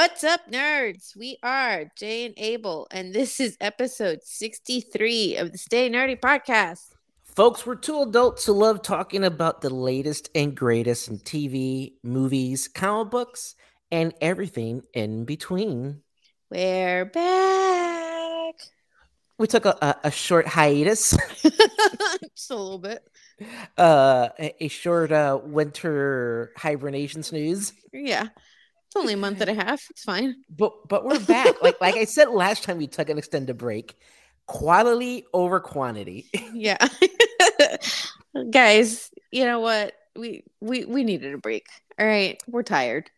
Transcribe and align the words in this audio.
What's 0.00 0.24
up, 0.24 0.50
nerds? 0.50 1.14
We 1.14 1.36
are 1.42 1.84
Jay 1.94 2.24
and 2.24 2.32
Abel, 2.38 2.88
and 2.90 3.14
this 3.14 3.38
is 3.38 3.58
episode 3.60 4.20
63 4.22 5.36
of 5.36 5.52
the 5.52 5.58
Stay 5.58 5.90
Nerdy 5.90 6.18
podcast. 6.18 6.94
Folks, 7.22 7.66
we're 7.66 7.74
two 7.74 8.00
adults 8.00 8.46
who 8.46 8.54
love 8.54 8.80
talking 8.80 9.24
about 9.24 9.60
the 9.60 9.68
latest 9.68 10.30
and 10.34 10.56
greatest 10.56 11.08
in 11.08 11.18
TV, 11.18 11.96
movies, 12.02 12.66
comic 12.66 13.10
books, 13.10 13.56
and 13.92 14.14
everything 14.22 14.84
in 14.94 15.26
between. 15.26 16.00
We're 16.50 17.04
back. 17.04 18.54
We 19.36 19.46
took 19.48 19.66
a, 19.66 19.76
a, 19.82 19.96
a 20.04 20.10
short 20.10 20.46
hiatus, 20.46 21.14
Just 21.42 22.50
a 22.50 22.56
little 22.56 22.78
bit. 22.78 23.06
uh, 23.76 24.30
a, 24.38 24.64
a 24.64 24.68
short 24.68 25.12
uh, 25.12 25.38
winter 25.44 26.52
hibernation 26.56 27.22
snooze. 27.22 27.74
Yeah. 27.92 28.28
It's 28.90 28.96
only 28.96 29.12
a 29.12 29.16
month 29.16 29.40
and 29.40 29.50
a 29.50 29.54
half. 29.54 29.86
It's 29.90 30.02
fine. 30.02 30.34
But 30.50 30.88
but 30.88 31.04
we're 31.04 31.20
back. 31.20 31.62
like 31.62 31.80
like 31.80 31.96
I 31.96 32.04
said 32.04 32.28
last 32.30 32.64
time, 32.64 32.76
we 32.78 32.88
took 32.88 33.08
an 33.08 33.18
extended 33.18 33.56
break. 33.56 33.96
Quality 34.46 35.24
over 35.32 35.60
quantity. 35.60 36.26
Yeah. 36.52 36.76
Guys, 38.50 39.10
you 39.30 39.44
know 39.44 39.60
what? 39.60 39.94
We 40.16 40.44
we 40.60 40.84
we 40.84 41.04
needed 41.04 41.34
a 41.34 41.38
break. 41.38 41.66
All 41.98 42.06
right. 42.06 42.40
We're 42.48 42.62
tired. 42.62 43.10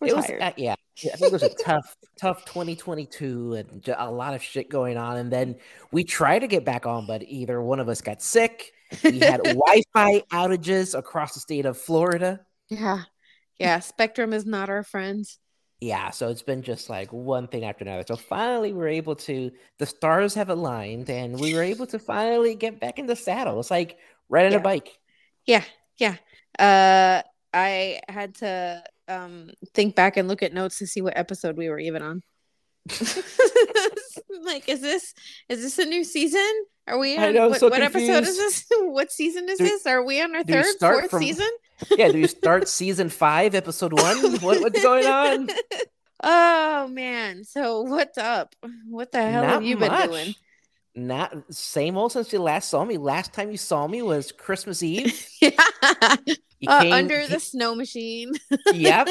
We're 0.00 0.08
it 0.08 0.16
was 0.16 0.26
tired. 0.26 0.42
uh, 0.42 0.52
yeah, 0.56 0.74
yeah, 1.02 1.12
I 1.14 1.16
think 1.16 1.32
it 1.32 1.32
was 1.32 1.42
a 1.42 1.54
tough 1.54 1.96
tough 2.20 2.44
2022 2.44 3.54
and 3.54 3.88
a 3.96 4.10
lot 4.10 4.34
of 4.34 4.42
shit 4.42 4.68
going 4.68 4.96
on. 4.96 5.16
And 5.16 5.32
then 5.32 5.56
we 5.90 6.04
tried 6.04 6.40
to 6.40 6.46
get 6.46 6.64
back 6.64 6.86
on, 6.86 7.06
but 7.06 7.22
either 7.24 7.60
one 7.62 7.80
of 7.80 7.88
us 7.88 8.00
got 8.00 8.22
sick. 8.22 8.72
We 9.02 9.18
had 9.20 9.42
Wi-Fi 9.42 10.20
outages 10.32 10.96
across 10.96 11.34
the 11.34 11.40
state 11.40 11.66
of 11.66 11.76
Florida. 11.78 12.40
yeah. 12.68 13.02
Yeah. 13.58 13.80
Spectrum 13.80 14.32
is 14.32 14.44
not 14.46 14.68
our 14.68 14.82
friends. 14.82 15.38
Yeah, 15.80 16.08
so 16.10 16.28
it's 16.30 16.40
been 16.42 16.62
just 16.62 16.88
like 16.88 17.12
one 17.12 17.48
thing 17.48 17.64
after 17.64 17.84
another. 17.84 18.02
So 18.06 18.16
finally, 18.16 18.72
we're 18.72 18.88
able 18.88 19.14
to. 19.16 19.50
The 19.78 19.84
stars 19.84 20.32
have 20.34 20.48
aligned, 20.48 21.10
and 21.10 21.38
we 21.38 21.54
were 21.54 21.62
able 21.62 21.86
to 21.88 21.98
finally 21.98 22.54
get 22.54 22.80
back 22.80 22.98
in 22.98 23.04
the 23.06 23.14
saddle. 23.16 23.60
It's 23.60 23.70
like 23.70 23.98
riding 24.30 24.52
Yeah. 24.52 24.58
a 24.58 24.62
bike. 24.62 24.98
Yeah, 25.44 25.64
yeah. 25.98 26.16
Uh 26.58 27.22
I 27.52 28.00
had 28.08 28.36
to 28.36 28.82
um 29.08 29.50
think 29.74 29.94
back 29.94 30.16
and 30.16 30.28
look 30.28 30.42
at 30.42 30.54
notes 30.54 30.78
to 30.78 30.86
see 30.86 31.02
what 31.02 31.16
episode 31.16 31.58
we 31.58 31.68
were 31.68 31.78
even 31.78 32.00
on. 32.02 32.22
like 34.44 34.68
is 34.68 34.80
this 34.80 35.14
is 35.48 35.60
this 35.62 35.78
a 35.78 35.84
new 35.84 36.04
season? 36.04 36.50
Are 36.88 36.98
we 36.98 37.16
on 37.18 37.34
know, 37.34 37.48
what, 37.48 37.60
so 37.60 37.68
what 37.68 37.82
episode 37.82 38.22
is 38.24 38.36
this? 38.36 38.64
what 38.80 39.10
season 39.10 39.48
is 39.48 39.58
Do- 39.58 39.64
this? 39.64 39.86
Are 39.86 40.02
we 40.04 40.20
on 40.22 40.34
our 40.36 40.44
third, 40.44 40.64
fourth 40.80 41.10
from- 41.10 41.20
season? 41.22 41.48
Yeah, 41.90 42.08
do 42.08 42.14
we 42.20 42.26
start 42.26 42.68
season 42.68 43.08
five, 43.10 43.54
episode 43.54 43.92
one? 43.92 44.16
What, 44.40 44.60
what's 44.62 44.82
going 44.82 45.06
on? 45.06 45.48
Oh 46.22 46.88
man. 46.88 47.44
So 47.44 47.82
what's 47.82 48.16
up? 48.16 48.56
What 48.88 49.12
the 49.12 49.20
hell 49.20 49.42
have 49.44 49.62
you 49.62 49.76
been 49.76 49.92
doing? 50.08 50.34
Not 50.94 51.52
same 51.54 51.98
old 51.98 52.12
since 52.12 52.32
you 52.32 52.40
last 52.40 52.70
saw 52.70 52.86
me. 52.86 52.96
Last 52.96 53.34
time 53.34 53.50
you 53.50 53.58
saw 53.58 53.86
me 53.86 54.00
was 54.00 54.32
Christmas 54.32 54.82
Eve. 54.82 55.28
Yeah. 55.42 56.16
You 56.58 56.68
Uh, 56.70 56.80
came- 56.82 56.92
under 56.94 57.26
the 57.26 57.38
snow 57.38 57.74
machine. 57.74 58.32
yep. 58.72 59.08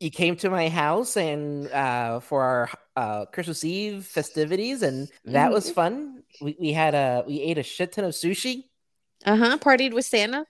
You 0.00 0.10
came 0.10 0.34
to 0.38 0.50
my 0.50 0.68
house 0.68 1.16
and 1.16 1.70
uh, 1.70 2.18
for 2.20 2.42
our 2.42 2.70
uh, 2.96 3.24
Christmas 3.26 3.62
Eve 3.62 4.04
festivities, 4.04 4.82
and 4.82 5.08
that 5.26 5.52
was 5.52 5.70
Mhm. 5.70 5.74
fun. 5.74 6.22
We, 6.40 6.56
we 6.58 6.72
had 6.72 6.94
a 6.96 7.22
we 7.24 7.40
ate 7.40 7.58
a 7.58 7.62
shit 7.62 7.92
ton 7.92 8.04
of 8.04 8.12
sushi. 8.14 8.64
Uh-huh. 9.24 9.58
Partied 9.58 9.94
with 9.94 10.06
Santa. 10.06 10.44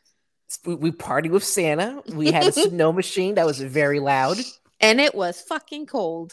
We, 0.64 0.74
we 0.74 0.92
partied 0.92 1.30
with 1.30 1.44
Santa. 1.44 2.02
We 2.12 2.32
had 2.32 2.46
a 2.46 2.52
snow 2.52 2.92
machine 2.92 3.34
that 3.36 3.46
was 3.46 3.61
very 3.61 4.00
loud. 4.00 4.39
And 4.80 5.00
it 5.00 5.14
was 5.14 5.40
fucking 5.40 5.86
cold. 5.86 6.33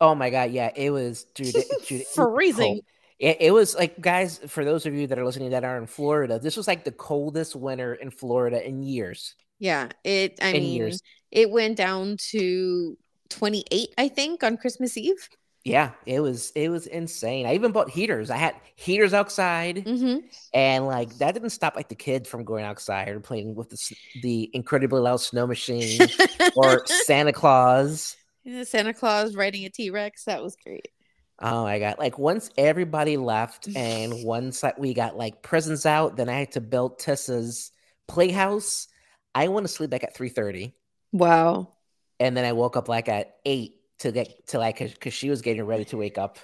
Oh 0.00 0.14
my 0.14 0.30
god, 0.30 0.50
yeah, 0.50 0.70
it 0.74 0.90
was 0.90 1.24
dude, 1.34 1.54
dude 1.86 2.06
Freezing. 2.06 2.82
It, 3.18 3.38
it 3.40 3.50
was 3.50 3.74
like 3.74 4.00
guys, 4.00 4.38
for 4.46 4.64
those 4.64 4.84
of 4.86 4.94
you 4.94 5.06
that 5.06 5.18
are 5.18 5.24
listening 5.24 5.50
that 5.50 5.64
are 5.64 5.78
in 5.78 5.86
Florida, 5.86 6.38
this 6.38 6.56
was 6.56 6.66
like 6.66 6.84
the 6.84 6.92
coldest 6.92 7.56
winter 7.56 7.94
in 7.94 8.10
Florida 8.10 8.66
in 8.66 8.82
years. 8.82 9.34
Yeah, 9.58 9.88
it. 10.04 10.38
I 10.42 10.52
In 10.52 10.62
mean, 10.62 10.74
years. 10.74 11.02
it 11.30 11.50
went 11.50 11.76
down 11.76 12.16
to 12.30 12.98
twenty 13.30 13.64
eight, 13.70 13.90
I 13.96 14.08
think, 14.08 14.42
on 14.44 14.56
Christmas 14.58 14.96
Eve. 14.96 15.28
Yeah, 15.66 15.90
it 16.06 16.20
was 16.20 16.52
it 16.54 16.68
was 16.68 16.86
insane. 16.86 17.44
I 17.44 17.54
even 17.54 17.72
bought 17.72 17.90
heaters. 17.90 18.30
I 18.30 18.36
had 18.36 18.54
heaters 18.76 19.12
outside, 19.12 19.84
Mm-hmm. 19.84 20.26
and 20.54 20.86
like 20.86 21.18
that 21.18 21.34
didn't 21.34 21.50
stop 21.50 21.74
like 21.74 21.88
the 21.88 21.96
kids 21.96 22.28
from 22.28 22.44
going 22.44 22.64
outside 22.64 23.08
or 23.08 23.18
playing 23.20 23.54
with 23.56 23.70
the 23.70 23.96
the 24.22 24.48
incredibly 24.54 25.00
loud 25.00 25.16
snow 25.20 25.46
machine 25.46 26.00
or 26.54 26.86
Santa 26.86 27.32
Claus. 27.32 28.16
Santa 28.62 28.94
Claus 28.94 29.34
riding 29.34 29.64
a 29.64 29.68
T 29.70 29.90
Rex. 29.90 30.24
That 30.26 30.40
was 30.42 30.56
great. 30.64 30.88
Oh 31.40 31.64
my 31.64 31.80
god! 31.80 31.96
Like 31.98 32.16
once 32.16 32.48
everybody 32.56 33.16
left, 33.16 33.68
and 33.76 34.24
once 34.24 34.62
like, 34.62 34.78
we 34.78 34.94
got 34.94 35.16
like 35.16 35.42
presents 35.42 35.84
out, 35.84 36.16
then 36.16 36.28
I 36.28 36.38
had 36.38 36.52
to 36.52 36.60
build 36.60 37.00
Tessa's 37.00 37.72
playhouse. 38.06 38.86
I 39.34 39.48
went 39.48 39.66
to 39.66 39.72
sleep 39.72 39.90
like 39.90 40.04
at 40.04 40.14
three 40.14 40.28
thirty, 40.28 40.74
Wow. 41.12 41.72
and 42.20 42.36
then 42.36 42.44
I 42.44 42.52
woke 42.52 42.76
up 42.76 42.88
like 42.88 43.08
at 43.08 43.36
eight 43.44 43.75
to 44.00 44.12
get 44.12 44.48
to 44.48 44.58
like 44.58 44.78
because 44.78 45.14
she 45.14 45.30
was 45.30 45.42
getting 45.42 45.64
ready 45.64 45.84
to 45.86 45.96
wake 45.96 46.18
up. 46.18 46.38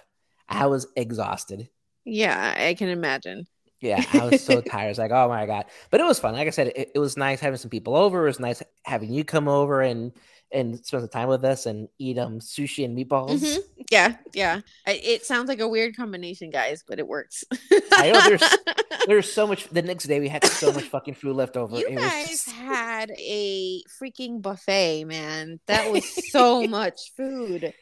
I 0.48 0.66
was 0.66 0.86
exhausted. 0.96 1.68
Yeah, 2.04 2.54
I 2.56 2.74
can 2.74 2.88
imagine. 2.88 3.46
Yeah, 3.80 4.04
I 4.12 4.24
was 4.24 4.42
so 4.42 4.60
tired. 4.62 4.90
It's 4.90 4.98
like, 4.98 5.10
oh 5.10 5.28
my 5.28 5.46
god! 5.46 5.66
But 5.90 6.00
it 6.00 6.04
was 6.04 6.18
fun. 6.18 6.34
Like 6.34 6.46
I 6.46 6.50
said, 6.50 6.68
it, 6.68 6.92
it 6.94 6.98
was 6.98 7.16
nice 7.16 7.40
having 7.40 7.58
some 7.58 7.70
people 7.70 7.96
over. 7.96 8.22
It 8.24 8.30
was 8.30 8.40
nice 8.40 8.62
having 8.84 9.12
you 9.12 9.24
come 9.24 9.48
over 9.48 9.80
and 9.80 10.12
and 10.52 10.76
spend 10.84 11.02
some 11.02 11.08
time 11.08 11.28
with 11.28 11.44
us 11.44 11.66
and 11.66 11.88
eat 11.98 12.18
um 12.18 12.38
sushi 12.40 12.84
and 12.84 12.96
meatballs. 12.96 13.40
Mhm. 13.40 13.58
Yeah, 13.90 14.16
yeah. 14.34 14.60
I, 14.86 14.92
it 14.92 15.24
sounds 15.26 15.48
like 15.48 15.60
a 15.60 15.68
weird 15.68 15.96
combination, 15.96 16.50
guys, 16.50 16.82
but 16.86 16.98
it 16.98 17.06
works. 17.06 17.44
I 17.92 18.10
know 18.12 18.20
there's 18.20 18.42
There's 19.06 19.32
so 19.32 19.46
much. 19.48 19.68
The 19.68 19.82
next 19.82 20.04
day 20.04 20.20
we 20.20 20.28
had 20.28 20.44
so 20.46 20.72
much 20.72 20.84
fucking 20.84 21.14
food 21.14 21.34
left 21.34 21.56
over. 21.56 21.76
You 21.76 21.88
it 21.88 21.94
was 21.96 22.04
guys 22.04 22.28
just- 22.28 22.50
had 22.52 23.10
a 23.18 23.82
freaking 24.00 24.40
buffet, 24.40 25.04
man. 25.04 25.58
That 25.66 25.90
was 25.90 26.04
so 26.30 26.66
much 26.68 27.12
food. 27.16 27.74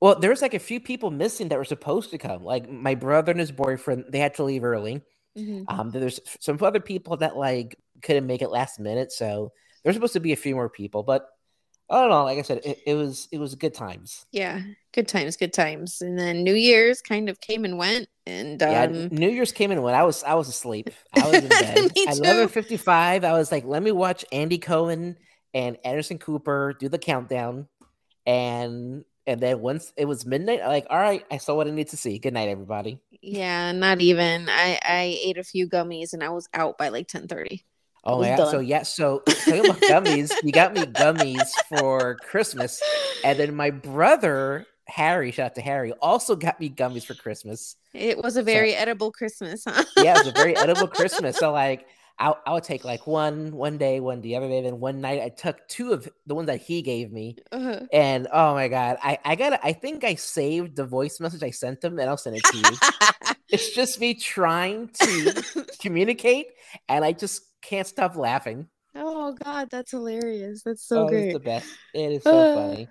well, 0.00 0.18
there 0.18 0.30
was 0.30 0.40
like 0.42 0.54
a 0.54 0.58
few 0.58 0.80
people 0.80 1.10
missing 1.10 1.48
that 1.48 1.58
were 1.58 1.64
supposed 1.64 2.10
to 2.12 2.18
come. 2.18 2.42
Like 2.44 2.68
my 2.70 2.94
brother 2.94 3.30
and 3.32 3.40
his 3.40 3.52
boyfriend, 3.52 4.06
they 4.08 4.18
had 4.20 4.34
to 4.36 4.44
leave 4.44 4.64
early. 4.64 5.02
Mhm. 5.36 5.64
Um, 5.68 5.90
there's 5.90 6.20
some 6.40 6.58
other 6.62 6.80
people 6.80 7.18
that 7.18 7.36
like 7.36 7.76
couldn't 8.02 8.26
make 8.26 8.40
it 8.40 8.48
last 8.50 8.80
minute, 8.80 9.12
so 9.12 9.52
there's 9.82 9.96
supposed 9.96 10.12
to 10.14 10.20
be 10.20 10.32
a 10.32 10.36
few 10.36 10.54
more 10.54 10.70
people. 10.70 11.02
But 11.02 11.26
I 11.90 12.00
don't 12.00 12.10
know. 12.10 12.24
Like 12.24 12.38
I 12.38 12.42
said, 12.42 12.60
it, 12.64 12.78
it 12.86 12.94
was 12.94 13.28
it 13.30 13.38
was 13.38 13.54
good 13.54 13.74
times. 13.74 14.24
Yeah, 14.32 14.60
good 14.92 15.06
times, 15.06 15.36
good 15.36 15.52
times. 15.52 16.00
And 16.00 16.18
then 16.18 16.42
New 16.42 16.54
Year's 16.54 17.00
kind 17.02 17.28
of 17.28 17.40
came 17.40 17.64
and 17.64 17.76
went, 17.76 18.08
and 18.26 18.62
um, 18.62 18.70
yeah, 18.70 18.86
New 18.86 19.28
Year's 19.28 19.52
came 19.52 19.70
and 19.70 19.82
went. 19.82 19.96
I 19.96 20.02
was 20.04 20.24
I 20.24 20.34
was 20.34 20.48
asleep. 20.48 20.90
I 21.14 21.26
was 21.28 21.42
in 21.42 21.48
bed. 21.48 21.78
At 21.78 22.14
too. 22.14 22.22
11:55, 22.22 23.24
I 23.24 23.32
was 23.32 23.52
like, 23.52 23.64
let 23.64 23.82
me 23.82 23.92
watch 23.92 24.24
Andy 24.32 24.58
Cohen 24.58 25.16
and 25.52 25.76
Anderson 25.84 26.18
Cooper 26.18 26.74
do 26.78 26.88
the 26.88 26.98
countdown, 26.98 27.68
and 28.26 29.04
and 29.26 29.40
then 29.40 29.60
once 29.60 29.92
it 29.96 30.06
was 30.06 30.26
midnight, 30.26 30.60
I'm 30.62 30.68
like, 30.68 30.86
all 30.90 30.98
right, 30.98 31.24
I 31.30 31.36
saw 31.36 31.54
what 31.54 31.66
I 31.66 31.70
need 31.70 31.88
to 31.88 31.96
see. 31.96 32.18
Good 32.18 32.34
night, 32.34 32.48
everybody. 32.48 32.98
yeah, 33.20 33.72
not 33.72 34.00
even. 34.00 34.48
I 34.48 34.78
I 34.82 35.18
ate 35.22 35.36
a 35.38 35.44
few 35.44 35.68
gummies, 35.68 36.14
and 36.14 36.24
I 36.24 36.30
was 36.30 36.48
out 36.54 36.78
by 36.78 36.88
like 36.88 37.08
ten 37.08 37.28
thirty. 37.28 37.64
Oh 38.04 38.20
my 38.20 38.36
god! 38.36 38.50
So 38.50 38.58
done. 38.58 38.66
yeah, 38.66 38.82
so 38.82 39.22
talking 39.26 39.64
about 39.64 39.80
gummies, 39.82 40.30
you 40.42 40.52
got 40.52 40.74
me 40.74 40.82
gummies 40.82 41.48
for 41.68 42.16
Christmas, 42.16 42.82
and 43.24 43.38
then 43.38 43.54
my 43.54 43.70
brother 43.70 44.66
Harry, 44.86 45.30
shout 45.30 45.46
out 45.46 45.54
to 45.54 45.60
Harry, 45.60 45.92
also 45.92 46.36
got 46.36 46.60
me 46.60 46.68
gummies 46.68 47.04
for 47.04 47.14
Christmas. 47.14 47.76
It 47.92 48.22
was 48.22 48.36
a 48.36 48.42
very 48.42 48.74
edible 48.74 49.10
Christmas, 49.10 49.64
huh? 49.66 49.84
Yeah, 49.96 50.16
it 50.16 50.18
was 50.18 50.26
a 50.28 50.32
very 50.32 50.56
edible 50.56 50.88
Christmas. 50.88 51.38
So 51.38 51.52
like, 51.52 51.86
I 52.18 52.34
I 52.46 52.52
would 52.52 52.64
take 52.64 52.84
like 52.84 53.06
one 53.06 53.52
one 53.52 53.78
day, 53.78 54.00
one 54.00 54.20
the 54.20 54.36
other 54.36 54.48
day, 54.48 54.62
then 54.62 54.80
one 54.80 55.00
night 55.00 55.20
I 55.22 55.28
took 55.30 55.66
two 55.68 55.92
of 55.92 56.08
the 56.26 56.34
ones 56.34 56.46
that 56.48 56.60
he 56.62 56.82
gave 56.82 57.12
me, 57.12 57.38
Uh-huh. 57.52 57.86
and 57.92 58.28
oh 58.32 58.54
my 58.54 58.68
god, 58.68 58.98
I 59.02 59.18
I 59.24 59.36
got 59.36 59.60
I 59.64 59.72
think 59.72 60.04
I 60.04 60.14
saved 60.16 60.76
the 60.76 60.86
voice 60.86 61.20
message 61.20 61.42
I 61.42 61.50
sent 61.50 61.82
him, 61.84 61.98
and 61.98 62.08
I'll 62.08 62.16
send 62.16 62.36
it 62.36 62.46
to 62.46 62.58
you. 62.58 62.82
it's 63.50 63.70
just 63.70 64.00
me 64.00 64.14
trying 64.14 64.88
to 65.02 65.44
communicate, 65.80 66.48
and 66.88 67.04
I 67.04 67.12
just 67.12 67.42
can't 67.62 67.86
stop 67.86 68.16
laughing. 68.16 68.68
oh 68.94 69.32
God, 69.42 69.70
that's 69.70 69.90
hilarious. 69.92 70.62
That's 70.62 70.82
so 70.86 71.02
oh, 71.02 71.08
it's 71.08 71.10
great. 71.10 71.32
the 71.32 71.40
best. 71.40 71.78
It 71.92 72.12
is 72.12 72.26
so 72.28 72.30
Uh, 72.30 72.54
funny. 72.54 72.88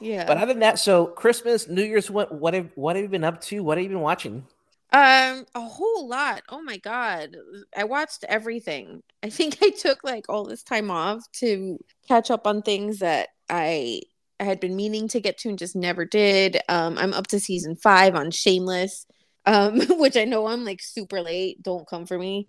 Yeah. 0.00 0.24
But 0.26 0.36
other 0.38 0.52
than 0.52 0.60
that, 0.60 0.78
so 0.78 1.06
Christmas, 1.06 1.68
New 1.68 1.82
Year's, 1.82 2.10
what 2.10 2.32
what 2.32 2.54
have 2.54 2.70
what 2.74 2.96
have 2.96 3.02
you 3.04 3.08
been 3.08 3.24
up 3.24 3.40
to? 3.42 3.62
What 3.62 3.78
have 3.78 3.82
you 3.84 3.90
been 3.90 4.00
watching? 4.00 4.46
Um, 4.92 5.46
a 5.54 5.60
whole 5.60 6.08
lot. 6.08 6.42
Oh 6.48 6.62
my 6.62 6.78
God. 6.78 7.36
I 7.76 7.84
watched 7.84 8.24
everything. 8.28 9.02
I 9.22 9.30
think 9.30 9.58
I 9.62 9.70
took 9.70 10.04
like 10.04 10.26
all 10.28 10.44
this 10.44 10.62
time 10.62 10.90
off 10.90 11.22
to 11.40 11.78
catch 12.08 12.30
up 12.30 12.46
on 12.46 12.62
things 12.62 13.00
that 13.00 13.28
I 13.48 14.02
I 14.38 14.44
had 14.44 14.60
been 14.60 14.76
meaning 14.76 15.08
to 15.08 15.20
get 15.20 15.38
to 15.38 15.48
and 15.48 15.58
just 15.58 15.74
never 15.74 16.04
did. 16.04 16.58
Um, 16.68 16.98
I'm 16.98 17.14
up 17.14 17.26
to 17.28 17.40
season 17.40 17.74
five 17.74 18.14
on 18.14 18.30
Shameless, 18.30 19.06
um, 19.46 19.80
which 19.98 20.16
I 20.16 20.24
know 20.24 20.46
I'm 20.46 20.64
like 20.64 20.82
super 20.82 21.22
late. 21.22 21.62
Don't 21.62 21.88
come 21.88 22.04
for 22.06 22.18
me. 22.18 22.48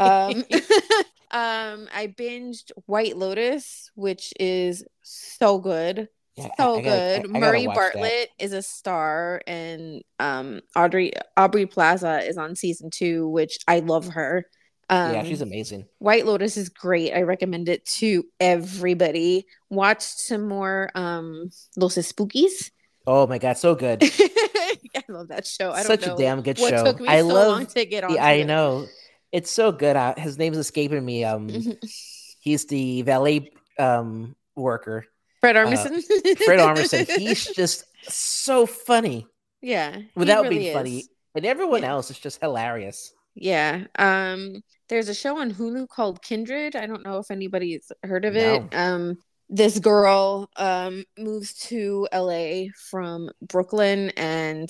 Um, 0.00 0.44
um, 1.30 1.88
I 1.94 2.12
binged 2.18 2.72
White 2.86 3.16
Lotus, 3.16 3.90
which 3.94 4.32
is 4.40 4.84
so 5.02 5.58
good. 5.58 6.08
Yeah, 6.38 6.44
I- 6.46 6.62
so 6.62 6.76
I 6.76 6.82
gotta- 6.82 7.14
I- 7.14 7.18
good. 7.22 7.36
I 7.36 7.40
Murray. 7.40 7.66
Bartlett 7.66 8.30
is 8.38 8.52
a 8.52 8.62
star, 8.62 9.42
and 9.46 10.02
um, 10.18 10.60
Audrey 10.76 11.12
Aubrey 11.36 11.66
Plaza 11.66 12.20
is 12.26 12.38
on 12.38 12.54
season 12.56 12.90
two, 12.90 13.28
which 13.28 13.58
I 13.66 13.80
love 13.80 14.08
her. 14.08 14.44
Um, 14.90 15.12
yeah, 15.14 15.22
she's 15.24 15.42
amazing. 15.42 15.84
White 15.98 16.24
Lotus 16.24 16.56
is 16.56 16.70
great. 16.70 17.12
I 17.12 17.20
recommend 17.22 17.68
it 17.68 17.84
to 17.98 18.24
everybody. 18.40 19.46
Watch 19.68 20.02
some 20.02 20.48
more 20.48 20.88
um, 20.94 21.50
Los 21.76 21.96
Espookys. 21.96 22.70
Oh 23.06 23.26
my 23.26 23.38
god, 23.38 23.58
so 23.58 23.74
good. 23.74 24.02
I 24.02 25.02
love 25.08 25.28
that 25.28 25.46
show. 25.46 25.70
I 25.72 25.78
don't 25.82 25.86
Such 25.86 26.06
a 26.06 26.14
damn 26.16 26.42
good 26.42 26.58
show. 26.58 26.84
took 26.84 27.00
me 27.00 27.08
I 27.08 27.20
so 27.20 27.26
love. 27.26 27.48
long 27.52 27.66
to 27.66 27.84
get 27.84 28.04
on. 28.04 28.14
Yeah, 28.14 28.24
I 28.24 28.42
know. 28.44 28.86
It's 29.32 29.50
so 29.50 29.72
good. 29.72 29.96
Uh, 29.96 30.14
his 30.16 30.38
name's 30.38 30.56
escaping 30.58 31.04
me. 31.04 31.24
Um, 31.24 31.48
he's 32.40 32.66
the 32.66 33.02
valet 33.02 33.50
um 33.78 34.34
worker, 34.56 35.04
Fred 35.40 35.56
Armisen. 35.56 36.02
Fred 36.44 36.58
Armisen. 36.58 37.06
He's 37.18 37.46
just 37.46 37.84
so 38.08 38.66
funny 38.66 39.26
yeah, 39.60 39.98
without 40.14 40.44
really 40.44 40.58
being 40.58 40.74
funny, 40.74 41.04
and 41.34 41.44
everyone 41.44 41.82
Yeah. 41.82 41.90
else 41.90 42.10
is 42.10 42.18
just 42.18 42.40
hilarious. 42.40 43.12
Yeah. 43.34 43.84
Um 43.98 44.62
there's 44.88 45.08
a 45.08 45.14
show 45.14 45.38
on 45.38 45.52
Hulu 45.52 45.88
called 45.88 46.22
Kindred. 46.22 46.74
I 46.74 46.86
don't 46.86 47.04
know 47.04 47.18
if 47.18 47.30
anybody's 47.30 47.90
heard 48.02 48.24
of 48.24 48.36
it. 48.36 48.62
Um 48.74 49.18
this 49.48 49.78
girl 49.78 50.50
um 50.56 51.04
moves 51.18 51.54
to 51.68 52.08
LA 52.12 52.66
from 52.90 53.30
Brooklyn 53.42 54.10
and 54.16 54.68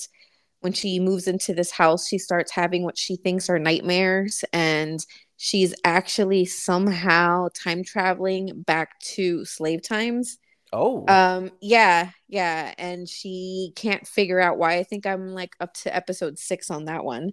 when 0.61 0.73
she 0.73 0.99
moves 1.01 1.29
into 1.29 1.55
this 1.55 1.71
house 1.71 2.09
she 2.09 2.19
starts 2.19 2.51
having 2.53 2.83
what 2.83 2.99
she 2.99 3.17
thinks 3.17 3.49
are 3.49 3.59
nightmares 3.59 4.45
and 4.53 4.99
she's 5.37 5.75
actually 5.85 6.45
somehow 6.45 7.49
time 7.55 7.85
traveling 7.85 8.63
back 8.67 8.99
to 9.01 9.45
slave 9.45 9.83
times. 9.83 10.39
Oh, 10.73 11.09
Um 11.09 11.51
yeah, 11.61 12.11
yeah, 12.29 12.75
and 12.79 13.09
she 13.09 13.73
can't 13.77 14.07
figure 14.07 14.41
out 14.41 14.59
why. 14.59 14.77
I 14.79 14.83
think 14.85 15.07
I'm 15.07 15.29
like 15.29 15.55
up 15.61 15.75
to 15.85 15.95
episode 15.95 16.39
6 16.39 16.71
on 16.71 16.87
that 16.87 17.05
one. 17.05 17.33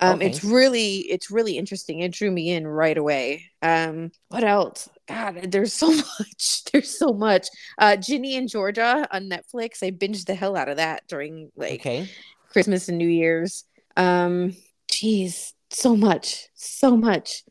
Um 0.00 0.20
Okay. 0.20 0.22
it's 0.22 0.44
really 0.44 0.98
it's 1.10 1.30
really 1.30 1.58
interesting. 1.58 2.00
It 2.00 2.12
drew 2.12 2.30
me 2.30 2.50
in 2.50 2.66
right 2.66 2.96
away. 2.98 3.46
Um 3.62 4.12
what 4.28 4.44
else? 4.44 4.88
God, 5.08 5.50
there's 5.52 5.72
so 5.72 5.88
much. 6.20 6.64
There's 6.72 6.96
so 6.98 7.12
much. 7.12 7.48
Uh 7.78 7.96
Ginny 7.96 8.36
and 8.36 8.48
Georgia 8.48 9.06
on 9.10 9.28
Netflix. 9.30 9.82
I 9.82 9.90
binged 9.90 10.26
the 10.26 10.34
hell 10.34 10.56
out 10.56 10.68
of 10.68 10.76
that 10.78 11.06
during 11.08 11.50
like 11.56 11.80
okay. 11.80 12.10
Christmas 12.50 12.88
and 12.88 12.98
New 12.98 13.08
Year's. 13.08 13.64
Um 13.96 14.54
geez, 14.88 15.54
so 15.70 15.96
much. 15.96 16.48
So 16.54 16.96
much. 16.96 17.42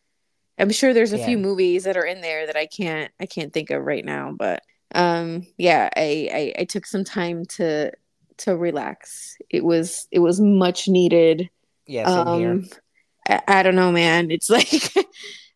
I'm 0.57 0.71
sure 0.71 0.93
there's 0.93 1.13
a 1.13 1.17
few 1.17 1.37
movies 1.37 1.83
that 1.83 1.97
are 1.97 2.05
in 2.05 2.21
there 2.21 2.47
that 2.47 2.55
I 2.55 2.65
can't 2.67 3.11
I 3.19 3.25
can't 3.25 3.51
think 3.53 3.71
of 3.71 3.83
right 3.83 4.05
now, 4.05 4.33
but 4.37 4.63
um 4.95 5.45
yeah, 5.57 5.89
I, 5.95 6.29
I 6.57 6.61
I 6.61 6.63
took 6.65 6.85
some 6.85 7.03
time 7.03 7.45
to 7.57 7.91
to 8.39 8.57
relax. 8.57 9.37
It 9.49 9.63
was 9.63 10.07
it 10.11 10.19
was 10.19 10.41
much 10.41 10.87
needed. 10.87 11.49
Yeah. 11.87 12.03
Um 12.03 12.67
I, 13.27 13.41
I 13.47 13.63
don't 13.63 13.75
know, 13.75 13.91
man. 13.91 14.31
It's 14.31 14.49
like 14.51 14.93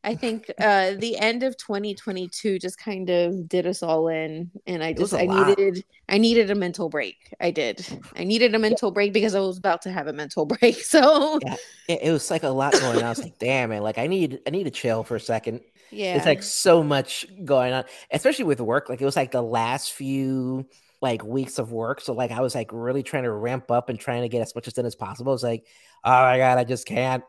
I 0.03 0.15
think 0.15 0.49
uh 0.59 0.93
the 0.97 1.17
end 1.17 1.43
of 1.43 1.57
2022 1.57 2.59
just 2.59 2.77
kind 2.77 3.09
of 3.09 3.49
did 3.49 3.67
us 3.67 3.83
all 3.83 4.07
in 4.07 4.51
and 4.67 4.83
I 4.83 4.93
just 4.93 5.13
I 5.15 5.25
lot. 5.25 5.57
needed 5.57 5.83
I 6.09 6.17
needed 6.17 6.51
a 6.51 6.55
mental 6.55 6.89
break. 6.89 7.33
I 7.39 7.51
did. 7.51 7.85
I 8.15 8.23
needed 8.23 8.55
a 8.55 8.59
mental 8.59 8.91
break 8.91 9.13
because 9.13 9.35
I 9.35 9.39
was 9.39 9.57
about 9.57 9.81
to 9.83 9.91
have 9.91 10.07
a 10.07 10.13
mental 10.13 10.45
break. 10.59 10.75
So 10.83 11.39
Yeah, 11.39 11.55
it, 11.87 11.99
it 12.03 12.11
was 12.11 12.29
like 12.31 12.43
a 12.43 12.49
lot 12.49 12.79
going 12.79 12.97
on. 12.99 13.03
I 13.03 13.09
was 13.09 13.21
like, 13.23 13.37
damn 13.39 13.69
man, 13.69 13.81
like 13.81 13.97
I 13.97 14.07
need 14.07 14.41
I 14.47 14.49
need 14.51 14.65
to 14.65 14.71
chill 14.71 15.03
for 15.03 15.15
a 15.15 15.19
second. 15.19 15.61
Yeah. 15.91 16.01
It's 16.13 16.25
like 16.25 16.43
so 16.43 16.83
much 16.83 17.25
going 17.45 17.73
on, 17.73 17.85
especially 18.11 18.45
with 18.45 18.61
work. 18.61 18.89
Like 18.89 19.01
it 19.01 19.05
was 19.05 19.15
like 19.15 19.31
the 19.31 19.41
last 19.41 19.91
few 19.93 20.67
like 21.01 21.23
weeks 21.23 21.59
of 21.59 21.71
work. 21.71 22.01
So 22.01 22.13
like 22.13 22.31
I 22.31 22.41
was 22.41 22.55
like 22.55 22.71
really 22.73 23.03
trying 23.03 23.23
to 23.23 23.31
ramp 23.31 23.71
up 23.71 23.89
and 23.89 23.99
trying 23.99 24.23
to 24.23 24.29
get 24.29 24.41
as 24.41 24.55
much 24.55 24.67
as 24.67 24.73
done 24.73 24.85
as 24.85 24.95
possible. 24.95 25.33
It's 25.33 25.43
like, 25.43 25.65
oh 26.03 26.09
my 26.11 26.37
god, 26.37 26.57
I 26.57 26.63
just 26.63 26.85
can't. 26.87 27.23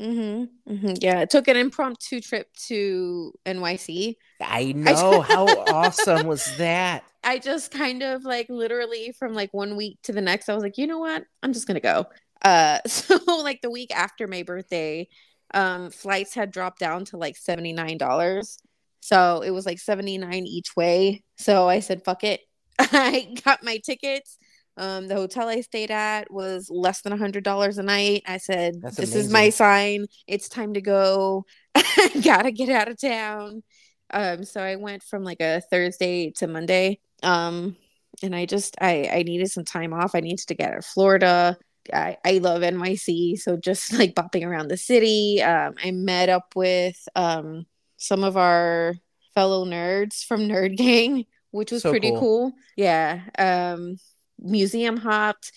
Mm-hmm, 0.00 0.74
hmm 0.76 0.92
Yeah, 1.00 1.20
I 1.20 1.24
took 1.24 1.48
an 1.48 1.56
impromptu 1.56 2.20
trip 2.20 2.48
to 2.68 3.32
NYC. 3.46 4.18
I 4.40 4.72
know 4.72 5.20
how 5.22 5.46
awesome 5.56 6.26
was 6.26 6.44
that. 6.56 7.04
I 7.24 7.38
just 7.38 7.70
kind 7.70 8.02
of 8.02 8.24
like 8.24 8.48
literally 8.48 9.12
from 9.18 9.34
like 9.34 9.52
one 9.52 9.76
week 9.76 9.98
to 10.04 10.12
the 10.12 10.20
next, 10.20 10.48
I 10.48 10.54
was 10.54 10.62
like, 10.62 10.78
you 10.78 10.86
know 10.86 10.98
what? 10.98 11.24
I'm 11.42 11.52
just 11.52 11.66
gonna 11.66 11.80
go. 11.80 12.06
Uh, 12.42 12.80
so 12.86 13.18
like 13.42 13.62
the 13.62 13.70
week 13.70 13.94
after 13.94 14.28
my 14.28 14.42
birthday, 14.42 15.08
um, 15.54 15.90
flights 15.90 16.34
had 16.34 16.50
dropped 16.50 16.78
down 16.78 17.04
to 17.06 17.16
like 17.16 17.36
seventy 17.36 17.72
nine 17.72 17.98
dollars. 17.98 18.58
So 19.00 19.42
it 19.42 19.50
was 19.50 19.66
like 19.66 19.78
seventy 19.78 20.18
nine 20.18 20.46
each 20.46 20.76
way. 20.76 21.22
So 21.36 21.68
I 21.68 21.80
said, 21.80 22.04
fuck 22.04 22.24
it. 22.24 22.40
I 22.78 23.34
got 23.44 23.62
my 23.62 23.78
tickets. 23.78 24.38
Um, 24.78 25.08
the 25.08 25.14
hotel 25.14 25.48
I 25.48 25.62
stayed 25.62 25.90
at 25.90 26.30
was 26.30 26.68
less 26.70 27.00
than 27.00 27.12
a 27.12 27.16
hundred 27.16 27.44
dollars 27.44 27.78
a 27.78 27.82
night. 27.82 28.24
I 28.26 28.36
said, 28.36 28.82
That's 28.82 28.96
"This 28.96 29.14
is 29.14 29.30
my 29.30 29.48
sign. 29.48 30.06
It's 30.26 30.48
time 30.48 30.74
to 30.74 30.82
go. 30.82 31.46
Gotta 32.22 32.50
get 32.50 32.68
out 32.68 32.88
of 32.88 33.00
town." 33.00 33.62
Um, 34.10 34.44
so 34.44 34.62
I 34.62 34.76
went 34.76 35.02
from 35.02 35.24
like 35.24 35.40
a 35.40 35.62
Thursday 35.70 36.30
to 36.32 36.46
Monday. 36.46 37.00
Um, 37.22 37.76
and 38.22 38.34
I 38.34 38.46
just 38.46 38.76
I 38.80 39.08
I 39.12 39.22
needed 39.22 39.50
some 39.50 39.64
time 39.64 39.92
off. 39.92 40.14
I 40.14 40.20
needed 40.20 40.46
to 40.48 40.54
get 40.54 40.72
out 40.72 40.78
of 40.78 40.84
Florida. 40.84 41.56
I, 41.92 42.18
I 42.24 42.38
love 42.38 42.62
NYC, 42.62 43.36
so 43.36 43.56
just 43.56 43.92
like 43.98 44.14
bopping 44.14 44.46
around 44.46 44.68
the 44.68 44.76
city. 44.76 45.42
Um, 45.42 45.74
I 45.82 45.90
met 45.92 46.28
up 46.28 46.54
with 46.56 47.08
um 47.16 47.66
some 47.96 48.24
of 48.24 48.36
our 48.36 48.94
fellow 49.34 49.64
nerds 49.64 50.24
from 50.24 50.42
Nerd 50.48 50.76
Gang, 50.76 51.26
which 51.50 51.72
was 51.72 51.82
So 51.82 51.90
pretty 51.90 52.10
cool. 52.10 52.20
cool. 52.20 52.52
Yeah. 52.76 53.22
Um, 53.38 53.96
museum 54.38 54.96
hopped, 54.96 55.52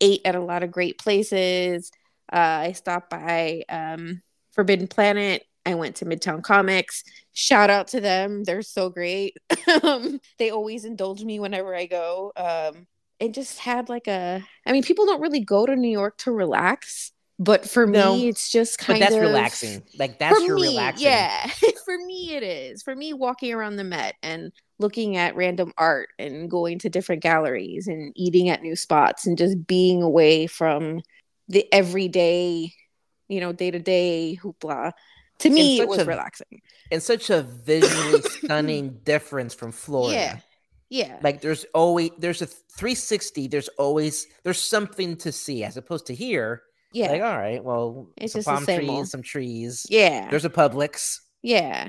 ate 0.00 0.22
at 0.24 0.34
a 0.34 0.40
lot 0.40 0.62
of 0.62 0.70
great 0.72 0.98
places. 0.98 1.90
Uh, 2.32 2.36
I 2.68 2.72
stopped 2.72 3.10
by 3.10 3.62
um, 3.68 4.22
Forbidden 4.52 4.88
Planet. 4.88 5.44
I 5.66 5.74
went 5.74 5.96
to 5.96 6.04
Midtown 6.04 6.42
Comics. 6.42 7.04
Shout 7.32 7.70
out 7.70 7.88
to 7.88 8.00
them. 8.00 8.44
They're 8.44 8.62
so 8.62 8.90
great. 8.90 9.36
um, 9.82 10.20
they 10.38 10.50
always 10.50 10.84
indulge 10.84 11.22
me 11.24 11.40
whenever 11.40 11.74
I 11.74 11.86
go. 11.86 12.32
Um, 12.36 12.86
and 13.24 13.34
just 13.34 13.58
had 13.60 13.88
like 13.88 14.06
a, 14.08 14.42
I 14.66 14.72
mean, 14.72 14.82
people 14.82 15.06
don't 15.06 15.20
really 15.20 15.40
go 15.40 15.66
to 15.66 15.76
New 15.76 15.90
York 15.90 16.18
to 16.18 16.32
relax, 16.32 17.12
but 17.38 17.68
for 17.68 17.86
No, 17.86 18.16
me, 18.16 18.28
it's 18.28 18.50
just 18.50 18.78
kind 18.78 18.98
But 19.00 19.04
that's 19.04 19.14
of 19.16 19.20
relaxing. 19.20 19.82
Like 19.98 20.18
that's 20.18 20.38
for 20.38 20.44
your 20.44 20.56
me, 20.56 20.62
relaxing. 20.68 21.06
Yeah, 21.06 21.46
for 21.84 21.98
me 21.98 22.34
it 22.34 22.42
is. 22.42 22.82
For 22.82 22.94
me, 22.94 23.12
walking 23.12 23.52
around 23.52 23.76
the 23.76 23.84
Met 23.84 24.14
and 24.22 24.52
looking 24.78 25.16
at 25.16 25.36
random 25.36 25.72
art 25.78 26.10
and 26.18 26.50
going 26.50 26.78
to 26.80 26.88
different 26.88 27.22
galleries 27.22 27.86
and 27.88 28.12
eating 28.16 28.48
at 28.48 28.62
new 28.62 28.76
spots 28.76 29.26
and 29.26 29.38
just 29.38 29.66
being 29.66 30.02
away 30.02 30.46
from 30.46 31.00
the 31.48 31.66
everyday, 31.72 32.72
you 33.28 33.40
know, 33.40 33.52
day 33.52 33.70
to 33.70 33.78
day 33.78 34.38
hoopla. 34.42 34.92
To 35.40 35.50
me, 35.50 35.80
it 35.80 35.88
was 35.88 36.02
a- 36.02 36.04
relaxing. 36.04 36.60
And 36.90 37.02
such 37.02 37.30
a 37.30 37.42
visually 37.42 38.22
stunning 38.22 39.00
difference 39.04 39.54
from 39.54 39.72
Florida. 39.72 40.14
Yeah, 40.14 40.40
yeah, 40.94 41.18
Like 41.22 41.40
there's 41.40 41.64
always 41.74 42.10
there's 42.18 42.40
a 42.42 42.46
360. 42.46 43.48
There's 43.48 43.68
always 43.78 44.26
there's 44.44 44.60
something 44.60 45.16
to 45.18 45.32
see 45.32 45.64
as 45.64 45.76
opposed 45.76 46.06
to 46.06 46.14
here. 46.14 46.62
yeah, 46.92 47.10
Like 47.10 47.22
all 47.22 47.36
right, 47.36 47.62
well, 47.64 48.08
It's 48.16 48.32
some 48.32 48.38
just 48.38 48.46
the 48.46 48.52
palm 48.54 48.64
same 48.64 48.78
trees, 48.80 48.90
old. 48.90 49.08
some 49.08 49.22
trees. 49.22 49.86
yeah. 49.90 50.28
There's 50.30 50.44
a 50.44 50.50
Publix. 50.50 51.18
yeah. 51.42 51.88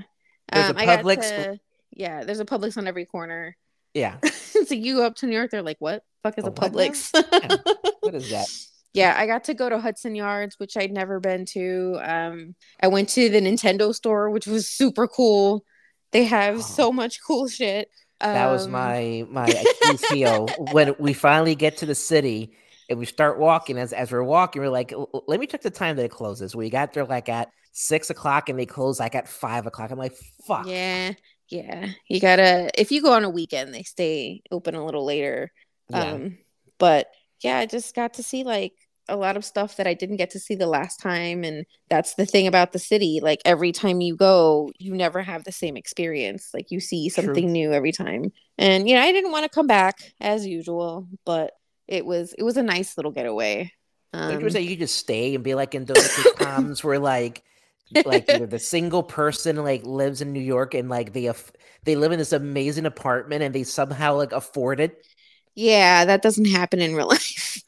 there's 0.52 0.66
a 0.66 0.70
Um, 0.70 0.76
got 0.86 1.00
Publix- 1.04 1.30
to- 1.30 1.60
yeah, 1.92 2.24
there's 2.24 2.40
a 2.40 2.46
Publix 2.46 2.78
on 2.78 2.88
every 2.88 3.06
corner. 3.06 3.56
Yeah. 3.94 4.18
so 4.68 4.74
you 4.74 4.96
go 4.96 5.06
up 5.06 5.16
to 5.18 5.28
New 5.28 5.36
York, 5.38 5.52
they're 5.52 5.62
like, 5.72 5.78
"What 5.80 6.04
fuck 6.24 6.38
is 6.38 6.44
A 6.44 6.48
a 6.48 6.52
what? 6.52 6.72
Publix?" 6.74 7.12
What 8.02 8.16
is 8.16 8.30
that? 8.32 8.48
Yeah, 8.96 9.14
I 9.18 9.28
got 9.28 9.44
to 9.46 9.54
go 9.54 9.68
to 9.70 9.78
Hudson 9.78 10.16
Yards, 10.16 10.58
which 10.58 10.78
I'd 10.78 10.94
never 10.94 11.20
been 11.20 11.44
to. 11.48 12.00
Um, 12.02 12.56
I 12.82 12.88
went 12.88 13.10
to 13.10 13.28
the 13.28 13.42
Nintendo 13.42 13.94
store, 13.94 14.30
which 14.30 14.48
was 14.48 14.70
super 14.70 15.06
cool. 15.06 15.66
They 16.14 16.24
have 16.24 16.60
Oh. 16.60 16.62
so 16.62 16.94
much 16.94 17.20
cool 17.28 17.50
shit. 17.50 17.90
That 18.32 18.48
was 18.48 18.68
Um, 18.68 18.72
my 18.72 19.26
my 19.30 19.48
Achilles 19.68 20.06
heel 20.06 20.56
when 20.58 20.96
we 21.00 21.14
finally 21.14 21.56
get 21.56 21.78
to 21.78 21.86
the 21.86 21.96
city 21.96 22.54
and 22.90 23.00
we 23.00 23.06
start 23.06 23.40
walking. 23.40 23.78
As 23.78 23.94
as 23.94 24.12
we're 24.12 24.24
walking, 24.24 24.62
we're 24.62 24.70
like, 24.70 24.94
let 25.28 25.40
me 25.40 25.48
check 25.48 25.62
the 25.62 25.70
time 25.72 25.96
that 25.98 26.06
it 26.06 26.12
closes. 26.12 26.56
We 26.56 26.70
got 26.70 26.94
there 26.94 27.06
like 27.06 27.30
at 27.30 27.50
six 27.72 28.10
o'clock 28.10 28.50
and 28.50 28.60
they 28.60 28.66
close 28.66 29.00
like 29.00 29.16
at 29.16 29.28
five 29.28 29.66
o'clock. 29.68 29.92
I'm 29.92 29.98
like, 30.00 30.16
fuck. 30.48 30.68
Yeah, 30.68 31.14
yeah. 31.50 31.92
You 32.08 32.20
gotta 32.20 32.70
if 32.80 32.92
you 32.92 33.02
go 33.02 33.14
on 33.14 33.24
a 33.24 33.30
weekend, 33.30 33.74
they 33.74 33.84
stay 33.84 34.42
open 34.52 34.76
a 34.76 34.86
little 34.86 35.06
later. 35.06 35.52
Yeah. 35.90 36.14
Um, 36.14 36.38
but 36.78 37.08
yeah, 37.42 37.58
I 37.60 37.66
just 37.66 37.96
got 37.96 38.16
to 38.16 38.24
see 38.24 38.44
like 38.44 38.74
a 39.08 39.16
lot 39.16 39.38
of 39.38 39.46
stuff 39.46 39.78
that 39.78 39.88
I 39.88 39.94
didn't 39.94 40.18
get 40.18 40.32
to 40.32 40.40
see 40.40 40.56
the 40.56 40.68
last 40.68 41.00
time, 41.00 41.44
and 41.44 41.66
that's 41.90 42.16
the 42.16 42.26
thing 42.26 42.48
about 42.48 42.72
the 42.72 42.80
city. 42.80 43.20
Like 43.22 43.42
every 43.46 43.72
time 43.72 44.02
you 44.02 44.16
go, 44.16 44.72
you 44.80 44.96
never 44.96 45.22
have 45.22 45.44
the 45.44 45.52
same 45.52 45.78
experience. 45.78 46.50
Like 46.54 46.72
you 46.72 46.80
see 46.80 47.10
True. 47.14 47.42
something 47.42 47.52
new 47.52 47.72
every 47.74 47.92
time. 47.92 48.32
And 48.58 48.88
you 48.90 48.96
know, 48.96 49.02
I 49.02 49.12
didn't 49.12 49.32
want 49.32 49.44
to 49.44 49.50
come 49.50 49.68
back 49.68 50.14
as 50.22 50.46
usual, 50.46 51.08
but 51.26 51.54
it 51.88 52.06
was 52.06 52.34
it 52.38 52.44
was 52.44 52.58
a 52.58 52.64
nice 52.64 52.98
little 52.98 53.12
getaway. 53.12 53.72
Like 54.26 54.42
Um, 54.42 54.42
you 54.42 54.50
said, 54.50 54.64
you 54.64 54.70
could 54.70 54.80
just 54.80 54.98
stay 54.98 55.36
and 55.36 55.44
be 55.44 55.54
like 55.56 55.76
in 55.76 55.86
those 55.86 56.08
sitcoms 56.16 56.84
where 56.84 57.00
like 57.00 57.44
like 58.04 58.30
either 58.30 58.48
the 58.48 58.60
single 58.60 59.04
person 59.04 59.56
like 59.58 59.86
lives 59.86 60.22
in 60.22 60.34
New 60.34 60.40
York 60.42 60.74
and 60.74 60.90
like 60.90 61.14
they 61.14 61.28
aff- 61.28 61.52
they 61.84 61.96
live 61.96 62.12
in 62.12 62.20
this 62.20 62.34
amazing 62.34 62.86
apartment 62.86 63.44
and 63.44 63.54
they 63.54 63.64
somehow 63.64 64.16
like 64.16 64.32
afford 64.32 64.80
it. 64.80 65.06
Yeah, 65.56 66.06
that 66.06 66.22
doesn't 66.22 66.46
happen 66.46 66.82
in 66.82 66.96
real 66.96 67.08
life. 67.10 67.64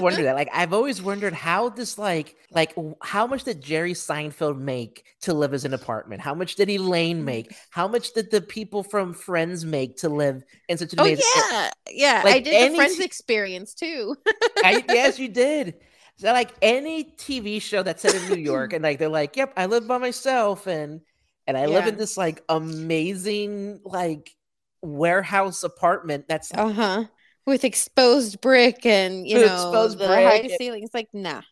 I 0.00 0.04
wonder 0.04 0.22
that. 0.24 0.34
Like 0.34 0.48
I've 0.52 0.72
always 0.72 1.02
wondered 1.02 1.32
how 1.34 1.68
this 1.68 1.98
like 1.98 2.36
like 2.50 2.74
how 3.02 3.26
much 3.26 3.44
did 3.44 3.60
Jerry 3.62 3.92
Seinfeld 3.92 4.58
make 4.58 5.04
to 5.22 5.34
live 5.34 5.54
as 5.54 5.64
an 5.64 5.74
apartment? 5.74 6.20
How 6.22 6.34
much 6.34 6.56
did 6.56 6.70
Elaine 6.70 7.24
make? 7.24 7.52
How 7.70 7.88
much 7.88 8.12
did 8.12 8.30
the 8.30 8.40
people 8.40 8.82
from 8.82 9.14
Friends 9.14 9.64
make 9.64 9.98
to 9.98 10.08
live 10.08 10.42
in 10.68 10.78
such 10.78 10.92
an 10.92 10.98
oh 10.98 11.04
amazing? 11.04 11.24
yeah, 11.50 11.70
yeah. 11.90 12.24
I 12.26 12.40
did 12.40 12.54
any 12.54 12.68
the 12.70 12.70
Friends 12.70 12.98
experience 13.00 13.74
too. 13.74 14.16
I, 14.62 14.84
yes, 14.88 15.18
you 15.18 15.28
did. 15.28 15.76
So 16.16 16.32
like 16.32 16.52
any 16.62 17.04
TV 17.16 17.60
show 17.60 17.82
that's 17.82 18.02
set 18.02 18.14
in 18.14 18.26
New 18.28 18.36
York, 18.36 18.72
and 18.72 18.82
like 18.82 18.98
they're 18.98 19.08
like, 19.08 19.36
"Yep, 19.36 19.54
I 19.56 19.66
live 19.66 19.86
by 19.88 19.98
myself," 19.98 20.66
and 20.66 21.00
and 21.46 21.56
I 21.56 21.66
live 21.66 21.86
in 21.86 21.96
this 21.96 22.16
like 22.16 22.42
amazing 22.48 23.80
like 23.84 24.36
warehouse 24.82 25.62
apartment 25.62 26.26
that's 26.28 26.52
Uh 26.54 26.72
huh. 26.72 27.04
With 27.46 27.64
exposed 27.64 28.40
brick 28.40 28.86
and 28.86 29.26
you 29.26 29.34
With 29.34 29.44
know 29.44 29.54
exposed 29.54 29.98
the 29.98 30.06
brick 30.06 30.24
high 30.24 30.46
ceilings. 30.48 30.90
Like 30.94 31.08
nah. 31.12 31.42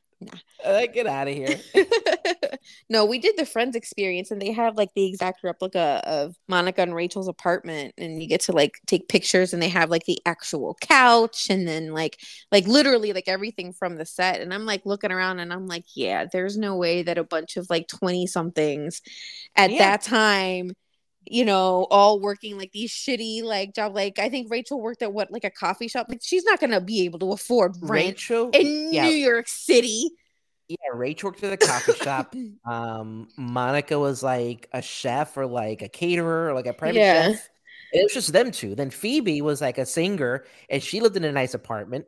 like 0.65 0.93
get 0.95 1.07
out 1.07 1.29
of 1.29 1.35
here. 1.35 1.61
no, 2.91 3.05
we 3.05 3.19
did 3.19 3.37
the 3.37 3.47
Friends 3.47 3.77
experience, 3.77 4.31
and 4.31 4.41
they 4.41 4.53
have 4.53 4.77
like 4.77 4.91
the 4.95 5.07
exact 5.07 5.43
replica 5.43 6.03
of 6.05 6.35
Monica 6.49 6.83
and 6.83 6.95
Rachel's 6.95 7.29
apartment, 7.29 7.95
and 7.99 8.21
you 8.23 8.29
get 8.29 8.43
to 8.43 8.53
like 8.53 8.73
take 8.87 9.09
pictures, 9.09 9.53
and 9.53 9.63
they 9.63 9.69
have 9.69 9.91
like 9.91 10.05
the 10.05 10.19
actual 10.27 10.77
couch, 10.81 11.47
and 11.51 11.67
then 11.67 11.93
like 11.93 12.19
like 12.51 12.67
literally 12.67 13.13
like 13.13 13.29
everything 13.29 13.73
from 13.73 13.97
the 13.97 14.07
set. 14.07 14.41
And 14.41 14.53
I'm 14.53 14.67
like 14.67 14.83
looking 14.85 15.13
around, 15.13 15.41
and 15.41 15.53
I'm 15.53 15.67
like, 15.67 15.85
yeah, 15.95 16.27
there's 16.31 16.57
no 16.59 16.77
way 16.77 17.03
that 17.03 17.19
a 17.19 17.25
bunch 17.25 17.57
of 17.57 17.69
like 17.71 17.89
twenty 17.89 18.27
somethings 18.27 19.01
at 19.57 19.71
Yeah. 19.71 19.79
that 19.79 20.03
time. 20.03 20.73
You 21.31 21.45
know, 21.45 21.87
all 21.91 22.21
working 22.21 22.57
like 22.59 22.73
these 22.73 22.93
shitty 22.93 23.43
like 23.43 23.75
job. 23.75 23.95
Like 23.95 24.19
I 24.19 24.29
think 24.29 24.51
Rachel 24.51 24.81
worked 24.81 25.03
at 25.03 25.13
what 25.13 25.31
like 25.31 25.45
a 25.45 25.51
coffee 25.51 25.89
shop. 25.89 26.07
Like 26.09 26.21
she's 26.23 26.45
not 26.45 26.61
gonna 26.61 26.81
be 26.81 27.05
able 27.05 27.19
to 27.21 27.33
afford 27.33 27.77
rent 27.83 28.07
Rachel, 28.07 28.51
in 28.53 28.93
yeah. 28.93 29.05
New 29.05 29.15
York 29.15 29.49
City. 29.49 30.11
yeah, 30.69 30.77
Rachel 30.95 31.29
worked 31.31 31.43
at 31.45 31.53
a 31.53 31.57
coffee 31.57 31.95
shop. 31.95 32.35
Um, 32.65 33.29
Monica 33.39 33.99
was 33.99 34.23
like 34.23 34.69
a 34.73 34.83
chef 34.83 35.37
or 35.39 35.47
like 35.47 35.81
a 35.81 35.89
caterer 35.89 36.49
or 36.51 36.55
like 36.55 36.67
a 36.67 36.75
private 36.75 36.99
Yeah. 36.99 37.33
chef. 37.33 37.49
It 37.93 38.03
was 38.03 38.13
just 38.13 38.33
them 38.33 38.51
two. 38.51 38.75
Then 38.75 38.91
Phoebe 38.91 39.41
was 39.41 39.63
like 39.63 39.79
a 39.79 39.87
singer, 39.87 40.45
and 40.69 40.83
she 40.83 41.01
lived 41.01 41.17
in 41.17 41.25
a 41.25 41.33
nice 41.33 41.55
apartment. 41.55 42.05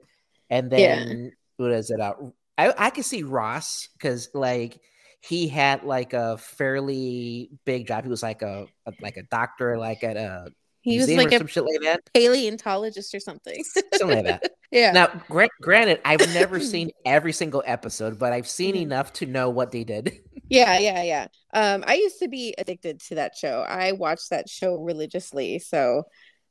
And 0.51 0.71
Yeah. 0.71 0.97
then 0.97 1.33
what 1.57 1.73
is 1.73 1.91
it? 1.91 1.99
Uh, 2.01 2.13
I 2.59 2.75
I 2.77 2.91
could 2.91 3.07
see 3.07 3.23
Ross 3.23 3.89
because 3.95 4.29
like 4.35 4.81
he 5.21 5.49
had 5.49 5.85
like 5.85 6.13
a 6.13 6.39
fairly 6.39 7.51
big 7.65 7.87
job. 7.87 8.05
He 8.05 8.11
was 8.11 8.23
like 8.23 8.43
a, 8.43 8.67
a- 8.87 8.93
like 9.01 9.17
a 9.17 9.23
doctor, 9.25 9.79
like 9.79 10.03
at 10.05 10.17
a 10.17 10.51
He 10.81 10.99
was 10.99 11.09
like 11.11 11.33
or 11.33 11.37
a 11.37 11.39
some 11.39 11.47
shit 11.47 11.65
like 11.65 11.81
that. 11.83 12.01
paleontologist 12.15 13.15
or 13.15 13.21
something. 13.21 13.63
Something 13.95 14.25
like 14.25 14.41
that. 14.41 14.51
yeah. 14.71 14.93
Now, 14.93 15.09
gra- 15.29 15.49
granted, 15.61 16.01
I've 16.05 16.27
never 16.33 16.59
seen 16.61 16.91
every 17.05 17.33
single 17.33 17.63
episode, 17.67 18.19
but 18.19 18.33
I've 18.33 18.49
seen 18.49 18.75
Mhm. 18.75 18.83
enough 18.83 19.13
to 19.15 19.27
know 19.27 19.51
what 19.51 19.73
they 19.73 19.85
did. 19.85 20.13
Yeah, 20.53 20.79
yeah, 20.81 21.03
yeah. 21.05 21.27
Um, 21.55 21.85
I 21.87 21.95
used 21.95 22.19
to 22.19 22.27
be 22.29 22.57
addicted 22.59 22.99
to 23.03 23.15
that 23.15 23.37
show. 23.37 23.61
I 23.61 23.93
watched 23.93 24.31
that 24.31 24.49
show 24.49 24.75
religiously. 24.75 25.61
So, 25.61 26.03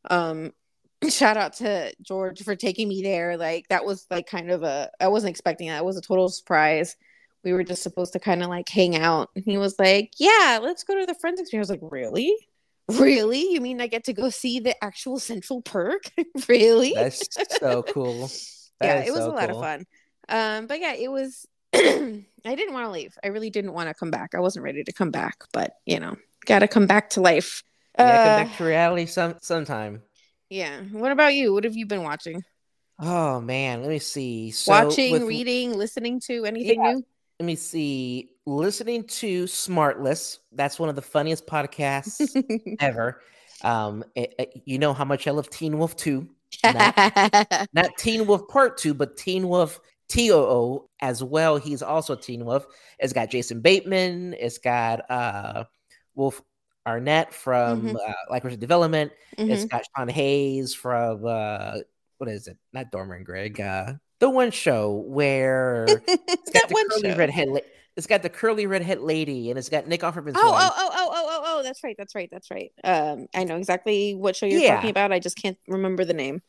um, 0.10 0.54
shout 1.10 1.36
out 1.36 1.54
to 1.58 1.92
George 2.02 2.42
for 2.44 2.56
taking 2.56 2.88
me 2.88 3.02
there. 3.04 3.36
Like 3.36 3.68
that 3.68 3.84
was 3.84 4.06
like 4.10 4.26
kind 4.26 4.52
of 4.52 4.64
a 4.64 4.90
I 5.02 5.10
wasn't 5.10 5.32
expecting 5.32 5.68
that. 5.68 5.80
It 5.80 5.86
was 5.86 5.98
a 5.98 6.02
total 6.02 6.30
surprise. 6.30 6.96
We 7.44 7.54
were 7.54 7.64
just 7.64 7.84
supposed 7.84 8.14
to 8.14 8.20
kind 8.20 8.44
of 8.44 8.50
like 8.50 8.68
hang 8.70 8.96
out. 8.98 9.30
And 9.36 9.46
he 9.46 9.58
was 9.58 9.78
like, 9.80 10.12
"Yeah, 10.20 10.60
let's 10.62 10.84
go 10.84 11.00
to 11.00 11.06
the 11.06 11.16
friends 11.16 11.40
experience." 11.40 11.70
I 11.70 11.74
was 11.74 11.82
like, 11.82 11.92
"Really? 11.92 12.36
Really? 12.90 13.54
You 13.54 13.62
mean 13.62 13.82
I 13.82 13.88
get 13.88 14.06
to 14.06 14.14
go 14.14 14.30
see 14.30 14.60
the 14.60 14.76
actual 14.84 15.20
Central 15.20 15.62
Perk? 15.62 16.04
really?" 16.50 16.94
That's 16.96 17.28
so 17.60 17.84
cool. 17.84 18.30
That 18.82 19.00
yeah, 19.00 19.08
it 19.08 19.12
was 19.12 19.24
so 19.26 19.32
a 19.32 19.36
lot 19.36 19.50
cool. 19.50 19.58
of 19.60 19.66
fun. 19.66 19.86
Um, 20.30 20.68
but 20.68 20.80
yeah, 20.80 20.94
it 20.94 21.12
was. 21.12 21.46
I 21.74 22.24
didn't 22.46 22.74
want 22.74 22.86
to 22.86 22.92
leave. 22.92 23.14
I 23.22 23.28
really 23.28 23.50
didn't 23.50 23.74
want 23.74 23.90
to 23.90 23.94
come 23.94 24.10
back. 24.10 24.34
I 24.34 24.40
wasn't 24.40 24.64
ready 24.64 24.86
to 24.86 24.94
come 24.94 25.12
back, 25.12 25.36
but 25.52 25.74
you 25.86 26.00
know, 26.00 26.16
got 26.46 26.60
to 26.60 26.68
come 26.70 26.88
back 26.88 27.10
to 27.12 27.22
life. 27.22 27.62
Yeah, 27.98 28.24
come 28.24 28.34
Uh, 28.34 28.46
back 28.46 28.58
to 28.58 28.64
reality 28.64 29.06
some 29.06 29.36
sometime. 29.42 30.02
yeah. 30.50 30.80
What 30.94 31.12
about 31.12 31.34
you? 31.34 31.52
What 31.54 31.66
have 31.66 31.76
you 31.76 31.86
been 31.88 32.04
watching? 32.04 32.42
Oh 33.00 33.42
man, 33.42 33.82
let 33.82 33.90
me 33.90 34.00
see. 34.00 34.52
So 34.52 34.72
watching, 34.72 35.12
with- 35.12 35.24
reading, 35.24 35.74
listening 35.78 36.22
to 36.28 36.46
anything 36.46 36.82
Yeah. 36.82 36.94
new? 36.94 37.06
Let 37.40 37.46
me 37.46 37.56
see. 37.56 38.32
Listening 38.46 39.04
to 39.06 39.46
Smartless. 39.46 40.40
That's 40.52 40.78
one 40.78 40.90
of 40.90 40.96
the 40.96 41.02
funniest 41.02 41.46
podcasts 41.48 42.36
ever. 42.82 43.22
Um, 43.64 44.04
it- 44.16 44.34
it- 44.38 44.62
you 44.66 44.78
know 44.78 44.94
how 44.94 45.06
much 45.06 45.26
I 45.28 45.32
love 45.32 45.50
Teen 45.50 45.78
Wolf 45.78 45.96
2. 45.96 46.28
Not 46.64 47.92
Teen 47.98 48.26
Wolf 48.28 48.48
Part 48.50 48.78
2, 48.78 48.94
but 48.94 49.16
Teen 49.16 49.48
Wolf 49.48 49.80
TOO 50.10 50.90
as 51.02 51.24
well. 51.24 51.56
He's 51.58 51.82
also 51.82 52.16
Teen 52.16 52.44
Wolf. 52.44 52.66
It's 52.98 53.14
got 53.14 53.30
Jason 53.30 53.62
Bateman. 53.62 54.36
It's 54.38 54.58
got 54.58 55.10
uh, 55.10 55.64
Will 56.16 56.34
Arnett 56.88 57.34
from 57.34 57.84
Mhm. 57.84 57.96
uh, 57.96 58.14
Like 58.30 58.44
Richard 58.44 58.60
Development. 58.60 59.12
It's 59.38 59.64
Mhm. 59.66 59.70
got 59.70 59.84
Sean 59.96 60.10
Hayes 60.10 60.74
from 60.74 61.26
uh, 61.26 61.78
what 62.18 62.30
is 62.30 62.48
it? 62.48 62.58
Not 62.74 62.92
Dormer 62.92 63.16
and 63.16 63.26
Greg. 63.26 63.62
Uh, 63.62 63.94
the 64.20 64.30
one 64.30 64.52
show 64.52 65.04
where 65.08 65.86
it's 66.08 66.52
got 66.52 66.54
that 66.54 66.70
the 66.70 66.74
one 66.74 66.90
curly 66.90 67.12
show. 67.12 67.18
redhead. 67.18 67.48
La- 67.50 67.60
it's 67.98 68.08
got 68.08 68.22
the 68.22 68.30
curly 68.30 68.66
redhead 68.66 69.00
lady, 69.02 69.50
and 69.50 69.60
it's 69.60 69.68
got 69.68 69.88
Nick 69.88 70.02
Offerman's 70.02 70.36
Oh, 70.38 70.52
wife. 70.52 70.72
oh, 70.74 70.74
oh, 70.78 70.90
oh, 70.94 71.10
oh, 71.12 71.28
oh, 71.30 71.42
oh, 71.60 71.64
that's 71.64 71.84
right. 71.84 71.96
That's 71.98 72.16
right. 72.16 72.30
That's 72.32 72.50
right. 72.50 72.72
Um, 72.84 73.28
I 73.36 73.44
know 73.44 73.58
exactly 73.58 74.16
what 74.16 74.36
show 74.38 74.46
you're 74.46 74.62
Yeah. 74.62 74.76
talking 74.76 74.90
about. 74.90 75.12
I 75.12 75.20
just 75.20 75.36
can't 75.36 75.58
remember 75.68 76.06
the 76.06 76.14
name. 76.14 76.42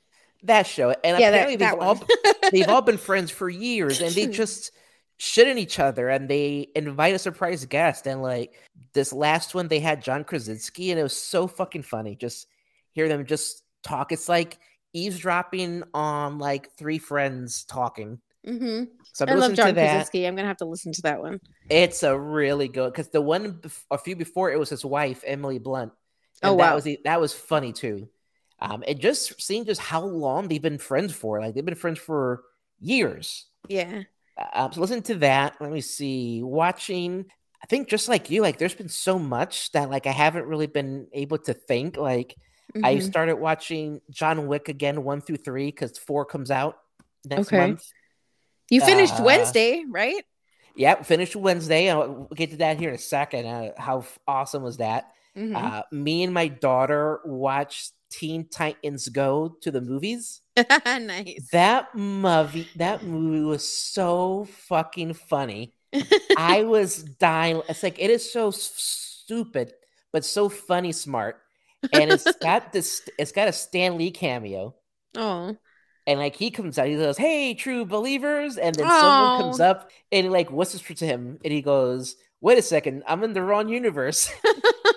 That 0.45 0.67
show, 0.67 0.91
and 0.91 1.19
yeah, 1.19 1.29
apparently 1.29 1.57
that, 1.57 1.79
that 1.79 1.79
they've 1.79 1.87
all 1.87 2.51
they've 2.53 2.69
all 2.69 2.83
been 2.83 2.97
friends 2.99 3.31
for 3.31 3.49
years 3.51 4.01
and 4.01 4.15
they 4.15 4.27
just 4.43 4.71
shit 5.19 5.47
in 5.49 5.59
each 5.59 5.79
other 5.79 6.09
and 6.09 6.31
they 6.31 6.69
invite 6.75 7.15
a 7.15 7.19
surprise 7.19 7.67
guest 7.67 8.07
and 8.07 8.23
like 8.23 8.55
this 8.95 9.13
last 9.13 9.55
one 9.55 9.69
they 9.69 9.79
had 9.79 10.03
john 10.03 10.25
krasinski 10.25 10.91
and 10.91 10.99
it 10.99 11.03
was 11.03 11.15
so 11.15 11.47
fucking 11.47 11.83
funny 11.83 12.17
just 12.17 12.47
hear 12.93 13.07
them 13.07 13.27
just 13.27 13.63
talk 13.83 14.13
it's 14.13 14.31
like 14.31 14.59
eavesdropping 14.93 15.83
on 15.95 16.39
like 16.39 16.73
three 16.77 16.99
friends 16.99 17.65
talking 17.65 18.19
Mm-hmm. 18.47 18.85
so 19.13 19.27
I 19.29 19.35
love 19.35 19.53
John 19.53 19.67
to 19.69 19.73
that 19.75 19.91
Krasinski. 19.91 20.25
I'm 20.27 20.35
gonna 20.35 20.49
have 20.49 20.57
to 20.59 20.65
listen 20.65 20.93
to 20.93 21.03
that 21.03 21.21
one. 21.21 21.41
it's 21.69 22.03
a 22.03 22.19
really 22.19 22.69
good 22.69 22.91
because 22.91 23.09
the 23.11 23.21
one 23.21 23.53
bef- 23.61 23.85
a 23.91 23.99
few 23.99 24.17
before 24.17 24.51
it 24.51 24.59
was 24.59 24.71
his 24.71 24.83
wife 24.83 25.23
emily 25.27 25.59
blunt 25.59 25.93
and 26.43 26.53
Oh, 26.53 26.57
that 26.57 26.75
was 26.75 26.89
that 27.05 27.21
was 27.21 27.35
funny 27.35 27.75
too 27.75 28.09
um 28.61 28.83
and 28.89 28.99
just 28.99 29.43
seeing 29.43 29.67
just 29.67 29.79
how 29.81 30.03
long 30.03 30.49
they've 30.49 30.63
been 30.63 30.79
friends 30.79 31.13
for 31.13 31.39
like 31.39 31.55
they've 31.55 31.65
been 31.65 31.75
friends 31.75 31.99
for 31.99 32.43
years 32.81 33.45
Yeah. 33.69 34.05
uh, 34.55 34.71
so 34.71 34.81
listen 34.81 35.03
to 35.03 35.17
that. 35.17 35.57
Let 35.61 35.71
me 35.71 35.83
see. 35.83 36.43
Watching, 36.43 37.27
I 37.63 37.67
think 37.67 37.89
just 37.91 38.09
like 38.09 38.31
you, 38.31 38.41
like 38.41 38.57
there's 38.57 38.75
been 38.75 38.89
so 38.89 39.19
much 39.19 39.71
that 39.73 39.91
like 39.91 40.07
I 40.07 40.13
haven't 40.13 40.47
really 40.47 40.67
been 40.67 41.09
able 41.13 41.37
to 41.41 41.53
think. 41.53 41.99
Like 41.99 42.37
I 42.83 42.97
Mhm. 42.97 43.03
started 43.03 43.37
watching 43.37 44.01
John 44.11 44.47
Wick 44.47 44.69
again, 44.69 45.03
one 45.05 45.21
through 45.21 45.39
three, 45.39 45.67
because 45.67 45.99
four 45.99 46.25
comes 46.25 46.51
out 46.51 46.79
next 47.25 47.49
Okay. 47.49 47.57
month. 47.59 47.85
You 48.71 48.81
finished 48.81 49.19
uh, 49.21 49.25
Wednesday, 49.25 49.85
right? 49.89 50.25
Yep, 50.77 51.05
finished 51.07 51.35
Wednesday. 51.37 51.91
I'll 51.91 52.09
we'll 52.13 52.29
get 52.37 52.51
to 52.51 52.57
that 52.59 52.79
here 52.79 52.91
in 52.91 52.95
a 52.95 52.99
second. 52.99 53.47
Uh, 53.47 53.73
how 53.77 54.05
awesome 54.29 54.63
was 54.63 54.77
that? 54.77 55.13
Mhm. 55.37 55.57
Uh, 55.57 55.83
me 55.91 56.23
and 56.23 56.33
my 56.33 56.49
daughter 56.49 57.21
watched 57.25 57.93
Teen 58.11 58.49
Titans 58.49 59.09
Go 59.09 59.57
to 59.63 59.71
the 59.71 59.81
movies. 59.81 60.41
nice. 60.87 61.49
That 61.53 61.95
movie, 61.95 62.69
that 62.77 63.03
movie 63.05 63.45
was 63.45 63.67
so 63.69 64.47
fucking 64.69 65.15
funny. 65.15 65.75
I 66.37 66.63
was 66.65 67.03
dying. 67.03 67.63
It's 67.69 67.83
like 67.83 67.99
it 67.99 68.11
is 68.11 68.33
so 68.33 68.51
stupid, 68.53 69.75
but 70.13 70.25
so 70.25 70.49
funny, 70.49 70.93
smart. 70.93 71.41
And 71.93 72.11
it's 72.11 72.31
got 72.41 72.73
this. 72.73 73.03
It's 73.19 73.33
got 73.33 73.49
a 73.49 73.53
Stan 73.53 73.97
Lee 73.99 74.11
cameo, 74.11 74.75
oh. 75.17 75.57
and 76.07 76.19
like 76.19 76.37
he 76.37 76.51
comes 76.51 76.79
out, 76.79 76.87
he 76.87 76.97
goes, 76.97 77.17
"Hey, 77.17 77.55
true 77.55 77.85
believers," 77.85 78.57
and 78.57 78.75
then 78.75 78.87
someone 78.87 79.41
comes 79.41 79.61
oh. 79.61 79.65
up 79.65 79.91
and 80.13 80.31
like 80.31 80.51
whispers 80.51 80.99
to 80.99 81.07
him, 81.07 81.39
and 81.45 81.53
he 81.53 81.63
goes, 81.63 82.17
"Wait 82.41 82.59
a 82.59 82.63
second, 82.63 83.03
I'm 83.07 83.25
in 83.25 83.33
the 83.33 83.43
wrong 83.43 83.69
universe." 83.69 84.31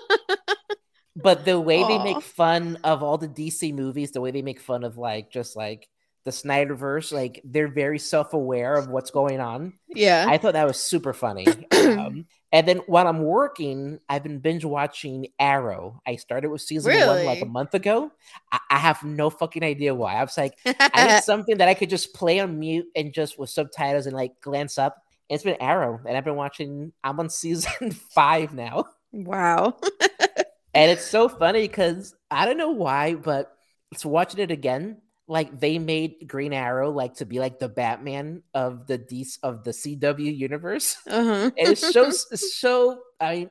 but 1.16 1.44
the 1.44 1.60
way 1.60 1.82
they 1.84 1.98
make 2.02 2.22
fun 2.22 2.78
of 2.84 3.02
all 3.02 3.18
the 3.18 3.28
DC 3.28 3.74
movies, 3.74 4.12
the 4.12 4.20
way 4.20 4.30
they 4.30 4.42
make 4.42 4.60
fun 4.60 4.84
of 4.84 4.98
like 4.98 5.30
just 5.30 5.56
like 5.56 5.88
the 6.24 6.30
Snyderverse, 6.30 7.12
like 7.12 7.40
they're 7.44 7.68
very 7.68 7.98
self-aware 7.98 8.74
of 8.74 8.88
what's 8.88 9.10
going 9.10 9.40
on. 9.40 9.74
Yeah. 9.88 10.26
I 10.28 10.38
thought 10.38 10.54
that 10.54 10.66
was 10.66 10.78
super 10.78 11.12
funny. 11.12 11.46
um, 11.72 12.26
and 12.50 12.66
then 12.66 12.78
while 12.86 13.06
I'm 13.06 13.22
working, 13.22 14.00
I've 14.08 14.22
been 14.22 14.38
binge 14.38 14.64
watching 14.64 15.28
Arrow. 15.38 16.00
I 16.06 16.16
started 16.16 16.50
with 16.50 16.62
season 16.62 16.94
one 16.94 17.24
like 17.24 17.42
a 17.42 17.46
month 17.46 17.74
ago. 17.74 18.10
I, 18.50 18.58
I 18.70 18.78
have 18.78 19.02
no 19.02 19.28
fucking 19.28 19.62
idea 19.62 19.94
why. 19.94 20.14
I 20.14 20.24
was 20.24 20.38
like, 20.38 20.58
I 20.64 21.14
need 21.14 21.22
something 21.24 21.58
that 21.58 21.68
I 21.68 21.74
could 21.74 21.90
just 21.90 22.14
play 22.14 22.40
on 22.40 22.58
mute 22.58 22.86
and 22.96 23.12
just 23.12 23.38
with 23.38 23.50
subtitles 23.50 24.06
and 24.06 24.16
like 24.16 24.40
glance 24.40 24.78
up. 24.78 24.96
It's 25.28 25.42
been 25.42 25.56
Arrow, 25.60 26.00
and 26.06 26.16
I've 26.16 26.24
been 26.24 26.36
watching. 26.36 26.92
I'm 27.02 27.18
on 27.18 27.30
season 27.30 27.90
five 27.92 28.52
now, 28.54 28.84
Wow. 29.14 29.76
and 30.74 30.90
it's 30.90 31.04
so 31.04 31.28
funny 31.28 31.62
because 31.62 32.14
I 32.30 32.46
don't 32.46 32.58
know 32.58 32.72
why, 32.72 33.14
but 33.14 33.56
it's 33.92 34.04
watching 34.04 34.40
it 34.40 34.50
again. 34.50 35.00
Like 35.26 35.58
they 35.58 35.78
made 35.78 36.26
Green 36.26 36.52
Arrow 36.52 36.90
like 36.90 37.14
to 37.14 37.24
be 37.24 37.38
like 37.40 37.58
the 37.58 37.68
Batman 37.68 38.42
of 38.52 38.86
the 38.86 38.98
DC 38.98 39.38
of 39.42 39.64
the 39.64 39.70
CW 39.70 40.36
universe. 40.36 40.96
Uh-huh. 41.08 41.50
and 41.56 41.68
it's 41.68 41.92
so 41.92 42.10
so 42.34 42.98
I 43.20 43.34
mean, 43.36 43.50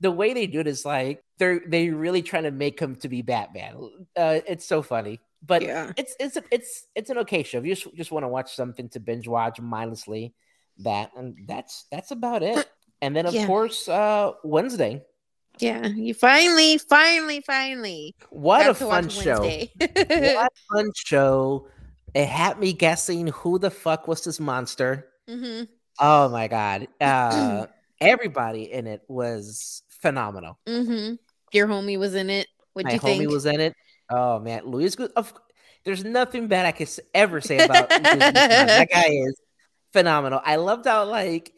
the 0.00 0.12
way 0.12 0.32
they 0.32 0.46
do 0.46 0.60
it 0.60 0.68
is 0.68 0.84
like 0.84 1.22
they're 1.38 1.60
they 1.66 1.90
really 1.90 2.22
trying 2.22 2.44
to 2.44 2.52
make 2.52 2.78
him 2.78 2.94
to 2.96 3.08
be 3.08 3.22
Batman. 3.22 3.74
Uh, 4.16 4.40
it's 4.46 4.64
so 4.66 4.80
funny, 4.80 5.18
but 5.42 5.62
yeah. 5.62 5.90
it's 5.96 6.14
it's 6.20 6.38
it's 6.52 6.86
it's 6.94 7.10
an 7.10 7.18
okay 7.18 7.42
show. 7.42 7.58
If 7.58 7.66
you 7.66 7.74
just 7.74 7.94
just 7.96 8.12
want 8.12 8.22
to 8.22 8.28
watch 8.28 8.54
something 8.54 8.88
to 8.90 9.00
binge 9.00 9.26
watch 9.26 9.60
mindlessly, 9.60 10.34
that 10.84 11.10
and 11.16 11.36
that's 11.48 11.86
that's 11.90 12.12
about 12.12 12.44
it. 12.44 12.64
And 13.02 13.14
then 13.14 13.26
of 13.26 13.34
Yeah. 13.34 13.46
course 13.46 13.88
uh 13.88 14.32
Wednesday. 14.44 15.02
Yeah. 15.60 15.86
You 15.88 16.14
finally, 16.14 16.78
finally, 16.78 17.40
finally 17.40 18.14
What 18.30 18.68
a 18.68 18.74
fun 18.74 19.08
show! 19.08 19.42
What 19.80 20.52
a 20.52 20.74
fun 20.74 20.90
show! 20.94 21.68
It 22.14 22.26
had 22.26 22.58
me 22.58 22.72
guessing 22.72 23.28
who 23.28 23.58
the 23.58 23.70
fuck 23.70 24.08
was 24.08 24.24
this 24.24 24.40
monster. 24.40 25.08
hmm 25.28 25.62
Oh 26.00 26.28
my 26.28 26.48
god! 26.48 26.88
Uh, 27.00 27.66
everybody 28.00 28.72
in 28.72 28.86
it 28.86 29.02
was 29.08 29.82
phenomenal. 29.88 30.58
hmm 30.66 31.14
Your 31.52 31.66
homie 31.66 31.98
was 31.98 32.14
in 32.14 32.30
it. 32.30 32.46
What'd 32.72 32.86
My 32.86 32.94
you 32.94 33.00
homie 33.00 33.18
think? 33.18 33.30
was 33.30 33.46
in 33.46 33.60
it. 33.60 33.74
Oh 34.10 34.38
man, 34.38 34.64
Luis. 34.64 34.94
Gu- 34.94 35.08
Of, 35.16 35.32
there's 35.84 36.04
nothing 36.04 36.48
bad 36.48 36.66
I 36.66 36.72
could 36.72 36.88
ever 37.14 37.40
say 37.40 37.64
about 37.64 37.88
that 37.88 38.88
guy 38.92 39.08
is 39.08 39.34
phenomenal. 39.92 40.40
I 40.44 40.56
loved 40.56 40.86
how 40.86 41.04
like 41.04 41.52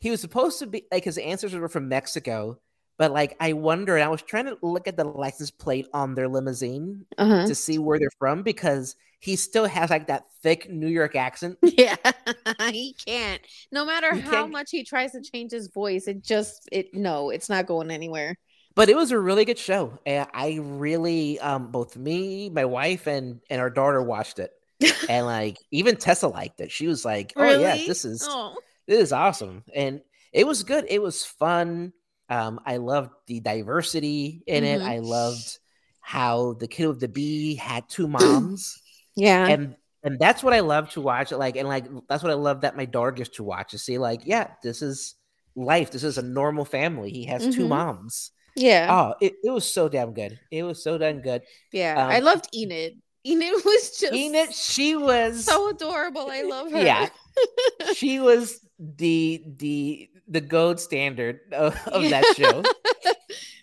he 0.00 0.10
was 0.10 0.20
supposed 0.20 0.58
to 0.60 0.66
be 0.66 0.84
like 0.92 1.04
his 1.04 1.18
answers 1.18 1.54
were 1.54 1.68
from 1.68 1.88
Mexico, 1.88 2.58
but 2.98 3.12
like 3.12 3.36
I 3.40 3.52
wonder. 3.52 3.98
I 3.98 4.08
was 4.08 4.22
trying 4.22 4.46
to 4.46 4.56
look 4.62 4.88
at 4.88 4.96
the 4.96 5.04
license 5.04 5.50
plate 5.50 5.86
on 5.92 6.14
their 6.14 6.28
limousine 6.28 7.04
uh-huh. 7.18 7.46
to 7.46 7.54
see 7.54 7.78
where 7.78 7.98
they're 7.98 8.10
from 8.18 8.42
because 8.42 8.96
he 9.20 9.36
still 9.36 9.66
has 9.66 9.90
like 9.90 10.06
that 10.08 10.24
thick 10.42 10.70
New 10.70 10.88
York 10.88 11.16
accent. 11.16 11.58
Yeah, 11.62 11.96
he 12.70 12.94
can't. 13.06 13.42
No 13.70 13.84
matter 13.84 14.14
He 14.14 14.20
how 14.20 14.30
can't- 14.42 14.52
much 14.52 14.70
he 14.70 14.84
tries 14.84 15.12
to 15.12 15.20
change 15.20 15.52
his 15.52 15.68
voice, 15.68 16.06
it 16.08 16.22
just 16.22 16.68
it 16.72 16.94
no, 16.94 17.30
it's 17.30 17.48
not 17.48 17.66
going 17.66 17.90
anywhere. 17.90 18.36
But 18.74 18.88
it 18.90 18.96
was 18.96 19.10
a 19.10 19.18
really 19.18 19.44
good 19.46 19.58
show. 19.58 19.98
And 20.06 20.28
I 20.34 20.58
really 20.62 21.38
um 21.40 21.70
both 21.70 21.96
me, 21.96 22.50
my 22.50 22.64
wife, 22.64 23.06
and 23.06 23.40
and 23.50 23.60
our 23.60 23.70
daughter 23.70 24.02
watched 24.02 24.38
it. 24.38 24.52
And 25.08 25.24
like 25.26 25.58
even 25.70 25.96
Tessa 25.96 26.28
liked 26.28 26.60
it. 26.60 26.70
She 26.70 26.86
was 26.86 27.04
like, 27.04 27.32
Oh 27.36 27.58
yeah, 27.58 27.76
this 27.76 28.04
is 28.04 28.26
Oh, 28.28 28.54
this 28.86 29.00
is 29.00 29.12
awesome. 29.12 29.64
And 29.74 30.00
it 30.32 30.46
was 30.46 30.62
good. 30.62 30.84
It 30.88 31.00
was 31.00 31.24
fun. 31.24 31.92
Um, 32.28 32.60
I 32.66 32.78
loved 32.78 33.10
the 33.26 33.40
diversity 33.40 34.42
in 34.46 34.64
it. 34.64 34.80
Mhm. 34.80 34.84
I 34.84 34.98
loved 34.98 35.58
how 36.00 36.54
the 36.54 36.68
kid 36.68 36.86
with 36.88 37.00
the 37.00 37.08
bee 37.08 37.54
had 37.54 37.88
two 37.88 38.08
moms. 38.08 38.80
yeah. 39.16 39.46
and 39.48 39.76
and 40.02 40.18
that's 40.20 40.42
what 40.42 40.52
I 40.54 40.60
love 40.60 40.90
to 40.90 41.00
watch. 41.00 41.32
Like, 41.32 41.56
and 41.56 41.66
like 41.68 41.86
that's 42.08 42.22
what 42.22 42.30
I 42.30 42.36
love 42.36 42.60
that 42.60 42.76
my 42.76 42.84
daughter 42.84 43.10
gets 43.12 43.30
to 43.36 43.44
watch 43.44 43.72
to 43.72 43.78
see, 43.78 43.98
like, 43.98 44.22
yeah, 44.24 44.50
this 44.62 44.82
is 44.82 45.14
life. 45.56 45.90
This 45.90 46.04
is 46.04 46.18
a 46.18 46.22
normal 46.22 46.64
family. 46.64 47.10
He 47.10 47.24
has 47.26 47.42
two 47.54 47.64
Mhm. 47.64 47.68
moms. 47.68 48.30
yeah. 48.54 48.86
Oh, 48.90 49.14
it, 49.20 49.34
it 49.44 49.50
was 49.50 49.70
so 49.70 49.88
damn 49.88 50.12
good. 50.14 50.38
It 50.50 50.62
was 50.62 50.82
so 50.82 50.96
damn 50.98 51.20
good. 51.22 51.42
yeah. 51.72 52.02
um, 52.04 52.10
I 52.10 52.20
loved 52.20 52.48
Enid. 52.54 53.00
Enid 53.26 53.52
was 53.64 53.98
just 53.98 54.12
Enid, 54.14 54.54
she 54.54 54.94
was 54.96 55.44
so 55.44 55.68
adorable. 55.70 56.28
I 56.30 56.42
love 56.42 56.70
her. 56.70 56.80
Yeah. 56.82 57.08
she 57.94 58.20
was 58.20 58.60
the 58.78 59.42
the 59.58 60.08
the 60.28 60.40
gold 60.40 60.80
standard 60.80 61.40
of, 61.52 61.76
of 61.88 62.08
that 62.10 62.24
show. 62.36 62.62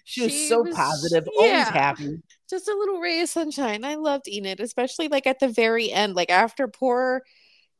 She 0.05 0.21
was 0.21 0.31
She 0.31 0.47
so 0.47 0.61
was- 0.61 0.75
positive, 0.75 1.27
always 1.37 1.67
happy. 1.69 2.21
Just 2.47 2.67
a 2.67 2.75
little 2.77 2.99
ray 2.99 3.21
of 3.21 3.29
sunshine. 3.29 3.83
I 3.83 3.95
loved 3.95 4.27
Enid, 4.27 4.59
especially 4.59 5.07
like 5.07 5.25
at 5.25 5.39
the 5.39 5.47
very 5.47 5.91
end, 5.91 6.13
like 6.13 6.29
after 6.29 6.67
poor 6.67 7.23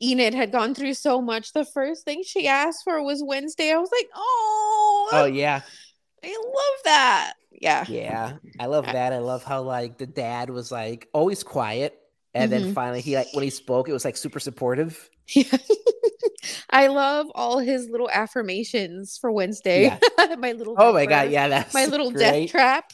Enid 0.02 0.34
had 0.34 0.52
gone 0.52 0.74
through 0.74 0.96
so 0.96 1.22
much. 1.22 1.54
The 1.54 1.64
first 1.66 2.06
thing 2.06 2.24
she 2.26 2.48
asked 2.48 2.84
for 2.86 3.04
was 3.04 3.22
Wednesday. 3.24 3.72
I 3.72 3.78
was 3.78 3.92
like, 3.92 4.10
oh, 4.16 5.10
Oh 5.12 5.26
yeah, 5.26 5.62
I 6.24 6.28
love 6.44 6.84
that. 6.86 7.34
Yeah. 7.52 7.86
yeah. 7.88 8.34
I 8.60 8.66
love 8.66 8.86
that. 8.86 9.14
I 9.14 9.20
love 9.20 9.44
how 9.44 9.62
like 9.62 10.00
the 10.00 10.08
dad 10.08 10.50
was 10.50 10.72
like 10.72 11.10
always 11.14 11.44
quiet, 11.44 11.94
and 12.34 12.52
then 12.52 12.64
Mhm. 12.72 12.74
finally 12.74 13.02
he 13.02 13.16
like 13.16 13.28
when 13.34 13.44
he 13.44 13.52
spoke, 13.52 13.90
it 13.90 13.94
was 13.94 14.06
like 14.06 14.18
super 14.18 14.40
supportive. 14.40 15.08
Yeah. 15.28 15.58
I 16.70 16.88
love 16.88 17.28
all 17.36 17.60
his 17.60 17.90
little 17.90 18.10
affirmations 18.10 19.18
for 19.20 19.32
Wednesday. 19.32 19.98
my 20.38 20.52
little 20.52 20.76
Oh 20.78 20.94
my 20.94 21.06
god, 21.06 21.30
yeah, 21.32 21.48
that's 21.48 21.74
My 21.74 21.86
little 21.86 22.12
death 22.12 22.50
trap. 22.50 22.92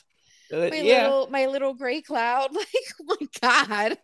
Uh, 0.54 0.70
My 0.70 0.78
yeah, 0.78 1.04
little 1.04 1.28
my 1.30 1.46
little 1.48 1.74
gray 1.74 2.02
cloud. 2.02 2.50
Like, 2.56 2.68
oh 3.02 3.15
my 3.20 3.28
god. 3.42 3.98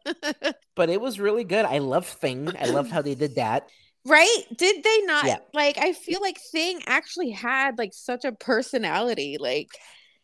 but 0.75 0.89
it 0.89 1.01
was 1.01 1.19
really 1.19 1.43
good. 1.43 1.65
I 1.65 1.79
love 1.79 2.05
Thing. 2.07 2.51
I 2.59 2.65
loved 2.65 2.91
how 2.91 3.01
they 3.01 3.15
did 3.15 3.35
that. 3.35 3.69
right? 4.05 4.43
Did 4.55 4.83
they 4.83 5.01
not 5.01 5.25
Yeah. 5.25 5.37
like 5.53 5.77
I 5.77 5.93
feel 5.93 6.21
like 6.21 6.37
Thing 6.51 6.81
actually 6.85 7.31
had 7.31 7.77
like 7.77 7.93
such 7.93 8.25
a 8.25 8.31
personality. 8.31 9.37
Like, 9.39 9.69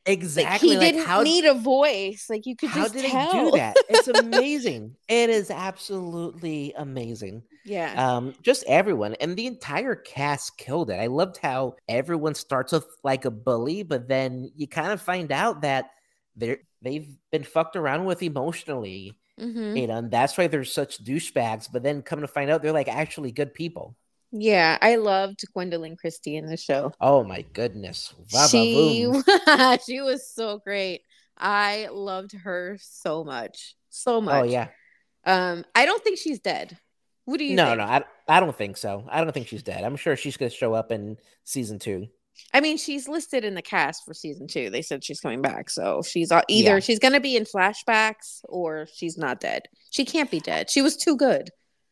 like 0.08 0.18
Exactly. 0.18 0.70
he 0.70 0.78
like 0.78 0.94
didn't 0.94 1.06
how 1.06 1.22
need 1.22 1.46
a 1.46 1.54
voice. 1.54 2.28
Like 2.30 2.46
you 2.46 2.56
could 2.56 2.70
how 2.70 2.84
just 2.84 2.94
did 2.96 3.06
tell. 3.06 3.32
they 3.32 3.52
do 3.52 3.58
that? 3.58 3.76
It's 3.90 4.08
amazing. 4.20 4.96
it 5.08 5.30
is 5.30 5.52
absolutely 5.52 6.74
amazing. 6.78 7.44
yeah. 7.66 7.94
um 8.16 8.34
just 8.42 8.64
everyone 8.68 9.14
and 9.22 9.36
the 9.38 9.46
entire 9.48 9.96
cast 9.96 10.58
killed 10.58 10.90
it 10.90 11.00
i 11.00 11.06
loved 11.08 11.38
how 11.38 11.76
everyone 11.88 12.34
starts 12.34 12.72
with 12.72 12.86
like 13.04 13.26
a 13.26 13.32
bully 13.32 13.84
but 13.84 14.08
then 14.08 14.52
you 14.56 14.68
kind 14.68 14.92
of 14.92 15.00
find 15.02 15.32
out 15.32 15.62
that 15.62 15.92
they're 16.36 16.58
they've 16.82 17.08
been 17.32 17.44
fucked 17.44 17.76
around 17.76 18.06
with 18.06 18.24
emotionally 18.24 19.14
hmm 19.40 19.76
you 19.76 19.86
know 19.88 19.98
and 19.98 20.10
that's 20.10 20.36
why 20.38 20.48
they're 20.48 20.64
such 20.64 21.04
douchebags 21.04 21.68
but 21.72 21.84
then 21.84 22.02
come 22.02 22.22
to 22.22 22.28
find 22.28 22.50
out 22.50 22.64
they're 22.64 22.72
like 22.72 22.88
actually 22.88 23.32
good 23.32 23.54
people 23.54 23.96
Yeah. 24.32 24.78
I 24.82 24.96
loved 24.96 25.42
Gwendoline 25.56 25.98
Christie 25.98 26.38
in 26.38 26.46
the 26.46 26.58
show. 26.58 26.94
oh 27.02 27.24
my 27.24 27.42
goodness 27.54 28.14
she 28.50 29.06
she 29.86 30.02
was 30.02 30.30
so 30.34 30.60
great. 30.60 31.02
I 31.38 31.88
loved 31.92 32.34
her 32.44 32.78
so 32.82 33.24
much. 33.24 33.76
So 33.90 34.22
much. 34.22 34.36
oh 34.36 34.44
yeah 34.44 34.68
Um, 35.26 35.66
I 35.76 35.86
don't 35.86 36.04
think 36.04 36.18
she's 36.18 36.40
dead. 36.40 36.78
What 37.26 37.38
do 37.38 37.46
you 37.46 37.56
no 37.56 37.66
think? 37.66 37.78
no 37.80 37.84
I, 37.84 38.04
I 38.28 38.40
don't 38.40 38.56
think 38.58 38.78
so 38.78 39.06
i 39.10 39.24
don't 39.24 39.32
think 39.32 39.48
she's 39.48 39.62
dead 39.64 39.84
i'm 39.84 39.96
sure 39.96 40.16
she's 40.16 40.38
gonna 40.38 40.50
show 40.50 40.74
up 40.74 40.92
in 40.92 41.18
season 41.44 41.78
two 41.80 42.08
I 42.54 42.62
mean, 42.62 42.78
she's 42.78 43.08
listed 43.10 43.44
in 43.44 43.54
the 43.56 43.62
cast 43.62 44.04
for 44.06 44.14
season 44.14 44.48
two. 44.48 44.70
They 44.70 44.82
said 44.82 45.04
she's 45.04 45.20
coming 45.20 45.42
back, 45.42 45.70
so 45.70 46.02
she's 46.02 46.32
either 46.32 46.46
Yeah. 46.50 46.80
she's 46.80 46.98
going 46.98 47.14
to 47.14 47.20
be 47.20 47.36
in 47.36 47.44
flashbacks 47.44 48.40
or 48.46 48.88
she's 48.92 49.18
not 49.18 49.42
dead. 49.42 49.64
She 49.92 50.06
can't 50.06 50.32
be 50.32 50.40
dead. 50.40 50.70
She 50.70 50.82
was 50.82 50.96
too 50.96 51.18
good. 51.18 51.50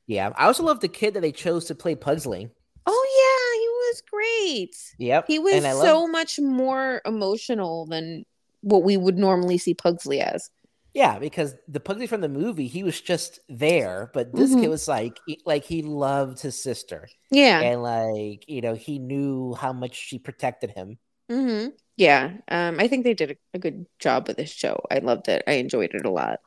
Yeah 0.09 0.31
i 0.35 0.45
also 0.45 0.63
love 0.63 0.79
the 0.81 0.87
kid 0.89 1.13
that 1.13 1.21
they 1.21 1.31
chose 1.31 1.63
to 1.65 1.73
play 1.75 1.95
pugsley 1.95 2.49
Oh 2.91 3.05
yeah, 3.21 3.59
he 3.61 3.67
was 3.69 4.01
great. 4.09 4.75
yep 4.97 5.25
He 5.27 5.37
was 5.37 5.63
love 5.63 5.81
so 5.83 6.07
much 6.07 6.39
more 6.39 7.01
emotional 7.05 7.85
than 7.85 8.25
what 8.61 8.83
we 8.83 8.97
would 8.97 9.17
normally 9.17 9.57
see 9.59 9.73
Pugsley 9.75 10.19
as. 10.21 10.49
Yeah, 10.95 11.19
because 11.19 11.53
the 11.67 11.79
Pugsley 11.79 12.07
from 12.07 12.21
the 12.21 12.29
movie, 12.29 12.65
he 12.65 12.81
was 12.83 12.99
just 12.99 13.39
there, 13.47 14.09
but 14.13 14.33
this 14.33 14.55
kid 14.55 14.63
Mhm. 14.65 14.69
was 14.69 14.87
like, 14.87 15.19
he- 15.27 15.39
like 15.45 15.65
he 15.65 15.83
loved 15.83 16.39
his 16.41 16.55
sister, 16.61 17.07
Yeah. 17.29 17.59
and 17.61 17.83
like 17.83 18.43
you 18.49 18.61
know, 18.61 18.73
he 18.73 18.97
knew 18.97 19.53
how 19.53 19.71
much 19.71 19.93
she 19.93 20.17
protected 20.17 20.71
him. 20.71 20.97
hmm 21.29 21.67
Yeah. 21.95 22.37
Um, 22.47 22.79
I 22.79 22.87
think 22.87 23.03
they 23.03 23.13
did 23.13 23.31
a, 23.31 23.35
a 23.53 23.59
good 23.59 23.85
job 23.99 24.27
with 24.27 24.37
this 24.37 24.49
show. 24.51 24.81
I 24.89 24.97
loved 24.99 25.27
it. 25.27 25.43
I 25.45 25.53
enjoyed 25.61 25.93
it 25.93 26.05
a 26.05 26.09
lot. 26.09 26.39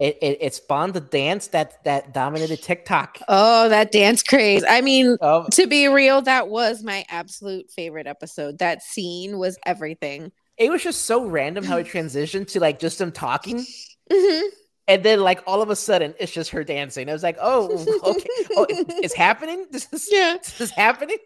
It 0.00 0.18
it, 0.22 0.38
it 0.40 0.54
spawned 0.54 0.94
the 0.94 1.00
dance 1.00 1.48
that 1.48 1.84
that 1.84 2.12
dominated 2.14 2.62
TikTok. 2.62 3.18
Oh, 3.28 3.68
that 3.68 3.92
dance 3.92 4.22
craze. 4.22 4.64
I 4.68 4.80
mean, 4.80 5.16
Oh, 5.20 5.46
to 5.52 5.66
be 5.66 5.86
real, 5.88 6.22
that 6.22 6.48
was 6.48 6.82
my 6.82 7.04
absolute 7.10 7.70
favorite 7.70 8.06
episode. 8.06 8.58
That 8.58 8.82
scene 8.82 9.38
was 9.38 9.58
everything. 9.66 10.32
it 10.56 10.70
was 10.70 10.82
just 10.82 11.02
so 11.04 11.26
random 11.26 11.64
how 11.64 11.76
it 11.78 11.86
transitioned 11.86 12.48
to 12.48 12.60
like 12.60 12.78
just 12.80 12.98
them 12.98 13.12
talking, 13.12 13.64
hmm 14.10 14.40
and 14.88 15.04
then 15.04 15.20
like 15.20 15.40
all 15.46 15.62
of 15.62 15.70
a 15.70 15.76
sudden 15.76 16.14
it's 16.18 16.32
just 16.32 16.50
her 16.50 16.64
dancing. 16.64 17.08
I 17.08 17.12
was 17.12 17.22
like, 17.22 17.36
oh, 17.40 17.66
okay, 18.10 18.28
oh, 18.56 18.66
it- 18.68 18.86
it's 19.04 19.14
happening. 19.14 19.66
This 19.70 19.86
is 19.92 20.08
Yeah. 20.10 20.38
this 20.38 20.60
is 20.60 20.70
happening. 20.70 21.18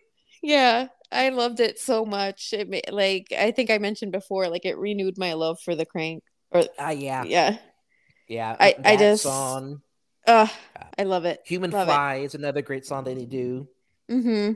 Yeah. 0.42 0.88
I 1.12 1.28
loved 1.30 1.60
it 1.60 1.78
so 1.78 2.04
much. 2.04 2.52
It 2.52 2.92
like 2.92 3.28
I 3.38 3.52
think 3.52 3.70
I 3.70 3.78
mentioned 3.78 4.10
before, 4.12 4.48
like 4.48 4.64
it 4.66 4.76
renewed 4.76 5.16
my 5.16 5.34
love 5.34 5.58
for 5.64 5.74
the 5.76 5.87
crank. 5.87 6.24
Or 6.50 6.64
Ah, 6.78 6.90
yeah, 6.90 7.22
yeah. 7.24 7.56
Yeah. 8.28 8.56
I- 8.58 8.76
I 8.84 8.96
just- 8.96 9.22
song, 9.22 9.82
Uh 10.26 10.48
I 10.98 11.02
love 11.04 11.24
it. 11.26 11.40
"Human 11.44 11.70
love. 11.70 11.87
Fly" 11.87 12.16
is 12.16 12.34
another 12.34 12.62
great 12.62 12.87
song 12.87 13.04
that 13.04 13.14
they 13.16 13.26
do. 13.26 13.68
hmm 14.08 14.52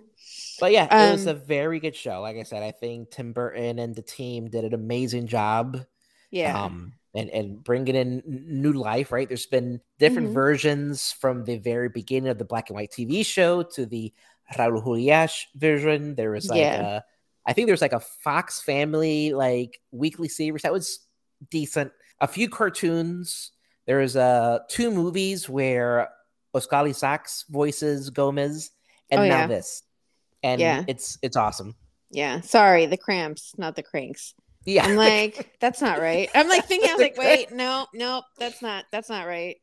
But 0.60 0.72
yeah, 0.72 0.84
it 1.08 1.12
was 1.12 1.26
Um, 1.26 1.36
a 1.36 1.38
very 1.38 1.78
good 1.80 1.94
show. 1.96 2.20
Like 2.20 2.36
I 2.36 2.42
said, 2.42 2.62
I 2.62 2.70
think 2.72 3.10
Tim 3.10 3.32
Burton 3.32 3.78
and 3.78 3.94
the 3.94 4.02
team 4.02 4.48
did 4.50 4.64
an 4.64 4.74
amazing 4.74 5.26
job. 5.26 5.84
Yeah. 6.30 6.64
Um, 6.64 6.94
and 7.14 7.30
and 7.30 7.64
bringing 7.64 7.96
in 7.96 8.22
new 8.26 8.72
life. 8.72 9.12
Right, 9.12 9.26
there's 9.28 9.46
been 9.46 9.80
different 9.98 10.28
Mhm. 10.30 10.34
versions 10.34 11.12
from 11.12 11.44
the 11.44 11.56
very 11.58 11.88
beginning 11.88 12.28
of 12.30 12.38
the 12.38 12.44
black 12.44 12.68
and 12.70 12.74
white 12.76 12.90
TV 12.92 13.22
show 13.24 13.62
to 13.62 13.86
the 13.86 14.12
Raul 14.54 14.82
Julia's 14.84 15.46
version. 15.54 16.14
There 16.14 16.30
was 16.30 16.48
like 16.48 16.60
Yeah. 16.60 16.96
a, 16.98 17.02
I 17.46 17.52
think 17.54 17.66
there's 17.66 17.80
like 17.82 17.92
a 17.94 18.00
Fox 18.00 18.60
Family 18.60 19.32
like 19.32 19.80
weekly 19.90 20.28
series 20.28 20.62
that 20.62 20.72
was 20.72 21.00
decent. 21.50 21.92
A 22.20 22.26
few 22.28 22.48
cartoons. 22.48 23.52
There 23.88 23.98
was 23.98 24.16
uh 24.16 24.58
two 24.68 24.90
movies 24.90 25.48
where 25.48 26.10
Oscar 26.54 26.76
Isaacs 26.86 27.46
voices 27.48 28.10
Gomez, 28.10 28.70
and 29.10 29.22
Oh, 29.22 29.24
now 29.24 29.40
yeah. 29.40 29.46
this, 29.48 29.82
and 30.42 30.60
Yeah. 30.60 30.84
it's 30.86 31.18
it's 31.22 31.36
awesome. 31.36 31.74
Yeah. 32.10 32.42
Sorry, 32.42 32.84
the 32.86 32.98
cramps, 32.98 33.54
not 33.58 33.74
the 33.76 33.82
cranks. 33.82 34.34
Yeah, 34.64 34.84
I'm 34.84 34.96
like, 34.96 35.56
that's 35.60 35.80
not 35.80 35.98
right. 36.00 36.28
I'm 36.34 36.48
like 36.48 36.66
thinking, 36.66 36.90
I 36.90 36.92
was 36.94 37.00
like, 37.02 37.16
wait, 37.18 37.50
no, 37.52 37.86
no, 37.94 38.22
that's 38.38 38.60
not, 38.60 38.84
that's 38.92 39.08
not 39.08 39.26
right. 39.26 39.56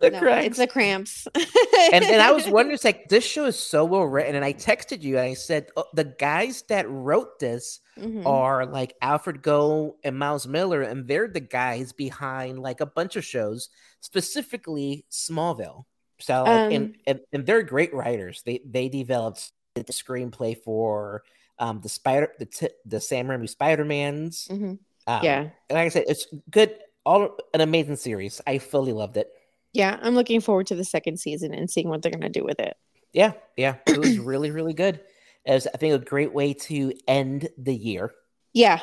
The 0.00 0.10
no, 0.10 0.20
cranks. 0.20 0.46
it's 0.46 0.58
the 0.58 0.66
cramps. 0.68 1.26
and 1.34 2.04
and 2.04 2.22
I 2.22 2.30
was 2.30 2.46
wondering, 2.48 2.74
it's 2.74 2.84
like 2.84 3.08
this 3.08 3.24
show 3.24 3.46
is 3.46 3.58
so 3.58 3.84
well 3.84 4.04
written, 4.04 4.36
and 4.36 4.44
I 4.44 4.52
texted 4.52 5.02
you 5.02 5.16
and 5.18 5.26
I 5.26 5.34
said 5.34 5.68
oh, 5.76 5.86
the 5.92 6.04
guys 6.04 6.62
that 6.68 6.88
wrote 6.88 7.38
this 7.40 7.80
Mhm. 7.98 8.24
are 8.24 8.64
like 8.64 8.94
Alfred 9.02 9.42
Gough 9.42 9.94
and 10.04 10.16
Miles 10.16 10.46
Millar, 10.46 10.82
and 10.82 11.08
they're 11.08 11.26
the 11.26 11.40
guys 11.40 11.92
behind 11.92 12.60
like 12.60 12.80
a 12.80 12.86
bunch 12.86 13.16
of 13.16 13.24
shows, 13.24 13.70
specifically 14.00 15.04
Smallville. 15.10 15.84
So, 16.20 16.42
like, 16.44 16.48
Um, 16.66 16.72
and, 16.72 16.96
and 17.06 17.20
and 17.32 17.46
they're 17.46 17.62
great 17.62 17.92
writers. 17.94 18.42
They 18.46 18.60
they 18.64 18.88
developed 18.88 19.50
the 19.74 19.82
screenplay 19.84 20.56
for 20.62 21.22
um 21.58 21.80
the 21.80 21.88
spider 21.88 22.32
the 22.38 22.46
t- 22.46 22.68
the 22.84 23.00
Sam 23.00 23.26
Raimi 23.26 23.48
Spider 23.48 23.84
Mans. 23.84 24.46
Mhm. 24.50 24.78
Um, 25.06 25.20
Yeah. 25.24 25.40
and 25.40 25.50
like 25.70 25.86
I 25.86 25.88
said, 25.88 26.04
it's 26.08 26.26
good. 26.50 26.78
All 27.04 27.36
an 27.54 27.60
amazing 27.62 27.96
series. 27.96 28.40
I 28.46 28.58
fully 28.58 28.92
loved 28.92 29.16
it. 29.16 29.28
Yeah. 29.72 29.98
I'm 30.02 30.14
looking 30.14 30.40
forward 30.40 30.66
to 30.68 30.74
the 30.74 30.84
second 30.84 31.18
season 31.18 31.54
and 31.54 31.70
seeing 31.70 31.88
what 31.88 32.02
they're 32.02 32.12
going 32.12 32.22
to 32.22 32.28
do 32.28 32.44
with 32.44 32.58
it. 32.60 32.76
Yeah, 33.12 33.32
yeah, 33.56 33.76
it 33.86 33.98
was 33.98 34.18
really, 34.18 34.50
really 34.50 34.74
good. 34.74 35.00
It 35.46 35.52
was, 35.52 35.66
I 35.72 35.76
think, 35.78 35.94
a 35.94 36.04
great 36.04 36.32
way 36.34 36.52
to 36.54 36.92
end 37.08 37.48
the 37.56 37.74
year. 37.74 38.12
Yeah. 38.52 38.80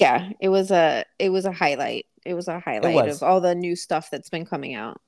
Yeah. 0.00 0.30
It 0.40 0.48
was 0.48 0.70
a, 0.70 1.04
it 1.18 1.28
was 1.30 1.44
a 1.44 1.52
highlight. 1.52 2.06
It 2.26 2.34
was 2.34 2.48
a 2.48 2.58
highlight 2.60 2.94
was. 2.94 3.22
of 3.22 3.28
all 3.28 3.40
the 3.40 3.54
new 3.54 3.76
stuff 3.76 4.10
that's 4.10 4.28
been 4.30 4.44
coming 4.46 4.74
out. 4.74 5.00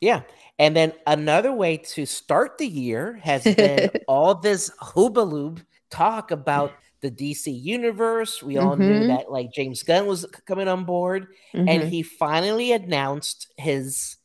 Yeah, 0.00 0.22
and 0.58 0.76
then 0.76 0.92
another 1.06 1.50
way 1.52 1.78
to 1.78 2.04
start 2.04 2.58
the 2.58 2.66
year 2.66 3.18
has 3.22 3.42
been 3.42 3.88
all 4.08 4.34
this 4.34 4.70
hoobaloob 4.82 5.64
talk 5.90 6.30
about 6.30 6.72
the 7.00 7.10
DC 7.10 7.46
universe. 7.62 8.42
We 8.42 8.58
all 8.58 8.76
knew 8.76 8.92
Mhm. 9.00 9.06
that 9.16 9.30
like 9.32 9.52
James 9.54 9.82
Gunn 9.82 10.06
was 10.06 10.26
coming 10.46 10.68
on 10.68 10.84
board, 10.84 11.28
and 11.54 11.68
Mhm. 11.68 11.88
he 11.88 12.02
finally 12.02 12.72
announced 12.72 13.48
his 13.56 14.16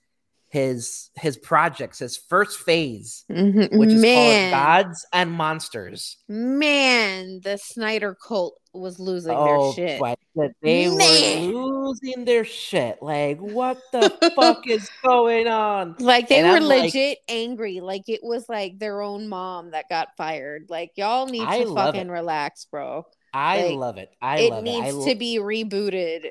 his 0.49 1.11
his 1.15 1.37
projects, 1.37 1.99
his 1.99 2.17
first 2.17 2.59
phase, 2.59 3.23
Mhm. 3.29 3.77
which 3.77 3.91
is 3.91 4.01
man, 4.01 4.51
called 4.51 4.83
Gods 4.85 5.05
and 5.13 5.31
Monsters. 5.31 6.17
man, 6.27 7.39
the 7.43 7.57
Snyder 7.57 8.15
cult 8.27 8.55
was 8.73 8.99
losing 8.99 9.33
Oh, 9.35 9.71
their 9.73 9.87
shit. 9.87 9.99
but 9.99 10.51
they 10.61 10.87
Man. 10.89 11.53
were 11.53 11.61
losing 11.87 12.25
their 12.25 12.43
shit. 12.45 13.01
Like, 13.01 13.39
what 13.39 13.79
the 13.91 14.09
fuck 14.35 14.67
is 14.67 14.89
going 15.03 15.47
on? 15.47 15.95
Like 15.99 16.27
they 16.29 16.39
And 16.39 16.49
were 16.49 16.55
I'm 16.57 16.63
like- 16.63 16.83
legit 16.83 17.17
angry. 17.27 17.79
Like 17.79 18.03
it 18.07 18.21
was 18.23 18.45
like 18.47 18.77
their 18.79 19.01
own 19.01 19.27
mom 19.27 19.71
that 19.71 19.85
got 19.89 20.09
fired. 20.17 20.65
Like 20.69 20.91
y'all 20.95 21.25
need 21.27 21.45
I 21.47 21.63
to 21.63 21.73
fucking 21.73 22.07
it. 22.09 22.11
relax, 22.11 22.65
bro. 22.65 23.05
I 23.33 23.67
Like, 23.67 23.75
love 23.77 23.97
it. 23.97 24.09
I 24.21 24.39
it 24.39 24.49
love 24.51 24.63
needs 24.63 24.95
it. 24.95 25.01
I 25.07 25.09
to 25.13 25.15
be 25.15 25.37
rebooted 25.37 26.29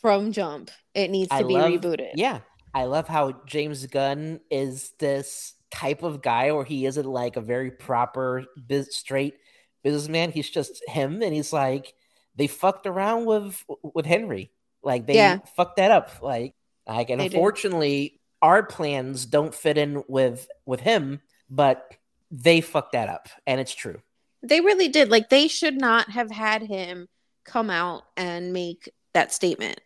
from 0.00 0.32
jump. 0.32 0.70
It 0.94 1.10
needs 1.10 1.28
to 1.28 1.34
I 1.34 1.42
be 1.42 1.54
love- 1.54 1.70
rebooted. 1.72 2.10
Yeah, 2.14 2.40
I 2.74 2.84
love 2.84 3.08
how 3.08 3.32
James 3.46 3.84
Gunn 3.86 4.40
is 4.50 4.92
this 4.98 5.54
type 5.70 6.02
of 6.02 6.22
guy, 6.22 6.52
where 6.52 6.64
he 6.64 6.86
isn't 6.86 7.06
like 7.06 7.36
a 7.36 7.40
very 7.40 7.70
proper, 7.70 8.44
biz- 8.66 8.94
straight 8.96 9.34
businessman. 9.82 10.30
He's 10.32 10.50
just 10.50 10.82
him, 10.88 11.22
and 11.22 11.32
he's 11.34 11.52
like, 11.52 11.94
they 12.36 12.46
fucked 12.46 12.86
around 12.86 13.26
with 13.26 13.64
with 13.82 14.06
Henry. 14.06 14.50
Like 14.82 15.06
they 15.06 15.14
Yeah. 15.14 15.38
fucked 15.56 15.76
that 15.76 15.90
up. 15.90 16.22
Like, 16.22 16.54
like, 16.86 17.10
and 17.10 17.20
They 17.20 17.28
did. 17.28 17.34
unfortunately, 17.34 18.20
our 18.42 18.62
plans 18.62 19.26
don't 19.26 19.54
fit 19.54 19.76
in 19.78 20.02
with 20.08 20.48
with 20.64 20.80
him, 20.80 21.20
but 21.50 21.94
they 22.30 22.60
fucked 22.60 22.92
that 22.92 23.08
up, 23.08 23.28
and 23.46 23.60
it's 23.60 23.74
true. 23.74 24.00
They 24.42 24.60
really 24.60 24.88
did. 24.88 25.10
Like 25.10 25.28
they 25.28 25.48
should 25.48 25.76
not 25.76 26.08
have 26.10 26.30
had 26.30 26.62
him 26.62 27.08
come 27.44 27.68
out 27.68 28.04
and 28.16 28.52
make 28.52 28.88
that 29.12 29.32
statement 29.34 29.80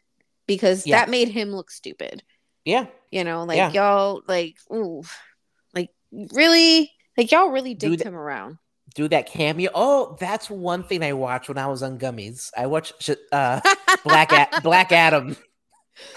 because 0.47 0.87
Yeah. 0.87 0.99
that 1.01 1.11
made 1.11 1.29
him 1.29 1.51
look 1.51 1.71
stupid. 1.71 2.23
Yeah, 2.65 2.87
You 3.11 3.25
know, 3.25 3.45
like 3.45 3.57
Yeah. 3.57 3.71
y'all 3.73 4.23
like 4.27 4.57
ooh. 4.73 5.03
Like 5.75 5.91
really 6.13 6.91
like 7.17 7.31
y'all 7.31 7.49
really 7.51 7.75
dicked 7.75 8.03
him 8.03 8.15
around. 8.15 8.59
do 8.95 9.09
that 9.09 9.27
cameo. 9.27 9.71
Oh, 9.75 10.17
that's 10.21 10.49
one 10.49 10.83
thing 10.85 11.03
I 11.03 11.13
watched 11.13 11.49
when 11.49 11.59
I 11.59 11.67
was 11.67 11.83
on 11.83 11.99
gummies. 11.99 12.51
I 12.57 12.67
watched 12.67 13.11
uh, 13.33 13.61
Black 14.05 14.33
A- 14.33 14.61
Black 14.63 14.93
Adam. 14.93 15.37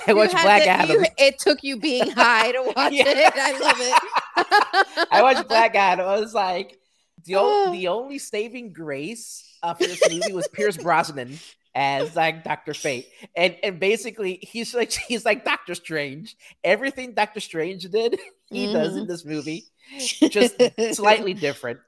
I 0.07 0.13
watched 0.13 0.33
Black 0.33 0.63
to- 0.63 0.69
Adam. 0.69 0.95
you- 1.01 1.05
it 1.17 1.37
took 1.39 1.63
you 1.63 1.77
being 1.79 2.09
high 2.11 2.51
to 2.51 2.61
watch 2.75 2.93
Yeah. 2.93 3.03
it. 3.07 3.33
I 3.35 3.59
love 3.59 3.77
it. 3.79 5.07
I 5.11 5.21
watched 5.21 5.47
Black 5.47 5.75
Adam. 5.75 6.07
I 6.07 6.19
was 6.19 6.33
like, 6.33 6.77
the, 7.25 7.35
o- 7.35 7.65
Oh. 7.67 7.71
the 7.71 7.87
only 7.89 8.19
saving 8.19 8.73
grace 8.73 9.43
of 9.63 9.77
this 9.79 9.99
movie 10.09 10.33
was 10.33 10.47
Pierce 10.47 10.77
Brosnan 10.77 11.37
as 11.77 12.15
like 12.15 12.43
Doctor 12.43 12.73
Fate, 12.73 13.07
and 13.35 13.55
and 13.61 13.79
basically 13.79 14.39
he's 14.41 14.73
like 14.73 14.91
he's 15.07 15.23
like 15.23 15.45
Doctor 15.45 15.75
Strange. 15.75 16.35
Everything 16.63 17.13
Doctor 17.13 17.39
Strange 17.39 17.83
did, 17.83 18.19
he 18.49 18.73
does 18.73 18.95
in 18.95 19.03
mm-hmm. 19.03 19.07
this 19.07 19.23
movie, 19.23 19.65
just 19.97 20.59
slightly 20.93 21.33
different. 21.33 21.79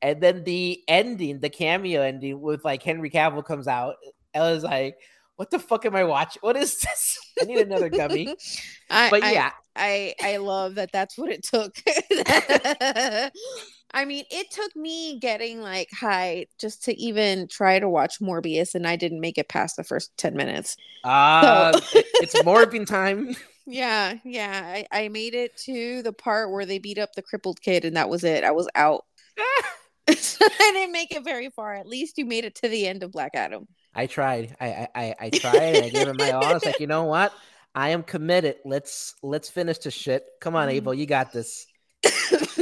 And 0.00 0.20
then 0.20 0.44
the 0.44 0.82
ending, 0.88 1.40
the 1.40 1.50
cameo 1.50 2.00
ending 2.00 2.40
with 2.40 2.64
like 2.64 2.82
Henry 2.82 3.10
Cavill 3.10 3.44
comes 3.44 3.68
out. 3.68 3.96
I 4.34 4.40
was 4.40 4.62
like, 4.62 4.96
what 5.36 5.50
the 5.50 5.58
fuck 5.58 5.84
am 5.84 5.96
I 5.96 6.04
watching? 6.04 6.40
What 6.40 6.56
is 6.56 6.78
this? 6.78 7.18
I 7.40 7.44
need 7.44 7.58
another 7.58 7.90
gummy. 7.90 8.34
I, 8.88 9.10
But 9.10 9.24
I- 9.24 9.32
yeah, 9.32 9.50
I 9.76 10.14
I 10.22 10.36
love 10.38 10.76
that 10.76 10.90
that's 10.92 11.18
what 11.18 11.30
it 11.30 11.42
took. 11.42 11.76
I 13.94 14.04
mean, 14.04 14.24
it 14.30 14.50
took 14.50 14.74
me 14.76 15.18
getting 15.20 15.60
like 15.62 15.88
high 15.92 16.46
just 16.60 16.84
to 16.84 16.94
even 17.00 17.48
try 17.48 17.78
to 17.78 17.88
watch 17.88 18.20
Morbius, 18.20 18.74
and 18.74 18.86
I 18.86 18.96
didn't 18.96 19.20
make 19.20 19.38
it 19.38 19.48
past 19.48 19.76
the 19.76 19.84
first 19.84 20.10
10 20.18 20.34
minutes. 20.36 20.76
uh, 21.04 21.80
it- 21.94 22.06
it's 22.20 22.34
Morbin 22.42 22.86
time. 22.86 23.34
Yeah, 23.66 24.16
yeah. 24.26 24.62
I, 24.62 24.86
I 25.04 25.08
made 25.08 25.34
it 25.34 25.56
to 25.64 26.02
the 26.02 26.12
part 26.12 26.50
where 26.52 26.66
they 26.66 26.78
beat 26.78 26.98
up 26.98 27.14
the 27.14 27.22
crippled 27.22 27.62
kid, 27.62 27.86
and 27.86 27.96
that 27.96 28.10
was 28.10 28.22
it. 28.22 28.44
I 28.44 28.50
was 28.50 28.68
out. 28.74 29.06
I 30.06 30.14
didn't 30.74 30.92
make 30.92 31.14
it 31.16 31.24
very 31.24 31.48
far. 31.48 31.72
At 31.74 31.88
least 31.88 32.18
you 32.18 32.26
made 32.26 32.44
it 32.44 32.56
to 32.56 32.68
the 32.68 32.86
end 32.86 33.02
of 33.02 33.12
Black 33.12 33.30
Adam. 33.34 33.66
I 33.94 34.04
tried. 34.06 34.54
I 34.60 34.88
I 34.94 35.14
I, 35.18 35.30
tried. 35.30 35.76
I 35.76 35.88
gave 35.88 36.08
it 36.08 36.18
my 36.18 36.32
all. 36.32 36.44
I 36.44 36.52
was 36.52 36.62
like, 36.66 36.78
you 36.78 36.86
know 36.86 37.04
what? 37.04 37.32
I 37.74 37.88
am 37.90 38.02
committed. 38.02 38.56
Let's 38.66 39.14
let's 39.22 39.48
finish 39.48 39.78
this 39.78 39.94
shit. 39.94 40.26
Come 40.42 40.56
on, 40.56 40.68
Mhm. 40.68 40.72
Abel, 40.72 40.92
you 40.92 41.06
got 41.06 41.32
this. 41.32 41.66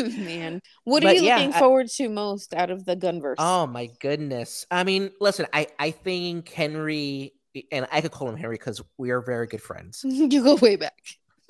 Man, 0.18 0.60
what 0.84 1.02
are 1.04 1.08
But 1.08 1.16
you 1.16 1.22
yeah, 1.22 1.36
looking 1.36 1.54
I- 1.54 1.58
forward 1.58 1.88
to 1.88 2.08
most 2.08 2.54
out 2.54 2.70
of 2.70 2.84
the 2.84 2.96
Gunverse? 2.96 3.36
Oh 3.38 3.66
my 3.66 3.88
goodness. 4.00 4.66
I 4.70 4.84
mean, 4.84 5.10
listen, 5.20 5.46
I 5.52 5.66
I 5.78 5.90
think 5.90 6.48
Henry 6.50 7.32
and 7.70 7.86
I 7.92 8.00
could 8.00 8.10
call 8.12 8.28
him 8.28 8.36
Henry 8.36 8.54
because 8.54 8.80
we 8.98 9.10
are 9.10 9.20
very 9.20 9.46
good 9.46 9.62
friends. 9.62 10.02
you 10.06 10.42
go 10.42 10.56
way 10.56 10.76
back. 10.76 10.94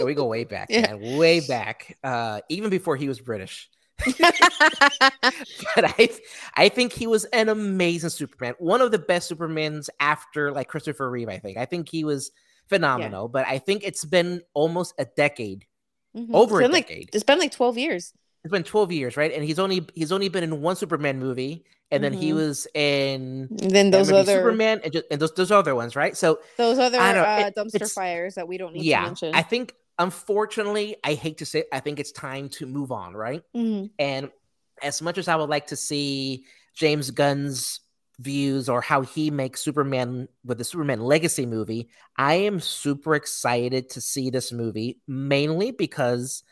So 0.01 0.07
we 0.07 0.15
go 0.15 0.27
way 0.27 0.45
back, 0.45 0.67
Yeah. 0.71 0.95
man, 0.97 1.17
way 1.19 1.41
back. 1.41 1.97
Uh, 2.03 2.41
even 2.49 2.71
before 2.71 2.97
he 2.97 3.09
was 3.09 3.21
British. 3.21 3.69
but 5.77 5.85
I 5.85 6.09
I 6.57 6.69
think 6.69 6.93
he 6.93 7.07
was 7.07 7.25
an 7.27 7.49
amazing 7.49 8.11
Superman. 8.11 8.55
One 8.59 8.81
of 8.81 8.91
the 8.91 8.99
best 8.99 9.31
Supermans 9.31 9.89
after 10.01 10.51
like 10.53 10.69
Christopher 10.69 11.09
Reeve, 11.11 11.29
I 11.29 11.39
think. 11.39 11.57
I 11.59 11.67
think 11.67 11.89
he 11.89 12.05
was 12.05 12.31
phenomenal, 12.69 13.29
but 13.29 13.47
I 13.47 13.59
think 13.59 13.83
it's 13.85 14.05
been 14.05 14.41
almost 14.55 14.95
a 14.99 15.05
decade, 15.05 15.67
Mhm. 16.17 16.31
over 16.35 16.59
a 16.61 16.65
been 16.65 16.73
like 16.73 16.89
decade. 16.89 17.11
it's 17.13 17.23
been 17.25 17.39
like 17.39 17.53
12 17.53 17.79
years. 17.79 18.13
It's 18.45 18.51
been 18.51 18.65
12 18.65 18.91
years, 18.91 19.17
right? 19.17 19.33
And 19.33 19.45
he's 19.45 19.59
only 19.61 19.87
he's 19.95 20.11
only 20.11 20.29
been 20.29 20.43
in 20.43 20.61
one 20.61 20.75
Superman 20.75 21.19
movie 21.21 21.65
and 21.93 22.03
then 22.03 22.13
he 22.13 22.31
Mhm. 22.31 22.35
was 22.35 22.67
in 22.75 23.49
And 23.61 23.71
then 23.71 23.91
those 23.91 24.11
other 24.11 24.33
Superman 24.33 24.81
and, 24.83 24.93
just, 24.93 25.05
and 25.13 25.21
those 25.21 25.33
those 25.35 25.53
other 25.53 25.75
ones, 25.77 25.95
right? 25.95 26.17
So 26.17 26.41
those 26.59 26.79
other 26.79 26.99
I 26.99 27.13
don't- 27.13 27.25
uh, 27.25 27.47
it- 27.49 27.55
dumpster 27.57 27.93
fires 27.93 28.35
that 28.35 28.49
we 28.49 28.59
don't 28.59 28.73
need 28.73 28.81
to 28.81 28.87
yeah, 28.87 29.05
mention. 29.05 29.33
I 29.35 29.43
think 29.43 29.75
unfortunately, 29.99 30.97
I 31.05 31.15
hate 31.15 31.39
to 31.39 31.47
say, 31.47 31.61
it, 31.61 31.69
I 31.73 31.79
think 31.79 32.01
it's 32.01 32.11
time 32.11 32.49
to 32.51 32.67
move 32.67 32.91
on, 32.91 33.15
right? 33.15 33.43
Mhm. 33.55 33.91
And 34.01 34.31
as 34.83 35.01
much 35.01 35.19
as 35.19 35.29
I 35.29 35.37
would 35.37 35.51
like 35.51 35.69
to 35.69 35.77
see 35.77 36.45
James 36.75 37.13
Gunn's 37.13 37.79
views 38.19 38.69
or 38.69 38.81
how 38.81 39.03
he 39.03 39.31
makes 39.31 39.61
Superman 39.63 40.27
with 40.45 40.59
the 40.59 40.65
Superman 40.65 41.01
Legacy 41.01 41.47
movie, 41.47 41.89
I 42.17 42.35
am 42.35 42.59
super 42.59 43.15
excited 43.15 43.89
to 43.91 44.01
see 44.01 44.31
this 44.31 44.51
movie, 44.51 44.99
mainly 45.07 45.71
because 45.71 46.43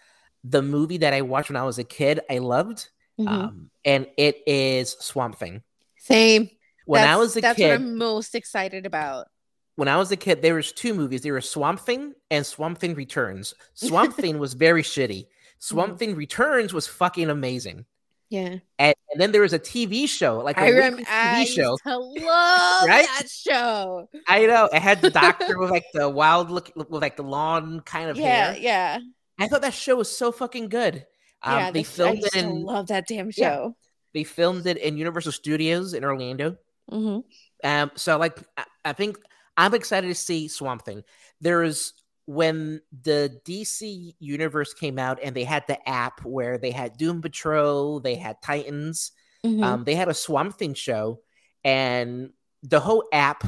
the 0.44 0.62
movie 0.62 0.98
that 0.98 1.12
I 1.12 1.22
watched 1.22 1.50
when 1.50 1.56
I 1.56 1.64
was 1.64 1.78
a 1.78 1.84
kid, 1.84 2.20
I 2.30 2.38
loved, 2.38 2.88
Mhm. 3.18 3.28
um, 3.28 3.70
and 3.84 4.06
it 4.16 4.38
is 4.46 4.92
Swamp 5.00 5.38
Thing. 5.38 5.62
Same. 5.98 6.50
When 6.86 7.06
I 7.06 7.16
was 7.16 7.36
a 7.36 7.40
that's 7.40 7.58
what 7.58 7.64
kid, 7.64 7.72
I'm 7.74 7.96
most 7.98 8.34
excited 8.34 8.86
about. 8.86 9.28
when 9.76 9.88
I 9.88 9.96
was 9.96 10.10
a 10.10 10.16
kid, 10.16 10.42
there 10.42 10.54
was 10.54 10.72
two 10.72 10.92
movies. 10.94 11.22
There 11.22 11.34
was 11.34 11.48
Swamp 11.48 11.80
Thing 11.80 12.14
and 12.30 12.44
Swamp 12.44 12.78
Thing 12.78 12.94
Returns. 12.94 13.54
Swamp 13.74 14.14
Thing 14.16 14.38
was 14.38 14.54
very 14.54 14.82
shitty. 14.82 15.26
Swamp 15.58 15.94
Mhm. 15.94 15.98
Thing 15.98 16.16
Returns 16.16 16.72
was 16.74 16.86
fucking 16.86 17.28
amazing. 17.30 17.84
Yeah. 18.30 18.56
And, 18.78 18.94
and 19.10 19.20
then 19.20 19.32
there 19.32 19.40
was 19.42 19.52
a 19.52 19.58
TV 19.58 20.06
show, 20.08 20.38
like 20.38 20.56
a 20.56 20.60
I 20.60 20.68
remember 20.68 20.98
weekly 20.98 21.12
I 21.12 21.44
TV 21.44 21.54
show. 21.54 21.76
to 21.84 21.98
love 21.98 22.88
Right? 22.88 23.06
that 23.18 23.28
show. 23.28 24.08
I 24.28 24.46
know 24.46 24.66
it 24.72 24.80
had 24.80 25.02
the 25.02 25.10
doctor 25.10 25.58
with 25.58 25.70
like 25.70 25.84
the 25.92 26.08
wild 26.08 26.50
look, 26.50 26.70
with 26.76 27.02
like 27.02 27.16
the 27.16 27.24
lawn 27.24 27.80
kind 27.80 28.08
of 28.08 28.16
Yeah, 28.18 28.52
hair. 28.52 28.58
yeah. 28.60 28.98
I 29.40 29.48
thought 29.48 29.62
that 29.62 29.74
show 29.74 29.96
was 29.96 30.14
so 30.14 30.32
fucking 30.32 30.68
good. 30.68 31.06
Um, 31.42 31.58
yeah, 31.58 31.70
they 31.70 31.82
filmed 31.82 32.24
it 32.24 32.36
in 32.36 32.62
love 32.64 32.88
that 32.88 33.06
damn 33.06 33.30
Yeah. 33.36 33.50
show. 33.50 33.76
they 34.12 34.24
filmed 34.24 34.66
it 34.66 34.76
in 34.76 34.96
Universal 34.98 35.32
Studios 35.32 35.94
in 35.94 36.04
Orlando. 36.04 36.56
hmm 36.90 37.20
Um, 37.62 37.90
so 37.94 38.16
like 38.18 38.38
I, 38.56 38.64
I 38.86 38.92
think 38.92 39.18
I'm 39.56 39.74
excited 39.74 40.08
to 40.08 40.14
see 40.14 40.48
Swamp 40.48 40.84
Thing. 40.84 41.02
There's 41.40 41.94
when 42.26 42.80
the 43.02 43.40
DC 43.44 44.14
universe 44.20 44.72
came 44.74 44.98
out 44.98 45.18
and 45.22 45.34
they 45.34 45.44
had 45.44 45.64
the 45.66 45.88
app 45.88 46.24
where 46.24 46.58
they 46.58 46.70
had 46.70 46.96
Doom 46.96 47.20
Patrol, 47.22 48.00
they 48.00 48.14
had 48.14 48.40
Titans, 48.42 49.12
Mm-hmm. 49.44 49.62
um, 49.64 49.84
they 49.84 49.94
had 49.94 50.08
a 50.08 50.14
Swamp 50.14 50.54
Thing 50.58 50.74
show, 50.74 51.20
and 51.64 52.30
the 52.62 52.78
whole 52.80 53.04
app 53.12 53.44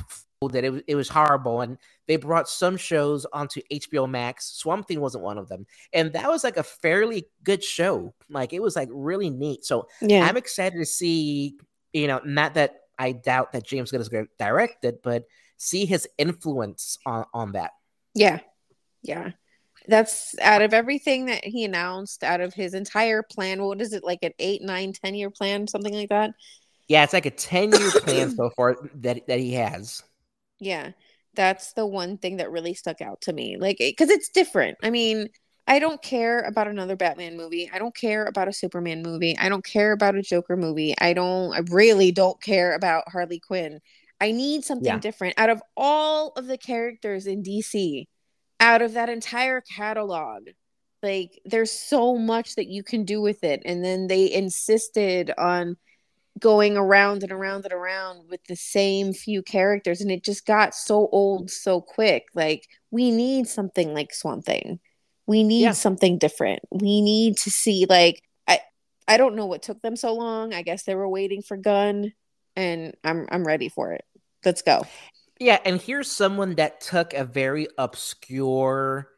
that 0.48 0.64
it 0.64 0.70
was 0.70 0.82
it 0.86 0.94
was 0.94 1.08
horrible. 1.08 1.60
And 1.60 1.78
they 2.06 2.16
brought 2.16 2.48
some 2.48 2.76
shows 2.76 3.26
onto 3.32 3.60
HBO 3.72 4.08
Max. 4.08 4.52
Swamp 4.54 4.88
Thing 4.88 5.00
wasn't 5.00 5.24
one 5.24 5.38
of 5.38 5.48
them, 5.48 5.66
and 5.92 6.12
that 6.12 6.28
was 6.28 6.44
like 6.44 6.56
a 6.56 6.62
fairly 6.62 7.26
good 7.44 7.62
show. 7.62 8.14
Like 8.28 8.52
it 8.52 8.62
was 8.62 8.76
like 8.76 8.88
really 8.92 9.30
neat. 9.30 9.64
So 9.64 9.88
yeah. 10.00 10.26
I'm 10.26 10.36
excited 10.36 10.78
to 10.78 10.86
see, 10.86 11.56
you 11.92 12.06
know, 12.06 12.20
not 12.24 12.54
that 12.54 12.80
I 12.98 13.12
doubt 13.12 13.52
that 13.52 13.64
James 13.64 13.90
Gunn 13.90 14.00
is 14.00 14.08
going 14.08 14.26
to 14.26 14.30
direct 14.38 14.84
it, 14.84 15.02
but 15.02 15.24
see 15.56 15.84
his 15.86 16.08
influence 16.18 16.98
on 17.06 17.24
on 17.32 17.52
that. 17.52 17.72
Yeah. 18.14 18.40
Yeah. 19.02 19.30
That's 19.88 20.38
out 20.40 20.62
of 20.62 20.74
everything 20.74 21.26
that 21.26 21.44
he 21.44 21.64
announced, 21.64 22.22
out 22.22 22.40
of 22.40 22.54
his 22.54 22.74
entire 22.74 23.22
plan. 23.22 23.64
What 23.64 23.80
is 23.80 23.92
it, 23.92 24.04
like 24.04 24.20
an 24.22 24.32
eight, 24.38 24.62
nine, 24.62 24.92
10 24.92 25.14
year 25.14 25.30
plan, 25.30 25.66
something 25.66 25.92
like 25.92 26.10
that? 26.10 26.34
Yeah, 26.88 27.02
it's 27.02 27.12
like 27.12 27.26
a 27.26 27.30
10 27.30 27.72
year 27.72 27.90
plan 28.02 28.30
so 28.36 28.50
far 28.50 28.76
that 28.96 29.26
that 29.26 29.40
he 29.40 29.54
has. 29.54 30.02
Yeah. 30.62 30.92
That's 31.34 31.72
the 31.74 31.86
one 31.86 32.18
thing 32.18 32.36
that 32.38 32.50
really 32.52 32.74
stuck 32.74 33.00
out 33.00 33.22
to 33.22 33.32
me. 33.32 33.56
Like, 33.58 33.78
because 33.78 34.10
it's 34.10 34.28
different. 34.30 34.78
I 34.82 34.90
mean, 34.90 35.28
I 35.66 35.78
don't 35.78 36.02
care 36.02 36.40
about 36.40 36.68
another 36.68 36.96
Batman 36.96 37.36
movie. 37.36 37.70
I 37.72 37.78
don't 37.78 37.96
care 37.96 38.26
about 38.26 38.48
a 38.48 38.52
Superman 38.52 39.02
movie. 39.02 39.36
I 39.38 39.48
don't 39.48 39.64
care 39.64 39.92
about 39.92 40.16
a 40.16 40.22
Joker 40.22 40.56
movie. 40.56 40.94
I 41.00 41.14
don't, 41.14 41.54
I 41.54 41.60
really 41.70 42.12
don't 42.12 42.40
care 42.42 42.74
about 42.74 43.08
Harley 43.10 43.40
Quinn. 43.40 43.80
I 44.20 44.32
need 44.32 44.64
something 44.64 44.86
Yeah. 44.86 45.00
different 45.00 45.34
out 45.38 45.50
of 45.50 45.62
all 45.76 46.30
of 46.36 46.46
the 46.46 46.58
characters 46.58 47.26
in 47.26 47.42
DC, 47.42 48.06
out 48.60 48.82
of 48.82 48.94
that 48.94 49.08
entire 49.08 49.62
catalog. 49.62 50.48
Like, 51.02 51.40
there's 51.44 51.72
so 51.72 52.16
much 52.16 52.54
that 52.56 52.68
you 52.68 52.84
can 52.84 53.04
do 53.04 53.20
with 53.20 53.42
it. 53.44 53.62
And 53.64 53.84
then 53.84 54.06
they 54.06 54.32
insisted 54.32 55.32
on 55.38 55.76
going 56.38 56.76
around 56.76 57.22
and 57.22 57.32
around 57.32 57.64
and 57.64 57.72
around 57.72 58.28
with 58.28 58.42
the 58.44 58.56
same 58.56 59.12
few 59.12 59.42
characters. 59.42 60.00
And 60.00 60.10
it 60.10 60.24
just 60.24 60.46
got 60.46 60.74
so 60.74 61.08
old 61.12 61.50
so 61.50 61.80
quick. 61.80 62.26
Like, 62.34 62.66
we 62.90 63.10
need 63.10 63.46
something 63.48 63.94
like 63.94 64.14
Swamp 64.14 64.44
Thing. 64.44 64.80
We 65.26 65.44
need 65.44 65.62
Yeah. 65.62 65.72
something 65.72 66.18
different. 66.18 66.60
We 66.70 67.00
need 67.00 67.36
to 67.38 67.50
see, 67.50 67.86
like, 67.88 68.22
I, 68.48 68.60
I 69.06 69.16
don't 69.18 69.36
know 69.36 69.46
what 69.46 69.62
took 69.62 69.80
them 69.82 69.96
so 69.96 70.14
long. 70.14 70.52
I 70.54 70.62
guess 70.62 70.84
they 70.84 70.94
were 70.94 71.08
waiting 71.08 71.42
for 71.42 71.56
Gunn 71.56 72.12
and 72.56 72.94
I'm 73.04 73.26
I'm 73.30 73.44
ready 73.46 73.68
for 73.68 73.92
it. 73.92 74.04
Let's 74.44 74.62
go. 74.62 74.84
Yeah, 75.38 75.58
and 75.64 75.80
here's 75.80 76.10
someone 76.10 76.54
that 76.56 76.80
took 76.80 77.14
a 77.14 77.24
very 77.24 77.68
obscure 77.78 79.08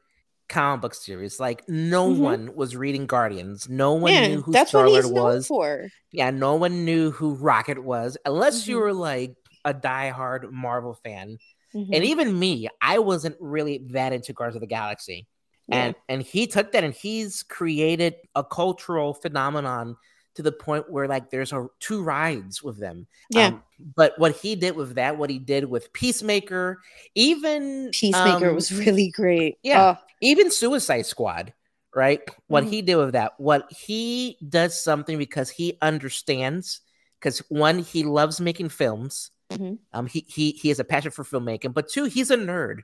comic 0.49 0.83
book 0.83 0.95
series. 0.95 1.41
Like 1.41 1.63
no 1.69 2.09
Mhm. 2.11 2.19
one 2.19 2.55
was 2.55 2.77
reading 2.77 3.07
Guardians. 3.07 3.69
No 3.69 3.95
one 3.95 4.13
yeah, 4.13 4.29
knew 4.29 4.43
who 4.43 4.53
that's 4.53 4.71
Star 4.71 4.85
what 4.85 4.93
Lord 5.05 5.07
was. 5.15 5.47
for. 5.47 5.89
Yeah, 6.13 6.31
no 6.31 6.55
one 6.57 6.85
knew 6.85 7.11
who 7.11 7.35
Rocket 7.35 7.83
was, 7.83 8.17
unless 8.27 8.67
you 8.69 8.77
Mhm. 8.77 8.81
were 8.81 8.93
like 8.93 9.37
a 9.65 9.73
diehard 9.75 10.51
Marvel 10.53 10.95
fan. 11.03 11.39
Mhm. 11.75 11.89
And 11.93 12.05
even 12.05 12.39
me, 12.39 12.69
I 12.83 12.99
wasn't 12.99 13.37
really 13.41 13.79
that 13.93 14.13
into 14.13 14.33
Guardians 14.33 14.57
of 14.57 14.61
the 14.61 14.67
Galaxy. 14.67 15.27
Yeah. 15.67 15.77
and 15.79 15.95
and 16.11 16.23
he 16.23 16.47
took 16.47 16.73
that 16.73 16.85
and 16.85 16.93
he's 16.93 17.43
created 17.43 18.17
a 18.35 18.45
cultural 18.45 19.15
phenomenon 19.15 19.97
to 20.35 20.43
the 20.43 20.53
point 20.53 20.91
where 20.91 21.07
like 21.09 21.31
there's 21.31 21.53
a 21.53 21.67
two 21.81 22.03
rides 22.03 22.63
with 22.63 22.79
them 22.79 23.07
Yeah. 23.31 23.47
Um, 23.49 23.63
but 23.97 24.19
what 24.19 24.37
he 24.37 24.57
did 24.57 24.75
with 24.77 24.95
that 24.97 25.17
what 25.17 25.31
he 25.31 25.39
did 25.39 25.65
with 25.65 25.93
peacemaker 25.93 26.81
even 27.15 27.91
Peacemaker 27.93 28.49
um, 28.51 28.55
was 28.55 28.73
really 28.73 29.11
great. 29.11 29.59
yeah. 29.63 29.95
Oh, 29.97 30.05
even 30.21 30.51
suicide 30.51 31.07
squad 31.07 31.53
right 31.95 32.21
what 32.49 32.65
Mhm. 32.65 32.71
he 32.71 32.83
did 32.83 32.97
with 32.97 33.13
that 33.13 33.39
what 33.39 33.71
he 33.73 34.37
does 34.49 34.83
something 34.83 35.17
because 35.19 35.49
he 35.51 35.79
understands 35.81 36.81
because 37.21 37.39
one 37.49 37.79
he 37.79 38.03
loves 38.03 38.41
making 38.41 38.69
films 38.69 39.31
Mhm. 39.53 39.79
um 39.93 40.07
he, 40.07 40.25
he 40.27 40.51
he 40.53 40.69
has 40.71 40.81
a 40.81 40.85
passion 40.85 41.11
for 41.13 41.23
filmmaking 41.25 41.73
but 41.75 41.89
two 41.89 42.05
he's 42.07 42.31
a 42.33 42.37
nerd 42.37 42.81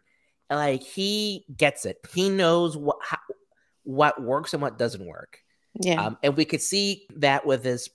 like 0.49 0.83
he 0.83 1.45
gets 1.57 1.85
it 1.87 1.97
he 2.13 2.29
knows 2.29 2.77
what 2.77 2.99
how, 3.03 3.19
what 3.83 4.23
works 4.23 4.53
and 4.53 4.63
what 4.63 4.79
doesn't 4.79 5.05
work 5.07 5.39
yeah. 5.75 6.03
um 6.07 6.19
and 6.23 6.37
we 6.37 6.45
could 6.45 6.61
see 6.63 7.07
that 7.17 7.45
with 7.47 7.65
his 7.65 7.91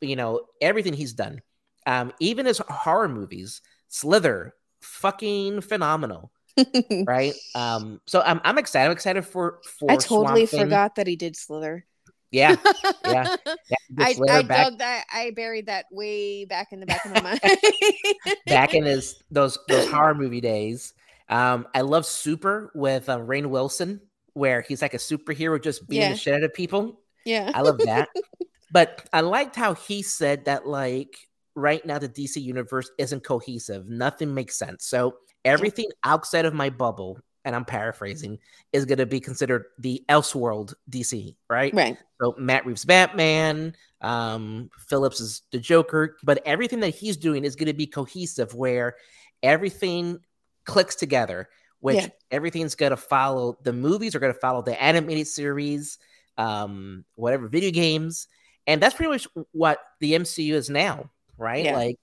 you 0.00 0.16
know 0.16 0.42
everything 0.60 0.92
he's 0.92 1.12
done 1.12 1.40
um 1.86 2.12
even 2.20 2.46
his 2.46 2.58
horror 2.68 3.08
movies 3.08 3.62
slither 3.88 4.54
fucking 4.80 5.60
phenomenal 5.60 6.30
right 7.06 7.34
um 7.54 8.00
so 8.06 8.20
i'm, 8.22 8.40
I'm 8.44 8.58
excited 8.58 8.86
i'm 8.86 8.92
excited 8.92 9.24
for 9.26 9.58
for 9.78 9.90
I 9.90 9.96
totally 9.96 10.46
Swamp 10.46 10.50
Thing. 10.50 10.60
forgot 10.60 10.94
that 10.96 11.06
he 11.06 11.16
did 11.16 11.36
Slither. 11.36 11.84
yeah 12.30 12.56
yeah, 13.04 13.36
yeah 13.44 13.76
I, 13.98 14.14
I 14.30 14.42
dug 14.42 14.78
that. 14.78 15.04
I 15.12 15.30
buried 15.30 15.66
that 15.66 15.86
way 15.90 16.44
back 16.44 16.72
in 16.72 16.80
the 16.80 16.86
back 16.86 17.04
of 17.04 17.12
my 17.12 17.20
mind. 17.20 17.40
back 18.46 18.74
in 18.74 18.84
his 18.84 19.22
those 19.30 19.58
those 19.68 19.88
horror 19.90 20.14
movie 20.14 20.40
days 20.40 20.94
um 21.28 21.66
i 21.74 21.80
love 21.82 22.06
super 22.06 22.70
with 22.74 23.08
uh, 23.08 23.18
rainn 23.18 23.46
wilson 23.46 24.00
where 24.34 24.60
he's 24.62 24.82
like 24.82 24.94
a 24.94 24.98
superhero 24.98 25.60
just 25.62 25.88
beating 25.88 26.02
Yeah. 26.02 26.12
the 26.12 26.18
shit 26.18 26.34
out 26.34 26.42
of 26.42 26.52
people 26.54 27.00
yeah. 27.26 27.50
I 27.54 27.60
love 27.60 27.78
that. 27.78 28.08
but 28.70 29.06
I 29.12 29.20
liked 29.20 29.56
how 29.56 29.74
he 29.74 30.02
said 30.02 30.46
that 30.46 30.66
like 30.66 31.16
right 31.54 31.84
now 31.84 31.98
the 31.98 32.08
DC 32.08 32.40
universe 32.40 32.90
isn't 32.98 33.24
cohesive. 33.24 33.88
Nothing 33.88 34.32
makes 34.34 34.58
sense. 34.58 34.86
So 34.86 35.16
everything 35.44 35.88
outside 36.04 36.44
of 36.44 36.54
my 36.54 36.70
bubble, 36.70 37.18
and 37.44 37.54
I'm 37.54 37.64
paraphrasing, 37.64 38.38
is 38.72 38.84
gonna 38.84 39.06
be 39.06 39.20
considered 39.20 39.64
the 39.78 40.04
Elseworld 40.08 40.74
DC, 40.90 41.36
right? 41.48 41.74
Right. 41.74 41.96
So 42.20 42.34
Matt 42.38 42.66
Reeves 42.66 42.84
Batman, 42.84 43.74
um, 44.00 44.70
Phillips 44.88 45.20
is 45.20 45.42
the 45.52 45.58
Joker, 45.58 46.16
but 46.22 46.42
everything 46.46 46.80
that 46.80 46.94
he's 46.94 47.16
doing 47.16 47.44
is 47.44 47.56
gonna 47.56 47.74
be 47.74 47.86
cohesive 47.86 48.54
where 48.54 48.96
everything 49.42 50.18
clicks 50.64 50.96
together, 50.96 51.48
which 51.80 51.96
Yeah. 51.96 52.08
everything's 52.30 52.74
gonna 52.74 52.96
follow 52.96 53.56
the 53.62 53.72
movies 53.72 54.14
are 54.14 54.18
gonna 54.18 54.34
follow 54.34 54.62
the 54.62 54.80
animated 54.82 55.28
series 55.28 55.98
um 56.38 57.04
whatever 57.14 57.48
video 57.48 57.70
games. 57.70 58.28
And 58.66 58.82
that's 58.82 58.94
pretty 58.94 59.12
much 59.12 59.28
what 59.52 59.78
the 60.00 60.12
mcu 60.12 60.52
is 60.52 60.68
now 60.70 61.10
right? 61.38 61.64
Yeah. 61.64 61.76
like 61.76 61.96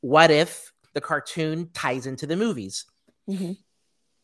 what 0.00 0.30
if 0.30 0.72
the 0.94 1.00
cartoon 1.00 1.70
ties 1.74 2.06
into 2.06 2.26
the 2.26 2.36
movies? 2.36 2.86
Mhm. 3.28 3.56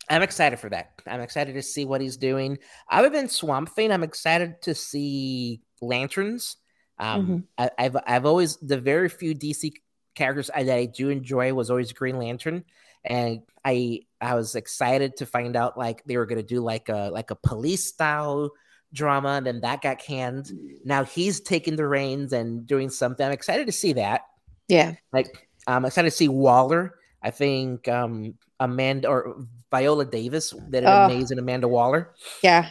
i'm 0.09 0.21
excited 0.23 0.59
for 0.59 0.69
that. 0.69 0.91
I'm 1.07 1.21
excited 1.21 1.53
to 1.53 1.61
see 1.61 1.85
what 1.85 2.01
he's 2.01 2.17
doing. 2.17 2.57
Other 2.91 3.09
than 3.09 3.29
swamp 3.29 3.69
thing 3.69 3.91
i'm 3.91 4.03
excited 4.03 4.61
to 4.63 4.75
see 4.75 5.61
lanterns. 5.81 6.57
Um 6.99 7.21
Mm-hmm. 7.21 7.37
I, 7.57 7.69
i've 7.77 7.97
i've 8.07 8.25
always 8.25 8.57
the 8.57 8.79
very 8.79 9.09
few 9.09 9.33
dc 9.35 9.71
characters 10.15 10.49
I, 10.55 10.63
that 10.63 10.77
i 10.77 10.85
do 10.85 11.09
enjoy 11.09 11.53
was 11.53 11.69
always 11.69 11.91
green 11.93 12.17
lantern. 12.17 12.63
And 13.03 13.41
i 13.63 14.01
i 14.21 14.33
was 14.35 14.55
excited 14.55 15.17
to 15.17 15.25
find 15.25 15.55
out 15.55 15.77
like 15.77 16.03
they 16.05 16.17
were 16.17 16.25
going 16.25 16.41
to 16.41 16.47
do 16.55 16.61
like 16.61 16.89
a 16.89 17.09
like 17.11 17.31
a 17.31 17.35
police 17.35 17.85
style 17.85 18.49
drama 18.95 19.33
and 19.33 19.45
then 19.45 19.59
that 19.61 19.81
got 19.81 19.99
canned 19.99 20.51
now 20.83 21.03
he's 21.03 21.39
taking 21.41 21.75
the 21.75 21.85
reins 21.85 22.33
and 22.33 22.65
doing 22.65 22.89
something 22.89 23.25
i'm 23.25 23.31
excited 23.31 23.65
to 23.67 23.71
see 23.71 23.93
that 23.93 24.21
Yeah. 24.69 24.93
like 25.13 25.27
i'm 25.67 25.85
excited 25.85 26.09
to 26.09 26.15
see 26.15 26.29
waller 26.29 26.95
i 27.21 27.29
think 27.29 27.87
um 27.87 28.33
amanda 28.59 29.07
or 29.09 29.45
viola 29.69 30.05
davis 30.05 30.51
did 30.71 30.83
an 30.83 30.89
Oh. 30.89 31.05
amazing 31.13 31.37
amanda 31.39 31.67
waller 31.67 32.13
Yeah. 32.41 32.69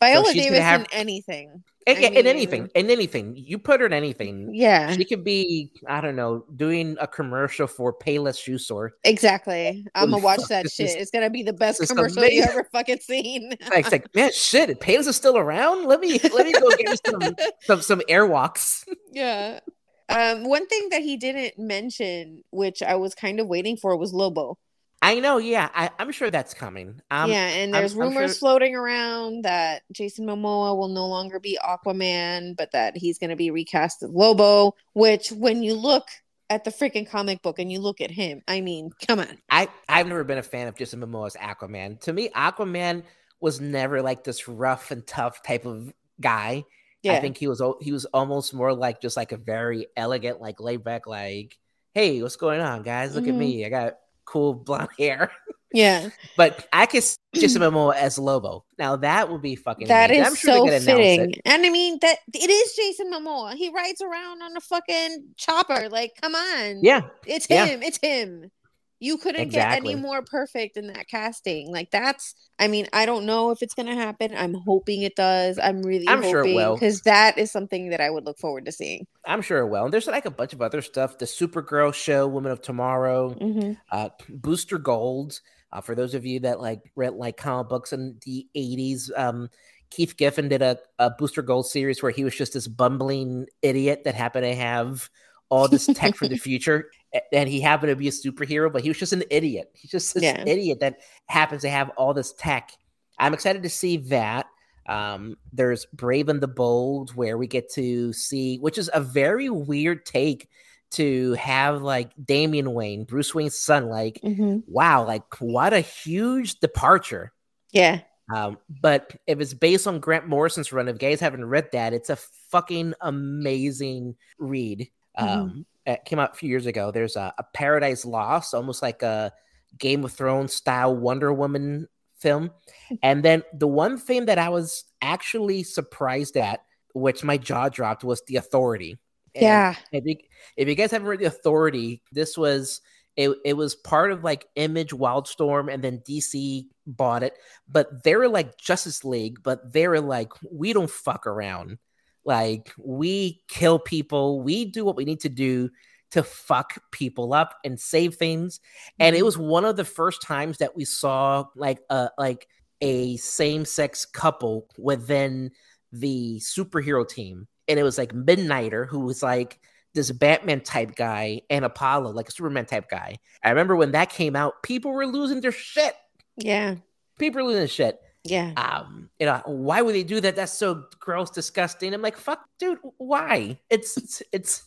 Viola 0.00 0.24
gonna 0.24 0.34
Davis 0.34 0.58
have- 0.60 0.80
in 0.82 0.86
anything. 0.92 1.64
In, 1.86 1.96
I 1.96 2.00
in 2.18 2.26
anything 2.26 2.68
in 2.74 2.90
anything 2.90 3.34
you 3.36 3.58
put 3.58 3.80
her 3.80 3.86
in 3.86 3.92
anything 3.92 4.50
Yeah. 4.52 4.90
she 4.92 5.04
could 5.04 5.22
be 5.24 5.70
i 5.86 6.00
don't 6.00 6.16
know 6.16 6.44
doing 6.56 6.96
a 7.00 7.06
commercial 7.06 7.66
for 7.66 7.92
payless 7.96 8.38
shoe 8.42 8.58
store 8.58 8.94
Exactly. 9.04 9.84
I'm 9.94 10.10
gonna 10.10 10.22
watch 10.22 10.40
that 10.48 10.70
shit. 10.70 10.86
is- 10.86 10.94
it's 10.96 11.10
gonna 11.10 11.30
be 11.30 11.42
the 11.42 11.52
best 11.52 11.86
commercial 11.88 12.24
you 12.26 12.42
ever 12.42 12.64
fucking 12.72 12.98
seen. 13.00 13.52
it's 13.60 13.92
like 13.92 14.12
man 14.14 14.32
shit 14.32 14.80
payless 14.80 15.06
is 15.06 15.16
still 15.16 15.36
around 15.38 15.86
let 15.86 16.00
me 16.00 16.18
let 16.34 16.46
me 16.46 16.52
go 16.52 16.68
get 16.76 17.00
some 17.06 17.34
some, 17.62 17.80
some 17.82 18.00
airwalks 18.08 18.84
yeah. 19.12 19.60
Um, 20.08 20.44
one 20.48 20.68
thing 20.68 20.88
that 20.90 21.02
he 21.02 21.16
didn't 21.16 21.58
mention, 21.58 22.44
which 22.50 22.80
I 22.80 22.94
was 22.94 23.12
kind 23.16 23.40
of 23.40 23.48
waiting 23.48 23.76
for, 23.76 23.96
was 23.96 24.12
Lobo. 24.12 24.56
I 25.02 25.20
know, 25.20 25.38
yeah. 25.38 25.68
I, 25.74 25.90
am 25.98 26.10
sure 26.10 26.30
that's 26.30 26.54
coming. 26.54 27.00
Um, 27.10 27.30
yeah, 27.30 27.46
and 27.48 27.72
there's 27.72 27.92
I'm, 27.92 28.00
rumors 28.00 28.16
I'm 28.16 28.28
sure... 28.28 28.34
floating 28.34 28.74
around 28.74 29.44
that 29.44 29.82
Jason 29.92 30.26
Momoa 30.26 30.76
will 30.76 30.88
no 30.88 31.06
longer 31.06 31.38
be 31.38 31.58
Aquaman, 31.64 32.56
but 32.56 32.72
that 32.72 32.96
he's 32.96 33.18
going 33.18 33.30
to 33.30 33.36
be 33.36 33.50
recast 33.50 34.02
as 34.02 34.10
Lobo. 34.10 34.74
Which, 34.94 35.30
when 35.30 35.62
you 35.62 35.74
look 35.74 36.08
at 36.48 36.64
the 36.64 36.70
freaking 36.70 37.08
comic 37.08 37.42
book 37.42 37.58
and 37.58 37.70
you 37.70 37.78
look 37.78 38.00
at 38.00 38.10
him, 38.10 38.42
I 38.48 38.60
mean, 38.60 38.90
come 39.06 39.20
on. 39.20 39.38
I 39.50 39.68
I've 39.88 40.06
never 40.06 40.24
been 40.24 40.38
a 40.38 40.42
fan 40.42 40.66
of 40.66 40.76
Jason 40.76 41.00
Momoa's 41.00 41.36
Aquaman. 41.36 42.00
To 42.00 42.12
me, 42.12 42.30
Aquaman 42.30 43.04
was 43.38 43.60
never 43.60 44.00
like 44.00 44.24
this 44.24 44.48
rough 44.48 44.90
and 44.90 45.06
tough 45.06 45.42
type 45.42 45.66
of 45.66 45.92
guy. 46.20 46.64
Yeah. 47.02 47.12
I 47.12 47.20
think 47.20 47.36
he 47.36 47.46
was 47.46 47.62
he 47.80 47.92
was 47.92 48.06
almost 48.06 48.54
more 48.54 48.74
like 48.74 49.00
just 49.00 49.16
like 49.16 49.32
a 49.32 49.36
very 49.36 49.86
elegant, 49.96 50.40
like 50.40 50.58
laid 50.58 50.82
back, 50.82 51.06
like, 51.06 51.58
hey, 51.94 52.22
what's 52.22 52.36
going 52.36 52.60
on, 52.60 52.82
guys? 52.82 53.14
Look 53.14 53.24
mm-hmm. 53.24 53.34
at 53.34 53.38
me. 53.38 53.64
I 53.64 53.68
got 53.68 53.98
cool 54.26 54.54
blonde 54.54 54.88
hair. 54.98 55.30
Yeah. 55.72 56.08
but 56.38 56.66
I 56.72 56.86
can 56.86 57.02
Jason 57.34 57.60
Momoa 57.60 57.94
as 57.96 58.18
Lobo. 58.18 58.64
Now 58.78 58.96
that 58.96 59.30
would 59.30 59.42
be 59.42 59.56
fucking 59.56 59.88
That 59.88 60.10
amazing. 60.10 60.32
is 60.32 60.38
sure 60.38 60.68
so 60.70 60.80
fitting. 60.80 61.34
And 61.44 61.66
I 61.66 61.70
mean 61.70 61.98
that 62.00 62.18
it 62.32 62.48
is 62.50 62.72
Jason 62.74 63.12
Momoa. 63.12 63.54
He 63.54 63.68
rides 63.70 64.00
around 64.00 64.42
on 64.42 64.56
a 64.56 64.60
fucking 64.60 65.24
chopper. 65.36 65.88
Like, 65.90 66.12
come 66.22 66.34
on. 66.34 66.80
Yeah. 66.82 67.02
It's 67.26 67.46
him. 67.46 67.82
Yeah. 67.82 67.86
It's 67.88 67.98
him. 68.00 68.50
You 68.98 69.18
couldn't 69.18 69.42
exactly. 69.42 69.88
get 69.88 69.92
any 69.92 70.02
more 70.02 70.22
perfect 70.22 70.76
in 70.76 70.86
that 70.86 71.06
casting. 71.08 71.70
Like 71.70 71.90
that's 71.90 72.34
I 72.58 72.68
mean, 72.68 72.88
I 72.92 73.04
don't 73.04 73.26
know 73.26 73.50
if 73.50 73.62
it's 73.62 73.74
gonna 73.74 73.94
happen. 73.94 74.32
I'm 74.34 74.54
hoping 74.54 75.02
it 75.02 75.16
does. 75.16 75.58
I'm 75.58 75.82
really 75.82 76.08
I'm 76.08 76.18
hoping 76.18 76.30
sure 76.30 76.46
it 76.46 76.54
will. 76.54 76.74
because 76.74 77.02
that 77.02 77.36
is 77.36 77.50
something 77.50 77.90
that 77.90 78.00
I 78.00 78.08
would 78.08 78.24
look 78.24 78.38
forward 78.38 78.64
to 78.64 78.72
seeing. 78.72 79.06
I'm 79.26 79.42
sure 79.42 79.58
it 79.58 79.68
will. 79.68 79.84
And 79.84 79.92
there's 79.92 80.06
like 80.06 80.24
a 80.24 80.30
bunch 80.30 80.54
of 80.54 80.62
other 80.62 80.80
stuff. 80.80 81.18
The 81.18 81.26
Supergirl 81.26 81.92
show, 81.92 82.26
Women 82.26 82.52
of 82.52 82.62
Tomorrow, 82.62 83.34
mm-hmm. 83.34 83.72
uh, 83.92 84.08
Booster 84.28 84.78
Gold. 84.78 85.40
Uh, 85.72 85.80
for 85.80 85.94
those 85.94 86.14
of 86.14 86.24
you 86.24 86.40
that 86.40 86.60
like 86.60 86.80
read 86.94 87.14
like 87.14 87.36
comic 87.36 87.68
books 87.68 87.92
in 87.92 88.16
the 88.24 88.46
80s, 88.56 89.10
um, 89.16 89.50
Keith 89.90 90.16
Giffen 90.16 90.48
did 90.48 90.62
a, 90.62 90.78
a 90.98 91.10
Booster 91.10 91.42
Gold 91.42 91.66
series 91.66 92.02
where 92.02 92.12
he 92.12 92.24
was 92.24 92.34
just 92.34 92.54
this 92.54 92.68
bumbling 92.68 93.46
idiot 93.62 94.02
that 94.04 94.14
happened 94.14 94.44
to 94.44 94.54
have 94.54 95.10
all 95.48 95.68
this 95.68 95.86
tech 95.86 96.14
for 96.14 96.28
the 96.28 96.36
future 96.38 96.90
and 97.32 97.48
he 97.48 97.60
happened 97.60 97.90
to 97.90 97.96
be 97.96 98.08
a 98.08 98.12
superhero 98.12 98.72
but 98.72 98.82
he 98.82 98.88
was 98.88 98.98
just 98.98 99.12
an 99.12 99.22
idiot 99.30 99.70
he's 99.74 99.90
just 99.90 100.14
this 100.14 100.22
yeah. 100.22 100.42
idiot 100.46 100.80
that 100.80 101.00
happens 101.26 101.62
to 101.62 101.68
have 101.68 101.90
all 101.90 102.12
this 102.12 102.32
tech 102.34 102.72
i'm 103.18 103.34
excited 103.34 103.62
to 103.62 103.70
see 103.70 103.96
that 103.96 104.46
um, 104.88 105.36
there's 105.52 105.84
brave 105.86 106.28
and 106.28 106.40
the 106.40 106.46
bold 106.46 107.14
where 107.16 107.36
we 107.36 107.48
get 107.48 107.68
to 107.72 108.12
see 108.12 108.58
which 108.58 108.78
is 108.78 108.88
a 108.94 109.00
very 109.00 109.50
weird 109.50 110.06
take 110.06 110.48
to 110.92 111.32
have 111.34 111.82
like 111.82 112.12
damian 112.24 112.72
wayne 112.72 113.04
bruce 113.04 113.34
wayne's 113.34 113.58
son 113.58 113.88
like 113.88 114.20
mm-hmm. 114.22 114.58
wow 114.68 115.04
like 115.04 115.24
what 115.40 115.72
a 115.72 115.80
huge 115.80 116.60
departure 116.60 117.32
yeah 117.72 118.00
um, 118.34 118.58
but 118.80 119.14
if 119.26 119.40
it's 119.40 119.54
based 119.54 119.86
on 119.86 120.00
Grant 120.00 120.26
Morrison's 120.26 120.72
run, 120.72 120.88
if 120.88 120.98
guys 120.98 121.20
haven't 121.20 121.44
read 121.44 121.70
that, 121.72 121.92
it's 121.92 122.10
a 122.10 122.16
fucking 122.50 122.94
amazing 123.00 124.16
read. 124.38 124.90
Mm-hmm. 125.18 125.40
Um, 125.40 125.66
it 125.86 126.04
came 126.04 126.18
out 126.18 126.32
a 126.32 126.36
few 126.36 126.48
years 126.48 126.66
ago. 126.66 126.90
There's 126.90 127.16
a, 127.16 127.32
a, 127.38 127.44
Paradise 127.54 128.04
Lost, 128.04 128.54
almost 128.54 128.82
like 128.82 129.02
a 129.02 129.32
Game 129.78 130.04
of 130.04 130.12
Thrones 130.12 130.52
style 130.52 130.96
Wonder 130.96 131.32
Woman 131.32 131.88
film. 132.18 132.50
And 133.02 133.24
then 133.24 133.42
the 133.52 133.66
one 133.66 133.98
thing 133.98 134.26
that 134.26 134.38
I 134.38 134.48
was 134.48 134.84
actually 135.02 135.62
surprised 135.64 136.36
at, 136.36 136.60
which 136.94 137.24
my 137.24 137.36
jaw 137.36 137.68
dropped, 137.68 138.04
was 138.04 138.22
The 138.26 138.36
Authority. 138.36 138.98
And 139.34 139.42
yeah. 139.42 139.74
If 139.92 140.04
you, 140.04 140.16
if 140.56 140.68
you 140.68 140.74
guys 140.74 140.90
haven't 140.90 141.08
read 141.08 141.20
The 141.20 141.26
Authority, 141.26 142.02
this 142.12 142.38
was 142.38 142.80
it, 143.16 143.30
it 143.44 143.54
was 143.54 143.74
part 143.74 144.12
of 144.12 144.22
like 144.22 144.46
Image 144.56 144.90
Wildstorm, 144.90 145.72
and 145.72 145.82
then 145.82 146.02
DC 146.06 146.66
bought 146.86 147.22
it. 147.22 147.34
But 147.68 148.04
they 148.04 148.14
were 148.14 148.28
like 148.28 148.58
Justice 148.58 149.04
League, 149.04 149.42
but 149.42 149.72
they 149.72 149.88
were 149.88 150.00
like, 150.00 150.32
we 150.50 150.72
don't 150.72 150.90
fuck 150.90 151.26
around. 151.26 151.78
Like 152.26 152.72
we 152.76 153.40
kill 153.48 153.78
people, 153.78 154.42
we 154.42 154.64
do 154.64 154.84
what 154.84 154.96
we 154.96 155.04
need 155.04 155.20
to 155.20 155.28
do 155.28 155.70
to 156.10 156.22
fuck 156.22 156.78
people 156.92 157.32
up 157.32 157.54
and 157.64 157.78
save 157.78 158.16
things. 158.16 158.60
And 158.98 159.14
it 159.14 159.20
mm-hmm. 159.20 159.26
was 159.26 159.38
one 159.38 159.64
of 159.64 159.76
the 159.76 159.84
first 159.84 160.22
times 160.22 160.58
that 160.58 160.76
we 160.76 160.84
saw 160.84 161.44
like 161.54 161.78
a 161.88 162.10
like 162.18 162.48
a 162.80 163.16
same-sex 163.16 164.04
couple 164.04 164.68
within 164.76 165.50
the 165.92 166.38
superhero 166.40 167.08
team. 167.08 167.46
And 167.68 167.78
it 167.78 167.84
was 167.84 167.96
like 167.96 168.12
Midnighter, 168.12 168.86
who 168.86 169.00
was 169.00 169.22
like 169.22 169.58
this 169.94 170.10
Batman 170.10 170.60
type 170.60 170.94
guy, 170.94 171.40
and 171.48 171.64
Apollo, 171.64 172.10
like 172.10 172.28
a 172.28 172.32
Superman 172.32 172.66
type 172.66 172.88
guy. 172.90 173.16
I 173.42 173.48
remember 173.50 173.76
when 173.76 173.92
that 173.92 174.10
came 174.10 174.36
out, 174.36 174.62
people 174.62 174.92
were 174.92 175.06
losing 175.06 175.40
their 175.40 175.52
shit. 175.52 175.94
Yeah. 176.36 176.76
People 177.18 177.40
were 177.40 177.48
losing 177.48 177.60
their 177.60 177.68
shit. 177.68 177.98
Yeah. 178.30 178.52
Um, 178.56 179.10
you 179.18 179.26
know, 179.26 179.42
why 179.46 179.82
would 179.82 179.94
they 179.94 180.02
do 180.02 180.20
that? 180.20 180.36
That's 180.36 180.52
so 180.52 180.84
gross, 180.98 181.30
disgusting. 181.30 181.94
I'm 181.94 182.02
like, 182.02 182.16
fuck, 182.16 182.44
dude, 182.58 182.78
why? 182.98 183.58
It's 183.70 183.96
it's, 183.96 184.22
it's 184.32 184.62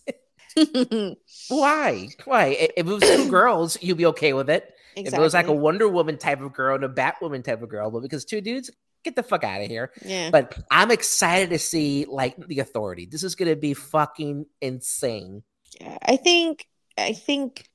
why? 1.50 2.10
Why? 2.26 2.46
If 2.48 2.72
it 2.78 2.86
was 2.86 3.04
two 3.04 3.30
girls, 3.30 3.82
you'd 3.82 3.98
be 3.98 4.08
okay 4.08 4.34
with 4.34 4.50
it. 4.50 4.74
Exactly. 4.96 5.08
If 5.08 5.14
it 5.14 5.22
was 5.22 5.34
like 5.34 5.48
a 5.48 5.54
Wonder 5.54 5.88
Woman 5.88 6.18
type 6.18 6.42
of 6.42 6.54
girl 6.54 6.76
and 6.76 6.84
a 6.84 6.90
Batwoman 6.90 7.44
type 7.44 7.62
of 7.62 7.70
girl, 7.70 7.92
but 7.92 8.02
because 8.02 8.26
two 8.26 8.42
dudes, 8.42 8.72
get 9.04 9.16
the 9.16 9.24
fuck 9.24 9.44
out 9.44 9.62
of 9.62 9.68
here. 9.68 9.92
Yeah. 10.04 10.30
But 10.32 10.58
I'm 10.72 10.92
excited 10.92 11.52
to 11.52 11.60
see 11.60 12.06
like 12.06 12.36
the 12.48 12.60
authority. 12.60 13.06
This 13.06 13.24
is 13.24 13.36
gonna 13.36 13.56
be 13.56 13.74
fucking 13.74 14.46
insane. 14.62 15.44
Yeah, 15.80 15.98
I 16.02 16.18
think 16.18 16.66
I 16.98 17.14
think 17.14 17.70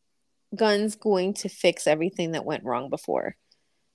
Gunn's 0.54 0.96
going 0.96 1.34
to 1.34 1.48
fix 1.48 1.86
everything 1.86 2.32
that 2.32 2.44
went 2.44 2.64
wrong 2.64 2.90
before. 2.90 3.36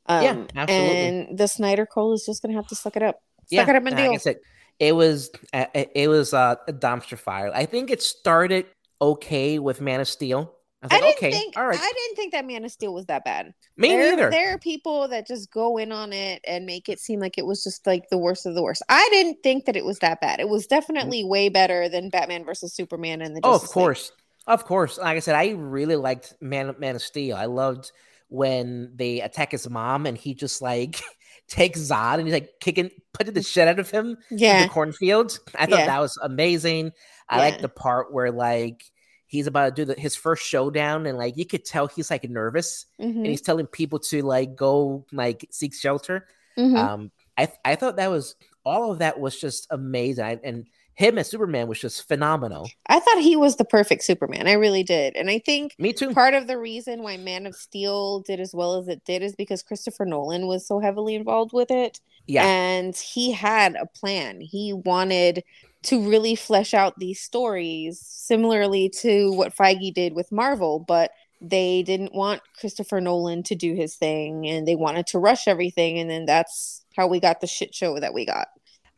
Um, 0.09 0.23
yeah, 0.23 0.43
absolutely. 0.55 0.97
And 0.97 1.37
the 1.37 1.47
Snyder 1.47 1.85
Cult 1.85 2.15
is 2.15 2.25
just 2.25 2.41
gonna 2.41 2.55
have 2.55 2.67
to 2.67 2.75
suck 2.75 2.95
it 2.95 3.03
up. 3.03 3.21
Suck 3.41 3.47
yeah, 3.51 3.69
it 3.69 3.75
up 3.75 3.85
and 3.85 3.95
deal. 3.95 4.11
Like 4.11 4.21
said, 4.21 4.39
it 4.79 4.95
was 4.95 5.29
uh, 5.53 5.65
it 5.73 6.09
was 6.09 6.33
uh, 6.33 6.55
a 6.67 6.73
dumpster 6.73 7.17
fire. 7.17 7.51
I 7.53 7.65
think 7.65 7.91
it 7.91 8.01
started 8.01 8.65
okay 8.99 9.59
with 9.59 9.81
Man 9.81 9.99
of 10.01 10.07
Steel. 10.07 10.55
I, 10.81 10.95
I 10.95 10.99
didn't 11.01 11.17
okay, 11.17 11.31
think 11.31 11.57
all 11.57 11.67
right. 11.67 11.79
I 11.79 11.93
didn't 11.93 12.15
think 12.15 12.31
that 12.31 12.47
Man 12.47 12.65
of 12.65 12.71
Steel 12.71 12.93
was 12.93 13.05
that 13.05 13.23
bad. 13.23 13.53
Me 13.77 13.89
there, 13.89 14.15
neither. 14.15 14.31
There 14.31 14.53
are 14.55 14.57
people 14.57 15.09
that 15.09 15.27
just 15.27 15.51
go 15.51 15.77
in 15.77 15.91
on 15.91 16.11
it 16.11 16.41
and 16.47 16.65
make 16.65 16.89
it 16.89 16.99
seem 16.99 17.19
like 17.19 17.37
it 17.37 17.45
was 17.45 17.63
just 17.63 17.85
like 17.85 18.09
the 18.09 18.17
worst 18.17 18.47
of 18.47 18.55
the 18.55 18.63
worst. 18.63 18.81
I 18.89 19.07
didn't 19.11 19.43
think 19.43 19.65
that 19.65 19.75
it 19.75 19.85
was 19.85 19.99
that 19.99 20.21
bad. 20.21 20.39
It 20.39 20.49
was 20.49 20.65
definitely 20.65 21.23
way 21.23 21.49
better 21.49 21.87
than 21.87 22.09
Batman 22.09 22.45
versus 22.45 22.73
Superman 22.73 23.21
and 23.21 23.35
the. 23.35 23.41
Justice 23.41 23.61
oh, 23.61 23.65
of 23.65 23.69
course, 23.69 24.11
League. 24.11 24.53
of 24.53 24.65
course. 24.65 24.97
Like 24.97 25.17
I 25.17 25.19
said, 25.19 25.35
I 25.35 25.49
really 25.49 25.97
liked 25.97 26.33
Man 26.41 26.73
Man 26.79 26.95
of 26.95 27.01
Steel. 27.01 27.35
I 27.35 27.45
loved 27.45 27.91
when 28.29 28.91
they 28.95 29.21
attack 29.21 29.51
his 29.51 29.69
mom 29.69 30.05
and 30.05 30.17
he 30.17 30.33
just 30.33 30.61
like 30.61 31.01
takes 31.47 31.79
Zod 31.79 32.15
and 32.15 32.23
he's 32.23 32.33
like 32.33 32.53
kicking, 32.61 32.89
putting 33.13 33.33
the 33.33 33.43
shit 33.43 33.67
out 33.67 33.79
of 33.79 33.89
him 33.89 34.17
yeah. 34.31 34.61
in 34.61 34.67
the 34.67 34.73
cornfield. 34.73 35.39
I 35.55 35.65
thought 35.65 35.79
yeah. 35.79 35.85
that 35.87 35.99
was 35.99 36.17
amazing. 36.21 36.91
I 37.27 37.37
yeah. 37.37 37.43
like 37.43 37.61
the 37.61 37.69
part 37.69 38.13
where 38.13 38.31
like 38.31 38.83
he's 39.25 39.47
about 39.47 39.75
to 39.75 39.85
do 39.85 39.93
the, 39.93 39.99
his 39.99 40.15
first 40.15 40.43
showdown 40.43 41.05
and 41.05 41.17
like 41.17 41.37
you 41.37 41.45
could 41.45 41.65
tell 41.65 41.87
he's 41.87 42.09
like 42.09 42.27
nervous 42.29 42.85
mm-hmm. 42.99 43.17
and 43.17 43.27
he's 43.27 43.41
telling 43.41 43.67
people 43.67 43.99
to 43.99 44.23
like 44.23 44.55
go 44.55 45.05
like 45.11 45.47
seek 45.51 45.73
shelter. 45.73 46.27
Mm-hmm. 46.57 46.75
Um, 46.75 47.11
I 47.37 47.47
I 47.63 47.75
thought 47.75 47.97
that 47.97 48.09
was 48.09 48.35
all 48.65 48.91
of 48.91 48.99
that 48.99 49.19
was 49.19 49.39
just 49.39 49.67
amazing. 49.69 50.25
I, 50.25 50.39
and 50.43 50.67
him 50.99 51.17
as 51.17 51.29
Superman 51.29 51.69
was 51.69 51.79
just 51.79 52.05
phenomenal. 52.09 52.69
I 52.87 52.99
thought 52.99 53.21
he 53.21 53.37
was 53.37 53.55
the 53.55 53.63
perfect 53.63 54.03
Superman. 54.03 54.47
I 54.47 54.53
really 54.53 54.83
did. 54.83 55.15
And 55.15 55.29
I 55.29 55.39
think 55.39 55.73
me 55.79 55.93
too. 55.93 56.13
Part 56.13 56.33
of 56.33 56.47
the 56.47 56.57
reason 56.57 57.03
why 57.03 57.15
Man 57.15 57.45
of 57.45 57.55
Steel 57.55 58.19
did 58.19 58.41
as 58.41 58.53
well 58.53 58.75
as 58.75 58.89
it 58.89 59.05
did 59.05 59.23
is 59.23 59.33
because 59.33 59.63
Christopher 59.63 60.03
Nolan 60.03 60.45
was 60.45 60.67
so 60.67 60.81
heavily 60.81 61.15
involved 61.15 61.53
with 61.53 61.71
it. 61.71 62.01
Yeah. 62.27 62.45
And 62.45 62.93
he 62.97 63.31
had 63.31 63.75
a 63.75 63.85
plan. 63.85 64.41
He 64.41 64.73
wanted 64.73 65.45
to 65.83 66.05
really 66.05 66.35
flesh 66.35 66.73
out 66.73 66.99
these 66.99 67.21
stories 67.21 68.01
similarly 68.01 68.89
to 68.99 69.31
what 69.31 69.55
Feige 69.55 69.93
did 69.93 70.13
with 70.13 70.33
Marvel, 70.33 70.79
but 70.79 71.11
they 71.39 71.81
didn't 71.81 72.13
want 72.13 72.41
Christopher 72.59 72.99
Nolan 72.99 73.43
to 73.43 73.55
do 73.55 73.73
his 73.73 73.95
thing 73.95 74.45
and 74.45 74.67
they 74.67 74.75
wanted 74.75 75.07
to 75.07 75.19
rush 75.19 75.47
everything 75.47 75.97
and 75.97 76.09
then 76.09 76.25
that's 76.25 76.83
how 76.97 77.07
we 77.07 77.21
got 77.21 77.39
the 77.39 77.47
shit 77.47 77.73
show 77.73 77.97
that 78.01 78.13
we 78.13 78.25
got. 78.25 78.49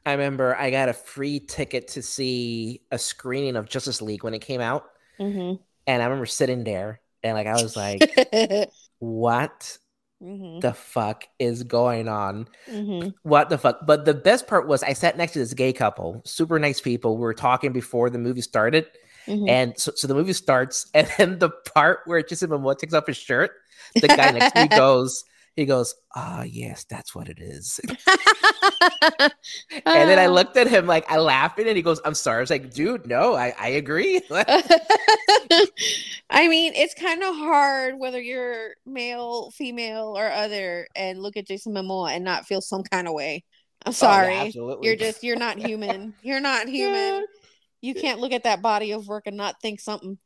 I 0.05 0.13
remember 0.13 0.55
I 0.55 0.71
got 0.71 0.89
a 0.89 0.93
free 0.93 1.39
ticket 1.39 1.89
to 1.89 2.01
see 2.01 2.81
a 2.91 2.97
screening 2.97 3.55
of 3.55 3.69
Justice 3.69 4.01
League 4.01 4.23
when 4.23 4.33
it 4.33 4.39
came 4.39 4.61
out. 4.61 4.85
Mm-hmm. 5.19 5.61
And 5.87 6.01
I 6.01 6.05
remember 6.05 6.25
sitting 6.25 6.63
there 6.63 7.01
and 7.23 7.35
like 7.35 7.47
I 7.47 7.53
was 7.53 7.75
like, 7.75 8.01
what 8.99 9.77
mm-hmm. 10.21 10.59
the 10.59 10.73
fuck 10.73 11.25
is 11.39 11.63
going 11.63 12.07
on? 12.07 12.47
Mm-hmm. 12.69 13.09
What 13.23 13.49
the 13.49 13.57
fuck? 13.57 13.85
But 13.85 14.05
the 14.05 14.13
best 14.13 14.47
part 14.47 14.67
was 14.67 14.83
I 14.83 14.93
sat 14.93 15.17
next 15.17 15.33
to 15.33 15.39
this 15.39 15.53
gay 15.53 15.73
couple, 15.73 16.21
super 16.25 16.57
nice 16.57 16.81
people. 16.81 17.17
We 17.17 17.21
were 17.21 17.33
talking 17.33 17.71
before 17.71 18.09
the 18.09 18.19
movie 18.19 18.41
started. 18.41 18.87
Mm-hmm. 19.27 19.49
And 19.49 19.79
so, 19.79 19.91
so 19.95 20.07
the 20.07 20.15
movie 20.15 20.33
starts, 20.33 20.89
and 20.93 21.07
then 21.17 21.39
the 21.39 21.49
part 21.49 21.99
where 22.05 22.21
Jason 22.23 22.49
Momoa 22.49 22.77
takes 22.77 22.93
off 22.93 23.05
his 23.05 23.17
shirt, 23.17 23.51
the 23.95 24.07
guy 24.07 24.31
next 24.31 24.53
to 24.53 24.61
me 24.63 24.67
goes, 24.75 25.23
he 25.55 25.65
goes, 25.65 25.93
Ah, 26.15 26.39
oh, 26.39 26.43
yes, 26.43 26.85
that's 26.89 27.13
what 27.13 27.29
it 27.29 27.39
is. 27.39 27.79
and 29.85 30.09
then 30.09 30.19
I 30.19 30.27
looked 30.27 30.57
at 30.57 30.67
him 30.67 30.87
like 30.87 31.09
I 31.09 31.17
laughed 31.17 31.59
and 31.59 31.75
he 31.75 31.81
goes, 31.81 31.99
I'm 32.05 32.13
sorry. 32.13 32.37
I 32.37 32.41
was 32.41 32.49
like, 32.49 32.73
dude, 32.73 33.07
no, 33.07 33.35
I, 33.35 33.53
I 33.59 33.69
agree. 33.69 34.21
I 34.31 35.67
mean, 36.47 36.73
it's 36.75 36.93
kind 36.93 37.23
of 37.23 37.35
hard 37.35 37.97
whether 37.97 38.21
you're 38.21 38.71
male, 38.85 39.51
female, 39.51 40.15
or 40.17 40.31
other, 40.31 40.87
and 40.95 41.21
look 41.21 41.37
at 41.37 41.47
Jason 41.47 41.73
Momoa 41.73 42.11
and 42.11 42.23
not 42.23 42.45
feel 42.45 42.61
some 42.61 42.83
kind 42.83 43.07
of 43.07 43.13
way. 43.13 43.43
I'm 43.85 43.93
sorry, 43.93 44.53
Oh, 44.57 44.79
you're 44.81 44.95
just 44.95 45.23
you're 45.23 45.37
not 45.37 45.57
human. 45.57 46.13
You're 46.21 46.39
not 46.39 46.67
human. 46.67 47.25
You 47.81 47.95
can't 47.95 48.19
look 48.19 48.31
at 48.31 48.43
that 48.43 48.61
body 48.61 48.91
of 48.91 49.07
work 49.07 49.25
and 49.25 49.35
not 49.35 49.59
think 49.61 49.79
something. 49.79 50.19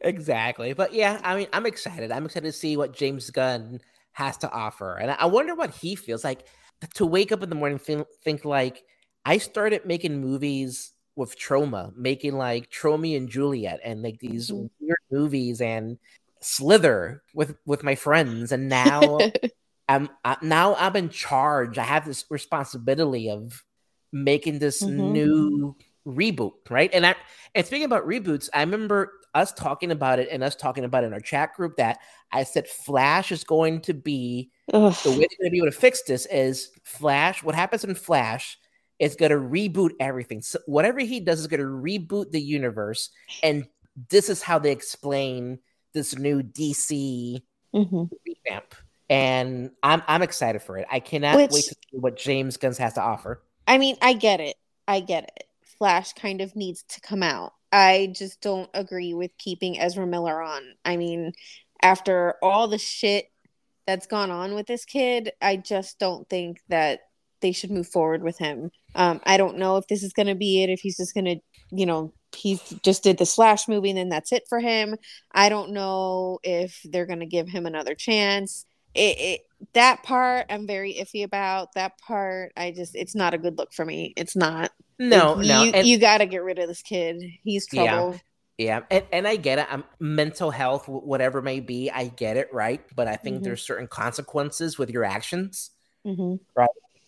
exactly. 0.00 0.74
But 0.74 0.92
yeah, 0.92 1.18
I 1.24 1.36
mean, 1.36 1.46
I'm 1.54 1.64
excited. 1.64 2.12
I'm 2.12 2.26
excited 2.26 2.46
to 2.46 2.52
see 2.52 2.76
what 2.76 2.92
James 2.92 3.30
Gunn 3.30 3.80
has 4.16 4.38
to 4.38 4.50
offer, 4.50 4.96
and 4.96 5.10
I 5.12 5.26
wonder 5.26 5.54
what 5.54 5.70
he 5.74 5.94
feels 5.96 6.24
like 6.24 6.46
to 6.94 7.06
wake 7.06 7.32
up 7.32 7.42
in 7.42 7.50
the 7.50 7.56
morning 7.56 7.78
think, 7.78 8.06
think 8.24 8.44
like 8.44 8.82
I 9.24 9.38
started 9.38 9.86
making 9.86 10.20
movies 10.20 10.92
with 11.16 11.38
Troma, 11.38 11.94
making 11.96 12.34
like 12.36 12.70
Tromeo 12.70 13.16
and 13.16 13.28
Juliet, 13.28 13.80
and 13.84 14.02
like 14.02 14.18
these 14.20 14.50
Mhm. 14.50 14.68
weird 14.80 14.98
movies 15.10 15.60
and 15.60 15.98
Slither 16.42 17.22
with 17.34 17.56
with 17.66 17.82
my 17.84 17.94
friends, 17.96 18.52
and 18.52 18.68
now 18.68 19.30
I'm 19.88 20.08
I, 20.24 20.36
now 20.42 20.74
I'm 20.76 20.96
in 20.96 21.10
charge. 21.10 21.78
I 21.78 21.84
have 21.84 22.04
this 22.06 22.24
responsibility 22.30 23.30
of 23.30 23.64
making 24.12 24.58
this 24.60 24.86
Mhm. 24.86 25.12
new 25.12 25.76
reboot, 26.06 26.52
right? 26.70 26.90
And 26.92 27.04
I 27.06 27.14
and 27.54 27.66
speaking 27.66 27.84
about 27.84 28.06
reboots, 28.06 28.48
I 28.54 28.60
remember 28.60 29.12
us 29.34 29.52
talking 29.52 29.90
about 29.90 30.18
it 30.18 30.28
and 30.30 30.42
us 30.42 30.54
talking 30.54 30.84
about 30.84 31.04
it 31.04 31.08
in 31.08 31.12
our 31.12 31.20
chat 31.20 31.54
group 31.54 31.76
that 31.76 31.98
I 32.32 32.44
said 32.44 32.66
Flash 32.68 33.32
is 33.32 33.44
going 33.44 33.80
to 33.82 33.94
be 33.94 34.50
Ugh. 34.72 34.94
the 35.04 35.10
way 35.10 35.16
they're 35.18 35.28
going 35.38 35.46
to 35.46 35.50
be 35.50 35.58
able 35.58 35.70
to 35.70 35.76
fix 35.78 36.02
this 36.02 36.26
is 36.26 36.70
Flash. 36.84 37.42
What 37.42 37.54
happens 37.54 37.84
in 37.84 37.94
Flash 37.94 38.58
is 38.98 39.14
going 39.16 39.30
to 39.30 39.36
reboot 39.36 39.90
everything. 40.00 40.40
So 40.40 40.58
whatever 40.66 41.00
he 41.00 41.20
does 41.20 41.40
is 41.40 41.46
going 41.48 41.60
to 41.60 41.66
reboot 41.66 42.30
the 42.30 42.40
universe, 42.40 43.10
and 43.42 43.66
this 44.08 44.28
is 44.30 44.42
how 44.42 44.58
they 44.58 44.72
explain 44.72 45.58
this 45.92 46.16
new 46.16 46.42
DC 46.42 47.42
Mhm. 47.74 48.10
revamp. 48.26 48.74
And 49.08 49.70
I'm 49.82 50.02
I'm 50.08 50.22
excited 50.22 50.62
for 50.62 50.78
it. 50.78 50.86
I 50.90 51.00
cannot 51.00 51.36
Which- 51.36 51.50
wait 51.52 51.64
to 51.64 51.74
see 51.74 51.98
what 51.98 52.16
James 52.16 52.56
Gunn 52.56 52.74
has 52.74 52.94
to 52.94 53.02
offer. 53.02 53.42
I 53.66 53.78
mean, 53.78 53.96
I 54.00 54.14
get 54.14 54.40
it. 54.40 54.56
I 54.88 55.00
get 55.00 55.24
it. 55.36 55.48
Flash 55.78 56.12
kind 56.12 56.40
of 56.40 56.56
needs 56.56 56.82
to 56.90 57.00
come 57.00 57.22
out. 57.22 57.52
I 57.72 58.12
just 58.16 58.40
don't 58.40 58.70
agree 58.74 59.14
with 59.14 59.36
keeping 59.38 59.78
Ezra 59.78 60.06
Miller 60.06 60.40
on. 60.40 60.62
I 60.84 60.96
mean, 60.96 61.32
after 61.82 62.34
all 62.42 62.68
the 62.68 62.78
shit 62.78 63.26
that's 63.86 64.06
gone 64.06 64.30
on 64.30 64.54
with 64.54 64.66
this 64.66 64.84
kid, 64.84 65.32
I 65.40 65.56
just 65.56 65.98
don't 65.98 66.28
think 66.28 66.60
that 66.68 67.00
they 67.40 67.52
should 67.52 67.70
move 67.70 67.88
forward 67.88 68.22
with 68.22 68.38
him. 68.38 68.70
Um, 68.94 69.20
I 69.24 69.36
don't 69.36 69.58
know 69.58 69.76
if 69.76 69.86
this 69.88 70.02
is 70.02 70.12
going 70.12 70.26
to 70.26 70.34
be 70.34 70.62
it, 70.62 70.70
if 70.70 70.80
he's 70.80 70.96
just 70.96 71.14
going 71.14 71.26
to, 71.26 71.36
you 71.70 71.86
know, 71.86 72.12
he 72.34 72.60
just 72.82 73.02
did 73.02 73.18
the 73.18 73.26
Flash 73.26 73.68
movie 73.68 73.90
and 73.90 73.98
then 73.98 74.08
that's 74.08 74.32
it 74.32 74.44
for 74.48 74.60
him. 74.60 74.96
I 75.32 75.48
don't 75.48 75.72
know 75.72 76.38
if 76.42 76.80
they're 76.84 77.06
going 77.06 77.20
to 77.20 77.26
give 77.26 77.48
him 77.48 77.66
another 77.66 77.94
chance. 77.94 78.66
It, 78.94 79.18
it 79.18 79.40
that 79.74 80.02
part 80.02 80.46
I'm 80.50 80.66
very 80.66 80.94
iffy 80.94 81.24
about. 81.24 81.74
That 81.74 81.98
part 81.98 82.52
I 82.56 82.70
just 82.72 82.94
it's 82.94 83.14
not 83.14 83.34
a 83.34 83.38
good 83.38 83.58
look 83.58 83.72
for 83.72 83.84
me. 83.84 84.12
It's 84.16 84.36
not. 84.36 84.70
No, 84.98 85.34
Like, 85.34 85.46
no, 85.46 85.62
You, 85.64 85.70
and, 85.72 85.86
you 85.86 85.98
got 85.98 86.18
to 86.18 86.26
get 86.26 86.42
rid 86.42 86.58
of 86.58 86.68
this 86.68 86.82
kid. 86.82 87.22
He's 87.44 87.66
Yeah. 87.72 87.84
trouble. 87.86 88.12
yeah, 88.56 88.66
Yeah, 88.66 88.80
and, 88.90 89.04
and 89.12 89.28
I 89.28 89.36
get 89.36 89.58
it. 89.58 89.66
I'm 89.70 89.84
mental 90.00 90.50
health, 90.50 90.88
whatever 90.88 91.42
may 91.42 91.60
be, 91.60 91.90
I 91.90 92.06
get 92.08 92.38
it, 92.38 92.48
right? 92.52 92.80
But 92.94 93.06
I 93.06 93.16
think 93.16 93.40
Mhm. 93.40 93.44
there's 93.44 93.62
certain 93.62 93.88
consequences 93.88 94.78
with 94.78 94.88
your 94.90 95.04
actions. 95.04 95.70
hmm 96.04 96.36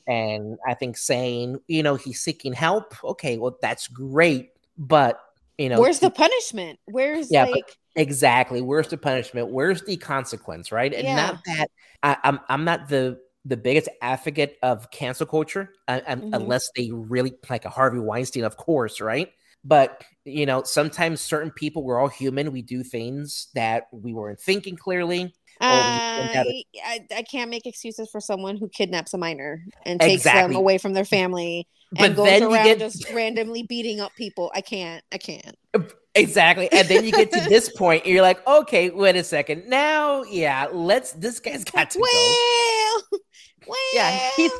And 0.06 0.58
I 0.66 0.74
think 0.74 0.96
saying, 0.98 1.60
you 1.66 1.82
know, 1.82 1.94
he's 1.96 2.20
seeking 2.20 2.52
help, 2.54 2.94
okay, 3.04 3.36
well, 3.38 3.56
that's 3.62 3.86
great. 3.88 4.50
But, 4.76 5.20
you 5.58 5.68
know, 5.68 5.80
Where's 5.80 6.00
the 6.00 6.10
punishment? 6.10 6.78
Where's 6.86 7.30
Yeah, 7.30 7.44
but- 7.46 7.52
like 7.52 7.76
exactly 7.98 8.60
where's 8.62 8.88
the 8.88 8.96
punishment? 8.98 9.50
Where's 9.50 9.82
the 9.84 9.96
consequence, 9.98 10.72
right? 10.72 10.92
And 10.94 11.14
not 11.14 11.34
that 11.46 11.68
I, 12.02 12.16
I'm 12.24 12.40
I'm 12.48 12.64
not 12.64 12.88
the 12.88 13.20
the 13.44 13.56
biggest 13.56 13.88
advocate 14.02 14.56
of 14.62 14.90
cancel 14.90 15.26
culture, 15.26 15.72
I, 15.88 16.02
I'm, 16.06 16.22
Mhm. 16.22 16.34
unless 16.34 16.68
they 16.76 16.90
really 16.92 17.34
like 17.48 17.64
a 17.64 17.70
Harvey 17.70 17.98
Weinstein, 17.98 18.44
of 18.44 18.56
course, 18.56 19.00
right? 19.00 19.30
But 19.64 20.04
you 20.24 20.46
know, 20.46 20.62
sometimes 20.64 21.20
certain 21.20 21.50
people, 21.50 21.82
we're 21.84 21.98
all 22.00 22.08
human. 22.08 22.52
We 22.52 22.62
do 22.62 22.82
things 22.82 23.48
that 23.54 23.84
we 23.92 24.12
weren't 24.12 24.40
thinking 24.40 24.76
clearly. 24.76 25.34
uh, 25.60 25.66
I, 26.84 27.06
I 27.16 27.22
can't 27.22 27.50
make 27.50 27.66
excuses 27.66 28.08
for 28.10 28.20
someone 28.20 28.56
who 28.56 28.68
kidnaps 28.68 29.14
a 29.14 29.18
minor 29.18 29.62
and 29.84 30.00
takes 30.00 30.22
Exactly. 30.22 30.54
them 30.54 30.56
away 30.56 30.78
from 30.78 30.92
their 30.92 31.04
family 31.04 31.66
But 31.92 32.00
and 32.02 32.16
goes 32.16 32.26
then 32.26 32.42
around 32.42 32.64
get 32.64 32.78
just 32.78 33.12
randomly 33.12 33.62
beating 33.64 34.00
up 34.00 34.14
people. 34.16 34.52
I 34.54 34.60
can't. 34.60 35.02
I 35.12 35.18
can't. 35.18 35.56
Exactly, 36.18 36.68
and 36.72 36.86
then 36.88 37.04
you 37.04 37.12
get 37.12 37.32
to 37.32 37.40
this 37.48 37.68
point, 37.70 38.04
and 38.04 38.12
you're 38.12 38.22
like, 38.22 38.46
okay, 38.46 38.90
wait 38.90 39.16
a 39.16 39.24
second. 39.24 39.66
Now, 39.68 40.22
yeah, 40.24 40.66
let's. 40.72 41.12
This 41.12 41.40
guy's 41.40 41.64
got 41.64 41.90
to 41.90 41.98
go. 41.98 42.02
well, 42.02 43.20
well, 43.66 43.78
yeah 43.94 44.30
he's 44.36 44.52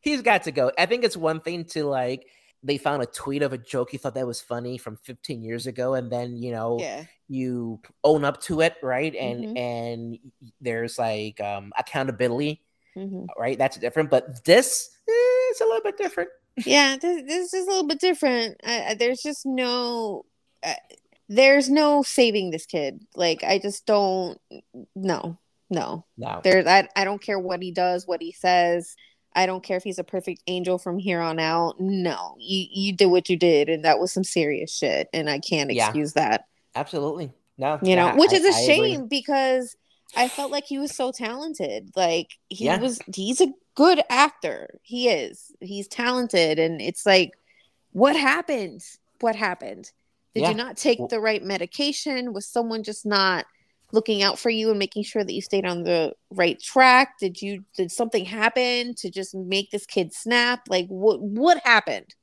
he's 0.00 0.22
got 0.22 0.42
to 0.42 0.50
go 0.50 0.72
i 0.78 0.86
think 0.86 1.04
it's 1.04 1.16
one 1.16 1.40
thing 1.40 1.64
to 1.64 1.84
like 1.84 2.26
they 2.62 2.78
found 2.78 3.00
a 3.02 3.06
tweet 3.06 3.42
of 3.42 3.52
a 3.52 3.58
joke 3.58 3.92
you 3.92 3.98
thought 3.98 4.14
that 4.14 4.26
was 4.26 4.40
funny 4.40 4.76
from 4.76 4.96
15 5.04 5.42
years 5.42 5.66
ago 5.68 5.94
and 5.94 6.10
then 6.10 6.36
you 6.36 6.50
know 6.52 6.78
yeah. 6.80 7.04
you 7.28 7.80
own 8.02 8.24
up 8.24 8.40
to 8.42 8.60
it 8.62 8.74
right 8.82 9.14
and 9.14 9.44
Mhm. 9.44 9.58
and 9.58 10.18
there's 10.60 10.98
like 10.98 11.40
um 11.40 11.72
accountability 11.78 12.62
Mhm. 12.96 13.26
right 13.38 13.56
that's 13.58 13.76
different 13.76 14.10
but 14.10 14.44
this 14.44 14.90
eh, 15.08 15.12
is 15.52 15.60
a 15.60 15.64
little 15.64 15.82
bit 15.82 15.96
different 15.98 16.30
yeah 16.64 16.96
this, 17.00 17.22
this 17.26 17.54
is 17.54 17.66
a 17.66 17.70
little 17.70 17.86
bit 17.86 18.00
different 18.00 18.56
uh, 18.64 18.94
there's 18.94 19.22
just 19.22 19.44
no 19.46 20.24
uh, 20.64 20.72
there's 21.28 21.68
no 21.68 22.02
saving 22.02 22.50
this 22.50 22.66
kid. 22.66 23.04
Like 23.14 23.42
i 23.44 23.58
just 23.58 23.86
don't 23.86 24.38
no 24.94 25.38
no. 25.68 26.04
No. 26.16 26.40
There's 26.44 26.66
I, 26.66 26.88
I 26.94 27.04
don't 27.04 27.20
care 27.20 27.38
what 27.40 27.60
he 27.60 27.72
does 27.72 28.06
what 28.06 28.22
he 28.22 28.32
says. 28.32 28.94
I 29.34 29.46
don't 29.46 29.62
care 29.64 29.76
if 29.76 29.82
he's 29.82 29.98
a 29.98 30.04
perfect 30.04 30.42
angel 30.46 30.78
from 30.78 30.98
here 30.98 31.20
on 31.20 31.38
out. 31.40 31.80
No 31.80 32.36
you 32.38 32.66
you 32.70 32.92
did 32.92 33.06
what 33.06 33.28
you 33.28 33.36
did 33.36 33.68
and 33.68 33.84
that 33.84 33.98
was 33.98 34.12
some 34.12 34.24
serious 34.24 34.72
shit 34.74 35.08
and 35.12 35.28
i 35.28 35.38
can't 35.40 35.72
Yeah. 35.72 35.86
excuse 35.86 36.12
that. 36.14 36.44
Absolutely. 36.74 37.32
No 37.58 37.78
you 37.82 37.96
know 37.96 38.06
yeah, 38.08 38.14
which 38.16 38.32
I- 38.32 38.36
is 38.36 38.44
a 38.44 38.58
I 38.58 38.66
shame 38.66 39.08
because 39.08 39.76
i 40.14 40.28
felt 40.28 40.52
like 40.52 40.64
he 40.64 40.78
was 40.78 40.94
so 40.94 41.10
talented. 41.10 41.90
Like 41.96 42.38
he 42.48 42.66
Yeah. 42.66 42.78
was 42.78 43.00
he's 43.14 43.40
a 43.40 43.52
good 43.74 44.00
actor. 44.08 44.78
He 44.82 45.08
is. 45.08 45.50
He's 45.60 45.88
talented 45.88 46.58
and 46.60 46.80
it's 46.80 47.04
like 47.04 47.32
what 47.92 48.14
happened? 48.14 48.82
What 49.20 49.34
happened 49.34 49.90
did 50.36 50.42
Yeah. 50.42 50.50
you 50.50 50.54
not 50.54 50.76
take 50.76 50.98
the 51.08 51.18
right 51.18 51.42
medication 51.42 52.34
was 52.34 52.46
someone 52.46 52.82
just 52.82 53.06
not 53.06 53.46
looking 53.90 54.22
out 54.22 54.38
for 54.38 54.50
you 54.50 54.68
and 54.68 54.78
making 54.78 55.02
sure 55.02 55.24
that 55.24 55.32
you 55.32 55.40
stayed 55.40 55.64
on 55.64 55.82
the 55.82 56.12
right 56.30 56.60
track. 56.60 57.18
Did 57.18 57.40
you 57.40 57.64
did 57.74 57.90
something 57.90 58.26
happen 58.26 58.94
to 58.96 59.10
just 59.10 59.34
make 59.34 59.70
this 59.70 59.86
kid 59.86 60.12
snap? 60.12 60.60
Like 60.68 60.88
what 60.88 61.22
what 61.22 61.58
happened? 61.64 62.14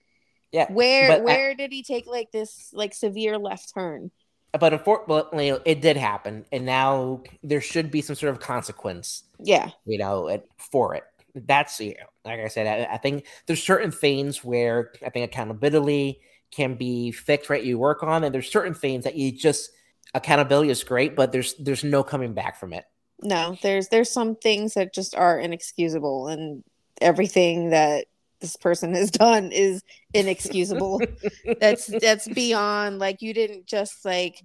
Yeah 0.51 0.71
where 0.71 1.07
but 1.07 1.21
I- 1.21 1.23
where 1.23 1.55
did 1.55 1.71
he 1.71 1.81
take 1.81 2.05
like 2.05 2.31
this 2.31 2.69
like 2.71 2.93
severe 2.93 3.39
left 3.39 3.73
turn? 3.73 4.11
But 4.59 4.73
unfortunately 4.73 5.49
it 5.65 5.81
did 5.81 5.97
happen 5.97 6.45
and 6.51 6.67
now 6.67 7.23
there 7.41 7.61
should 7.61 7.89
be 7.89 8.01
some 8.01 8.15
sort 8.15 8.31
of 8.31 8.39
consequence 8.39 9.23
yeah. 9.39 9.71
you 9.85 9.97
know, 9.97 10.27
it, 10.27 10.47
for 10.71 10.93
it. 10.93 11.03
That's 11.33 11.79
you 11.79 11.95
know, 11.95 12.05
like 12.25 12.39
I 12.41 12.47
said, 12.49 12.67
I, 12.67 12.93
I 12.93 12.97
think 12.97 13.25
there's 13.47 13.63
certain 13.63 13.89
things 13.89 14.43
where 14.43 14.91
I 15.03 15.09
think 15.09 15.25
accountability 15.25 16.19
can 16.55 16.75
be 16.75 17.11
fixed, 17.11 17.49
right? 17.49 17.63
You 17.63 17.77
work 17.79 18.03
on, 18.03 18.23
and 18.23 18.33
there's 18.33 18.51
certain 18.51 18.73
things 18.73 19.03
that 19.05 19.15
you 19.15 19.31
just 19.31 19.69
accountability 20.13 20.69
is 20.69 20.83
great, 20.83 21.15
but 21.15 21.31
there's 21.31 21.55
there's 21.55 21.83
no 21.83 22.03
coming 22.03 22.33
back 22.33 22.59
from 22.59 22.73
it. 22.73 22.85
no 23.21 23.57
there's 23.61 23.87
there's 23.89 24.09
some 24.09 24.35
things 24.35 24.73
that 24.75 24.93
just 24.93 25.15
are 25.15 25.39
inexcusable 25.39 26.27
and 26.27 26.63
everything 27.01 27.69
that 27.71 28.05
this 28.41 28.55
person 28.57 28.93
has 28.93 29.09
done 29.25 29.51
is 29.51 29.81
inexcusable 30.13 31.01
that's 31.59 31.87
that's 31.87 32.27
beyond 32.27 32.99
like 32.99 33.21
you 33.21 33.33
didn't 33.33 33.65
just 33.65 34.03
like 34.05 34.43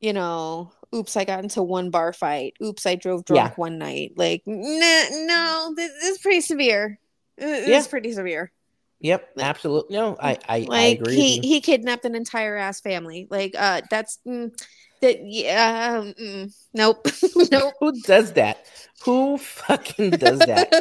you 0.00 0.12
know 0.12 0.72
oops 0.94 1.16
i 1.16 1.24
got 1.24 1.42
into 1.42 1.62
one 1.62 1.90
bar 1.90 2.12
fight 2.12 2.54
oops 2.62 2.86
i 2.86 2.94
drove 2.94 3.24
drunk 3.24 3.50
Yeah. 3.50 3.54
one 3.56 3.78
night 3.78 4.12
like 4.16 4.42
nah, 4.46 5.02
no 5.26 5.72
this, 5.76 5.92
this 6.00 6.16
is 6.16 6.18
pretty 6.18 6.40
severe 6.40 6.98
this 7.36 7.68
Yeah. 7.68 7.78
is 7.78 7.86
pretty 7.88 8.12
severe 8.12 8.50
Yep, 9.00 9.28
absolutely. 9.38 9.96
No, 9.96 10.16
I 10.20 10.38
I, 10.48 10.68
I 10.72 10.82
like 10.82 10.98
agree. 10.98 11.14
he 11.14 11.38
he 11.38 11.60
kidnapped 11.60 12.04
an 12.04 12.14
entire 12.14 12.56
ass 12.56 12.80
family 12.80 13.26
like 13.30 13.54
uh 13.56 13.82
that's 13.90 14.18
mm, 14.26 14.50
that 15.00 15.18
yeah 15.24 15.98
um, 16.00 16.14
mm, 16.14 16.52
nope 16.74 17.06
nope 17.50 17.74
Who 17.80 18.00
does 18.02 18.32
that? 18.34 18.66
Who 19.04 19.38
fucking 19.38 20.18
does 20.18 20.44
that? 20.46 20.74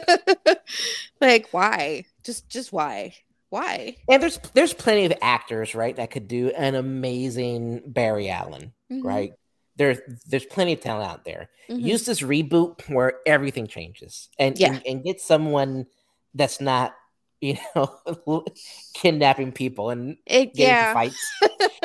like 1.21 1.47
why 1.51 2.05
just 2.23 2.49
just 2.49 2.71
why 2.73 3.13
why 3.49 3.95
and 4.09 4.21
there's 4.23 4.39
there's 4.53 4.73
plenty 4.73 5.05
of 5.05 5.13
actors, 5.21 5.75
right, 5.75 5.95
that 5.95 6.11
could 6.11 6.27
do 6.27 6.49
an 6.51 6.75
amazing 6.75 7.81
Barry 7.85 8.29
Allen, 8.29 8.73
Mhm, 8.91 9.03
right? 9.03 9.33
There's 9.75 9.99
there's 10.25 10.45
plenty 10.45 10.73
of 10.73 10.79
talent 10.81 11.09
out 11.09 11.25
there. 11.25 11.49
mhm. 11.69 11.81
use 11.83 12.05
this 12.05 12.21
reboot 12.21 12.81
where 12.89 13.15
everything 13.25 13.67
changes 13.67 14.29
and, 14.39 14.57
Yeah. 14.57 14.69
and 14.69 14.81
and 14.85 15.03
get 15.03 15.19
someone 15.21 15.87
that's 16.33 16.61
not 16.61 16.95
you 17.41 17.57
know 17.75 18.43
kidnapping 18.93 19.51
people 19.51 19.89
and 19.89 20.17
it, 20.25 20.51
yeah 20.53 20.93
fights 20.93 21.31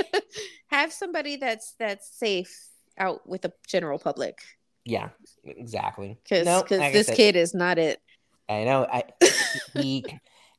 have 0.71 0.93
somebody 0.93 1.37
that's 1.37 1.75
that's 1.79 2.09
safe 2.19 2.69
out 2.99 3.27
with 3.29 3.43
the 3.43 3.53
general 3.67 3.99
public 3.99 4.39
Yeah, 4.85 5.11
exactly. 5.45 6.19
because 6.25 6.45
No, 6.45 6.65
like 6.71 6.93
this 6.93 7.11
kid 7.11 7.37
is 7.37 7.55
not 7.55 7.79
it. 7.79 8.01
I 8.49 8.65
know. 8.65 8.87
I 8.91 9.05
he, 9.75 10.05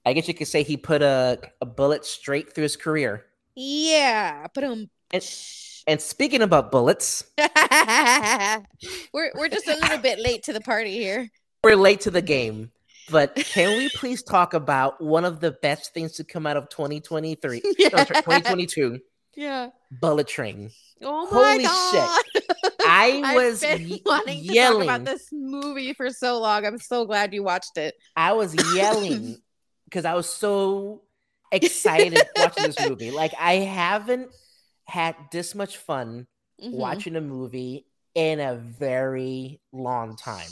I 0.05 0.13
guess 0.13 0.27
you 0.27 0.33
could 0.33 0.47
say 0.47 0.63
he 0.63 0.77
put 0.77 1.01
a, 1.01 1.39
a 1.61 1.65
bullet 1.65 2.05
straight 2.05 2.53
through 2.53 2.63
his 2.63 2.75
career. 2.77 3.25
Yeah, 3.55 4.47
but 4.53 4.63
um, 4.63 4.89
And, 5.11 5.23
and 5.87 6.01
speaking 6.01 6.41
about 6.41 6.71
bullets, 6.71 7.25
we're 7.37 9.31
we're 9.35 9.49
just 9.49 9.67
a 9.67 9.75
little 9.75 9.97
bit 9.99 10.19
late 10.19 10.43
to 10.43 10.53
the 10.53 10.61
party 10.61 10.93
here. 10.93 11.29
we're 11.63 11.75
late 11.75 12.01
to 12.01 12.11
the 12.11 12.21
game. 12.21 12.71
But 13.09 13.35
can 13.35 13.77
we 13.77 13.89
please 13.89 14.23
talk 14.23 14.53
about 14.53 15.01
one 15.03 15.25
of 15.25 15.39
the 15.39 15.51
best 15.51 15.93
things 15.93 16.13
to 16.13 16.23
come 16.23 16.45
out 16.47 16.57
of 16.57 16.69
2023, 16.69 17.61
no, 17.79 17.89
sorry, 17.89 18.05
2022, 18.05 18.99
Yeah. 19.35 19.69
Bullet 19.91 20.27
Train? 20.27 20.69
Oh 21.01 21.25
my 21.31 21.51
Holy 21.51 21.63
shit. 21.63 21.65
god! 21.65 22.71
I 22.87 23.21
I've 23.25 23.35
was 23.35 23.59
been 23.61 23.87
ye- 23.87 24.01
wanting 24.05 24.41
to 24.41 24.47
talk 24.47 24.55
yelling. 24.55 24.89
about 24.89 25.03
this 25.05 25.27
movie 25.33 25.93
for 25.93 26.09
so 26.11 26.39
long. 26.39 26.65
I'm 26.65 26.77
so 26.77 27.05
glad 27.05 27.33
you 27.33 27.43
watched 27.43 27.77
it. 27.77 27.95
I 28.15 28.33
was 28.33 28.55
yelling 28.75 29.37
because 29.85 30.05
I 30.05 30.13
was 30.13 30.29
so 30.29 31.01
excited 31.51 32.21
watching 32.37 32.63
this 32.63 32.79
movie. 32.87 33.11
Like 33.11 33.33
I 33.39 33.55
haven't 33.55 34.29
had 34.85 35.15
this 35.31 35.53
much 35.55 35.77
fun 35.77 36.25
Mhm. 36.63 36.71
watching 36.71 37.15
a 37.17 37.21
movie 37.21 37.85
in 38.15 38.39
a 38.39 38.55
very 38.55 39.59
long 39.73 40.15
time. 40.15 40.49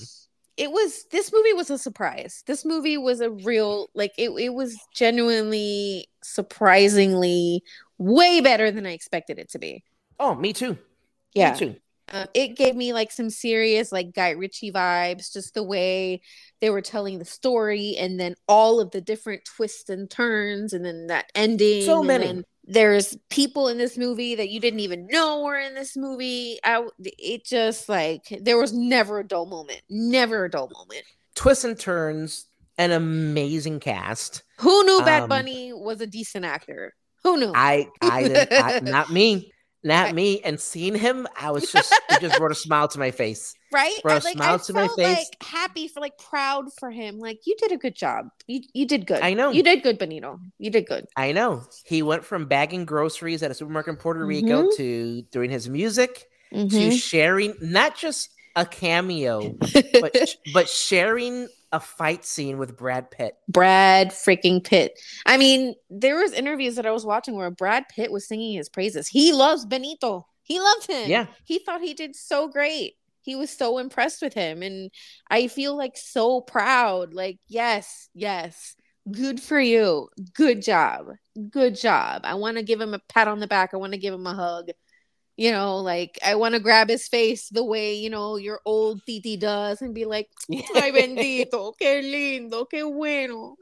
It 0.62 0.72
was 0.72 1.06
this 1.12 1.34
movie 1.34 1.54
was 1.54 1.72
a 1.72 1.78
surprise. 1.80 2.44
This 2.46 2.64
movie 2.64 2.96
was 2.96 3.20
a 3.20 3.32
real 3.32 3.88
like 3.96 4.12
it 4.16 4.30
it 4.30 4.54
was 4.54 4.78
genuinely 4.94 6.08
surprisingly 6.24 7.64
way 7.98 8.42
better 8.42 8.70
than 8.70 8.86
I 8.86 8.92
expected 8.92 9.40
it 9.40 9.50
to 9.52 9.60
be. 9.60 9.84
Oh, 10.20 10.36
me 10.36 10.54
too. 10.54 10.78
Yeah. 11.34 11.54
Me 11.54 11.58
too. 11.58 11.76
Uh, 12.14 12.28
it 12.36 12.50
gave 12.58 12.76
me 12.76 12.94
like 12.94 13.12
some 13.12 13.32
serious 13.32 13.92
like 13.92 14.14
Guy 14.14 14.32
Ritchie 14.32 14.72
vibes, 14.72 15.34
just 15.34 15.56
the 15.56 15.64
way 15.64 16.22
they 16.60 16.70
were 16.70 16.82
telling 16.82 17.18
the 17.18 17.26
story, 17.26 17.96
and 17.98 18.20
then 18.20 18.36
all 18.48 18.80
of 18.80 18.92
the 18.92 19.02
different 19.02 19.44
twists 19.46 19.90
and 19.90 20.12
turns, 20.12 20.74
and 20.74 20.86
then 20.86 21.08
that 21.08 21.32
ending. 21.34 21.82
So 21.82 22.00
and 22.00 22.08
many. 22.08 22.26
then 22.28 22.44
there's 22.64 23.18
people 23.30 23.68
in 23.68 23.78
this 23.78 23.98
movie 23.98 24.36
that 24.36 24.50
you 24.50 24.60
didn't 24.60 24.82
even 24.82 25.08
know 25.08 25.44
were 25.44 25.58
in 25.58 25.74
this 25.74 25.98
movie. 25.98 26.60
I 26.64 26.88
it 27.00 27.46
just 27.46 27.90
like 27.90 28.24
there 28.42 28.58
was 28.58 28.74
never 28.74 29.20
a 29.20 29.28
dull 29.28 29.46
moment, 29.46 29.82
never 29.90 30.46
a 30.46 30.50
dull 30.50 30.70
moment. 30.74 31.04
Twists 31.36 31.64
and 31.64 31.80
turns, 31.80 32.46
an 32.78 32.92
amazing 32.92 33.80
cast. 33.80 34.44
Who 34.60 34.84
knew 34.84 35.00
Bad 35.00 35.24
Um, 35.24 35.30
Bunny 35.30 35.74
was 35.74 36.02
a 36.02 36.08
decent 36.08 36.46
actor? 36.46 36.94
Who 37.24 37.38
knew? 37.38 37.52
I 37.56 37.88
I, 38.02 38.48
I 38.52 38.80
not 38.84 39.12
me. 39.12 39.52
Not 39.84 40.06
Right. 40.08 40.16
me. 40.16 40.42
And 40.42 40.60
seeing 40.60 40.94
him, 40.96 41.28
I 41.40 41.50
was 41.52 41.72
just 41.72 41.92
it 42.12 42.22
just 42.22 42.38
brought 42.38 42.52
a 42.52 42.56
smile 42.68 42.88
to 42.90 43.00
my 43.00 43.10
face. 43.12 43.56
right? 43.74 43.94
brought 44.04 44.14
I, 44.14 44.18
a 44.18 44.24
like, 44.24 44.34
smile 44.38 44.54
I 44.56 44.58
to 44.58 44.74
my 44.74 44.88
face. 44.90 45.18
like 45.18 45.44
happy 45.44 45.88
for 45.88 46.02
like 46.02 46.18
proud 46.20 46.66
for 46.80 46.92
him. 46.92 47.18
Like 47.18 47.40
you 47.48 47.56
did 47.58 47.72
a 47.72 47.78
good 47.78 47.96
job. 47.96 48.28
You 48.48 48.62
you 48.74 48.86
did 48.86 49.08
good. 49.08 49.22
I 49.22 49.34
know. 49.34 49.50
You 49.52 49.64
did 49.64 49.82
good, 49.82 49.98
Benito. 49.98 50.40
You 50.60 50.70
did 50.70 50.86
good. 50.88 51.08
I 51.16 51.32
know. 51.32 51.64
He 51.86 52.04
went 52.04 52.24
from 52.26 52.46
bagging 52.46 52.86
groceries 52.86 53.42
at 53.42 53.50
a 53.50 53.54
supermarket 53.56 53.92
in 53.94 53.98
Puerto 53.98 54.24
Rico 54.26 54.64
Mhm. 54.68 54.76
to 54.78 55.22
doing 55.32 55.50
his 55.50 55.68
music 55.68 56.28
to 56.52 56.58
Mhm. 56.68 57.00
sharing 57.02 57.56
not 57.62 57.96
just 57.98 58.30
a 58.56 58.66
cameo, 58.66 59.56
but 60.00 60.36
but 60.54 60.70
sharing 60.70 61.48
a 61.72 61.80
fight 61.80 62.26
scene 62.26 62.58
with 62.58 62.78
Brad 62.78 63.12
Pitt. 63.12 63.36
Brad 63.48 64.10
freaking 64.10 64.64
Pitt. 64.64 65.00
I 65.26 65.38
mean, 65.38 65.76
there 65.90 66.18
was 66.18 66.34
interviews 66.34 66.76
that 66.76 66.86
I 66.86 66.92
was 66.92 67.06
watching 67.06 67.36
where 67.36 67.52
Brad 67.52 67.86
Pitt 67.90 68.12
was 68.12 68.28
singing 68.28 68.58
his 68.58 68.70
praises. 68.70 69.08
He 69.08 69.32
loves 69.32 69.66
Benito. 69.66 70.28
He 70.44 70.60
loved 70.60 70.88
him. 70.88 71.10
Yeah. 71.10 71.28
He 71.46 71.60
thought 71.60 71.82
he 71.82 71.94
did 71.94 72.16
so 72.16 72.50
great. 72.50 72.96
He 73.22 73.36
was 73.36 73.50
so 73.50 73.78
impressed 73.78 74.22
with 74.22 74.34
him. 74.34 74.64
And 74.64 74.92
I 75.30 75.48
feel 75.48 75.78
like 75.78 75.96
so 75.96 76.42
proud. 76.42 77.14
Like, 77.14 77.38
yes, 77.48 78.10
yes. 78.14 78.76
Good 79.10 79.40
for 79.40 79.60
you. 79.60 80.10
Good 80.34 80.62
job. 80.62 81.08
Good 81.50 81.76
job. 81.76 82.22
I 82.24 82.36
want 82.36 82.58
to 82.58 82.64
give 82.64 82.82
him 82.82 82.94
a 82.94 83.00
pat 83.10 83.28
on 83.28 83.40
the 83.40 83.48
back. 83.48 83.74
I 83.74 83.78
want 83.78 83.94
to 83.94 84.00
give 84.00 84.14
him 84.14 84.28
a 84.28 84.34
hug. 84.34 84.70
You 85.42 85.52
know, 85.52 85.78
like 85.82 86.20
I 86.24 86.36
want 86.36 86.54
to 86.54 86.60
grab 86.62 86.90
his 86.90 87.08
face 87.08 87.50
the 87.50 87.64
way, 87.64 87.96
you 87.96 88.10
know, 88.12 88.38
your 88.38 88.60
old 88.64 89.02
Titi 89.06 89.38
does 89.38 89.82
and 89.82 89.94
be 89.96 90.06
like, 90.06 90.30
Ay, 90.76 90.92
bendito, 90.92 91.74
qué 91.82 92.04
lindo, 92.04 92.68
qué 92.70 92.84
bueno. 92.86 93.56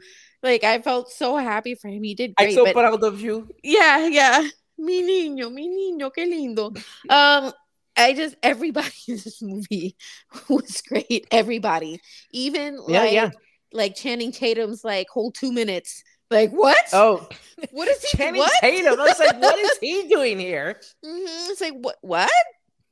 Like 0.43 0.63
I 0.65 0.81
felt 0.81 1.09
so 1.11 1.37
happy 1.37 1.75
for 1.75 1.87
him. 1.87 2.03
He 2.03 2.15
did 2.15 2.33
I'm 2.37 2.51
so 2.51 2.65
but 2.65 2.73
proud 2.73 3.03
of 3.03 3.21
you. 3.21 3.47
yeah, 3.63 4.07
yeah. 4.07 4.43
Mi 4.77 5.01
niño, 5.03 5.51
mi 5.51 5.67
niño, 5.67 6.11
qué 6.11 6.25
lindo. 6.27 6.75
Um, 7.09 7.53
I 7.95 8.13
just 8.13 8.35
everybody 8.43 8.91
in 9.07 9.15
this 9.15 9.41
movie 9.41 9.95
was 10.49 10.81
great. 10.81 11.27
Everybody, 11.31 12.01
even 12.33 12.79
Yeah, 12.87 12.99
like 13.03 13.13
yeah. 13.13 13.29
like 13.71 13.95
Channing 13.95 14.31
Tatum's 14.31 14.83
like 14.83 15.07
whole 15.09 15.31
two 15.31 15.51
minutes. 15.51 16.03
Like 16.31 16.51
what? 16.51 16.77
Oh, 16.93 17.27
what 17.71 17.87
is 17.87 18.03
he? 18.03 18.17
Channing 18.17 18.39
what? 18.39 18.51
Tatum. 18.61 18.99
I 18.99 19.03
was 19.03 19.19
like, 19.19 19.41
what 19.41 19.57
is 19.57 19.77
he 19.81 20.07
doing 20.07 20.39
here? 20.39 20.79
Mhm, 21.05 21.49
It's 21.51 21.61
like 21.61 21.73
what? 21.73 21.97
What? 22.01 22.29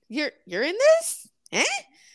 You're 0.10 0.32
you're 0.46 0.64
in 0.64 0.74
this? 0.76 1.28
Eh? 1.52 1.64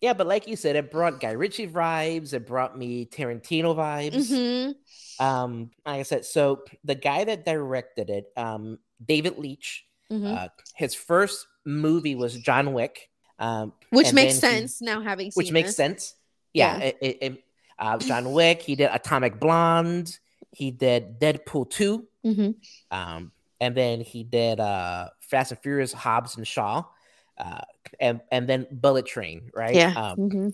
Yeah, 0.00 0.14
but 0.14 0.26
like 0.26 0.48
you 0.48 0.56
said, 0.56 0.74
it 0.74 0.90
brought 0.90 1.20
Guy 1.20 1.30
Ritchie 1.32 1.68
vibes. 1.68 2.32
It 2.34 2.46
brought 2.46 2.76
me 2.76 3.06
Tarantino 3.06 3.76
vibes. 3.76 4.30
Mm-hmm. 4.32 5.24
Um, 5.24 5.70
like 5.86 6.00
I 6.00 6.02
said, 6.02 6.24
so 6.24 6.64
the 6.82 6.96
guy 6.96 7.22
that 7.22 7.44
directed 7.44 8.10
it, 8.10 8.24
um, 8.36 8.78
David 9.04 9.38
Leitch, 9.38 9.84
mm-hmm. 10.10 10.26
uh, 10.26 10.48
his 10.74 10.94
first 10.96 11.46
movie 11.64 12.16
was 12.16 12.36
John 12.36 12.72
Wick, 12.72 13.10
um, 13.38 13.72
Which 13.90 14.12
makes 14.12 14.40
then 14.40 14.50
he- 14.54 14.58
sense 14.58 14.82
now 14.82 15.02
having 15.02 15.30
seen 15.30 15.34
which 15.40 15.52
makes 15.52 15.68
this. 15.68 15.76
sense. 15.76 16.14
Yeah, 16.52 16.78
Yeah. 16.78 16.84
it- 16.84 16.98
it- 17.00 17.18
it- 17.20 17.44
uh, 17.78 17.98
John 17.98 18.32
Wick. 18.32 18.62
He 18.62 18.74
did 18.74 18.90
Atomic 18.92 19.38
Blonde. 19.38 20.18
He 20.52 20.70
did 20.70 21.18
Deadpool 21.20 21.70
two, 21.70 22.06
Mm-hmm. 22.24 22.50
um, 22.96 23.32
and 23.60 23.74
then 23.76 24.00
he 24.00 24.22
did 24.22 24.60
uh, 24.60 25.08
Fast 25.20 25.50
and 25.52 25.60
Furious, 25.60 25.92
Hobbs 25.92 26.36
and 26.36 26.46
Shaw, 26.46 26.84
uh, 27.38 27.60
and 27.98 28.20
and 28.30 28.48
then 28.48 28.66
Bullet 28.70 29.06
Train, 29.06 29.50
right? 29.54 29.74
Yeah. 29.74 29.92
Um, 29.96 30.16
mm-hmm. 30.18 30.48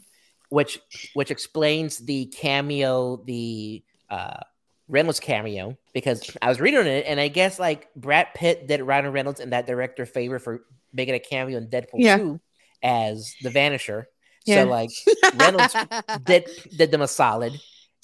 which 0.49 0.81
which 1.15 1.31
explains 1.31 1.99
the 1.99 2.27
cameo, 2.27 3.17
the 3.27 3.83
uh 4.09 4.41
Reynolds 4.89 5.21
cameo, 5.21 5.77
because 5.93 6.35
I 6.41 6.49
was 6.49 6.61
reading 6.61 6.87
it 6.87 7.05
and 7.07 7.21
I 7.21 7.29
guess 7.29 7.59
like 7.59 7.89
Brad 7.95 8.29
Pitt 8.35 8.67
did 8.67 8.81
Ryan 8.81 9.13
Reynolds 9.13 9.41
and 9.41 9.53
that 9.53 9.67
director 9.67 10.07
favor 10.07 10.39
for 10.39 10.63
making 10.95 11.15
a 11.15 11.19
cameo 11.19 11.59
in 11.59 11.67
Deadpool 11.69 11.97
Yeah. 11.99 12.17
2 12.17 12.41
as 12.83 13.35
the 13.43 13.51
Vanisher. 13.51 14.07
Yeah. 14.47 14.63
So 14.65 14.71
like 14.71 14.89
Reynolds 15.35 15.75
did 16.25 16.49
did 16.75 16.91
them 16.91 17.03
a 17.03 17.09
solid. 17.09 17.53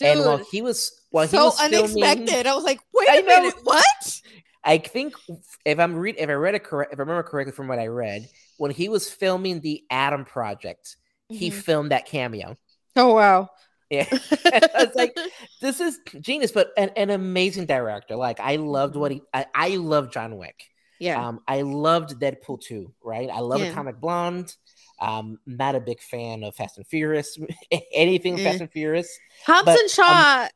and 0.03 0.21
while 0.21 0.37
he 0.53 0.61
was 0.61 1.01
while 1.15 1.29
so 1.29 1.45
was 1.47 1.61
filming, 1.61 2.03
unexpected. 2.05 2.47
I 2.47 2.55
was 2.55 2.65
like, 2.65 2.81
wait 2.93 3.09
I 3.09 3.17
a 3.19 3.23
know. 3.23 3.27
minute, 3.29 3.55
what? 3.65 4.21
I 4.65 4.79
think 4.79 5.15
if 5.65 5.79
I'm 5.79 5.95
read 5.95 6.17
if 6.19 6.29
I 6.29 6.33
read 6.33 6.55
it 6.55 6.65
correct 6.65 6.93
if 6.93 6.99
I 6.99 7.03
remember 7.03 7.23
correctly 7.23 7.53
from 7.53 7.69
what 7.69 7.79
I 7.79 7.87
read, 7.89 8.29
when 8.59 8.71
he 8.71 8.89
was 8.89 9.09
filming 9.11 9.61
the 9.61 9.85
Adam 9.91 10.25
Project, 10.25 10.97
he 11.29 11.51
Mhm. 11.51 11.55
filmed 11.55 11.91
that 11.93 12.07
cameo. 12.07 12.57
Oh 12.97 13.15
wow. 13.15 13.49
Yeah. 13.91 14.07
it's 14.11 14.97
like 14.97 15.17
this 15.61 15.81
is 15.81 15.99
genius, 16.21 16.51
but 16.53 16.71
an, 16.77 16.91
an 16.97 17.11
amazing 17.11 17.67
director. 17.67 18.17
Like 18.17 18.41
I 18.41 18.57
loved 18.57 18.97
what 18.97 19.13
he 19.13 19.23
I, 19.33 19.47
I 19.55 19.69
love 19.77 20.11
John 20.11 20.37
Wick. 20.39 20.65
yeah. 20.99 21.29
Um, 21.29 21.41
I 21.47 21.61
loved 21.63 22.19
Deadpool 22.19 22.63
2, 22.63 22.93
right? 23.05 23.29
I 23.31 23.41
love 23.41 23.61
Yeah. 23.61 23.67
Atomic 23.67 24.01
Blonde. 24.01 24.55
Um, 25.01 25.39
not 25.45 25.75
a 25.75 25.81
big 25.81 26.01
fan 26.01 26.43
of 26.45 26.55
Fast 26.55 26.79
and 26.79 26.87
Furious, 26.87 27.37
anything 27.93 28.39
Eh. 28.41 28.45
Fast 28.45 28.61
and 28.63 28.71
Furious. 28.71 29.09
Hobbs 29.45 29.67
but, 29.67 29.79
and 29.81 29.91
Shaw, 29.91 30.05
i- 30.05 30.51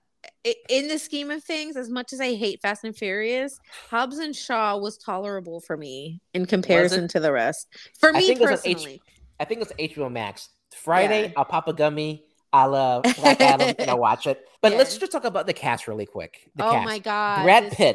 in 0.68 0.88
the 0.88 0.98
scheme 0.98 1.30
of 1.30 1.42
things, 1.44 1.76
as 1.76 1.88
much 1.88 2.12
as 2.12 2.20
I 2.20 2.34
hate 2.34 2.60
Fast 2.62 2.84
and 2.84 2.96
Furious, 2.96 3.58
Hobbs 3.90 4.18
and 4.18 4.34
Shaw 4.34 4.76
was 4.78 4.96
tolerable 4.98 5.60
for 5.60 5.76
me 5.76 6.20
in 6.34 6.46
comparison 6.46 7.08
to 7.08 7.20
the 7.20 7.32
rest. 7.32 7.68
For 8.00 8.10
I 8.10 8.18
me 8.18 8.26
think 8.26 8.40
it 8.40 8.50
was 8.50 8.64
an 8.64 8.72
personally, 8.74 9.02
I 9.40 9.44
think 9.44 9.62
it's 9.62 9.72
HBO 9.72 10.10
Max. 10.10 10.48
Friday, 10.74 11.26
Yeah. 11.26 11.32
I'll 11.36 11.44
pop 11.44 11.68
a 11.68 11.72
gummy. 11.72 12.24
I'll 12.52 12.74
uh, 12.74 13.00
Black 13.16 13.40
Adam 13.40 13.74
and 13.78 13.90
I'll 13.90 13.98
watch 14.10 14.26
it. 14.26 14.40
But 14.62 14.72
let's 14.72 14.96
just 14.96 15.12
talk 15.12 15.24
about 15.24 15.46
the 15.46 15.52
cast 15.52 15.86
really 15.86 16.06
quick. 16.06 16.50
The 16.56 16.64
oh 16.66 16.72
cast. 16.72 16.84
my 16.86 16.98
god, 16.98 17.42
Brad 17.44 17.70
Pitt. 17.72 17.94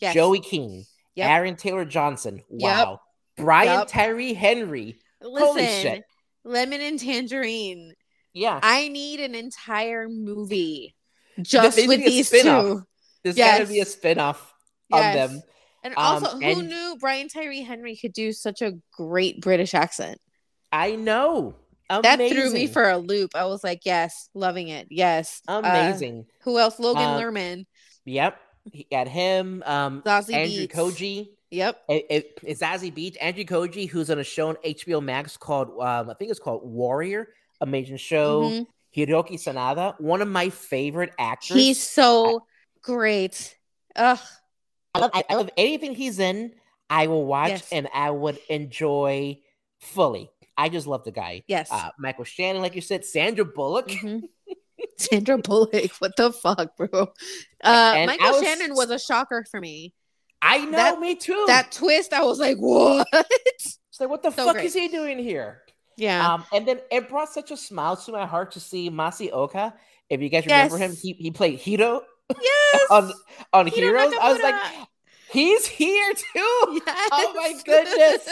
Yes. 0.00 0.14
Joey 0.14 0.40
King, 0.40 0.84
Yep. 1.14 1.28
Aaron 1.28 1.56
Taylor 1.56 1.84
Johnson. 1.84 2.42
Yep. 2.50 2.60
Wow. 2.86 3.00
Brian 3.36 3.80
Yep. 3.80 3.88
Tyree 3.88 4.34
Henry. 4.34 4.98
Listen, 5.22 5.46
Holy 5.46 5.66
shit. 5.66 6.04
Lemon 6.44 6.80
and 6.80 6.98
Tangerine. 7.00 7.94
Yeah. 8.32 8.60
I 8.62 8.88
need 8.88 9.20
an 9.20 9.34
entire 9.34 10.08
movie 10.08 10.94
just 11.42 11.86
with 11.86 12.00
these 12.04 12.30
two. 12.30 12.82
There's 13.24 13.36
gotta 13.36 13.66
be 13.66 13.74
a 13.74 13.76
Yes. 13.78 13.92
spin-off 13.92 14.54
Yes. 14.90 15.16
of 15.24 15.30
them. 15.32 15.42
And 15.84 15.94
Um, 15.96 16.24
also, 16.24 16.36
who 16.38 16.44
and- 16.44 16.68
knew 16.68 16.96
Brian 17.00 17.28
Tyree 17.28 17.62
Henry 17.62 17.96
could 17.96 18.12
do 18.12 18.32
such 18.32 18.62
a 18.62 18.72
great 18.92 19.40
British 19.40 19.74
accent? 19.74 20.20
I 20.72 20.96
know. 20.96 21.54
That 21.90 22.18
threw 22.18 22.50
me 22.52 22.66
for 22.66 22.88
a 22.90 22.98
loop. 22.98 23.30
I 23.34 23.46
was 23.46 23.64
like, 23.64 23.80
yes, 23.86 24.28
loving 24.34 24.68
it. 24.68 24.88
Yes. 24.90 25.40
Uh, 25.48 25.62
amazing. 25.64 26.26
who 26.42 26.58
else? 26.58 26.78
Logan 26.78 27.02
Uh, 27.02 27.18
Lerman, 27.18 27.64
yep. 28.04 28.38
He 28.70 28.86
got 28.90 29.08
him. 29.08 29.62
Um 29.64 30.02
Zazie 30.02 30.34
Andrew 30.34 30.66
Beetz. 30.66 30.72
Koji. 30.72 31.28
Yep. 31.50 31.82
It, 31.88 32.06
it, 32.10 32.38
it's 32.42 32.60
Zazie 32.60 32.92
Beetz, 32.94 33.16
Andrew 33.22 33.44
Koji, 33.44 33.88
who's 33.88 34.10
on 34.10 34.18
a 34.18 34.24
show 34.24 34.48
on 34.50 34.56
HBO 34.62 35.00
Max 35.02 35.38
called 35.38 35.70
um, 35.80 36.10
I 36.10 36.14
think 36.18 36.30
it's 36.30 36.38
called 36.40 36.60
Warrior, 36.64 37.28
amazing 37.62 37.96
show. 37.96 38.42
Mhm. 38.50 38.66
Hiroki 38.96 39.34
Sanada, 39.34 39.98
one 40.00 40.22
of 40.22 40.28
my 40.28 40.48
favorite 40.50 41.12
actors. 41.18 41.56
He's 41.56 41.82
so 41.82 42.44
great. 42.82 43.56
Ugh. 43.96 44.18
I 44.94 44.98
love, 44.98 45.10
I, 45.14 45.24
I 45.28 45.34
love 45.34 45.50
anything 45.56 45.94
he's 45.94 46.18
in. 46.18 46.52
I 46.90 47.06
will 47.06 47.26
watch 47.26 47.50
Yes. 47.50 47.68
and 47.72 47.88
I 47.92 48.10
would 48.10 48.38
enjoy 48.48 49.40
fully. 49.80 50.30
I 50.56 50.68
just 50.70 50.86
love 50.86 51.04
the 51.04 51.12
guy. 51.12 51.44
Yes. 51.46 51.68
Uh, 51.70 51.90
Michael 51.98 52.24
Shannon, 52.24 52.62
like 52.62 52.74
you 52.74 52.80
said, 52.80 53.04
Sandra 53.04 53.44
Bullock. 53.44 53.88
Mhm. 53.88 54.22
Sandra 54.96 55.38
Bullock. 55.38 55.92
What 55.98 56.16
the 56.16 56.32
fuck, 56.32 56.76
bro? 56.76 56.88
Uh, 57.62 58.04
Michael 58.06 58.30
was- 58.32 58.42
Shannon 58.42 58.74
was 58.74 58.90
a 58.90 58.98
shocker 58.98 59.44
for 59.50 59.60
me. 59.60 59.94
I 60.40 60.64
know, 60.64 60.70
That- 60.72 61.00
me 61.00 61.14
too. 61.16 61.44
That 61.48 61.70
twist, 61.72 62.12
I 62.12 62.22
was 62.24 62.38
like, 62.40 62.56
what? 62.58 63.06
It's 63.12 63.78
like, 64.00 64.08
what 64.08 64.22
the 64.22 64.30
so 64.30 64.46
fuck 64.46 64.54
great. 64.54 64.66
is 64.66 64.74
he 64.74 64.88
doing 64.88 65.18
here? 65.18 65.62
Yeah. 65.98 66.34
Um, 66.34 66.44
and 66.52 66.66
then 66.66 66.80
it 66.90 67.08
brought 67.08 67.28
such 67.28 67.50
a 67.50 67.56
smile 67.56 67.96
to 67.96 68.12
my 68.12 68.24
heart 68.24 68.52
to 68.52 68.60
see 68.60 68.88
Masi 68.88 69.30
Oka. 69.32 69.74
If 70.08 70.22
you 70.22 70.28
guys 70.28 70.46
remember 70.46 70.78
him, 70.78 70.94
he, 70.94 71.12
he 71.14 71.30
played 71.30 71.58
Hiro 71.58 72.02
yes. 72.40 72.82
on 72.90 73.12
on 73.52 73.66
Hiro 73.66 73.98
Heroes. 73.98 74.14
I 74.20 74.32
was 74.32 74.42
like, 74.42 74.54
he's 75.30 75.66
here 75.66 76.14
too. 76.14 76.80
Oh 77.12 77.32
my 77.34 77.52
goodness. 77.64 78.28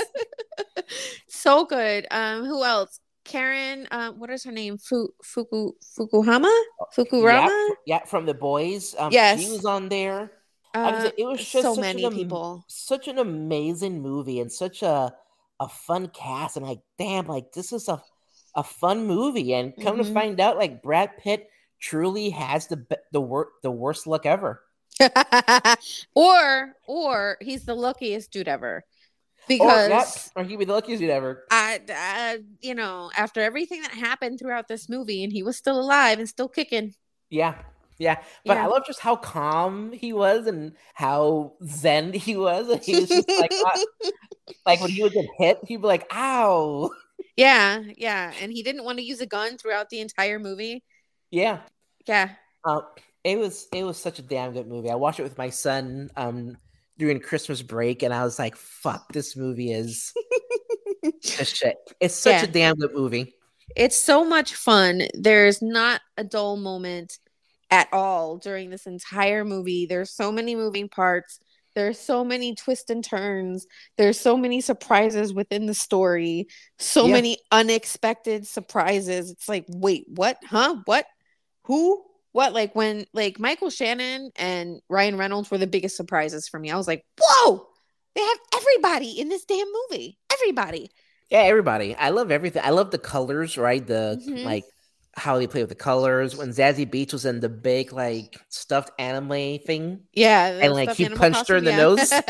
so 1.28 1.64
good. 1.66 2.06
Um, 2.10 2.44
who 2.44 2.64
else? 2.64 3.00
Karen, 3.24 3.88
uh, 3.90 4.12
what 4.12 4.30
is 4.30 4.44
her 4.44 4.52
name? 4.52 4.78
Fu- 4.78 5.12
Fuku 5.22 5.72
Fukuhama? 5.98 6.54
Fukurama? 6.96 7.48
Yeah, 7.84 7.98
yeah, 7.98 8.04
from 8.04 8.24
the 8.24 8.34
boys. 8.34 8.94
Um, 8.96 9.10
Yes. 9.12 9.40
she 9.42 9.50
was 9.50 9.64
on 9.64 9.88
there. 9.88 10.30
Uh, 10.72 11.10
it 11.18 11.24
was 11.24 11.38
just 11.38 11.62
so 11.64 11.74
many 11.74 12.04
an, 12.04 12.12
people. 12.12 12.64
such 12.68 13.08
an 13.08 13.18
amazing 13.18 14.00
movie 14.00 14.40
and 14.40 14.52
such 14.52 14.82
a 14.82 15.12
a 15.60 15.68
fun 15.68 16.08
cast. 16.08 16.56
And 16.56 16.66
like, 16.66 16.80
damn, 16.98 17.26
like 17.26 17.52
this 17.52 17.72
is 17.72 17.88
a 17.88 18.02
a 18.54 18.62
fun 18.62 19.06
movie. 19.06 19.52
And 19.54 19.74
come 19.82 19.96
Mhm. 19.98 20.06
to 20.06 20.12
find 20.14 20.40
out, 20.40 20.56
like 20.56 20.82
Brad 20.82 21.16
Pitt 21.18 21.48
truly 21.80 22.30
has 22.30 22.66
the 22.68 22.84
the 23.12 23.20
wor- 23.20 23.52
the 23.62 23.70
worst 23.70 24.06
luck 24.06 24.26
ever. 24.26 24.62
or 26.14 26.72
or 26.86 27.36
he's 27.40 27.64
the 27.64 27.74
luckiest 27.74 28.30
dude 28.32 28.48
ever. 28.48 28.76
Or, 28.78 29.48
Because 29.48 29.88
yeah, 29.90 30.04
or 30.34 30.44
he'd 30.44 30.56
be 30.58 30.64
the 30.64 30.72
luckiest 30.72 31.00
dude 31.00 31.10
ever. 31.10 31.44
I, 31.52 31.80
I, 31.88 32.38
you 32.62 32.74
know, 32.74 33.10
after 33.16 33.40
everything 33.40 33.82
that 33.82 33.92
happened 33.92 34.40
throughout 34.40 34.66
this 34.66 34.88
movie, 34.88 35.22
and 35.22 35.32
he 35.32 35.42
was 35.44 35.56
still 35.56 35.78
alive 35.78 36.18
and 36.18 36.28
still 36.28 36.48
kicking. 36.48 36.94
Yeah. 37.30 37.54
Yeah, 37.98 38.22
but 38.44 38.58
I 38.58 38.66
love 38.66 38.82
just 38.86 39.00
how 39.00 39.16
calm 39.16 39.90
he 39.90 40.12
was 40.12 40.46
and 40.46 40.72
how 40.92 41.54
zen 41.66 42.12
he 42.12 42.36
was. 42.36 42.84
He 42.84 42.94
was 43.00 43.08
just 43.08 43.26
like, 43.26 43.50
uh, 43.52 43.78
like 44.64 44.80
when 44.80 44.90
he 44.90 45.02
would 45.02 45.12
get 45.12 45.26
hit, 45.38 45.58
he'd 45.66 45.78
be 45.82 45.86
like, 45.86 46.06
"Ow!" 46.14 46.90
Yeah, 47.36 47.82
yeah, 47.96 48.32
and 48.40 48.52
he 48.52 48.62
didn't 48.62 48.84
want 48.84 48.98
to 48.98 49.04
use 49.04 49.20
a 49.20 49.26
gun 49.26 49.58
throughout 49.58 49.90
the 49.90 50.00
entire 50.00 50.38
movie. 50.38 50.82
Yeah, 51.30 51.60
Yeah, 52.06 52.30
uh, 52.64 52.80
it 53.24 53.38
was 53.38 53.68
it 53.72 53.84
was 53.84 53.98
such 53.98 54.18
a 54.18 54.22
damn 54.22 54.52
good 54.52 54.66
movie. 54.68 54.90
I 54.90 54.94
watched 54.96 55.20
it 55.20 55.24
with 55.24 55.38
my 55.38 55.50
son 55.50 56.10
um 56.16 56.56
during 56.98 57.20
Christmas 57.20 57.62
break, 57.62 58.02
and 58.02 58.12
I 58.14 58.24
was 58.24 58.38
like, 58.38 58.56
"Fuck, 58.56 59.12
this 59.12 59.36
movie 59.36 59.72
is 59.72 60.12
shit." 61.22 61.76
It's 62.00 62.14
such 62.14 62.42
Yeah. 62.42 62.44
a 62.44 62.46
damn 62.52 62.76
good 62.76 62.94
movie. 62.94 63.34
it's 63.76 63.96
so 63.96 64.24
much 64.24 64.54
fun. 64.54 65.02
There's 65.14 65.60
not 65.62 66.00
a 66.16 66.24
dull 66.24 66.56
moment 66.56 67.18
at 67.70 67.88
all 67.92 68.38
during 68.38 68.70
this 68.70 68.86
entire 68.86 69.44
movie. 69.44 69.86
There's 69.86 70.10
so 70.12 70.30
many 70.32 70.54
moving 70.54 70.88
parts. 70.88 71.40
There's 71.76 71.98
so 72.00 72.24
many 72.24 72.54
twists 72.54 72.90
and 72.90 73.04
turns. 73.04 73.66
There's 73.98 74.18
so 74.18 74.36
many 74.36 74.62
surprises 74.62 75.32
within 75.34 75.66
the 75.66 75.74
story. 75.74 76.48
So 76.78 77.06
Yeah. 77.06 77.12
many 77.12 77.38
unexpected 77.52 78.46
surprises. 78.46 79.30
It's 79.30 79.48
like, 79.48 79.66
wait, 79.68 80.06
what? 80.08 80.38
Huh? 80.44 80.76
What? 80.86 81.06
Who? 81.64 82.02
What? 82.32 82.54
Like 82.54 82.74
when 82.74 83.04
like 83.12 83.38
Michael 83.38 83.70
Shannon 83.70 84.30
and 84.36 84.80
Ryan 84.88 85.18
Reynolds 85.18 85.50
were 85.50 85.58
the 85.58 85.66
biggest 85.66 85.96
surprises 85.96 86.48
for 86.48 86.58
me. 86.58 86.70
I 86.70 86.76
was 86.76 86.88
like, 86.88 87.04
whoa, 87.20 87.68
they 88.14 88.22
have 88.22 88.38
everybody 88.54 89.20
in 89.20 89.28
this 89.28 89.44
damn 89.44 89.66
movie. 89.90 90.18
Everybody. 90.32 90.90
Yeah, 91.28 91.40
everybody. 91.40 91.94
I 91.94 92.08
love 92.10 92.30
everything. 92.30 92.62
I 92.64 92.70
love 92.70 92.90
the 92.90 92.98
colors, 92.98 93.58
right? 93.58 93.86
The 93.86 94.22
Mhm. 94.26 94.44
like 94.44 94.64
how 95.16 95.38
they 95.38 95.46
play 95.46 95.62
with 95.62 95.70
the 95.70 95.74
colors. 95.74 96.36
When 96.36 96.50
Zazie 96.50 96.90
Beetz 96.90 97.12
was 97.12 97.24
in 97.24 97.40
the 97.40 97.48
big 97.48 97.92
like 97.92 98.36
stuffed 98.50 98.90
anime 98.98 99.58
thing, 99.58 100.00
Yeah. 100.12 100.46
And, 100.46 100.74
like, 100.74 100.92
he 100.94 101.08
punched 101.08 101.48
her 101.48 101.56
in 101.56 101.64
the 101.64 101.72
nose. 101.76 102.10
I, 102.12 102.20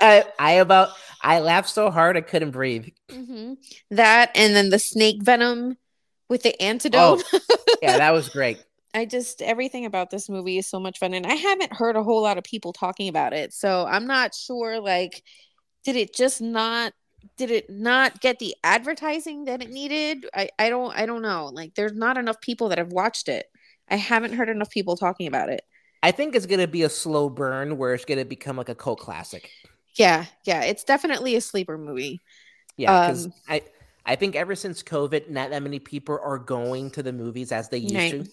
I 0.00 0.24
I 0.38 0.52
about 0.52 0.90
I 1.22 1.40
laughed 1.40 1.70
so 1.70 1.90
hard 1.90 2.16
I 2.16 2.20
couldn't 2.20 2.50
breathe. 2.50 2.88
Mhm. 3.10 3.56
That 3.90 4.30
and 4.34 4.54
then 4.54 4.70
the 4.70 4.78
snake 4.78 5.22
venom 5.22 5.76
with 6.28 6.42
the 6.42 6.60
antidote. 6.60 7.22
Yeah, 7.82 7.98
that 7.98 8.10
was 8.12 8.28
great. 8.28 8.62
I 8.94 9.06
just 9.06 9.40
everything 9.40 9.86
about 9.86 10.10
this 10.10 10.28
movie 10.28 10.58
is 10.58 10.66
so 10.68 10.78
much 10.78 10.98
fun, 10.98 11.14
and 11.14 11.26
I 11.26 11.34
haven't 11.34 11.72
heard 11.72 11.96
a 11.96 12.02
whole 12.02 12.20
lot 12.20 12.36
of 12.36 12.44
people 12.44 12.74
talking 12.74 13.08
about 13.08 13.32
it, 13.32 13.54
so 13.54 13.86
I'm 13.86 14.06
not 14.06 14.34
sure. 14.34 14.80
Like, 14.80 15.22
did 15.84 15.96
it 15.96 16.14
just 16.14 16.42
not? 16.42 16.92
Did 17.36 17.50
it 17.50 17.70
not 17.70 18.20
get 18.20 18.38
the 18.38 18.54
advertising 18.64 19.44
that 19.46 19.62
it 19.62 19.70
needed? 19.70 20.26
I 20.34 20.50
I 20.58 20.68
don't 20.70 20.92
I 20.96 21.06
don't 21.06 21.22
know. 21.22 21.46
Like, 21.52 21.74
there's 21.74 21.94
not 21.94 22.18
enough 22.18 22.40
people 22.40 22.68
that 22.70 22.78
have 22.78 22.92
watched 22.92 23.28
it. 23.28 23.46
I 23.88 23.96
haven't 23.96 24.34
heard 24.34 24.48
enough 24.48 24.70
people 24.70 24.96
talking 24.96 25.26
about 25.26 25.48
it. 25.50 25.62
I 26.02 26.10
think 26.12 26.34
it's 26.34 26.46
gonna 26.46 26.66
be 26.68 26.82
a 26.84 26.88
slow 26.88 27.28
burn 27.28 27.76
where 27.78 27.94
it's 27.94 28.04
gonna 28.04 28.24
become 28.24 28.56
like 28.56 28.68
a 28.68 28.74
cult 28.74 29.00
classic. 29.00 29.52
Yeah, 29.96 30.26
yeah, 30.44 30.62
it's 30.64 30.84
definitely 30.84 31.36
a 31.36 31.40
sleeper 31.40 31.76
movie. 31.78 32.22
Yeah, 32.76 32.96
because 32.96 33.26
Um, 33.26 33.32
I 33.48 33.62
I 34.04 34.16
think 34.16 34.34
ever 34.36 34.54
since 34.54 34.82
COVID, 34.82 35.28
not 35.30 35.50
that 35.50 35.62
many 35.62 35.78
people 35.78 36.18
are 36.22 36.38
going 36.38 36.90
to 36.92 37.02
the 37.02 37.12
movies 37.12 37.52
as 37.52 37.68
they 37.68 37.78
used 37.78 38.08
Right. 38.08 38.10
to. 38.10 38.26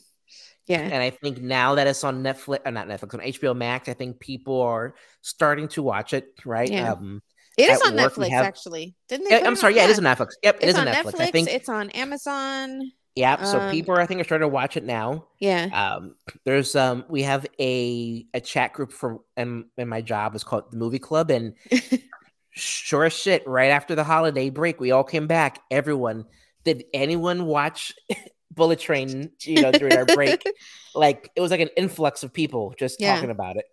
Yeah, 0.68 0.92
And 0.92 1.04
I 1.04 1.12
think 1.12 1.40
now 1.42 1.76
that 1.76 1.88
it's 1.88 2.04
on 2.04 2.24
Netflix, 2.24 2.60
or 2.66 2.72
not 2.72 2.88
Netflix, 2.88 3.14
on 3.16 3.22
HBO 3.22 3.54
Max, 3.56 3.90
I 3.90 3.94
think 3.96 4.20
people 4.20 4.62
are 4.62 4.96
starting 5.22 5.68
to 5.70 5.84
watch 5.84 6.14
it. 6.14 6.34
Right? 6.46 6.74
Yeah. 6.74 6.94
Um, 6.98 7.22
it 7.60 7.70
is 7.72 7.82
on 7.82 7.96
work 7.96 8.14
Netflix 8.14 8.30
have- 8.30 8.46
actually. 8.46 8.96
Didn't 9.08 9.30
they? 9.30 9.40
yeah, 9.40 9.48
I'm 9.48 9.56
sorry. 9.56 9.76
Yeah, 9.76 9.86
it 9.86 9.90
is 9.92 10.00
on 10.00 10.06
Netflix. 10.06 10.30
Yep, 10.44 10.58
it 10.62 10.70
It's 10.70 10.78
on 10.78 10.88
on 10.88 10.94
Netflix. 10.94 11.12
Netflix. 11.14 11.20
I 11.22 11.32
think. 11.32 11.50
It's 11.50 11.70
on 11.70 11.90
Amazon. 11.92 12.92
Yeah, 13.16 13.44
so 13.44 13.60
um, 13.60 13.72
people 13.72 13.96
I 13.96 14.06
think 14.06 14.22
are 14.22 14.24
starting 14.24 14.46
to 14.48 14.54
watch 14.54 14.78
it 14.78 14.84
now. 14.86 15.26
Yeah. 15.40 15.66
Um, 15.74 16.16
there's 16.46 16.76
um, 16.76 17.04
we 17.10 17.24
have 17.24 17.46
a 17.60 18.26
a 18.34 18.40
chat 18.40 18.72
group 18.74 18.92
for 18.94 19.20
and, 19.36 19.66
in 19.78 19.90
my 19.90 20.02
job. 20.02 20.36
It's 20.36 20.44
called 20.44 20.72
the 20.72 20.78
Movie 20.78 21.00
Club, 21.00 21.30
and 21.32 21.56
sure 22.52 23.06
as 23.06 23.14
shit, 23.14 23.46
right 23.48 23.70
after 23.72 23.96
the 23.96 24.04
holiday 24.04 24.50
break, 24.50 24.80
we 24.80 24.92
all 24.92 25.04
came 25.04 25.28
back. 25.28 25.60
Everyone, 25.72 26.26
did 26.64 26.86
anyone 26.94 27.46
watch 27.46 27.94
Bullet 28.52 28.80
Train? 28.80 29.32
You 29.42 29.62
know, 29.64 29.72
during 29.72 29.98
our 29.98 30.06
break, 30.06 30.44
like 30.96 31.30
it 31.36 31.42
was 31.42 31.52
like 31.52 31.62
an 31.62 31.70
influx 31.78 32.24
of 32.24 32.32
people 32.34 32.74
just 32.78 33.02
Yeah. 33.02 33.16
talking 33.16 33.32
about 33.32 33.58
it. 33.58 33.66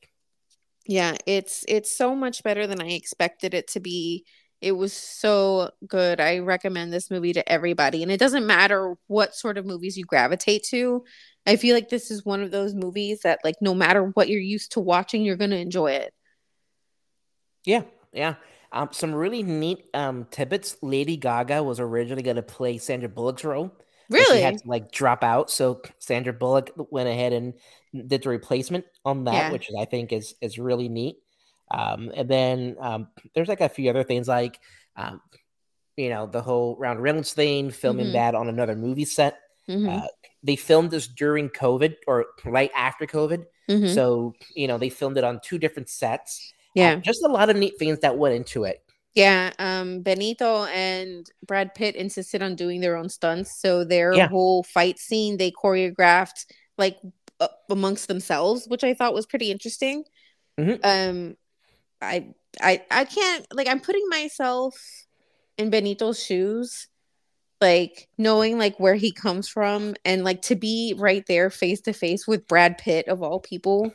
Yeah, 0.89 1.17
it's 1.27 1.65
it's 1.69 1.97
so 1.97 2.15
much 2.15 2.43
better 2.43 2.67
than 2.67 2.81
I 2.81 2.91
expected 2.91 3.55
it 3.55 3.69
to 3.69 3.81
be. 3.81 4.25
It 4.61 4.73
was 4.73 4.93
so 4.93 5.71
good. 5.87 6.21
I 6.21 6.39
recommend 6.39 6.93
this 6.93 7.11
movie 7.11 7.33
to 7.35 7.47
everybody. 7.51 8.03
And 8.03 8.11
it 8.11 8.19
doesn't 8.19 8.47
matter 8.47 8.97
what 9.07 9.35
sort 9.35 9.59
of 9.59 9.67
movies 9.67 9.97
you 9.97 10.05
gravitate 10.05 10.65
to. 10.71 11.05
I 11.47 11.57
feel 11.57 11.75
like 11.75 11.89
this 11.91 12.11
is 12.11 12.25
one 12.25 12.43
of 12.43 12.51
those 12.51 12.75
movies 12.75 13.21
that 13.23 13.41
like 13.45 13.57
no 13.61 13.75
matter 13.75 14.05
what 14.15 14.29
you're 14.29 14.41
used 14.41 14.73
to 14.73 14.81
watching, 14.81 15.23
you're 15.25 15.37
going 15.37 15.51
to 15.51 15.59
enjoy 15.59 15.93
it. 15.93 16.15
Yeah, 17.65 17.83
yeah. 18.13 18.37
Um, 18.73 18.89
some 18.93 19.15
really 19.15 19.43
neat 19.43 19.87
um 19.95 20.27
tidbits. 20.31 20.77
Lady 20.83 21.17
Gaga 21.17 21.63
was 21.63 21.81
originally 21.81 22.23
going 22.23 22.37
to 22.37 22.43
play 22.43 22.79
Sandra 22.79 23.09
Bullock's 23.09 23.45
role. 23.45 23.73
Really? 24.11 24.39
she 24.39 24.43
had 24.43 24.59
to 24.59 24.69
like 24.69 24.93
drop 24.93 25.23
out. 25.25 25.51
So 25.51 25.83
Sandra 25.99 26.33
Bullock 26.33 26.71
went 26.91 27.09
ahead 27.09 27.33
and 27.33 27.55
did 28.07 28.23
the 28.23 28.29
replacement 28.29 28.85
on 29.05 29.25
that, 29.25 29.35
Yeah. 29.35 29.51
which 29.53 29.69
I 29.79 29.85
think 29.85 30.13
is 30.13 30.35
is 30.41 30.59
really 30.59 30.89
neat. 30.89 31.17
Um, 31.71 32.13
and 32.15 32.29
then 32.29 32.77
um, 32.81 33.09
there's 33.35 33.49
like 33.49 33.61
a 33.61 33.69
few 33.69 33.91
other 33.91 34.05
things 34.05 34.29
like, 34.29 34.61
um, 34.97 35.21
you 35.97 36.09
know, 36.11 36.27
the 36.27 36.41
whole 36.43 36.77
Ryan 36.77 36.99
Reynolds 36.99 37.33
thing, 37.33 37.71
filming 37.71 38.09
Mhm. 38.09 38.13
that 38.13 38.35
on 38.35 38.49
another 38.49 38.77
movie 38.77 39.05
set. 39.05 39.39
Mhm, 39.69 40.05
Uh, 40.05 40.07
they 40.45 40.55
filmed 40.55 40.93
this 40.93 41.09
during 41.09 41.49
COVID 41.49 41.97
or 42.07 42.27
right 42.45 42.71
after 42.75 43.05
COVID. 43.07 43.47
mhm. 43.69 43.93
So, 43.95 44.35
you 44.55 44.69
know, 44.69 44.79
they 44.79 44.91
filmed 44.91 45.19
it 45.19 45.25
on 45.25 45.41
two 45.43 45.59
different 45.59 45.89
sets. 45.89 46.53
Uh, 46.77 46.81
yeah. 46.81 46.95
just 46.97 47.25
a 47.25 47.29
lot 47.29 47.49
of 47.51 47.57
neat 47.57 47.79
things 47.79 47.99
that 48.01 48.17
went 48.19 48.35
into 48.37 48.63
it. 48.65 48.83
Yeah, 49.17 49.51
um, 49.59 50.03
Benito 50.03 50.65
and 50.67 51.29
Brad 51.47 51.75
Pitt 51.75 51.97
insisted 51.97 52.43
on 52.43 52.55
doing 52.55 52.81
their 52.83 52.97
own 52.97 53.09
stunts, 53.09 53.59
so 53.61 53.83
their 53.83 54.13
Yeah. 54.13 54.29
whole 54.29 54.63
fight 54.63 54.99
scene 54.99 55.39
they 55.39 55.51
choreographed 55.51 56.45
like 56.77 56.99
uh, 57.41 57.49
amongst 57.71 58.09
themselves, 58.09 58.67
which 58.69 58.85
I 58.85 58.93
thought 58.95 59.15
was 59.15 59.25
pretty 59.27 59.51
interesting. 59.51 60.05
Mhm. 60.61 60.81
Um, 60.85 61.37
I, 62.03 62.35
I, 62.61 62.85
I 62.91 63.05
can't 63.07 63.47
like 63.55 63.69
I'm 63.69 63.81
putting 63.81 64.07
myself 64.11 64.75
in 65.57 65.71
Benito's 65.71 66.23
shoes, 66.23 66.89
like 67.61 68.09
knowing 68.19 68.59
like 68.59 68.79
where 68.79 68.97
he 68.97 69.13
comes 69.13 69.49
from, 69.49 69.95
and 70.05 70.25
like 70.25 70.43
to 70.43 70.57
be 70.57 70.95
right 70.97 71.25
there 71.27 71.49
face 71.49 71.81
to 71.83 71.95
face 71.95 72.27
with 72.29 72.47
Brad 72.47 72.77
Pitt 72.77 73.09
of 73.09 73.23
all 73.23 73.41
people 73.41 73.95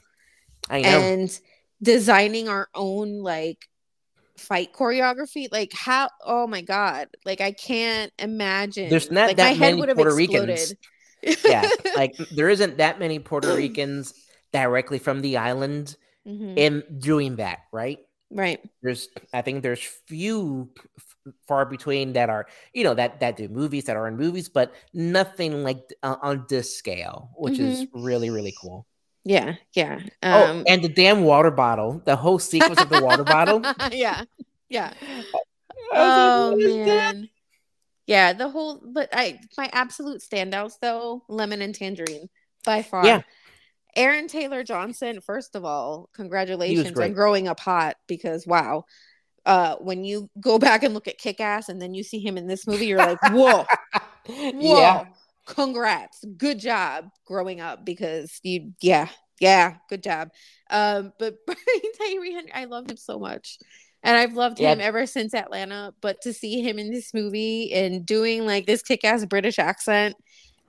I 0.67 0.81
know. 0.81 0.89
and 0.89 1.39
designing 1.81 2.49
our 2.49 2.69
own 2.73 3.21
like 3.21 3.67
fight 4.41 4.73
choreography. 4.73 5.47
Like 5.51 5.71
how? 5.73 6.09
Oh 6.25 6.47
my 6.47 6.61
god! 6.61 7.07
Like 7.25 7.41
I 7.41 7.51
can't 7.51 8.11
imagine. 8.19 8.89
There's 8.89 9.11
not 9.11 9.27
like, 9.29 9.37
that 9.37 9.57
many 9.57 9.79
would 9.79 9.89
have 9.89 9.97
Puerto. 9.97 10.15
Ricans. 10.15 10.73
yeah, 11.45 11.69
like 11.95 12.13
there 12.31 12.49
isn't 12.49 12.77
that 12.77 12.99
many 12.99 13.19
Puerto 13.19 13.53
Ricans 13.55 14.13
directly 14.51 14.99
from 14.99 15.21
the 15.21 15.37
island 15.37 15.95
Mhm. 16.27 16.57
in 16.57 16.83
doing 16.99 17.37
that, 17.37 17.59
right? 17.71 17.99
right. 18.29 18.59
There's, 18.83 19.07
I 19.33 19.41
think 19.41 19.63
there's 19.63 19.81
few 20.07 20.69
f- 20.97 21.33
far 21.47 21.65
between 21.65 22.13
that 22.13 22.29
are, 22.29 22.47
you 22.73 22.83
know, 22.83 22.93
that 22.93 23.19
that 23.19 23.37
do 23.37 23.47
movies 23.47 23.85
that 23.85 23.95
are 23.95 24.07
in 24.07 24.17
movies, 24.17 24.49
but 24.49 24.73
nothing 24.93 25.63
like 25.63 25.79
uh, 26.03 26.17
on 26.21 26.45
this 26.49 26.75
scale, 26.75 27.29
which 27.37 27.59
is 27.59 27.85
really 27.93 28.29
really 28.29 28.53
cool. 28.59 28.85
Yeah. 29.23 29.55
Yeah. 29.73 29.99
oh, 30.23 30.51
Um, 30.51 30.63
and 30.67 30.83
the 30.83 30.89
damn 30.89 31.23
water 31.23 31.51
bottle, 31.51 32.01
the 32.05 32.15
whole 32.15 32.39
sequence 32.39 32.81
of 32.81 32.89
the 32.89 33.03
water 33.03 33.23
bottle. 33.23 33.61
yeah. 33.91 34.23
Yeah. 34.69 34.93
Oh 35.93 36.53
like, 36.53 36.57
"What 36.57 36.61
is 36.61 36.85
that?" 36.85 37.15
man. 37.15 37.29
Yeah, 38.07 38.33
the 38.33 38.49
whole 38.49 38.81
but 38.81 39.09
I 39.11 39.39
my 39.57 39.69
absolute 39.73 40.21
standouts 40.21 40.73
though, 40.81 41.23
lemon 41.27 41.61
and 41.61 41.75
tangerine 41.75 42.29
by 42.63 42.81
far. 42.81 43.05
Yeah. 43.05 43.21
Aaron 43.95 44.27
Taylor 44.27 44.63
Johnson, 44.63 45.19
first 45.19 45.55
of 45.55 45.65
all, 45.65 46.09
congratulations 46.13 46.97
on 46.97 47.13
growing 47.13 47.49
up 47.49 47.59
hot 47.59 47.97
because 48.07 48.47
wow. 48.47 48.85
Uh 49.45 49.75
when 49.77 50.05
you 50.05 50.29
go 50.39 50.59
back 50.59 50.83
and 50.83 50.93
look 50.93 51.09
at 51.09 51.17
Kick 51.17 51.41
Ass 51.41 51.67
and 51.67 51.81
then 51.81 51.93
you 51.93 52.03
see 52.03 52.19
him 52.19 52.37
in 52.37 52.47
this 52.47 52.65
movie, 52.67 52.85
you're 52.87 52.99
like, 52.99 53.21
whoa, 53.31 53.65
whoa, 54.27 54.51
yeah, 54.59 55.05
congrats. 55.45 56.23
Good 56.37 56.59
job 56.59 57.09
growing 57.25 57.61
up 57.61 57.85
because 57.85 58.39
you 58.43 58.73
yeah, 58.81 59.09
yeah, 59.39 59.75
good 59.89 60.03
job. 60.03 60.29
Um, 60.69 61.13
but 61.19 61.35
Tyree 61.47 62.33
Henry, 62.33 62.51
I 62.53 62.65
love 62.65 62.89
him 62.89 62.97
so 62.97 63.19
much. 63.19 63.57
And 64.03 64.17
I've 64.17 64.33
loved 64.33 64.59
Yeah. 64.59 64.73
him 64.73 64.81
ever 64.81 65.05
since 65.05 65.33
Atlanta. 65.33 65.93
But 66.01 66.21
to 66.21 66.33
see 66.33 66.61
him 66.61 66.79
in 66.79 66.91
this 66.91 67.13
movie 67.13 67.71
and 67.73 68.05
doing 68.05 68.45
like 68.45 68.65
this 68.65 68.81
kick 68.81 69.03
ass 69.05 69.25
British 69.25 69.59
accent 69.59 70.15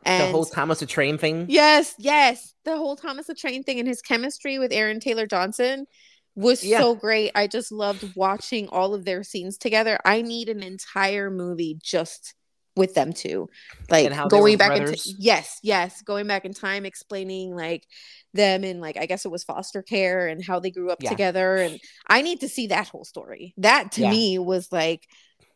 and 0.04 0.20
the 0.22 0.32
whole 0.32 0.44
Thomas 0.44 0.80
the 0.80 0.86
Train 0.86 1.16
thing. 1.18 1.46
yes, 1.48 1.94
yes, 1.98 2.54
the 2.64 2.76
whole 2.76 2.96
Thomas 2.96 3.28
the 3.28 3.34
Train 3.34 3.62
thing 3.62 3.78
and 3.78 3.88
his 3.88 4.02
chemistry 4.02 4.58
with 4.58 4.72
Aaron 4.72 5.00
Taylor 5.00 5.26
Johnson 5.26 5.86
was 6.34 6.64
Yeah. 6.64 6.78
so 6.78 6.94
great. 6.94 7.30
I 7.34 7.46
just 7.46 7.70
loved 7.70 8.04
watching 8.16 8.68
all 8.68 8.94
of 8.94 9.04
their 9.04 9.22
scenes 9.22 9.58
together. 9.58 9.98
I 10.04 10.22
need 10.22 10.48
an 10.48 10.62
entire 10.62 11.30
movie 11.30 11.78
just 11.82 12.34
with 12.76 12.94
them 12.94 13.12
too 13.12 13.48
like 13.90 14.10
going 14.28 14.56
back 14.56 14.74
into 14.76 14.96
yes, 15.04 15.58
yes, 15.62 16.02
going 16.02 16.26
back 16.26 16.44
in 16.44 16.54
time, 16.54 16.86
explaining 16.86 17.54
like 17.54 17.86
them 18.32 18.64
and 18.64 18.80
like 18.80 18.96
I 18.96 19.06
guess 19.06 19.24
it 19.24 19.30
was 19.30 19.44
foster 19.44 19.82
care 19.82 20.28
and 20.28 20.42
how 20.42 20.60
they 20.60 20.70
grew 20.70 20.90
up 20.90 21.00
Yeah. 21.00 21.10
together. 21.10 21.60
And 21.60 21.80
I 22.08 22.22
need 22.22 22.40
to 22.40 22.48
see 22.48 22.68
that 22.68 22.88
whole 22.88 23.04
story. 23.04 23.54
That 23.58 23.92
to 23.92 24.02
Yeah. 24.02 24.10
me 24.10 24.38
was 24.38 24.72
like 24.72 25.06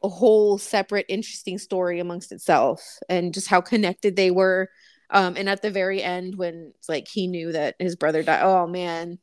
a 0.02 0.08
whole 0.08 0.58
separate 0.58 1.06
interesting 1.08 1.58
story 1.58 2.00
amongst 2.00 2.32
itself 2.32 2.82
and 3.08 3.32
just 3.32 3.48
how 3.48 3.60
connected 3.60 4.16
they 4.16 4.30
were. 4.30 4.68
Um, 5.10 5.36
and 5.36 5.48
at 5.48 5.62
the 5.62 5.70
very 5.70 6.02
end, 6.02 6.34
when 6.36 6.72
like 6.88 7.08
he 7.08 7.26
knew 7.28 7.52
that 7.52 7.76
his 7.78 7.96
brother 7.96 8.22
died, 8.22 8.42
oh 8.42 8.66
man, 8.66 9.18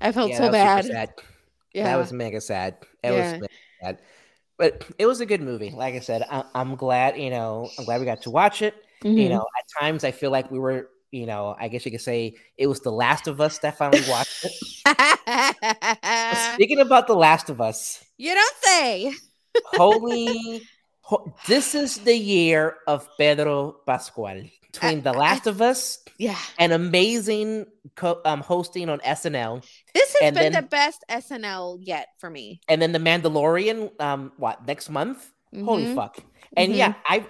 I 0.00 0.12
felt 0.12 0.32
Yeah, 0.32 0.38
so 0.38 0.50
that 0.50 0.76
was 0.76 0.86
super 0.86 0.94
bad. 0.94 1.10
Yeah, 1.74 1.84
That 1.84 1.96
was 1.96 2.12
mega 2.12 2.40
sad. 2.40 2.76
It 3.02 3.12
Yeah. 3.12 3.12
was 3.12 3.34
mega 3.38 3.54
sad. 3.82 3.98
But 4.58 4.84
it 4.98 5.06
was 5.06 5.20
a 5.20 5.26
good 5.26 5.42
movie. 5.42 5.70
Like 5.74 5.94
I 5.94 6.00
said, 6.00 6.22
I, 6.30 6.44
I'm 6.54 6.76
glad, 6.76 7.18
you 7.18 7.30
know, 7.30 7.72
I'm 7.78 7.84
glad 7.84 8.00
we 8.00 8.06
got 8.06 8.22
to 8.22 8.30
watch 8.30 8.62
it. 8.62 8.74
You 9.14 9.28
Mhm. 9.28 9.30
know, 9.30 9.40
at 9.58 9.64
times 9.82 10.04
I 10.04 10.12
feel 10.12 10.30
like 10.30 10.50
we 10.50 10.58
were, 10.58 10.88
you 11.10 11.26
know, 11.26 11.54
I 11.58 11.68
guess 11.68 11.84
you 11.84 11.90
could 11.92 12.00
say 12.00 12.36
it 12.56 12.66
was 12.66 12.80
The 12.80 12.90
Last 12.92 13.26
of 13.28 13.40
Us 13.40 13.58
that 13.60 13.78
finally 13.78 14.00
watched 14.00 14.30
it. 14.42 14.52
Speaking 16.54 16.80
about 16.80 17.06
The 17.06 17.14
Last 17.14 17.50
of 17.50 17.60
Us, 17.60 18.04
you 18.16 18.34
don't 18.34 18.56
say. 18.62 19.12
holy, 19.64 20.62
ho- 20.62 20.66
this 21.46 21.74
is 21.74 21.98
the 21.98 22.16
year 22.16 22.76
of 22.86 23.08
Pedro 23.18 23.72
Pascal. 23.86 24.42
Between 24.72 25.02
The 25.02 25.12
Last 25.12 25.46
of 25.46 25.62
Us, 25.62 26.00
Yeah, 26.18 26.36
an 26.58 26.72
amazing 26.72 27.66
co- 27.94 28.20
um, 28.26 28.42
hosting 28.42 28.90
on 28.90 29.00
SNL, 29.00 29.64
this 29.94 30.14
has 30.20 30.34
been 30.34 30.52
then- 30.52 30.52
the 30.52 30.68
best 30.68 31.02
SNL 31.08 31.78
yet 31.80 32.08
for 32.18 32.28
me. 32.28 32.60
and 32.68 32.82
then 32.82 32.92
The 32.92 32.98
Mandalorian, 32.98 33.98
um, 34.00 34.32
what, 34.36 34.66
next 34.66 34.90
month? 34.90 35.32
Holy 35.54 35.84
Mhm. 35.86 35.94
fuck. 35.94 36.18
And 36.56 36.72
Mhm. 36.72 36.76
yeah, 36.76 36.94
I 37.06 37.26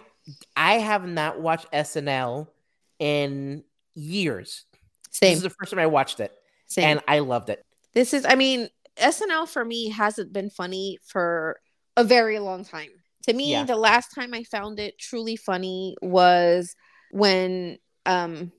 I 0.57 0.79
have 0.79 1.07
not 1.07 1.41
watched 1.41 1.67
SNL 1.73 2.49
in 2.99 3.63
years. 3.95 4.65
This 5.21 5.37
is 5.37 5.43
the 5.43 5.51
first 5.51 5.71
time 5.71 5.79
I 5.79 5.87
watched 5.87 6.19
it, 6.19 6.33
same. 6.67 6.85
and 6.85 7.01
I 7.07 7.21
loved 7.21 7.49
it. 7.49 7.65
this 7.95 8.13
is, 8.13 8.27
I 8.27 8.35
mean, 8.35 8.69
SNL 8.97 9.47
for 9.47 9.65
me 9.65 9.89
hasn't 9.91 10.33
been 10.33 10.51
funny 10.51 10.99
for 11.07 11.61
a 11.97 12.03
very 12.05 12.41
long 12.41 12.65
time. 12.65 12.91
To 13.29 13.35
me, 13.35 13.51
Yeah. 13.53 13.65
the 13.65 13.77
last 13.77 14.15
time 14.15 14.35
I 14.35 14.45
found 14.45 14.79
it 14.79 14.99
truly 14.99 15.37
funny 15.37 15.97
was 16.03 16.75
when 17.11 17.79
um, 18.05 18.53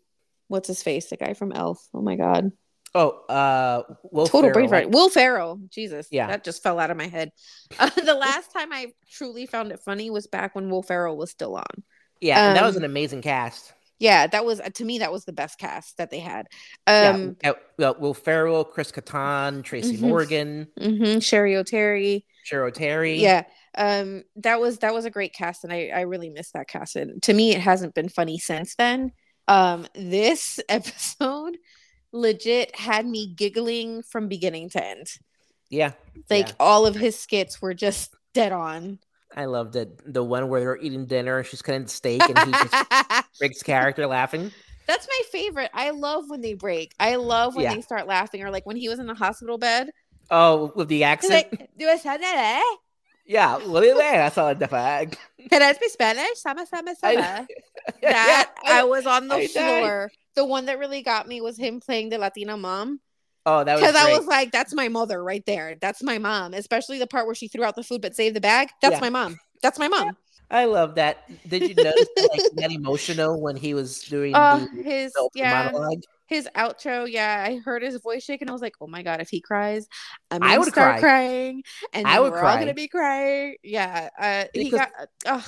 what's 0.48 0.68
his 0.68 0.84
face, 0.84 1.10
the 1.10 1.18
guy 1.18 1.34
from 1.34 1.52
Elf. 1.54 1.80
Oh 1.94 2.02
my 2.02 2.16
god, 2.16 2.52
Oh, 2.96 3.10
uh, 3.30 3.84
Will 4.12 4.28
total 4.28 4.52
brain 4.52 4.70
fart. 4.70 4.90
Will 4.90 5.10
Ferrell. 5.10 5.60
Jesus, 5.70 6.08
Yeah. 6.12 6.28
that 6.28 6.44
just 6.44 6.64
fell 6.64 6.80
out 6.80 6.90
of 6.92 6.98
my 6.98 7.08
head. 7.08 7.32
Uh, 7.80 7.90
the 7.90 8.14
last 8.16 8.52
time 8.52 8.72
I 8.74 8.88
truly 9.12 9.46
found 9.46 9.72
it 9.72 9.80
funny 9.86 10.10
was 10.10 10.26
back 10.28 10.56
when 10.56 10.70
Will 10.70 10.82
Ferrell 10.84 11.16
was 11.18 11.30
still 11.32 11.56
on. 11.56 11.84
Yeah, 12.22 12.48
and 12.48 12.58
that 12.58 12.64
was 12.66 12.76
Um, 12.76 12.84
an 12.84 12.90
amazing 12.90 13.22
cast. 13.22 13.74
Yeah, 14.00 14.28
that 14.28 14.46
was 14.46 14.60
to 14.76 14.86
me 14.86 15.00
that 15.00 15.12
was 15.12 15.26
the 15.26 15.34
best 15.34 15.58
cast 15.60 15.98
that 15.98 16.10
they 16.12 16.20
had. 16.20 16.48
yeah, 16.88 17.10
Um, 17.12 17.38
uh, 17.44 17.54
well, 17.78 17.96
Will 18.00 18.14
Ferrell, 18.14 18.64
Chris 18.64 18.92
Kattan, 18.92 19.64
Tracy 19.64 19.98
Mhm. 19.98 20.02
Morgan, 20.02 20.68
mhm, 20.80 21.18
Cheri 21.22 21.54
Oteri. 21.54 22.24
Cheri 22.46 22.72
Oteri. 22.72 23.20
Yeah. 23.20 23.44
Um, 23.78 24.24
that 24.38 24.60
was 24.60 24.80
that 24.80 24.94
was 24.94 25.06
a 25.06 25.10
great 25.12 25.34
cast, 25.34 25.64
and 25.64 25.72
I 25.72 25.92
I 25.94 26.02
really 26.02 26.30
miss 26.30 26.52
that 26.52 26.68
cast. 26.68 26.96
And 26.96 27.22
to 27.24 27.34
me, 27.34 27.52
it 27.54 27.62
hasn't 27.62 27.94
been 27.94 28.10
funny 28.10 28.40
since 28.40 28.76
then. 28.76 29.12
Um, 29.48 29.88
this 29.94 30.60
episode 30.70 31.58
legit 32.12 32.76
had 32.76 33.06
me 33.06 33.34
giggling 33.36 34.02
from 34.04 34.28
beginning 34.28 34.70
to 34.72 34.84
end. 34.84 35.08
yeah, 35.70 35.92
Like 36.30 36.48
Yeah. 36.50 36.54
all 36.60 36.86
of 36.88 36.96
his 36.96 37.20
skits 37.20 37.62
were 37.62 37.74
just 37.74 38.16
dead 38.34 38.52
on. 38.52 39.00
I 39.36 39.46
loved 39.46 39.76
it. 39.76 40.02
The 40.14 40.24
one 40.24 40.48
where 40.48 40.60
they're 40.62 40.78
eating 40.78 41.06
dinner, 41.06 41.38
and 41.38 41.46
she's 41.46 41.62
cutting 41.62 41.86
steak, 41.88 42.22
and 42.28 42.38
he 42.40 42.52
just 42.52 42.74
breaks 43.40 43.62
character 43.62 44.08
laughing. 44.08 44.52
That's 44.88 45.06
my 45.08 45.22
favorite. 45.32 45.70
I 45.74 45.90
love 45.90 46.30
when 46.30 46.40
they 46.42 46.54
break. 46.54 46.94
I 47.00 47.18
love 47.18 47.56
when 47.56 47.66
Yeah. 47.66 47.76
they 47.76 47.82
start 47.82 48.08
laughing, 48.08 48.42
or 48.42 48.50
like 48.52 48.66
when 48.66 48.78
he 48.78 48.88
was 48.90 49.00
in 49.00 49.06
the 49.06 49.14
hospital 49.14 49.58
bed. 49.58 49.90
Oh, 50.32 50.72
with 50.76 50.88
the 50.88 51.04
accent. 51.04 51.34
like, 51.52 51.70
"Do 51.78 51.88
I 51.90 51.98
sound 51.98 52.24
that, 52.24 52.58
eh? 52.64 52.76
Yeah, 53.28 53.58
what 53.58 53.84
is 53.84 53.98
that? 53.98 54.22
I 54.22 54.30
saw 54.30 54.54
the 54.54 54.68
flag. 54.68 55.18
Can 55.50 55.62
I 55.62 55.74
speak 55.74 55.92
Spanish? 55.92 56.40
Sama, 56.40 56.66
sama, 56.66 56.96
sama." 56.96 57.48
That 58.02 58.50
I 58.66 58.84
was 58.84 59.06
on 59.06 59.28
the 59.28 59.36
I 59.36 59.48
died. 59.48 59.84
floor. 59.84 60.12
The 60.36 60.46
one 60.46 60.66
that 60.66 60.80
really 60.80 61.02
got 61.02 61.28
me 61.28 61.42
was 61.42 61.58
him 61.58 61.80
playing 61.80 62.10
the 62.10 62.18
Latina 62.18 62.58
mom. 62.58 63.00
Oh, 63.46 63.64
that 63.64 63.76
was 63.76 63.82
Because 63.82 63.96
I 63.96 64.18
was 64.18 64.28
like, 64.28 64.52
that's 64.52 64.74
my 64.74 64.88
mother 64.90 65.24
right 65.24 65.44
there. 65.46 65.76
That's 65.80 66.04
my 66.04 66.18
mom. 66.18 66.54
Especially 66.54 67.00
the 67.00 67.08
part 67.08 67.26
where 67.26 67.36
she 67.36 67.48
threw 67.48 67.64
out 67.64 67.76
the 67.76 67.84
food 67.84 68.02
but 68.02 68.16
saved 68.16 68.36
the 68.36 68.42
bag. 68.42 68.70
That's 68.82 68.94
Yeah. 68.94 69.02
my 69.02 69.10
mom. 69.10 69.40
That's 69.62 69.80
my 69.80 69.88
mom. 69.88 70.18
I 70.50 70.66
love 70.66 70.96
that. 70.96 71.24
Did 71.50 71.68
you 71.68 71.76
notice 71.76 72.10
that, 72.16 72.30
like 72.32 72.44
that 72.54 72.72
emotional 72.72 73.42
when 73.42 73.56
he 73.58 73.74
was 73.74 74.02
doing 74.04 74.34
Oh, 74.36 74.68
the, 74.74 74.84
his 74.84 75.14
the 75.14 75.30
yeah, 75.34 75.50
monologue? 75.50 76.02
His 76.28 76.48
outro. 76.56 77.10
Yeah, 77.10 77.46
I 77.48 77.58
heard 77.58 77.82
his 77.82 78.00
voice 78.02 78.24
shake 78.24 78.42
and 78.42 78.50
I 78.50 78.54
was 78.54 78.62
like, 78.62 78.76
oh 78.82 78.88
my 78.88 79.02
god, 79.04 79.22
if 79.22 79.30
he 79.30 79.42
cries, 79.42 79.88
I'm 80.30 80.42
gonna 80.42 80.60
would 80.60 80.68
start 80.70 81.00
cry. 81.00 81.00
crying, 81.00 81.64
and 81.94 82.08
I 82.08 82.20
would 82.20 82.32
we're 82.32 82.40
all 82.44 82.58
gonna 82.58 82.74
be 82.74 82.88
crying. 82.88 83.56
Yeah, 83.64 84.10
uh, 84.20 84.46
he 84.54 84.70
got. 84.70 84.92
Ugh, 85.26 85.42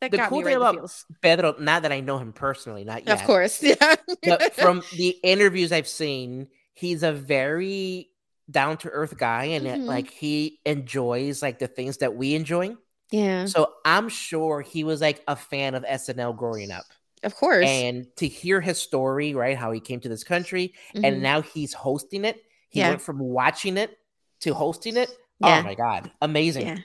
that 0.00 0.10
the 0.12 0.16
got 0.16 0.28
cool 0.28 0.38
me 0.38 0.44
thing 0.44 0.58
right 0.58 0.68
in 0.70 0.76
the 0.76 0.80
about. 0.82 1.04
Pedro, 1.22 1.54
not 1.58 1.82
that 1.82 1.92
I 1.92 2.00
know 2.00 2.18
him 2.18 2.32
personally, 2.32 2.84
not 2.84 3.06
yet. 3.06 3.20
Of 3.20 3.26
course, 3.26 3.62
yeah. 3.62 3.96
but 4.22 4.54
from 4.54 4.82
the 4.96 5.16
interviews 5.22 5.72
I've 5.72 5.88
seen, 5.88 6.48
he's 6.74 7.02
a 7.02 7.12
very 7.12 8.08
down 8.50 8.76
to 8.78 8.88
earth 8.90 9.16
guy, 9.18 9.44
and 9.46 9.66
it- 9.66 9.80
Mhm. 9.80 9.86
like 9.86 10.10
he 10.10 10.60
enjoys 10.64 11.42
like 11.42 11.58
the 11.58 11.66
things 11.66 11.98
that 11.98 12.14
we 12.14 12.34
enjoy. 12.34 12.76
yeah, 13.10 13.44
So 13.46 13.72
I'm 13.84 14.08
sure 14.08 14.60
he 14.62 14.84
was 14.84 15.00
like 15.00 15.22
a 15.26 15.34
fan 15.36 15.74
of 15.74 15.84
SNL 15.84 16.32
growing 16.36 16.70
up, 16.70 16.84
of 17.22 17.34
course. 17.34 17.66
and 17.66 18.06
to 18.16 18.28
hear 18.28 18.60
his 18.60 18.78
story, 18.80 19.34
right, 19.34 19.56
how 19.56 19.70
he 19.72 19.80
came 19.80 20.00
to 20.00 20.08
this 20.08 20.24
country, 20.24 20.74
Mhm. 20.94 21.04
and 21.04 21.22
now 21.22 21.40
he's 21.42 21.72
hosting 21.72 22.24
it. 22.24 22.42
He 22.68 22.80
Yeah. 22.80 22.90
went 22.90 23.02
from 23.02 23.18
watching 23.18 23.76
it 23.76 23.98
to 24.40 24.54
hosting 24.54 24.96
it. 24.96 25.10
Yeah. 25.40 25.60
Oh 25.60 25.62
my 25.62 25.74
god, 25.74 26.10
amazing! 26.20 26.66
Yeah. 26.66 26.78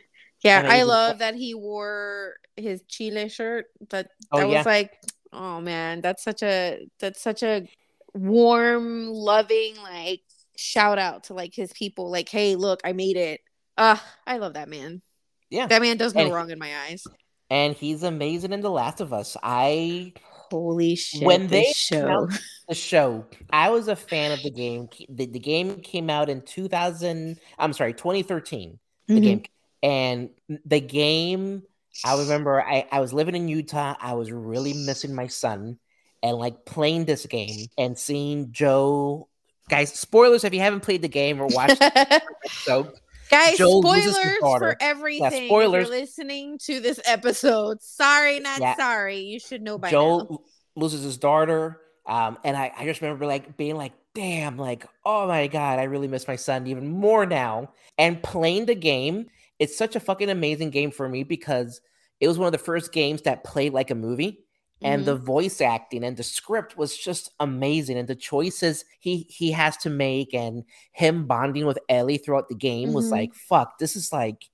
Yeah, 0.43 0.63
I 0.65 0.83
love 0.83 1.19
that 1.19 1.35
he 1.35 1.53
wore 1.53 2.35
his 2.57 2.83
Chile 2.87 3.29
shirt. 3.29 3.67
That 3.89 4.09
Oh, 4.31 4.39
that 4.39 4.47
was 4.49 4.65
like, 4.65 4.91
oh 5.31 5.61
man, 5.61 6.01
that's 6.01 6.23
such 6.23 6.43
a 6.43 6.87
that's 6.99 7.21
such 7.21 7.43
a 7.43 7.67
warm, 8.13 9.07
loving 9.07 9.75
like 9.77 10.21
shout 10.55 10.99
out 10.99 11.23
to 11.25 11.33
like 11.33 11.53
his 11.55 11.71
people. 11.73 12.11
Like, 12.11 12.29
hey, 12.29 12.55
look, 12.55 12.81
I 12.83 12.93
made 12.93 13.17
it. 13.17 13.41
Ah, 13.77 14.03
I 14.27 14.37
love 14.37 14.53
that 14.53 14.69
man. 14.69 15.01
Yeah, 15.49 15.67
That 15.67 15.81
man 15.81 15.97
does 15.97 16.13
no 16.15 16.21
And 16.25 16.33
wrong 16.33 16.49
in 16.51 16.59
my 16.59 16.71
eyes. 16.87 17.03
And 17.49 17.75
he's 17.75 18.03
amazing 18.03 18.53
in 18.53 18.61
The 18.61 18.71
Last 18.71 19.01
of 19.01 19.13
Us. 19.13 19.37
I 19.41 20.13
Holy 20.53 20.95
shit! 20.95 21.23
When 21.23 21.47
they 21.47 21.71
show. 21.75 22.29
the 22.67 22.75
show. 22.75 23.25
I 23.51 23.71
was 23.71 23.87
a 23.87 23.95
fan 23.95 24.31
of 24.31 24.43
the 24.43 24.51
game. 24.51 24.87
The, 25.09 25.25
the 25.25 25.39
game 25.39 25.79
came 25.79 26.11
out 26.11 26.29
in 26.29 26.41
2000, 26.41 27.39
I'm 27.57 27.73
sorry, 27.73 27.93
2013. 27.93 28.77
the 29.07 29.13
mm-hmm. 29.13 29.23
game, 29.23 29.43
and 29.81 30.29
the 30.65 30.79
game. 30.79 31.63
I 32.05 32.19
remember 32.19 32.61
I, 32.61 32.87
I 32.91 32.99
was 32.99 33.13
living 33.13 33.35
in 33.35 33.47
Utah. 33.47 33.95
I 33.99 34.13
was 34.13 34.31
really 34.31 34.73
missing 34.73 35.15
my 35.15 35.25
son, 35.25 35.79
and 36.21 36.37
like 36.37 36.65
playing 36.65 37.05
this 37.05 37.25
game 37.25 37.65
and 37.75 37.97
seeing 37.97 38.51
Joe. 38.51 39.29
Guys, 39.69 39.91
spoilers 39.91 40.43
if 40.43 40.53
you 40.53 40.59
haven't 40.59 40.81
played 40.81 41.01
the 41.01 41.07
game 41.07 41.41
or 41.41 41.47
watched. 41.47 41.81
so 42.47 42.93
Guys, 43.33 43.57
Joel 43.57 43.81
spoilers 43.81 44.37
for 44.41 44.77
everything. 44.79 45.43
Yeah, 45.43 45.47
spoilers. 45.47 45.87
You're 45.87 45.99
listening 45.99 46.59
to 46.59 46.79
this 46.79 46.99
episode. 47.03 47.81
Sorry, 47.81 48.39
not 48.39 48.61
yeah. 48.61 48.75
sorry. 48.75 49.21
You 49.21 49.39
should 49.39 49.63
know 49.63 49.79
by 49.79 49.89
Joel 49.89 50.27
now. 50.29 50.39
loses 50.75 51.03
his 51.03 51.17
daughter. 51.17 51.81
Um, 52.05 52.37
and 52.43 52.55
I, 52.55 52.71
I 52.77 52.85
just 52.85 53.01
remember 53.01 53.25
like 53.25 53.57
being 53.57 53.75
like, 53.75 53.93
damn, 54.13 54.57
like, 54.57 54.85
oh 55.03 55.27
my 55.27 55.47
god, 55.47 55.79
I 55.79 55.83
really 55.83 56.07
miss 56.07 56.27
my 56.27 56.35
son 56.35 56.67
even 56.67 56.87
more 56.87 57.25
now. 57.25 57.71
And 57.97 58.21
playing 58.21 58.67
the 58.67 58.75
game, 58.75 59.27
it's 59.57 59.75
such 59.75 59.95
a 59.95 59.99
fucking 59.99 60.29
amazing 60.29 60.69
game 60.69 60.91
for 60.91 61.09
me 61.09 61.23
because 61.23 61.81
it 62.19 62.27
was 62.27 62.37
one 62.37 62.45
of 62.45 62.51
the 62.51 62.57
first 62.59 62.91
games 62.91 63.23
that 63.23 63.43
played 63.43 63.73
like 63.73 63.89
a 63.89 63.95
movie 63.95 64.42
and 64.83 65.01
mm-hmm. 65.01 65.05
the 65.05 65.15
voice 65.15 65.61
acting 65.61 66.03
and 66.03 66.17
the 66.17 66.23
script 66.23 66.77
was 66.77 66.97
just 66.97 67.31
amazing 67.39 67.97
and 67.97 68.07
the 68.07 68.15
choices 68.15 68.85
he 68.99 69.25
he 69.29 69.51
has 69.51 69.77
to 69.77 69.89
make 69.89 70.33
and 70.33 70.63
him 70.91 71.25
bonding 71.25 71.65
with 71.65 71.79
Ellie 71.89 72.17
throughout 72.17 72.49
the 72.49 72.55
game 72.55 72.89
mm-hmm. 72.89 72.95
was 72.95 73.11
like 73.11 73.33
fuck 73.33 73.77
this 73.79 73.95
is 73.95 74.11
like 74.11 74.45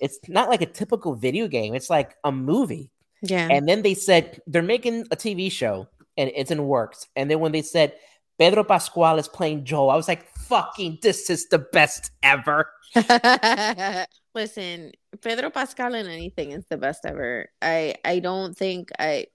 it's 0.00 0.18
not 0.28 0.48
like 0.48 0.62
a 0.62 0.66
typical 0.66 1.14
video 1.14 1.48
game 1.48 1.74
it's 1.74 1.90
like 1.90 2.14
a 2.24 2.32
movie 2.32 2.90
yeah 3.22 3.48
and 3.50 3.68
then 3.68 3.82
they 3.82 3.94
said 3.94 4.40
they're 4.46 4.62
making 4.62 5.04
a 5.10 5.16
TV 5.16 5.50
show 5.50 5.88
and 6.16 6.30
it's 6.34 6.50
in 6.50 6.66
works 6.66 7.06
and 7.16 7.30
then 7.30 7.40
when 7.40 7.52
they 7.52 7.62
said 7.62 7.92
Pedro 8.38 8.62
Pascal 8.62 9.18
is 9.18 9.28
playing 9.28 9.64
Joel 9.64 9.90
I 9.90 9.96
was 9.96 10.08
like 10.08 10.28
fucking 10.36 10.98
this 11.02 11.28
is 11.30 11.48
the 11.48 11.58
best 11.58 12.10
ever 12.22 12.70
Listen, 14.34 14.92
Pedro 15.20 15.50
Pascal 15.50 15.94
in 15.94 16.06
anything 16.06 16.52
is 16.52 16.64
the 16.66 16.76
best 16.76 17.04
ever. 17.04 17.48
I 17.60 17.94
I 18.04 18.20
don't 18.20 18.56
think 18.56 18.90
I 18.98 19.26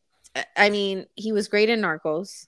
I 0.56 0.70
mean, 0.70 1.06
he 1.16 1.32
was 1.32 1.48
great 1.48 1.70
in 1.70 1.82
Narcos. 1.82 2.48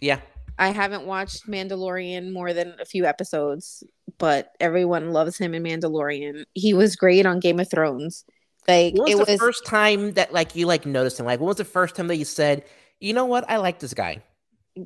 Yeah. 0.00 0.20
I 0.58 0.70
haven't 0.70 1.04
watched 1.04 1.46
Mandalorian 1.46 2.32
more 2.32 2.52
than 2.52 2.74
a 2.80 2.84
few 2.84 3.04
episodes, 3.04 3.84
but 4.18 4.52
everyone 4.58 5.12
loves 5.12 5.38
him 5.38 5.54
in 5.54 5.62
Mandalorian. 5.62 6.44
He 6.54 6.74
was 6.74 6.96
great 6.96 7.26
on 7.26 7.38
Game 7.38 7.60
of 7.60 7.70
Thrones. 7.70 8.24
Like 8.66 8.94
when 8.94 9.04
was 9.04 9.12
it 9.12 9.26
the 9.26 9.32
was 9.32 9.40
first 9.40 9.66
time 9.66 10.12
that 10.12 10.32
like 10.32 10.54
you 10.56 10.66
like 10.66 10.84
noticed 10.84 11.20
him. 11.20 11.26
Like 11.26 11.40
when 11.40 11.46
was 11.46 11.56
the 11.56 11.64
first 11.64 11.94
time 11.94 12.08
that 12.08 12.16
you 12.16 12.24
said, 12.24 12.64
"You 13.00 13.14
know 13.14 13.24
what? 13.24 13.48
I 13.48 13.56
like 13.56 13.78
this 13.78 13.94
guy." 13.94 14.22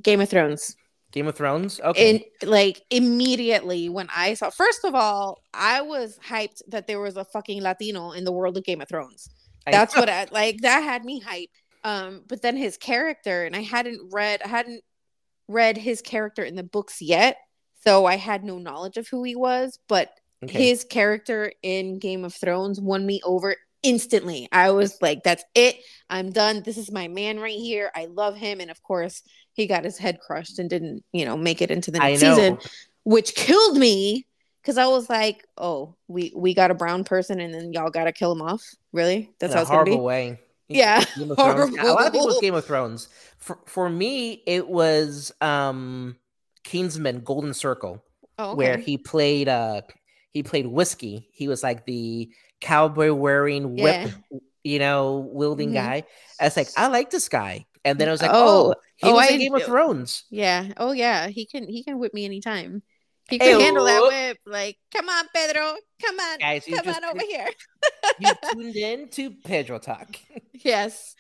Game 0.03 0.20
of 0.20 0.28
Thrones. 0.28 0.76
Game 1.11 1.26
of 1.26 1.34
Thrones. 1.34 1.80
Okay. 1.80 2.11
And 2.11 2.49
like 2.49 2.82
immediately 2.90 3.88
when 3.88 4.09
I 4.14 4.34
saw, 4.34 4.51
first 4.51 4.84
of 4.84 4.95
all, 4.95 5.43
I 5.53 5.82
was 5.82 6.18
hyped 6.26 6.62
that 6.68 6.86
there 6.86 7.01
was 7.01 7.16
a 7.16 7.24
fucking 7.24 7.62
Latino 7.62 8.12
in 8.12 8.24
the 8.24 8.32
world 8.32 8.57
of 8.57 8.64
Game 8.64 8.80
of 8.80 8.88
Thrones. 8.88 9.28
That's 9.66 9.97
what 9.97 10.09
I 10.09 10.26
like. 10.30 10.61
That 10.62 10.80
had 10.82 11.05
me 11.05 11.20
hyped. 11.20 11.49
Um, 11.85 12.22
but 12.28 12.43
then 12.43 12.57
his 12.57 12.76
character, 12.76 13.45
and 13.45 13.57
I 13.57 13.62
hadn't 13.62 14.12
read, 14.12 14.43
I 14.45 14.49
hadn't 14.49 14.83
read 15.49 15.76
his 15.76 16.01
character 16.01 16.45
in 16.45 16.55
the 16.55 16.62
books 16.62 17.03
yet, 17.03 17.37
so 17.85 18.07
I 18.07 18.16
had 18.16 18.45
no 18.45 18.59
knowledge 18.59 18.97
of 18.97 19.09
who 19.09 19.24
he 19.24 19.35
was. 19.35 19.78
But 19.89 20.11
okay. 20.45 20.68
his 20.68 20.85
character 20.85 21.53
in 21.62 21.99
Game 21.99 22.24
of 22.24 22.35
Thrones 22.35 22.80
won 22.80 23.05
me 23.05 23.20
over 23.24 23.57
instantly. 23.83 24.49
I 24.53 24.70
was 24.70 25.01
like, 25.03 25.24
"That's 25.24 25.45
it. 25.55 25.76
I'm 26.09 26.30
done. 26.30 26.62
This 26.62 26.78
is 26.78 26.93
my 26.93 27.09
man 27.09 27.41
right 27.41 27.59
here. 27.59 27.91
I 27.95 28.07
love 28.07 28.37
him." 28.37 28.61
And 28.61 28.70
of 28.70 28.83
course, 28.83 29.22
he 29.53 29.66
got 29.66 29.85
his 29.85 29.99
head 29.99 30.20
crushed 30.20 30.59
and 30.59 30.70
didn't, 30.70 31.05
you 31.12 31.24
know, 31.24 31.37
make 31.37 31.61
it 31.61 31.70
into 31.70 31.91
the 31.91 31.99
next 31.99 32.20
season, 32.20 32.59
which 33.05 33.35
killed 33.35 33.76
me 33.76 34.26
because 34.62 34.78
I 34.78 34.87
was 34.87 35.11
like, 35.11 35.45
"Oh, 35.59 35.97
we 36.09 36.33
we 36.35 36.55
got 36.55 36.70
a 36.70 36.74
brown 36.74 37.05
person, 37.05 37.41
and 37.41 37.53
then 37.53 37.72
y'all 37.72 37.91
got 37.91 38.05
to 38.05 38.12
kill 38.12 38.33
him 38.33 38.43
off." 38.43 38.62
Really? 38.93 39.30
That's 39.41 39.55
how 39.55 39.62
it's 39.62 39.70
gonna 39.70 39.85
be. 39.85 39.97
Way. 39.97 40.39
Yeah. 40.75 41.05
Game 41.16 41.31
of 41.31 41.37
Thrones. 41.37 41.77
a 41.81 41.93
lot 41.93 42.07
of 42.07 42.12
people 42.12 42.41
Game 42.41 42.55
of 42.55 42.64
Thrones. 42.64 43.09
For 43.39 43.59
for 43.66 43.89
me, 43.89 44.43
it 44.47 44.68
was 44.68 45.33
um 45.41 46.16
Kingsman 46.64 47.20
Golden 47.20 47.55
Circle. 47.55 48.03
Oh, 48.39 48.51
okay. 48.51 48.57
Where 48.57 48.77
he 48.77 48.99
played 48.99 49.49
uh 49.49 49.83
he 50.33 50.43
played 50.43 50.66
whiskey. 50.66 51.29
He 51.33 51.49
was 51.49 51.62
like 51.62 51.85
the 51.85 52.31
cowboy 52.61 53.12
wearing 53.12 53.77
whip, 53.77 54.11
yeah. 54.31 54.39
you 54.64 54.79
know, 54.79 55.29
wielding 55.33 55.68
mm-hmm. 55.68 55.87
guy. 55.87 56.05
I 56.41 56.45
was 56.45 56.57
like, 56.57 56.68
I 56.77 56.89
like 56.89 57.11
this 57.11 57.29
guy. 57.29 57.66
And 57.85 57.99
then 57.99 58.09
I 58.09 58.12
was 58.12 58.23
like, 58.23 58.31
oh, 58.33 58.73
oh 58.73 58.75
he 58.97 59.09
oh, 59.09 59.14
was 59.14 59.29
I, 59.29 59.33
in 59.33 59.41
Game 59.41 59.55
of 59.55 59.64
Thrones. 59.64 60.25
Yeah. 60.31 60.73
Oh 60.77 60.93
yeah. 60.93 61.29
He 61.29 61.47
can 61.47 61.68
he 61.68 61.83
can 61.83 61.99
whip 61.99 62.14
me 62.14 62.25
anytime. 62.25 62.83
He 63.29 63.39
can 63.39 63.59
hey, 63.59 63.64
handle 63.64 63.85
that 63.85 64.03
whip. 64.03 64.39
Like, 64.47 64.79
come 64.95 65.09
on, 65.09 65.25
Pedro. 65.35 65.75
Come 66.03 66.18
on. 66.18 66.39
Guys, 66.39 66.64
come 66.68 66.89
on 66.89 67.05
over 67.05 67.20
here. 67.20 67.49
you 68.18 68.31
tuned 68.53 68.77
in 68.77 69.09
to 69.09 69.31
Pedro 69.31 69.79
Talk. 69.79 70.16
Yes. 70.65 71.17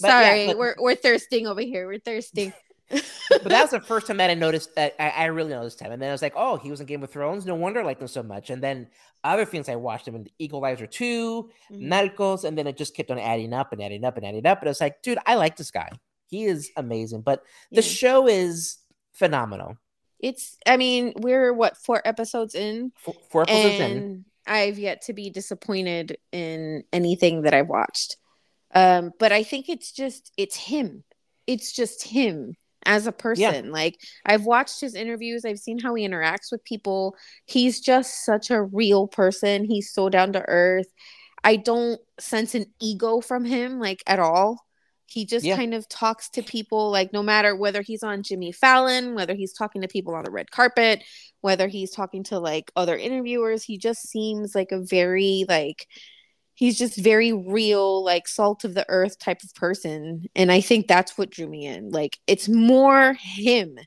But 0.00 0.08
Sorry, 0.08 0.40
yeah, 0.42 0.46
but, 0.48 0.58
we're 0.58 0.74
we're 0.78 0.94
thirsting 0.94 1.46
over 1.46 1.60
here. 1.60 1.86
We're 1.86 1.98
thirsting. 1.98 2.52
but 2.90 3.44
that 3.44 3.62
was 3.62 3.70
the 3.70 3.80
first 3.80 4.06
time 4.06 4.18
that 4.18 4.30
I 4.30 4.34
noticed 4.34 4.74
that 4.76 4.94
I, 5.00 5.10
I, 5.10 5.24
really 5.26 5.50
noticed 5.50 5.80
him. 5.80 5.90
And 5.90 6.00
then 6.00 6.10
I 6.10 6.12
was 6.12 6.22
like, 6.22 6.34
oh, 6.36 6.56
he 6.56 6.70
was 6.70 6.80
in 6.80 6.86
Game 6.86 7.02
of 7.02 7.10
Thrones. 7.10 7.44
No 7.44 7.56
wonder 7.56 7.80
I 7.80 7.84
liked 7.84 8.00
him 8.00 8.06
so 8.06 8.22
much. 8.22 8.48
And 8.48 8.62
then 8.62 8.86
other 9.24 9.44
things 9.44 9.68
I 9.68 9.74
watched 9.74 10.06
him 10.06 10.14
in 10.14 10.28
Equalizer 10.38 10.86
2, 10.86 11.50
mm-hmm. 11.72 11.92
Narcos, 11.92 12.44
and 12.44 12.56
then 12.56 12.68
it 12.68 12.76
just 12.76 12.94
kept 12.94 13.10
on 13.10 13.18
adding 13.18 13.52
up 13.52 13.72
and 13.72 13.82
adding 13.82 14.04
up 14.04 14.16
and 14.16 14.24
adding 14.24 14.46
up. 14.46 14.60
And 14.60 14.68
I 14.68 14.70
was 14.70 14.80
like, 14.80 15.02
dude, 15.02 15.18
I 15.26 15.34
like 15.34 15.56
this 15.56 15.72
guy. 15.72 15.90
He 16.28 16.44
is 16.44 16.70
amazing. 16.76 17.22
But 17.22 17.42
the 17.72 17.82
yeah. 17.82 17.88
show 17.88 18.28
is 18.28 18.78
phenomenal. 19.14 19.76
It's, 20.20 20.56
I 20.64 20.76
mean, 20.76 21.12
we're 21.16 21.52
what, 21.52 21.76
four 21.76 22.00
episodes 22.04 22.54
in? 22.54 22.92
Four, 22.98 23.14
four 23.30 23.42
episodes 23.42 23.80
in. 23.80 24.24
I've 24.46 24.78
yet 24.78 25.02
to 25.02 25.12
be 25.12 25.28
disappointed 25.30 26.18
in 26.30 26.84
anything 26.92 27.42
that 27.42 27.54
I've 27.54 27.68
watched. 27.68 28.16
Um, 28.74 29.12
but 29.18 29.32
I 29.32 29.42
think 29.42 29.68
it's 29.68 29.92
just, 29.92 30.32
it's 30.36 30.56
him. 30.56 31.04
It's 31.46 31.72
just 31.72 32.04
him 32.04 32.56
as 32.86 33.06
a 33.06 33.12
person. 33.12 33.66
Yeah. 33.66 33.70
Like 33.70 34.00
I've 34.24 34.44
watched 34.44 34.80
his 34.80 34.94
interviews, 34.94 35.44
I've 35.44 35.58
seen 35.58 35.78
how 35.78 35.94
he 35.94 36.06
interacts 36.08 36.50
with 36.50 36.64
people. 36.64 37.16
He's 37.44 37.80
just 37.80 38.24
such 38.24 38.50
a 38.50 38.62
real 38.62 39.08
person. 39.08 39.64
He's 39.64 39.92
so 39.92 40.08
down 40.08 40.32
to 40.32 40.44
earth. 40.48 40.86
I 41.44 41.56
don't 41.56 42.00
sense 42.18 42.54
an 42.54 42.66
ego 42.80 43.20
from 43.20 43.44
him 43.44 43.78
like 43.78 44.02
at 44.06 44.18
all. 44.18 44.64
He 45.08 45.24
just 45.24 45.44
yeah. 45.44 45.56
kind 45.56 45.74
of 45.74 45.88
talks 45.88 46.28
to 46.30 46.42
people 46.42 46.90
like 46.90 47.12
no 47.12 47.22
matter 47.22 47.54
whether 47.54 47.82
he's 47.82 48.02
on 48.02 48.22
Jimmy 48.22 48.50
Fallon, 48.50 49.14
whether 49.14 49.34
he's 49.34 49.52
talking 49.52 49.82
to 49.82 49.88
people 49.88 50.14
on 50.14 50.24
the 50.24 50.30
red 50.30 50.50
carpet, 50.50 51.04
whether 51.42 51.68
he's 51.68 51.92
talking 51.92 52.24
to 52.24 52.38
like 52.40 52.72
other 52.74 52.96
interviewers, 52.96 53.62
he 53.62 53.78
just 53.78 54.08
seems 54.08 54.54
like 54.54 54.72
a 54.72 54.80
very 54.80 55.44
like 55.48 55.86
he's 56.56 56.76
just 56.76 56.96
very 56.96 57.32
real 57.32 58.04
like 58.04 58.26
salt 58.26 58.64
of 58.64 58.74
the 58.74 58.86
earth 58.88 59.18
type 59.18 59.42
of 59.44 59.54
person 59.54 60.26
and 60.34 60.50
I 60.50 60.60
think 60.60 60.88
that's 60.88 61.16
what 61.16 61.30
drew 61.30 61.46
me 61.46 61.66
in. 61.66 61.90
Like 61.90 62.18
it's 62.26 62.48
more 62.48 63.14
him. 63.14 63.78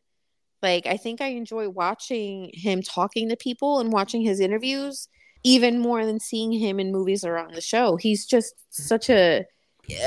Like 0.62 0.86
I 0.86 0.98
think 0.98 1.20
I 1.20 1.28
enjoy 1.28 1.70
watching 1.70 2.52
him 2.54 2.82
talking 2.82 3.30
to 3.30 3.36
people 3.36 3.80
and 3.80 3.92
watching 3.92 4.22
his 4.22 4.40
interviews 4.40 5.10
even 5.44 5.80
more 5.80 6.06
than 6.06 6.20
seeing 6.20 6.52
him 6.52 6.80
in 6.80 6.92
movies 6.92 7.26
or 7.26 7.38
on 7.38 7.54
the 7.54 7.62
show. 7.62 7.98
He's 7.98 8.26
just 8.26 8.54
such 8.70 9.10
a 9.10 9.46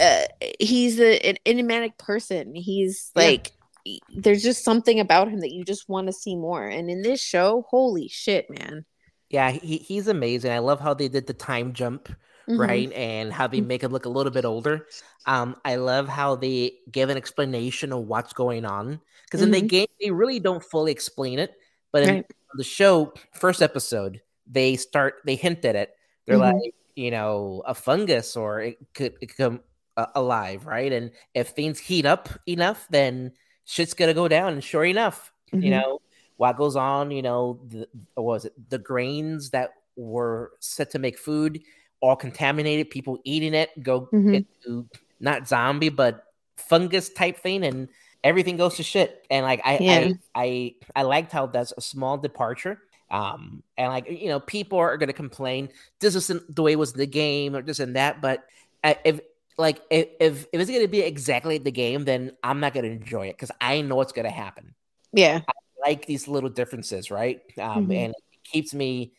uh, 0.00 0.24
he's 0.60 1.00
a, 1.00 1.18
an 1.26 1.36
enigmatic 1.46 1.98
person. 1.98 2.54
He's 2.54 3.10
like, 3.14 3.52
yeah. 3.84 3.98
there's 4.16 4.42
just 4.42 4.64
something 4.64 5.00
about 5.00 5.28
him 5.28 5.40
that 5.40 5.52
you 5.52 5.64
just 5.64 5.88
want 5.88 6.06
to 6.06 6.12
see 6.12 6.36
more. 6.36 6.64
And 6.66 6.90
in 6.90 7.02
this 7.02 7.20
show, 7.20 7.66
holy 7.68 8.08
shit, 8.08 8.48
man. 8.48 8.84
Yeah, 9.30 9.50
he, 9.50 9.78
he's 9.78 10.08
amazing. 10.08 10.52
I 10.52 10.58
love 10.58 10.80
how 10.80 10.94
they 10.94 11.08
did 11.08 11.26
the 11.26 11.32
time 11.32 11.72
jump, 11.72 12.14
mm-hmm. 12.48 12.60
right? 12.60 12.92
And 12.92 13.32
how 13.32 13.46
they 13.46 13.58
mm-hmm. 13.58 13.68
make 13.68 13.82
him 13.82 13.92
look 13.92 14.06
a 14.06 14.10
little 14.10 14.32
bit 14.32 14.44
older. 14.44 14.86
Um, 15.26 15.56
I 15.64 15.76
love 15.76 16.08
how 16.08 16.36
they 16.36 16.72
give 16.90 17.10
an 17.10 17.16
explanation 17.16 17.92
of 17.92 18.06
what's 18.06 18.32
going 18.32 18.64
on. 18.64 19.00
Because 19.24 19.40
mm-hmm. 19.40 19.44
in 19.44 19.50
the 19.50 19.58
mm-hmm. 19.58 19.66
game, 19.66 19.86
they 20.00 20.10
really 20.10 20.40
don't 20.40 20.62
fully 20.62 20.92
explain 20.92 21.38
it. 21.38 21.54
But 21.92 22.02
in 22.04 22.14
right. 22.14 22.26
the 22.54 22.64
show, 22.64 23.12
first 23.32 23.62
episode, 23.62 24.20
they 24.46 24.76
start, 24.76 25.16
they 25.24 25.36
hint 25.36 25.64
at 25.64 25.76
it. 25.76 25.94
They're 26.26 26.38
mm-hmm. 26.38 26.56
like, 26.56 26.74
you 26.94 27.10
know, 27.10 27.62
a 27.66 27.74
fungus 27.74 28.36
or 28.36 28.60
it 28.60 28.78
could, 28.94 29.14
it 29.20 29.26
could 29.26 29.36
come 29.36 29.60
uh, 29.96 30.06
alive, 30.14 30.66
right? 30.66 30.92
And 30.92 31.10
if 31.34 31.48
things 31.48 31.78
heat 31.78 32.06
up 32.06 32.28
enough, 32.46 32.86
then 32.90 33.32
shit's 33.64 33.94
gonna 33.94 34.14
go 34.14 34.28
down. 34.28 34.54
And 34.54 34.64
sure 34.64 34.84
enough, 34.84 35.32
mm-hmm. 35.52 35.64
you 35.64 35.70
know 35.70 36.00
what 36.36 36.56
goes 36.56 36.76
on. 36.76 37.10
You 37.10 37.22
know, 37.22 37.60
the, 37.68 37.88
was 38.16 38.44
it 38.44 38.54
the 38.70 38.78
grains 38.78 39.50
that 39.50 39.70
were 39.96 40.52
set 40.60 40.90
to 40.90 40.98
make 40.98 41.18
food 41.18 41.60
all 42.02 42.16
contaminated? 42.16 42.90
People 42.90 43.18
eating 43.24 43.54
it 43.54 43.70
go 43.82 44.02
mm-hmm. 44.12 44.34
into 44.34 44.86
not 45.20 45.48
zombie 45.48 45.88
but 45.88 46.24
fungus 46.56 47.08
type 47.08 47.38
thing, 47.38 47.64
and 47.64 47.88
everything 48.22 48.58
goes 48.58 48.76
to 48.76 48.82
shit. 48.82 49.24
And 49.30 49.44
like 49.44 49.62
I, 49.64 49.78
yeah. 49.78 50.08
I, 50.34 50.42
I, 50.42 50.74
I 50.96 51.02
liked 51.02 51.32
how 51.32 51.46
that's 51.46 51.72
a 51.76 51.80
small 51.80 52.18
departure. 52.18 52.82
Um, 53.10 53.62
and 53.78 53.88
like 53.88 54.10
you 54.10 54.28
know, 54.28 54.40
people 54.40 54.78
are 54.78 54.96
going 54.96 55.08
to 55.08 55.14
complain 55.14 55.70
this 56.00 56.14
isn't 56.14 56.54
the 56.54 56.62
way 56.62 56.72
it 56.72 56.78
was 56.78 56.92
in 56.92 56.98
the 56.98 57.06
game 57.06 57.54
or 57.56 57.62
this 57.62 57.80
and 57.80 57.96
that. 57.96 58.20
But 58.20 58.44
if 58.82 59.20
like 59.58 59.80
if 59.90 60.08
if, 60.20 60.46
if 60.52 60.60
it's 60.60 60.70
gonna 60.70 60.88
be 60.88 61.00
exactly 61.00 61.58
the 61.58 61.70
game, 61.70 62.04
then 62.04 62.32
I'm 62.42 62.60
not 62.60 62.74
gonna 62.74 62.88
enjoy 62.88 63.28
it 63.28 63.34
because 63.34 63.50
I 63.60 63.82
know 63.82 63.96
what's 63.96 64.12
gonna 64.12 64.30
happen. 64.30 64.74
Yeah, 65.12 65.40
I 65.46 65.52
like 65.88 66.06
these 66.06 66.28
little 66.28 66.50
differences, 66.50 67.10
right? 67.10 67.40
Um, 67.58 67.84
mm-hmm. 67.84 67.92
and 67.92 68.14
it 68.32 68.44
keeps 68.44 68.72
me 68.72 69.12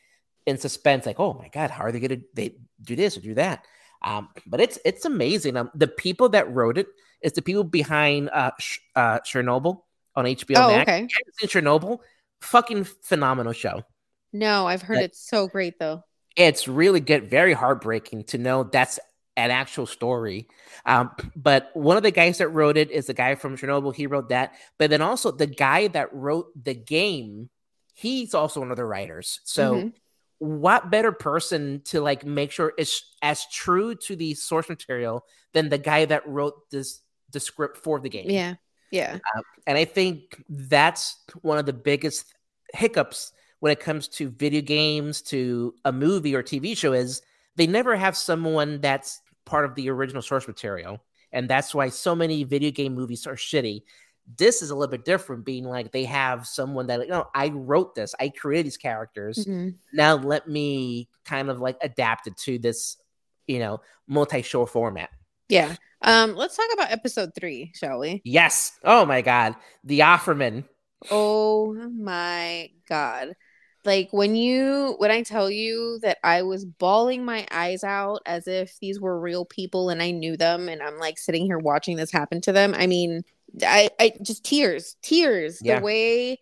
in 0.45 0.57
suspense, 0.57 1.05
like, 1.05 1.19
oh 1.19 1.33
my 1.33 1.49
god, 1.49 1.69
how 1.69 1.83
are 1.83 1.91
they 1.91 1.99
gonna 1.99 2.21
they 2.33 2.55
do 2.83 2.95
this 2.95 3.17
or 3.17 3.21
do 3.21 3.33
that? 3.35 3.65
Um, 4.01 4.29
but 4.45 4.59
it's 4.61 4.77
it's 4.85 5.05
amazing. 5.05 5.55
Um, 5.57 5.71
the 5.75 5.87
people 5.87 6.29
that 6.29 6.51
wrote 6.53 6.77
it 6.77 6.87
is 7.21 7.31
the 7.33 7.41
people 7.41 7.63
behind 7.63 8.29
uh, 8.31 8.51
Sh- 8.59 8.79
uh 8.95 9.19
Chernobyl 9.19 9.81
on 10.15 10.25
HBO 10.25 10.55
Oh, 10.57 10.67
Max. 10.67 10.81
okay. 10.89 11.01
You 11.01 11.07
haven't 11.07 11.35
seen 11.39 11.49
Chernobyl, 11.63 11.99
fucking 12.41 12.83
phenomenal 13.01 13.53
show. 13.53 13.83
No, 14.33 14.67
I've 14.67 14.81
heard 14.81 14.97
That- 14.97 15.03
it's 15.05 15.27
so 15.27 15.47
great 15.47 15.79
though. 15.79 16.03
It's 16.35 16.67
really 16.67 16.99
good, 16.99 17.29
very 17.29 17.53
heartbreaking 17.53 18.23
to 18.25 18.37
know 18.39 18.63
that's 18.63 18.99
an 19.37 19.51
actual 19.51 19.85
story. 19.85 20.47
Um, 20.85 21.11
but 21.35 21.69
one 21.73 21.95
of 21.97 22.03
the 22.03 22.11
guys 22.11 22.39
that 22.39 22.49
wrote 22.49 22.75
it 22.77 22.91
is 22.91 23.05
the 23.07 23.13
guy 23.13 23.35
from 23.35 23.55
Chernobyl. 23.57 23.93
He 23.95 24.05
wrote 24.07 24.29
that, 24.29 24.53
but 24.77 24.89
then 24.89 25.01
also 25.01 25.31
the 25.31 25.47
guy 25.47 25.87
that 25.89 26.13
wrote 26.13 26.47
the 26.61 26.73
game, 26.73 27.49
he's 27.95 28.33
also 28.33 28.59
one 28.59 28.71
of 28.71 28.77
the 28.77 28.85
writers. 28.85 29.39
So 29.43 29.75
Mhm. 29.75 29.93
What 30.39 30.91
better 30.91 31.11
person 31.11 31.81
to 31.85 32.01
like 32.01 32.25
make 32.25 32.51
sure 32.51 32.73
it's 32.77 33.15
as 33.21 33.45
true 33.51 33.95
to 33.95 34.15
the 34.15 34.33
source 34.33 34.69
material 34.69 35.25
than 35.53 35.69
the 35.69 35.77
guy 35.77 36.05
that 36.05 36.27
wrote 36.27 36.69
this 36.69 37.01
the 37.31 37.39
script 37.39 37.77
for 37.77 37.99
the 37.99 38.09
game? 38.09 38.29
Yeah. 38.29 38.55
Yeah. 38.91 39.17
Uh, 39.35 39.41
and 39.65 39.77
I 39.77 39.85
think 39.85 40.43
that's 40.47 41.17
one 41.41 41.57
of 41.57 41.65
the 41.65 41.73
biggest 41.73 42.33
hiccups 42.73 43.31
when 43.59 43.71
it 43.71 43.79
comes 43.79 44.07
to 44.09 44.29
video 44.29 44.61
games, 44.61 45.21
to 45.21 45.73
a 45.85 45.91
movie 45.91 46.35
or 46.35 46.43
TV 46.43 46.77
show 46.77 46.93
is 46.93 47.21
they 47.55 47.65
never 47.65 47.95
have 47.95 48.17
someone 48.17 48.81
that's 48.81 49.21
part 49.45 49.65
of 49.65 49.73
the 49.75 49.89
original 49.89 50.21
source 50.21 50.47
material. 50.47 51.01
And 51.31 51.49
that's 51.49 51.73
why 51.73 51.89
so 51.89 52.13
many 52.13 52.43
video 52.43 52.71
game 52.71 52.93
movies 52.93 53.25
are 53.25 53.35
shitty. 53.35 53.83
This 54.37 54.61
is 54.61 54.69
a 54.69 54.75
little 54.75 54.91
bit 54.91 55.05
different, 55.05 55.45
being 55.45 55.65
like 55.65 55.91
they 55.91 56.05
have 56.05 56.47
someone 56.47 56.87
that, 56.87 57.01
you 57.01 57.07
know, 57.11 57.27
I 57.35 57.49
wrote 57.49 57.93
this, 57.93 58.15
I 58.19 58.29
created 58.29 58.67
these 58.67 58.77
characters. 58.77 59.45
Mhm. 59.45 59.75
Now 59.91 60.15
let 60.15 60.47
me 60.47 61.09
kind 61.25 61.49
of 61.49 61.59
like 61.59 61.77
adapt 61.81 62.27
it 62.27 62.37
to 62.37 62.57
this, 62.57 62.97
you 63.47 63.59
know, 63.59 63.81
multi-show 64.07 64.65
format. 64.65 65.09
Yeah. 65.49 65.75
Um, 66.01 66.35
let's 66.35 66.55
talk 66.55 66.67
about 66.73 66.91
episode 66.91 67.33
three, 67.35 67.71
shall 67.75 67.99
we? 67.99 68.21
Yes. 68.23 68.79
Oh 68.83 69.05
my 69.05 69.21
God. 69.21 69.55
The 69.83 69.99
Offerman. 69.99 70.65
Oh 71.11 71.73
my 71.73 72.69
god. 72.87 73.35
Like 73.85 74.09
when 74.11 74.35
you 74.35 74.95
when 74.97 75.11
I 75.11 75.23
tell 75.23 75.49
you 75.49 75.99
that 76.01 76.17
I 76.23 76.43
was 76.43 76.65
bawling 76.65 77.25
my 77.25 77.45
eyes 77.51 77.83
out 77.83 78.21
as 78.25 78.47
if 78.47 78.79
these 78.79 78.99
were 78.99 79.19
real 79.19 79.45
people 79.45 79.89
and 79.89 80.01
I 80.01 80.11
knew 80.11 80.37
them 80.37 80.69
and 80.69 80.81
I'm 80.81 80.97
like 80.97 81.17
sitting 81.17 81.45
here 81.45 81.57
watching 81.57 81.97
this 81.97 82.11
happen 82.11 82.41
to 82.41 82.53
them. 82.53 82.73
I 82.75 82.87
mean, 82.87 83.23
I 83.61 83.89
I 83.99 84.13
just 84.21 84.43
tears, 84.45 84.95
tears. 85.01 85.59
Yeah. 85.61 85.79
The 85.79 85.85
way 85.85 86.39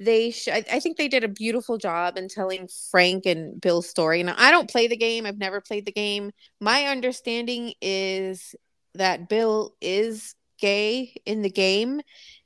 they 0.00 0.30
sh- 0.30 0.48
I, 0.48 0.64
I 0.72 0.80
think 0.80 0.96
they 0.96 1.08
did 1.08 1.24
a 1.24 1.28
beautiful 1.28 1.78
job 1.78 2.16
in 2.16 2.28
telling 2.28 2.68
Frank 2.90 3.26
and 3.26 3.60
Bill's 3.60 3.88
story. 3.88 4.22
Now, 4.22 4.34
I 4.36 4.50
don't 4.50 4.70
play 4.70 4.86
the 4.86 4.96
game. 4.96 5.26
I've 5.26 5.38
never 5.38 5.60
played 5.60 5.86
the 5.86 5.92
game. 5.92 6.32
My 6.60 6.86
understanding 6.86 7.74
is 7.80 8.54
that 8.94 9.28
Bill 9.28 9.74
is 9.80 10.34
gay 10.58 11.14
in 11.26 11.42
the 11.42 11.50
game 11.50 12.00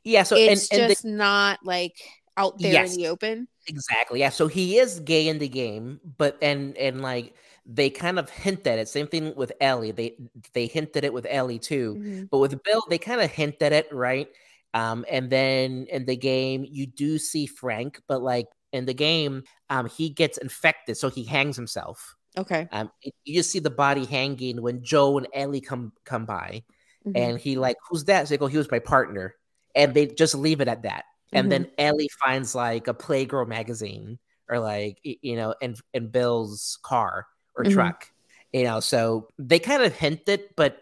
Yeah. 0.04 0.22
So 0.22 0.36
it's 0.36 0.70
and, 0.70 0.80
and 0.80 0.90
just 0.90 1.04
not 1.04 1.60
like 1.64 1.96
out 2.38 2.58
there 2.58 2.72
Yes. 2.72 2.94
in 2.94 3.02
the 3.02 3.08
open. 3.08 3.48
Exactly. 3.66 4.20
Yeah. 4.20 4.30
So 4.30 4.46
he 4.46 4.78
is 4.78 5.00
gay 5.00 5.28
in 5.28 5.38
the 5.38 5.48
game, 5.48 6.00
but 6.16 6.38
and 6.40 6.76
and 6.78 7.02
like 7.02 7.34
they 7.66 7.90
kind 7.90 8.18
of 8.18 8.30
hint 8.30 8.66
at 8.66 8.78
it. 8.78 8.88
Same 8.88 9.06
thing 9.08 9.34
with 9.36 9.52
Ellie. 9.60 9.90
They 9.90 10.16
they 10.54 10.66
hinted 10.66 11.04
it 11.04 11.12
with 11.12 11.26
Ellie 11.28 11.58
too. 11.58 11.96
Mhm. 11.98 12.30
But 12.30 12.38
with 12.38 12.62
Bill, 12.62 12.82
they 12.88 12.98
kind 12.98 13.20
of 13.20 13.30
hint 13.30 13.56
at 13.60 13.72
it, 13.74 13.92
right? 13.92 14.28
Um, 14.74 15.04
and 15.10 15.28
then 15.30 15.86
in 15.90 16.06
the 16.06 16.16
game, 16.16 16.64
you 16.68 16.86
do 16.86 17.18
see 17.18 17.46
Frank, 17.46 18.00
but 18.08 18.22
like 18.22 18.46
in 18.72 18.86
the 18.86 18.94
game, 18.94 19.42
um, 19.70 19.86
he 19.88 20.08
gets 20.10 20.38
infected, 20.38 20.96
so 20.96 21.10
he 21.10 21.24
hangs 21.24 21.56
himself. 21.56 22.14
Okay. 22.36 22.68
Um, 22.72 22.90
you 23.24 23.34
just 23.34 23.50
see 23.50 23.58
the 23.60 23.70
body 23.70 24.04
hanging 24.04 24.62
when 24.62 24.82
Joe 24.84 25.18
and 25.18 25.26
Ellie 25.34 25.60
come 25.62 25.92
come 26.04 26.24
by, 26.26 26.62
Mhm. 27.06 27.12
and 27.16 27.38
he 27.38 27.56
like, 27.56 27.76
who's 27.88 28.04
that? 28.04 28.28
So 28.28 28.32
they 28.34 28.38
go, 28.38 28.46
he 28.46 28.58
was 28.58 28.70
my 28.70 28.78
partner, 28.78 29.34
and 29.74 29.92
they 29.94 30.06
just 30.06 30.34
leave 30.34 30.60
it 30.60 30.68
at 30.68 30.82
that. 30.82 31.04
And 31.32 31.50
then 31.52 31.70
Ellie 31.78 32.08
finds 32.24 32.54
like 32.54 32.88
a 32.88 32.94
Playgirl 32.94 33.46
magazine 33.46 34.18
or 34.48 34.58
like 34.58 34.98
you 35.02 35.36
know, 35.36 35.54
in 35.60 35.76
in 35.92 36.08
Bill's 36.08 36.78
car 36.82 37.26
or 37.56 37.64
Mhm. 37.64 37.72
truck, 37.72 38.10
you 38.52 38.64
know. 38.64 38.80
So 38.80 39.28
they 39.38 39.58
kind 39.58 39.82
of 39.82 39.94
hint 39.94 40.22
it, 40.28 40.56
but 40.56 40.80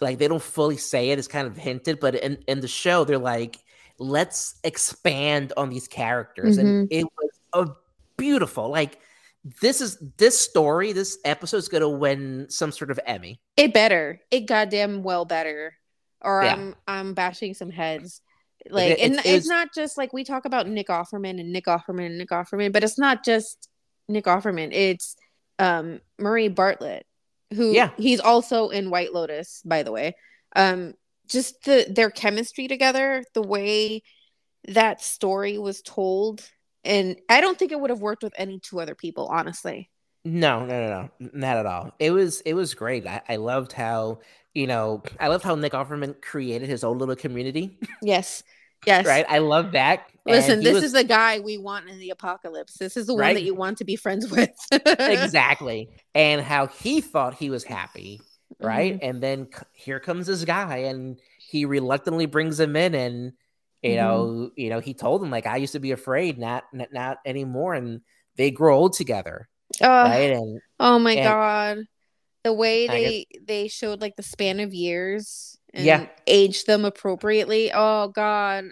like 0.00 0.18
they 0.18 0.28
don't 0.28 0.42
fully 0.42 0.76
say 0.78 1.10
it. 1.10 1.18
It's 1.18 1.28
kind 1.28 1.46
of 1.46 1.56
hinted, 1.56 2.00
but 2.00 2.14
in 2.14 2.42
in 2.48 2.60
the 2.60 2.68
show, 2.68 3.04
they're 3.04 3.18
like, 3.18 3.58
let's 3.98 4.56
expand 4.64 5.52
on 5.56 5.68
these 5.70 5.86
characters, 5.88 6.56
and 6.58 6.88
it 6.90 7.04
was 7.04 7.30
a 7.52 7.72
beautiful 8.16 8.68
like. 8.68 8.98
This 9.60 9.80
is 9.80 9.98
this 10.18 10.40
story. 10.40 10.92
This 10.92 11.18
episode 11.24 11.56
is 11.56 11.68
gonna 11.68 11.88
win 11.88 12.46
some 12.48 12.70
sort 12.70 12.92
of 12.92 13.00
Emmy. 13.04 13.40
it 13.56 13.74
better. 13.74 14.20
It 14.30 14.42
goddamn 14.46 15.02
well 15.02 15.24
better. 15.24 15.74
Or 16.20 16.44
Yeah. 16.44 16.52
I'm 16.52 16.76
I'm 16.86 17.14
bashing 17.14 17.52
some 17.54 17.70
heads. 17.70 18.20
Like 18.70 18.90
it- 18.92 19.00
and 19.00 19.14
it's- 19.14 19.26
it's, 19.26 19.48
not 19.48 19.74
just 19.74 19.96
like 19.98 20.12
we 20.12 20.24
talk 20.24 20.44
about 20.44 20.68
Nick 20.68 20.88
Offerman 20.88 21.40
and 21.40 21.52
Nick 21.52 21.66
Offerman 21.66 22.06
and 22.06 22.18
Nick 22.18 22.30
Offerman, 22.30 22.72
but 22.72 22.84
it's 22.84 22.98
not 22.98 23.24
just 23.24 23.68
Nick 24.08 24.24
Offerman. 24.24 24.70
It's 24.72 25.16
um 25.58 26.00
Murray 26.18 26.48
Bartlett, 26.48 27.06
who 27.54 27.72
Yeah. 27.72 27.90
he's 27.96 28.20
also 28.20 28.68
in 28.70 28.90
White 28.90 29.12
Lotus, 29.12 29.62
by 29.64 29.82
the 29.82 29.92
way. 29.92 30.16
Um 30.56 30.94
just 31.26 31.64
the 31.64 31.86
their 31.88 32.10
chemistry 32.10 32.68
together, 32.68 33.24
the 33.34 33.42
way 33.42 34.02
that 34.68 35.00
story 35.00 35.58
was 35.58 35.82
told. 35.82 36.42
And 36.84 37.16
I 37.28 37.40
don't 37.40 37.58
think 37.58 37.72
it 37.72 37.80
would 37.80 37.90
have 37.90 38.00
worked 38.00 38.22
with 38.22 38.34
any 38.36 38.58
two 38.60 38.80
other 38.80 38.94
people, 38.94 39.26
honestly. 39.28 39.88
No, 40.24 40.64
no, 40.64 40.88
no, 40.88 41.10
no, 41.18 41.30
not 41.32 41.56
at 41.56 41.66
all. 41.66 41.92
It 41.98 42.10
was 42.12 42.40
it 42.42 42.54
was 42.54 42.74
great. 42.74 43.06
I, 43.06 43.22
I 43.28 43.36
loved 43.36 43.72
how 43.72 44.20
you 44.54 44.66
know 44.66 45.02
I 45.20 45.28
love 45.28 45.42
how 45.42 45.54
Nick 45.54 45.72
Offerman 45.72 46.20
created 46.22 46.68
his 46.68 46.84
own 46.84 46.98
little 46.98 47.16
community. 47.16 47.78
Yes. 48.02 48.42
Yes. 48.84 49.06
right, 49.06 49.24
I 49.28 49.38
love 49.38 49.72
that. 49.72 50.06
Listen, 50.26 50.60
this 50.60 50.74
was- 50.74 50.82
is 50.84 50.92
the 50.92 51.04
guy 51.04 51.38
we 51.38 51.56
want 51.56 51.88
in 51.88 52.00
the 52.00 52.10
apocalypse. 52.10 52.74
This 52.78 52.96
is 52.96 53.06
the 53.06 53.14
one 53.14 53.34
that 53.34 53.44
you 53.44 53.54
want 53.54 53.78
to 53.78 53.84
be 53.84 53.94
friends 53.94 54.28
with. 54.28 54.50
exactly, 54.72 55.88
and 56.14 56.40
how 56.40 56.66
he 56.66 57.00
thought 57.00 57.34
he 57.34 57.48
was 57.50 57.62
happy, 57.64 58.20
right? 58.60 58.94
Mm-hmm. 58.94 59.04
And 59.08 59.22
then 59.22 59.48
here 59.72 60.00
comes 60.00 60.26
this 60.26 60.44
guy, 60.44 60.78
and 60.78 61.18
he 61.38 61.64
reluctantly 61.64 62.26
brings 62.26 62.58
him 62.58 62.74
in, 62.76 62.94
and 62.94 63.32
you 63.82 63.90
Mhm. 63.92 63.96
know, 63.96 64.50
you 64.56 64.70
know, 64.70 64.80
he 64.80 64.94
told 64.94 65.22
him 65.22 65.30
like, 65.30 65.46
"I 65.46 65.56
used 65.58 65.72
to 65.74 65.80
be 65.80 65.92
afraid, 65.92 66.38
not 66.38 66.64
not, 66.72 66.92
not 66.92 67.18
anymore," 67.24 67.74
and 67.74 68.00
they 68.36 68.50
grow 68.50 68.76
old 68.78 68.94
together, 68.94 69.48
Oh, 69.80 69.86
right? 69.88 70.32
And 70.32 70.60
oh 70.80 70.98
my 70.98 71.12
and- 71.12 71.24
god. 71.24 71.78
The 72.44 72.52
way 72.52 72.88
they 72.88 73.26
they 73.46 73.68
showed 73.68 74.00
like 74.00 74.16
the 74.16 74.22
span 74.22 74.58
of 74.60 74.74
years 74.74 75.56
and 75.72 75.84
Yeah. 75.86 76.06
aged 76.26 76.66
them 76.66 76.84
appropriately. 76.84 77.70
Oh 77.72 78.08
god. 78.08 78.64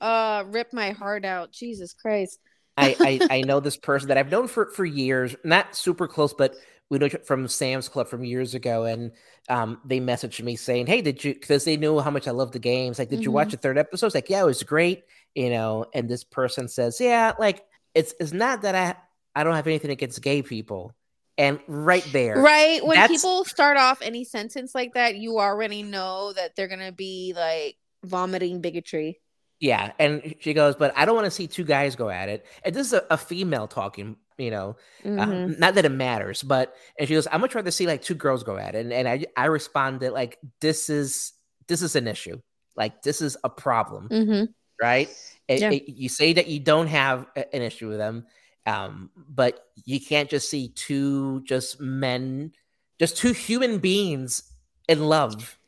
Uh 0.00 0.44
rip 0.46 0.72
my 0.72 0.90
heart 0.92 1.24
out. 1.24 1.50
Jesus 1.52 1.94
Christ. 1.94 2.38
I, 2.76 2.96
I 3.00 3.26
I 3.38 3.40
know 3.42 3.60
this 3.60 3.76
person 3.76 4.08
that 4.08 4.18
I've 4.18 4.30
known 4.30 4.46
for 4.46 4.70
for 4.70 4.84
years, 4.84 5.34
not 5.44 5.74
super 5.74 6.06
close, 6.06 6.32
but 6.32 6.54
we 6.90 6.98
know 6.98 7.08
from 7.26 7.48
Sam's 7.48 7.88
Club 7.88 8.08
from 8.08 8.24
years 8.24 8.54
ago, 8.54 8.84
and 8.84 9.12
um, 9.50 9.78
they 9.84 10.00
messaged 10.00 10.42
me 10.42 10.56
saying, 10.56 10.86
"Hey, 10.86 11.02
did 11.02 11.22
you?" 11.22 11.34
Because 11.34 11.64
they 11.64 11.76
knew 11.76 11.98
how 11.98 12.10
much 12.10 12.26
I 12.28 12.30
love 12.30 12.52
the 12.52 12.58
games. 12.60 12.98
Like, 12.98 13.10
did 13.10 13.24
you 13.24 13.30
watch 13.32 13.48
Mhm. 13.48 13.50
the 13.52 13.56
third 13.58 13.78
episode? 13.78 14.06
It's 14.06 14.14
like, 14.14 14.30
yeah, 14.30 14.40
it 14.42 14.46
was 14.46 14.62
great, 14.62 15.02
you 15.34 15.50
know. 15.50 15.84
And 15.92 16.08
this 16.08 16.24
person 16.24 16.66
says, 16.68 16.98
yeah, 17.00 17.32
like 17.38 17.64
it's 17.94 18.14
it's 18.20 18.32
not 18.32 18.62
that 18.62 18.74
I 18.74 18.94
I 19.38 19.44
don't 19.44 19.54
have 19.54 19.66
anything 19.66 19.90
against 19.90 20.22
gay 20.22 20.40
people, 20.42 20.94
and 21.38 21.60
right 21.68 22.06
there, 22.12 22.36
Right? 22.42 22.84
When 22.84 23.06
people 23.08 23.44
start 23.44 23.76
off 23.78 24.02
any 24.02 24.24
sentence 24.24 24.74
like 24.74 24.94
that, 24.94 25.16
you 25.16 25.38
already 25.38 25.82
know 25.82 26.32
that 26.34 26.56
they're 26.56 26.68
gonna 26.68 26.92
be 26.92 27.32
like 27.34 27.76
vomiting 28.04 28.60
bigotry. 28.60 29.20
Yeah, 29.60 29.92
and 29.98 30.34
she 30.40 30.52
goes, 30.54 30.76
but 30.76 30.92
I 30.96 31.04
don't 31.04 31.14
want 31.16 31.24
to 31.24 31.30
see 31.32 31.46
two 31.48 31.64
guys 31.64 31.96
go 31.96 32.10
at 32.10 32.28
it. 32.28 32.46
And 32.64 32.74
this 32.74 32.88
is 32.88 32.92
a, 32.92 33.04
a 33.10 33.16
female 33.16 33.66
talking, 33.66 34.16
you 34.36 34.52
know, 34.52 34.76
uh, 35.04 35.08
Mhm. 35.08 35.58
not 35.58 35.74
that 35.74 35.84
it 35.84 35.88
matters, 35.90 36.42
but 36.44 36.74
and 36.98 37.08
she 37.08 37.14
goes, 37.14 37.26
I'm 37.32 37.40
much 37.40 37.54
rather 37.56 37.70
see 37.72 37.86
like 37.86 38.02
two 38.02 38.14
girls 38.14 38.44
go 38.44 38.56
at 38.56 38.74
it. 38.76 38.80
And, 38.86 38.92
and 38.92 39.08
I 39.08 39.24
I 39.36 39.46
responded 39.46 40.12
like, 40.12 40.38
this 40.60 40.88
is 40.90 41.32
this 41.66 41.82
is 41.82 41.96
an 41.96 42.06
issue, 42.06 42.40
like 42.76 43.02
this 43.02 43.20
is 43.20 43.36
a 43.44 43.50
problem, 43.50 44.08
Mhm. 44.08 44.48
right? 44.80 45.08
It- 45.48 45.60
Yeah. 45.60 45.70
it- 45.72 45.88
you 45.88 46.08
say 46.08 46.32
that 46.34 46.46
you 46.46 46.60
don't 46.60 46.86
have 46.86 47.26
a- 47.36 47.52
an 47.54 47.62
issue 47.62 47.88
with 47.88 47.98
them, 47.98 48.26
um, 48.68 49.10
but 49.28 49.66
you 49.84 50.00
can't 50.00 50.28
just 50.28 50.50
see 50.50 50.68
two 50.68 51.40
just 51.44 51.80
men, 51.80 52.52
just 52.98 53.16
two 53.16 53.32
human 53.32 53.78
beings 53.78 54.42
in 54.88 55.06
love. 55.08 55.58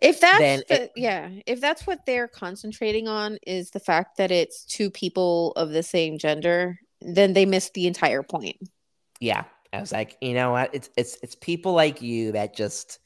If 0.00 0.20
that's 0.20 0.62
the, 0.68 0.82
it- 0.82 0.92
yeah, 0.96 1.30
if 1.46 1.60
that's 1.60 1.86
what 1.86 2.04
they're 2.06 2.28
concentrating 2.28 3.08
on 3.08 3.38
is 3.46 3.70
the 3.70 3.80
fact 3.80 4.16
that 4.18 4.30
it's 4.30 4.64
two 4.64 4.90
people 4.90 5.52
of 5.52 5.70
the 5.70 5.82
same 5.82 6.18
gender, 6.18 6.78
then 7.00 7.32
they 7.32 7.46
missed 7.46 7.74
the 7.74 7.86
entire 7.86 8.22
point. 8.22 8.56
yeah 9.20 9.44
i 9.72 9.80
was 9.80 9.90
like 9.92 10.16
you 10.20 10.34
know 10.34 10.50
what 10.52 10.74
it's 10.74 10.90
it's 10.96 11.16
it's 11.22 11.34
people 11.34 11.72
like 11.72 12.02
you 12.02 12.32
that 12.32 12.54
just 12.54 12.98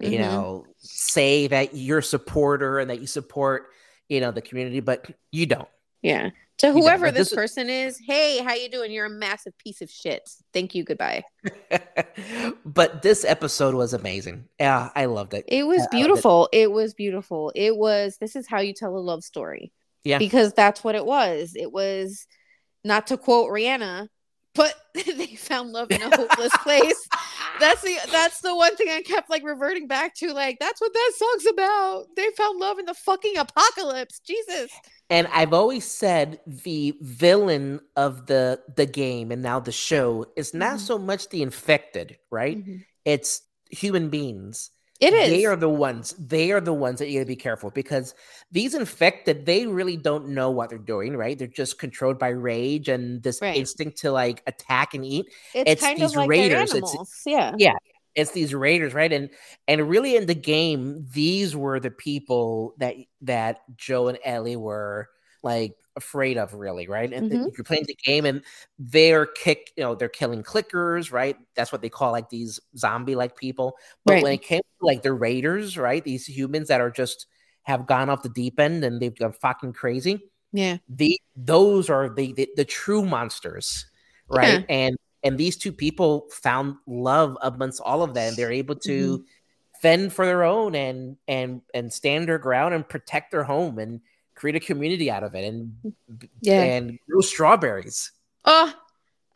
you 0.00 0.18
Mhm. 0.18 0.18
know 0.18 0.66
say 0.78 1.46
that 1.46 1.74
you're 1.74 1.98
a 1.98 2.02
supporter 2.02 2.78
and 2.78 2.90
that 2.90 3.00
you 3.00 3.06
support 3.06 3.68
you 4.08 4.20
know 4.20 4.30
the 4.30 4.42
community 4.42 4.80
but 4.80 5.10
you 5.32 5.46
don't 5.46 5.68
Yeah. 6.02 6.30
To 6.58 6.72
whoever 6.72 7.06
but 7.06 7.14
this, 7.14 7.28
this 7.30 7.36
person 7.36 7.70
is, 7.70 8.00
hey, 8.04 8.42
how 8.42 8.54
you 8.54 8.68
doing? 8.68 8.90
You're 8.90 9.06
a 9.06 9.10
massive 9.10 9.56
piece 9.58 9.80
of 9.80 9.88
shit. 9.90 10.28
Thank 10.52 10.74
you. 10.74 10.82
Goodbye. 10.82 11.22
but 12.64 13.02
this 13.02 13.24
episode 13.24 13.74
was 13.74 13.94
amazing. 13.94 14.46
Yeah, 14.58 14.90
I 14.94 15.04
loved 15.04 15.34
it. 15.34 15.44
It 15.46 15.64
was 15.66 15.76
Yeah, 15.76 15.82
loved 15.82 15.94
it. 15.94 15.96
beautiful. 15.96 16.48
It 16.52 16.72
was 16.72 16.94
beautiful. 16.94 17.52
It 17.54 17.76
was 17.76 18.16
this 18.20 18.34
is 18.34 18.48
how 18.48 18.58
you 18.60 18.74
tell 18.74 18.96
a 18.96 18.98
love 18.98 19.22
story. 19.22 19.72
Yeah. 20.02 20.18
Because 20.18 20.52
that's 20.52 20.82
what 20.82 20.96
it 20.96 21.06
was. 21.06 21.52
It 21.54 21.70
was 21.70 22.26
not 22.84 23.08
to 23.08 23.16
quote 23.16 23.50
Rihanna, 23.50 24.08
but 24.58 24.74
they 24.94 25.36
found 25.36 25.70
love 25.72 25.90
in 25.90 26.02
a 26.02 26.14
hopeless 26.14 26.54
place. 26.58 27.08
That's 27.60 27.80
the 27.82 27.96
that's 28.12 28.40
the 28.40 28.54
one 28.54 28.76
thing 28.76 28.88
I 28.90 29.00
kept 29.02 29.30
like 29.30 29.44
reverting 29.44 29.86
back 29.86 30.14
to. 30.16 30.32
Like, 30.34 30.58
that's 30.60 30.80
what 30.80 30.92
that 30.92 31.12
song's 31.16 31.46
about. 31.46 32.04
They 32.16 32.28
found 32.36 32.60
love 32.60 32.78
in 32.78 32.84
the 32.84 32.94
fucking 32.94 33.36
apocalypse. 33.38 34.20
Jesus. 34.20 34.70
And 35.08 35.26
I've 35.28 35.54
always 35.54 35.84
said 35.84 36.40
the 36.46 36.94
villain 37.00 37.80
of 37.96 38.26
the 38.26 38.60
the 38.76 38.86
game 38.86 39.30
and 39.32 39.42
now 39.42 39.60
the 39.60 39.72
show 39.72 40.26
is 40.36 40.52
not 40.52 40.76
Mhm. 40.76 40.80
so 40.80 40.98
much 40.98 41.28
the 41.30 41.42
infected, 41.42 42.18
right? 42.30 42.58
It's 43.04 43.42
human 43.70 44.10
beings. 44.10 44.70
It 45.00 45.14
is. 45.14 45.30
They 45.30 45.44
are 45.44 45.54
the 45.54 45.68
ones. 45.68 46.12
They 46.18 46.50
are 46.50 46.60
the 46.60 46.72
ones 46.72 46.98
that 46.98 47.08
you 47.08 47.20
gotta 47.20 47.26
be 47.26 47.36
careful 47.36 47.70
because 47.70 48.14
these 48.50 48.74
infected, 48.74 49.46
they 49.46 49.66
really 49.66 49.96
don't 49.96 50.30
know 50.30 50.50
what 50.50 50.70
they're 50.70 50.78
doing, 50.78 51.16
right? 51.16 51.38
They're 51.38 51.46
just 51.46 51.78
controlled 51.78 52.18
by 52.18 52.30
rage 52.30 52.88
and 52.88 53.22
this 53.22 53.40
Right. 53.40 53.56
instinct 53.56 53.98
to 53.98 54.10
like 54.10 54.42
attack 54.46 54.94
and 54.94 55.04
eat. 55.04 55.26
it's, 55.54 55.70
it's 55.70 55.82
kind 55.82 56.00
these 56.00 56.10
of 56.10 56.16
like 56.16 56.28
raiders. 56.28 56.74
It's- 56.74 57.22
yeah. 57.24 57.54
Yeah. 57.56 57.74
It's 58.16 58.32
these 58.32 58.52
raiders, 58.52 58.94
right? 58.94 59.12
And 59.12 59.30
and 59.68 59.88
really 59.88 60.16
in 60.16 60.26
the 60.26 60.34
game, 60.34 61.06
these 61.12 61.54
were 61.54 61.78
the 61.78 61.92
people 61.92 62.74
that 62.78 62.96
that 63.22 63.60
Joe 63.76 64.08
and 64.08 64.18
Ellie 64.24 64.56
were 64.56 65.08
like 65.44 65.76
afraid 65.98 66.38
of, 66.38 66.54
really, 66.54 66.88
right? 66.88 67.12
And 67.12 67.32
Mhm. 67.32 67.52
you're 67.56 67.64
playing 67.64 67.84
the 67.86 67.96
game 68.04 68.24
and 68.24 68.42
they're 68.78 69.26
kick, 69.26 69.72
you 69.76 69.84
know, 69.84 69.94
they're 69.94 70.08
killing 70.08 70.42
clickers, 70.42 71.12
right? 71.12 71.36
That's 71.56 71.72
what 71.72 71.82
they 71.82 71.90
call 71.90 72.12
like 72.12 72.30
these 72.30 72.60
zombie-like 72.76 73.36
people. 73.36 73.76
But 74.06 74.14
Right. 74.14 74.22
when 74.22 74.32
it 74.32 74.42
came 74.42 74.62
to 74.80 74.86
like 74.86 75.02
the 75.02 75.12
raiders, 75.12 75.76
right? 75.78 76.04
These 76.04 76.26
humans 76.26 76.68
that 76.68 76.80
are 76.80 76.90
just 76.90 77.26
have 77.64 77.86
gone 77.86 78.10
off 78.10 78.22
the 78.22 78.30
deep 78.30 78.58
end 78.60 78.84
and 78.84 79.00
they've 79.02 79.18
gone 79.18 79.32
fucking 79.32 79.74
crazy. 79.74 80.30
Yeah. 80.52 80.78
The 80.88 81.20
those 81.36 81.90
are 81.90 82.08
the 82.08 82.32
the, 82.32 82.48
the 82.56 82.64
true 82.64 83.04
monsters, 83.04 83.86
right? 84.28 84.62
And 84.68 84.96
and 85.24 85.36
these 85.38 85.56
two 85.56 85.72
people 85.72 86.28
found 86.30 86.76
love 86.86 87.36
amongst 87.42 87.80
all 87.82 88.02
of 88.02 88.14
them. 88.14 88.36
They're 88.36 88.52
able 88.52 88.76
to 88.76 89.18
Mm-hmm. 89.18 89.22
fend 89.82 90.12
for 90.12 90.26
their 90.26 90.44
own 90.44 90.74
and 90.74 91.16
and 91.28 91.62
and 91.74 91.92
stand 91.92 92.28
their 92.28 92.38
ground 92.38 92.74
and 92.74 92.88
protect 92.88 93.30
their 93.32 93.44
home 93.44 93.78
and 93.78 94.00
create 94.38 94.56
a 94.56 94.60
community 94.60 95.10
out 95.10 95.24
of 95.24 95.34
it 95.34 95.44
and 95.44 95.72
Yeah. 96.40 96.62
and 96.62 96.98
grow 97.10 97.20
strawberries. 97.20 98.12
Oh, 98.44 98.72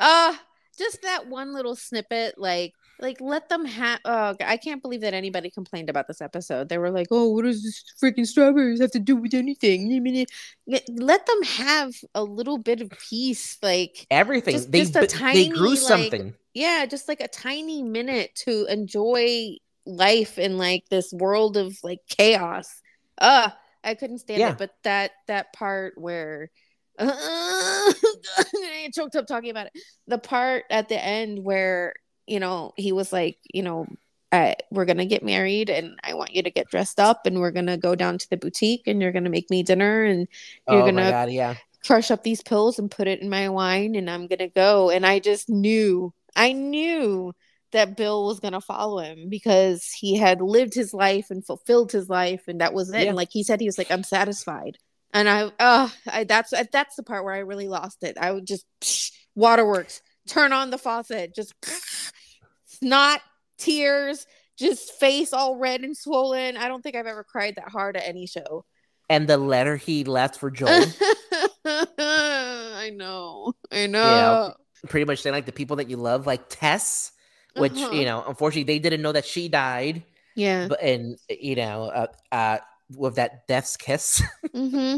uh, 0.00 0.34
just 0.78 1.02
that 1.02 1.26
one 1.26 1.52
little 1.52 1.74
snippet, 1.76 2.38
like, 2.38 2.72
like 3.00 3.20
let 3.20 3.48
them 3.48 3.64
have. 3.64 4.00
Oh, 4.04 4.36
I 4.40 4.56
can't 4.56 4.80
believe 4.80 5.00
that 5.00 5.12
anybody 5.12 5.50
complained 5.50 5.90
about 5.90 6.06
this 6.06 6.20
episode. 6.20 6.68
They 6.68 6.78
were 6.78 6.90
like, 6.90 7.08
"Oh, 7.10 7.30
what 7.32 7.44
does 7.44 7.62
this 7.62 7.82
freaking 8.00 8.26
strawberries 8.26 8.80
have 8.80 8.92
to 8.92 9.00
do 9.00 9.16
with 9.16 9.34
anything?" 9.34 9.88
Let 10.88 11.26
them 11.26 11.42
have 11.42 11.94
a 12.14 12.22
little 12.22 12.58
bit 12.58 12.80
of 12.80 12.90
peace, 13.10 13.58
like, 13.62 14.06
Everything 14.10 14.52
Just- 14.54 14.70
they 14.72 14.80
just 14.80 14.96
a 14.96 15.00
but 15.00 15.10
they 15.10 15.18
tiny, 15.18 15.48
grew 15.48 15.70
like, 15.70 15.78
something. 15.78 16.34
yeah, 16.54 16.86
just 16.86 17.08
like 17.08 17.20
a 17.20 17.28
tiny 17.28 17.82
minute 17.82 18.34
to 18.46 18.66
enjoy 18.66 19.56
life 19.84 20.38
in 20.38 20.58
like 20.58 20.84
this 20.90 21.12
world 21.12 21.56
of 21.56 21.76
like 21.82 21.98
chaos. 22.08 22.68
Uh, 23.18 23.50
I 23.84 23.94
couldn't 23.94 24.18
stand 24.18 24.40
Yeah. 24.40 24.52
it. 24.52 24.58
But 24.58 24.70
that 24.84 25.12
that 25.26 25.52
part 25.52 25.94
where 25.96 26.50
I 26.98 28.90
choked 28.94 29.16
up 29.16 29.26
talking 29.26 29.50
about 29.50 29.66
it. 29.66 29.72
The 30.06 30.18
part 30.18 30.64
at 30.70 30.88
the 30.88 31.02
end 31.02 31.42
where 31.44 31.94
you 32.26 32.40
know 32.40 32.72
he 32.76 32.92
was 32.92 33.12
like, 33.12 33.38
you 33.52 33.62
know, 33.62 33.86
uh, 34.30 34.54
we're 34.70 34.84
gonna 34.84 35.06
get 35.06 35.24
married, 35.24 35.70
and 35.70 35.98
I 36.04 36.14
want 36.14 36.34
you 36.34 36.42
to 36.42 36.50
get 36.50 36.68
dressed 36.68 37.00
up, 37.00 37.26
and 37.26 37.40
we're 37.40 37.50
gonna 37.50 37.76
go 37.76 37.94
down 37.94 38.18
to 38.18 38.30
the 38.30 38.36
boutique, 38.36 38.86
and 38.86 39.00
you're 39.02 39.12
gonna 39.12 39.30
make 39.30 39.50
me 39.50 39.62
dinner, 39.62 40.04
and 40.04 40.28
you're 40.68 40.82
oh 40.82 40.86
gonna 40.86 41.10
god, 41.10 41.30
yeah. 41.30 41.54
crush 41.84 42.10
up 42.10 42.22
these 42.22 42.42
pills 42.42 42.78
and 42.78 42.90
put 42.90 43.08
it 43.08 43.20
in 43.20 43.28
my 43.28 43.48
wine 43.48 43.94
and 43.96 44.08
I'm 44.08 44.26
gonna 44.28 44.48
go. 44.48 44.90
And 44.90 45.04
I 45.04 45.18
just 45.18 45.48
knew, 45.48 46.12
I 46.36 46.52
knew 46.52 47.34
that 47.72 47.96
Bill 47.96 48.26
was 48.26 48.40
gonna 48.40 48.60
follow 48.60 48.98
him 48.98 49.28
because 49.28 49.86
he 49.86 50.16
had 50.16 50.40
lived 50.40 50.74
his 50.74 50.94
life 50.94 51.30
and 51.30 51.44
fulfilled 51.44 51.92
his 51.92 52.08
life, 52.08 52.48
and 52.48 52.60
that 52.60 52.74
was 52.74 52.90
it. 52.90 53.02
Yeah. 53.02 53.08
And 53.08 53.16
like 53.16 53.30
he 53.30 53.42
said, 53.42 53.60
he 53.60 53.66
was 53.66 53.78
like, 53.78 53.90
I'm 53.90 54.04
satisfied. 54.04 54.78
And 55.14 55.28
I, 55.28 55.50
oh, 55.60 55.92
I, 56.10 56.24
that's 56.24 56.52
that's 56.72 56.96
the 56.96 57.02
part 57.02 57.24
where 57.24 57.34
I 57.34 57.40
really 57.40 57.68
lost 57.68 58.02
it. 58.02 58.16
I 58.18 58.30
would 58.32 58.46
just 58.46 58.64
psh, 58.80 59.12
waterworks, 59.34 60.02
turn 60.26 60.52
on 60.52 60.70
the 60.70 60.78
faucet, 60.78 61.34
just 61.34 61.54
snot, 62.64 63.20
tears, 63.58 64.26
just 64.58 64.92
face 64.94 65.32
all 65.32 65.56
red 65.56 65.82
and 65.82 65.96
swollen. 65.96 66.56
I 66.56 66.68
don't 66.68 66.82
think 66.82 66.96
I've 66.96 67.06
ever 67.06 67.24
cried 67.24 67.56
that 67.56 67.68
hard 67.68 67.96
at 67.96 68.06
any 68.06 68.26
show. 68.26 68.64
And 69.10 69.28
the 69.28 69.36
letter 69.36 69.76
he 69.76 70.04
left 70.04 70.38
for 70.38 70.50
Joel, 70.50 70.68
I 71.66 72.90
know. 72.94 73.52
I 73.70 73.86
know. 73.86 74.02
Yeah. 74.02 74.88
pretty 74.88 75.04
much 75.04 75.20
saying 75.20 75.34
like 75.34 75.44
the 75.44 75.52
people 75.52 75.76
that 75.76 75.90
you 75.90 75.98
love, 75.98 76.26
like 76.26 76.48
Tess, 76.48 77.12
which 77.56 77.72
Uh-huh. 77.76 77.90
you 77.92 78.04
know, 78.04 78.24
unfortunately 78.26 78.64
they 78.74 78.78
didn't 78.78 79.02
know 79.02 79.12
that 79.12 79.24
she 79.26 79.48
died. 79.48 80.04
Yeah. 80.34 80.66
but 80.68 80.80
and 80.82 81.18
you 81.28 81.56
know 81.56 81.84
uh, 81.92 82.06
uh 82.32 82.58
with 82.96 83.16
that 83.16 83.46
death's 83.46 83.76
kiss 83.76 84.22
Mm-hmm. 84.54 84.96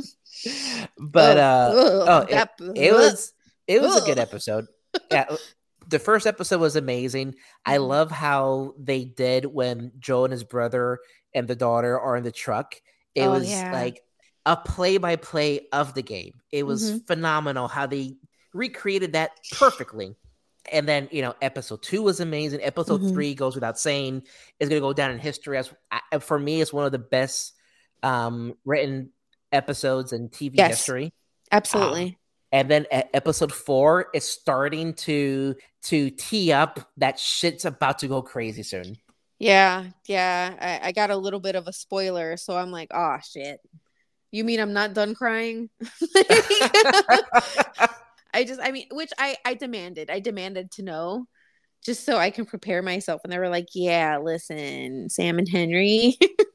but 0.98 1.38
uh 1.38 1.70
oh, 1.74 2.18
it- 2.20 2.30
that, 2.30 2.50
it 2.76 2.92
was 2.92 3.32
it 3.66 3.82
was 3.82 3.96
a 4.00 4.07
good 4.07 4.18
episode 4.20 4.66
yeah 5.11 5.26
uh, 5.28 5.36
the 5.88 5.98
first 5.98 6.26
episode 6.26 6.61
was 6.61 6.76
amazing 6.76 7.34
i 7.66 7.76
Mhm. 7.78 7.88
love 7.88 8.11
how 8.12 8.74
they 8.78 9.05
did 9.05 9.44
when 9.46 9.90
joe 9.98 10.24
and 10.24 10.32
his 10.32 10.44
brother 10.44 10.98
and 11.34 11.48
the 11.48 11.57
daughter 11.57 11.98
are 11.98 12.16
in 12.16 12.22
the 12.24 12.30
truck 12.32 12.76
it 13.16 13.22
Oh, 13.26 13.32
was 13.32 13.50
yeah. 13.50 13.72
like 13.72 14.00
a 14.46 14.57
play-by-play 14.57 15.66
of 15.72 15.94
the 15.94 16.02
game 16.02 16.34
it 16.52 16.62
was 16.64 16.92
Mhm. 16.92 17.07
phenomenal 17.09 17.66
how 17.68 17.86
they 17.86 18.14
recreated 18.52 19.12
that 19.14 19.32
perfectly 19.52 20.14
and 20.72 20.88
then 20.88 21.08
you 21.12 21.22
know 21.22 21.34
episode 21.42 21.82
two 21.82 22.02
was 22.02 22.20
amazing 22.20 22.60
episode 22.62 23.02
Mhm. 23.02 23.12
three 23.12 23.34
goes 23.34 23.54
without 23.54 23.78
saying 23.78 24.22
is 24.60 24.68
going 24.68 24.80
to 24.80 24.86
go 24.86 24.92
down 24.92 25.10
in 25.10 25.18
history 25.18 25.58
as 25.58 25.72
I- 25.90 26.18
for 26.18 26.38
me 26.38 26.60
it's 26.60 26.72
one 26.72 26.86
of 26.86 26.92
the 26.92 26.98
best 26.98 27.52
um 28.02 28.54
written 28.64 29.10
episodes 29.52 30.12
in 30.12 30.28
tv 30.28 30.52
Yes. 30.56 30.70
history 30.78 31.12
Absolutely. 31.52 32.18
and 32.52 32.70
then 32.70 32.86
episode 32.90 33.52
four 33.52 34.08
is 34.14 34.24
starting 34.24 34.94
to 34.94 35.54
to 35.82 36.10
tee 36.10 36.52
up 36.52 36.80
that 36.96 37.18
shit's 37.18 37.64
about 37.64 37.98
to 38.00 38.08
go 38.08 38.22
crazy 38.22 38.62
soon 38.62 38.96
yeah. 39.40 39.86
Yeah. 40.06 40.78
I, 40.82 40.88
I 40.88 40.92
got 40.92 41.10
a 41.10 41.16
little 41.16 41.40
bit 41.40 41.56
of 41.56 41.66
a 41.66 41.72
spoiler. 41.72 42.36
So 42.36 42.56
I'm 42.56 42.70
like, 42.70 42.88
oh, 42.94 43.18
shit. 43.28 43.59
You 44.30 44.44
mean 44.44 44.60
I'm 44.60 44.72
not 44.72 44.94
done 44.94 45.14
crying? 45.16 45.68
I 48.35 48.44
just, 48.44 48.61
I 48.62 48.73
mean, 48.73 48.86
which 48.93 49.12
I, 49.19 49.36
I 49.47 49.55
demanded. 49.55 50.11
I 50.11 50.20
demanded 50.20 50.73
to 50.73 50.82
know 50.85 51.27
just 51.85 52.05
so 52.05 52.19
I 52.19 52.31
can 52.31 52.47
prepare 52.47 52.82
myself. 52.82 53.23
And 53.24 53.32
they 53.32 53.39
were 53.39 53.48
like, 53.51 53.69
yeah, 53.74 54.19
listen, 54.19 55.11
Sam 55.11 55.39
and 55.39 55.48
Henry. 55.48 56.19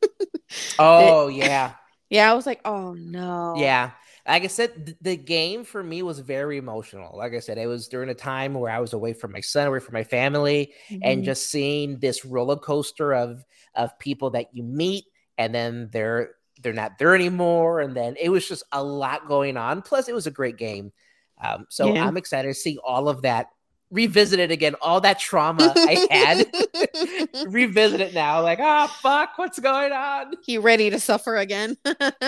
oh 0.79 1.27
yeah 1.27 1.75
yeah. 2.09 2.31
I 2.31 2.33
was 2.35 2.45
like, 2.45 2.61
oh, 2.65 2.93
no. 2.93 3.51
yeah 3.53 3.91
like 4.27 4.43
i 4.43 4.47
said 4.47 4.85
th- 4.85 4.97
the 5.01 5.17
game 5.17 5.63
for 5.63 5.81
me 5.81 6.03
was 6.03 6.19
very 6.19 6.57
emotional 6.57 7.17
like 7.17 7.33
i 7.33 7.39
said 7.39 7.57
it 7.57 7.65
was 7.67 7.87
during 7.87 8.09
a 8.09 8.13
time 8.13 8.53
where 8.53 8.71
i 8.71 8.79
was 8.79 8.93
away 8.93 9.13
from 9.13 9.31
my 9.31 9.39
son 9.41 9.67
away 9.67 9.79
from 9.79 9.93
my 9.93 10.03
family 10.03 10.71
and 11.01 11.23
Mhm. 11.23 11.23
just 11.23 11.49
seeing 11.49 11.99
this 11.99 12.25
roller 12.25 12.55
coaster 12.57 13.13
of 13.13 13.43
of 13.75 13.97
people 13.99 14.29
that 14.31 14.47
you 14.53 14.63
meet 14.63 15.05
and 15.37 15.53
then 15.53 15.89
they're 15.91 16.31
they're 16.61 16.73
not 16.73 16.97
there 16.99 17.15
anymore 17.15 17.79
and 17.79 17.95
then 17.95 18.15
it 18.19 18.29
was 18.29 18.47
just 18.47 18.63
a 18.71 18.83
lot 18.83 19.27
going 19.27 19.57
on 19.57 19.81
plus 19.81 20.07
it 20.07 20.15
was 20.15 20.27
a 20.27 20.31
great 20.31 20.57
game 20.57 20.91
um, 21.41 21.65
so 21.69 21.93
Yeah. 21.93 22.05
i'm 22.05 22.17
excited 22.17 22.47
to 22.47 22.53
see 22.53 22.77
all 22.83 23.09
of 23.09 23.21
that 23.23 23.47
revisit 23.91 24.39
it 24.39 24.51
again 24.51 24.75
all 24.81 25.01
that 25.01 25.19
trauma 25.19 25.73
i 25.75 26.07
had 26.11 26.47
revisit 27.47 28.01
it 28.01 28.13
now 28.13 28.41
like 28.41 28.59
ah 28.59 28.87
fuck 29.01 29.31
what's 29.37 29.59
going 29.59 29.91
on 29.91 30.33
he 30.43 30.57
ready 30.57 30.89
to 30.89 30.99
suffer 30.99 31.37
again. 31.37 31.75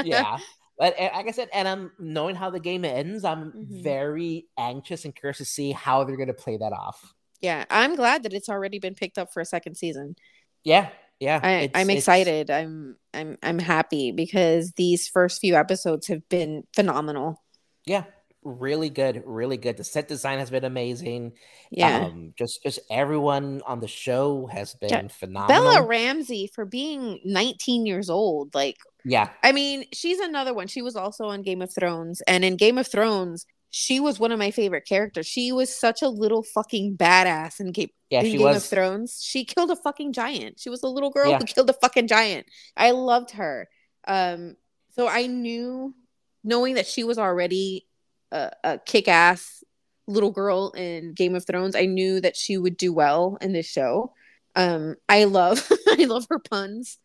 yeah 0.04 0.38
but 0.80 1.00
uh, 1.00 1.10
like 1.14 1.28
i 1.28 1.32
said 1.32 1.50
and 1.54 1.68
i'm 1.68 1.92
knowing 2.00 2.36
how 2.36 2.50
the 2.50 2.60
game 2.60 2.84
ends 2.86 3.24
i'm 3.24 3.52
Mhm. 3.52 3.84
very 3.84 4.48
anxious 4.58 5.06
and 5.06 5.16
curious 5.16 5.38
to 5.38 5.46
see 5.46 5.72
how 5.72 6.04
they're 6.04 6.18
going 6.18 6.28
to 6.28 6.34
play 6.34 6.58
that 6.58 6.74
off 6.74 7.14
Yeah, 7.42 7.66
I'm 7.70 7.96
glad 7.96 8.22
that 8.24 8.34
it's 8.34 8.50
already 8.50 8.78
been 8.80 8.94
picked 8.96 9.18
up 9.18 9.34
for 9.34 9.42
a 9.42 9.46
second 9.46 9.76
season. 9.76 10.16
yeah 10.64 10.90
yeah 11.20 11.40
I, 11.44 11.52
it's- 11.66 11.72
I'm 11.76 11.90
it's- 11.90 11.98
excited. 12.04 12.50
I'm 12.50 12.98
I'm 13.14 13.38
I'm 13.44 13.60
happy 13.60 14.12
because 14.12 14.72
these 14.78 15.08
first 15.08 15.42
few 15.42 15.56
episodes 15.56 16.08
have 16.08 16.28
been 16.30 16.64
phenomenal. 16.76 17.42
Yeah, 17.86 18.04
really 18.44 18.90
good, 18.90 19.24
really 19.26 19.58
good. 19.58 19.78
The 19.78 19.84
set 19.84 20.08
design 20.08 20.40
has 20.40 20.50
been 20.50 20.64
amazing. 20.64 21.34
Yeah. 21.70 22.06
Um, 22.06 22.34
just 22.38 22.64
just 22.64 22.80
everyone 22.90 23.62
on 23.66 23.80
the 23.80 23.88
show 23.88 24.48
has 24.52 24.74
been 24.76 24.90
Yeah, 24.90 25.08
phenomenal. 25.08 25.48
Bella 25.64 25.86
Ramsey 25.86 26.50
for 26.54 26.66
being 26.66 27.20
19 27.26 27.86
years 27.86 28.10
old, 28.10 28.54
like 28.56 28.78
Yeah. 29.06 29.30
I 29.44 29.52
mean, 29.52 29.86
she's 29.94 30.20
another 30.20 30.54
one. 30.54 30.68
She 30.68 30.82
was 30.82 30.96
also 30.96 31.26
on 31.26 31.42
Game 31.44 31.62
of 31.62 31.74
Thrones, 31.74 32.22
and 32.28 32.44
in 32.44 32.56
Game 32.58 32.78
of 32.78 32.88
Thrones, 32.88 33.46
she 33.74 34.00
was 34.02 34.20
one 34.20 34.32
of 34.34 34.40
my 34.40 34.52
favorite 34.52 34.86
characters. 34.86 35.26
She 35.28 35.52
was 35.54 35.74
such 35.74 36.02
a 36.02 36.10
little 36.10 36.44
fucking 36.44 36.98
badass 36.98 37.60
in 37.62 37.72
Game, 37.72 37.90
Yeah, 38.10 38.20
in 38.22 38.32
Game 38.34 38.42
was. 38.42 38.58
of 38.58 38.64
Thrones. 38.70 39.22
She 39.24 39.46
killed 39.46 39.72
a 39.72 39.78
fucking 39.78 40.12
giant. 40.14 40.60
She 40.60 40.70
was 40.70 40.84
a 40.84 40.88
little 40.90 41.10
girl 41.10 41.30
Yeah. 41.30 41.38
who 41.40 41.46
killed 41.46 41.70
a 41.70 41.74
fucking 41.74 42.08
giant. 42.08 42.48
I 42.76 42.92
loved 42.92 43.32
her. 43.32 43.70
Um, 44.06 44.58
so 44.96 45.08
I 45.08 45.28
knew, 45.28 45.96
knowing 46.44 46.74
that 46.76 46.86
she 46.88 47.06
was 47.06 47.18
already 47.18 47.88
a, 48.32 48.52
a 48.64 48.78
kick-ass 48.80 49.64
little 50.08 50.32
girl 50.32 50.72
in 50.72 51.14
Game 51.14 51.36
of 51.36 51.46
Thrones, 51.46 51.76
I 51.76 51.86
knew 51.86 52.20
that 52.22 52.36
she 52.36 52.58
would 52.58 52.78
do 52.78 52.94
well 52.94 53.38
in 53.42 53.54
this 53.54 53.68
show. 53.68 54.14
Um, 54.56 54.96
I 55.08 55.24
love, 55.26 55.70
I 55.90 56.06
love 56.06 56.26
her 56.30 56.40
puns. 56.40 56.98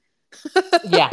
Yeah. 0.88 1.10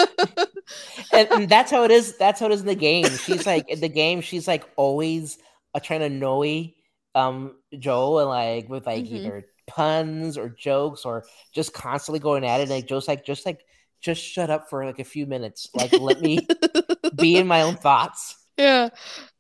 and, 1.14 1.27
and 1.31 1.49
that's 1.49 1.72
how 1.72 1.84
it 1.84 1.91
is. 1.91 2.18
That's 2.18 2.40
how 2.40 2.48
it 2.48 2.52
is 2.52 2.61
in 2.61 2.68
the 2.68 2.76
game. 2.76 3.06
She's 3.06 3.45
like 3.45 3.69
in 3.69 3.80
the 3.80 3.90
game. 3.90 4.22
She's 4.22 4.48
like 4.48 4.68
always 4.76 5.38
uh, 5.73 5.80
trying 5.80 5.99
to 6.02 6.07
annoy 6.07 6.73
um 7.15 7.56
Joe 7.77 8.19
and 8.19 8.30
like 8.30 8.69
with 8.69 8.88
like 8.88 9.06
Mhm. 9.06 9.11
either 9.11 9.45
puns 9.68 10.38
or 10.38 10.49
jokes 10.49 11.06
or 11.06 11.26
just 11.53 11.73
constantly 11.73 12.19
going 12.19 12.44
at 12.44 12.61
it. 12.61 12.69
Like 12.69 12.88
Joe's 12.88 13.07
like 13.07 13.23
just 13.23 13.45
like 13.45 13.61
just 14.02 14.22
shut 14.22 14.49
up 14.49 14.69
for 14.69 14.84
like 14.84 14.99
a 14.99 15.03
few 15.03 15.26
minutes. 15.27 15.69
Like 15.76 15.94
let 15.94 16.22
me 16.22 16.40
be 17.15 17.38
in 17.38 17.48
my 17.48 17.61
own 17.61 17.76
thoughts. 17.76 18.35
Yeah. 18.57 18.89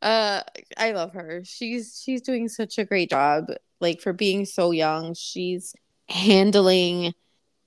Uh 0.01 0.41
i 0.77 0.91
love 0.91 1.13
her. 1.13 1.41
She's 1.45 2.01
she's 2.03 2.21
doing 2.21 2.47
such 2.49 2.77
a 2.77 2.85
great 2.85 3.09
job 3.09 3.45
like 3.79 4.01
for 4.01 4.13
being 4.13 4.45
so 4.45 4.71
young. 4.71 5.13
She's 5.13 5.75
handling 6.09 7.13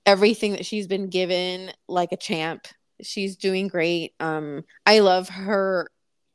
everything 0.05 0.53
that 0.53 0.65
she's 0.65 0.87
been 0.87 1.09
given 1.09 1.71
like 1.87 2.11
a 2.11 2.17
champ. 2.17 2.67
She's 3.01 3.35
doing 3.35 3.67
great. 3.67 4.13
Um 4.19 4.63
i 4.85 4.99
love 4.99 5.29
her 5.29 5.89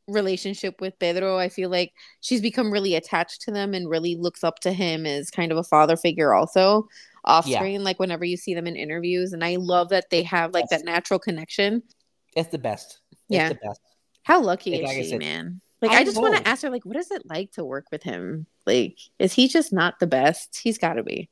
relationship 0.08 0.80
with 0.80 0.98
pedro. 0.98 1.38
I 1.38 1.48
feel 1.48 1.70
like 1.70 1.92
she's 2.20 2.40
become 2.40 2.72
really 2.72 2.94
attached 2.96 3.42
to 3.42 3.52
them 3.52 3.72
and 3.74 3.88
really 3.88 4.16
looks 4.16 4.42
up 4.42 4.58
to 4.60 4.72
him 4.72 5.06
as 5.06 5.30
kind 5.30 5.52
of 5.52 5.58
a 5.58 5.62
father 5.64 5.96
figure 5.96 6.34
also 6.34 6.88
off 7.24 7.46
Yeah. 7.46 7.58
screen 7.58 7.84
like 7.84 8.00
whenever 8.00 8.24
you 8.24 8.36
see 8.36 8.52
them 8.54 8.66
in 8.66 8.74
interviews. 8.76 9.32
And 9.32 9.44
i 9.44 9.56
love 9.56 9.90
that 9.90 10.10
they 10.10 10.22
have 10.24 10.52
like 10.54 10.68
that 10.70 10.84
natural 10.84 11.20
connection. 11.20 11.82
It's 12.34 12.48
the 12.48 12.58
best. 12.58 12.98
It's 13.12 13.20
Yeah. 13.28 13.48
the 13.50 13.54
best. 13.56 13.80
How 14.22 14.40
lucky 14.42 14.72
Like 14.72 14.82
is 14.84 14.90
I 14.90 14.94
she, 15.02 15.08
said, 15.10 15.18
man? 15.20 15.60
Like, 15.80 15.90
I 15.90 15.98
I, 15.98 16.04
just 16.04 16.20
want 16.20 16.36
to 16.36 16.46
ask 16.48 16.62
her, 16.62 16.70
like, 16.70 16.84
what 16.84 16.96
is 16.96 17.10
it 17.10 17.22
like 17.26 17.52
to 17.52 17.64
work 17.64 17.86
with 17.90 18.04
him? 18.04 18.46
Like, 18.66 18.98
is 19.18 19.32
he 19.32 19.48
just 19.48 19.72
not 19.72 19.98
the 19.98 20.06
best? 20.06 20.60
He's 20.62 20.78
got 20.78 20.94
to 20.94 21.02
be. 21.02 21.28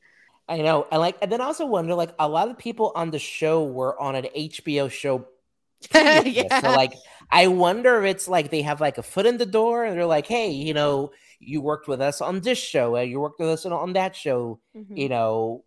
I 0.49 0.57
know. 0.57 0.85
And 0.91 0.99
like 0.99 1.17
and 1.21 1.31
then 1.31 1.39
I 1.39 1.45
also 1.45 1.65
wonder 1.65 1.93
like 1.95 2.13
a 2.19 2.27
lot 2.27 2.49
of 2.49 2.57
people 2.57 2.91
on 2.95 3.11
the 3.11 3.19
show 3.19 3.63
were 3.63 3.97
on 4.01 4.15
an 4.15 4.25
HBO 4.35 4.91
show 4.91 5.27
previous 5.89 6.17
to 6.17 6.23
this. 6.23 6.35
yeah. 6.51 6.59
So 6.59 6.71
like 6.71 6.93
I 7.29 7.47
wonder 7.47 8.03
if 8.03 8.11
it's 8.15 8.27
like 8.27 8.51
they 8.51 8.61
have 8.63 8.81
like 8.81 8.97
a 8.97 9.03
foot 9.03 9.25
in 9.25 9.37
the 9.37 9.45
door 9.45 9.85
and 9.85 9.95
they're 9.95 10.05
like, 10.05 10.27
hey, 10.27 10.51
you 10.51 10.73
know, 10.73 11.11
you 11.39 11.61
worked 11.61 11.87
with 11.87 12.01
us 12.01 12.19
on 12.19 12.41
this 12.41 12.57
show, 12.57 12.97
and 12.97 13.09
you 13.09 13.19
worked 13.21 13.39
with 13.39 13.47
us 13.49 13.65
on, 13.65 13.71
on 13.71 13.93
that 13.93 14.13
show, 14.15 14.59
Mhm. 14.75 14.97
you 14.97 15.07
know, 15.07 15.63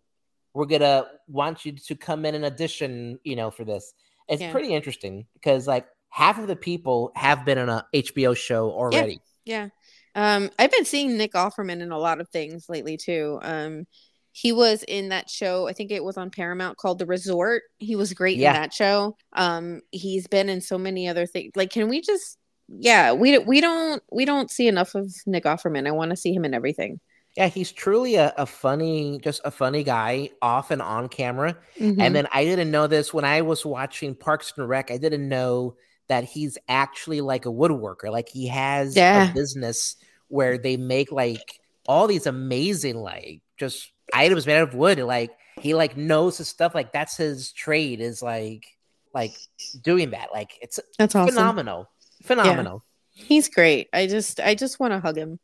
we're 0.53 0.67
gonna 0.67 1.07
want 1.27 1.65
you 1.65 1.71
to 1.71 1.95
come 1.95 2.23
in 2.23 2.35
and 2.35 2.45
audition, 2.45 3.19
you 3.23 3.35
know, 3.35 3.49
for 3.49 3.65
this. 3.65 3.93
It's 4.29 4.41
Yeah. 4.41 4.51
pretty 4.51 4.73
interesting 4.73 5.25
because 5.33 5.67
like 5.67 5.87
half 6.09 6.39
of 6.39 6.47
the 6.47 6.55
people 6.55 7.11
have 7.15 7.45
been 7.45 7.57
on 7.57 7.69
a 7.69 7.85
HBO 7.93 8.35
show 8.35 8.71
already. 8.71 9.19
Yeah. 9.45 9.69
Um, 10.15 10.49
I've 10.57 10.71
been 10.71 10.85
seeing 10.85 11.17
Nick 11.17 11.33
Offerman 11.33 11.81
in 11.81 11.91
a 11.91 11.97
lot 11.99 12.21
of 12.21 12.29
things 12.29 12.67
lately 12.69 12.97
too. 12.97 13.39
Um, 13.41 13.85
he 14.31 14.51
was 14.51 14.83
in 14.83 15.09
that 15.09 15.29
show, 15.29 15.67
I 15.67 15.73
think 15.73 15.91
it 15.91 16.03
was 16.03 16.17
on 16.17 16.29
Paramount 16.29 16.77
called 16.77 16.99
The 16.99 17.05
Resort. 17.05 17.63
He 17.77 17.95
was 17.95 18.13
great 18.13 18.37
Yeah. 18.37 18.55
in 18.55 18.61
that 18.61 18.73
show. 18.73 19.15
Um, 19.33 19.81
he's 19.91 20.27
been 20.27 20.49
in 20.49 20.61
so 20.61 20.77
many 20.77 21.07
other 21.07 21.25
things. 21.25 21.51
Like, 21.55 21.71
can 21.71 21.87
we 21.89 22.01
just 22.01 22.37
yeah, 22.67 23.13
we 23.13 23.37
we 23.37 23.61
don't 23.61 24.01
we 24.11 24.25
don't 24.25 24.49
see 24.49 24.67
enough 24.67 24.95
of 24.95 25.13
Nick 25.27 25.43
Offerman. 25.43 25.87
I 25.87 25.91
want 25.91 26.09
to 26.11 26.17
see 26.17 26.33
him 26.33 26.45
in 26.45 26.53
everything. 26.55 26.99
Yeah, 27.37 27.47
he's 27.47 27.71
truly 27.71 28.15
a, 28.15 28.33
a 28.37 28.45
funny, 28.45 29.19
just 29.23 29.41
a 29.45 29.51
funny 29.51 29.83
guy 29.83 30.31
off 30.41 30.71
and 30.71 30.81
on 30.81 31.07
camera. 31.09 31.57
Mhm. 31.79 31.97
And 31.99 32.15
then 32.15 32.27
I 32.33 32.43
didn't 32.45 32.71
know 32.71 32.87
this 32.87 33.13
when 33.13 33.23
I 33.25 33.41
was 33.41 33.65
watching 33.65 34.15
Parks 34.15 34.53
and 34.57 34.67
Rec. 34.67 34.89
I 34.89 34.97
didn't 34.97 35.27
know 35.29 35.75
that 36.07 36.23
he's 36.23 36.57
actually 36.67 37.21
like 37.21 37.45
a 37.45 37.49
woodworker. 37.51 38.11
Like 38.11 38.29
he 38.29 38.47
has 38.47 38.95
Yeah. 38.95 39.31
a 39.31 39.33
business 39.33 39.95
where 40.27 40.57
they 40.57 40.77
make 40.77 41.11
like 41.11 41.59
all 41.87 42.07
these 42.07 42.25
amazing 42.27 42.97
like 42.97 43.41
just 43.57 43.91
items 44.13 44.45
made 44.45 44.57
out 44.57 44.69
of 44.69 44.75
wood. 44.75 44.99
Like 44.99 45.31
he 45.61 45.73
like 45.73 45.97
knows 45.97 46.37
his 46.37 46.47
stuff. 46.49 46.75
Like 46.75 46.91
that's 46.91 47.17
his 47.17 47.51
trade 47.51 48.01
is 48.01 48.21
like 48.21 48.65
like 49.13 49.35
doing 49.81 50.11
that. 50.11 50.29
Like 50.33 50.51
it's 50.61 50.79
That's 50.97 51.15
awesome. 51.15 51.33
phenomenal. 51.35 51.89
Phenomenal. 52.23 52.83
He's 53.11 53.49
great. 53.49 53.87
I 53.93 54.07
just 54.07 54.39
I 54.39 54.55
just 54.55 54.79
want 54.79 54.93
to 54.93 54.99
hug 54.99 55.17
him. 55.17 55.39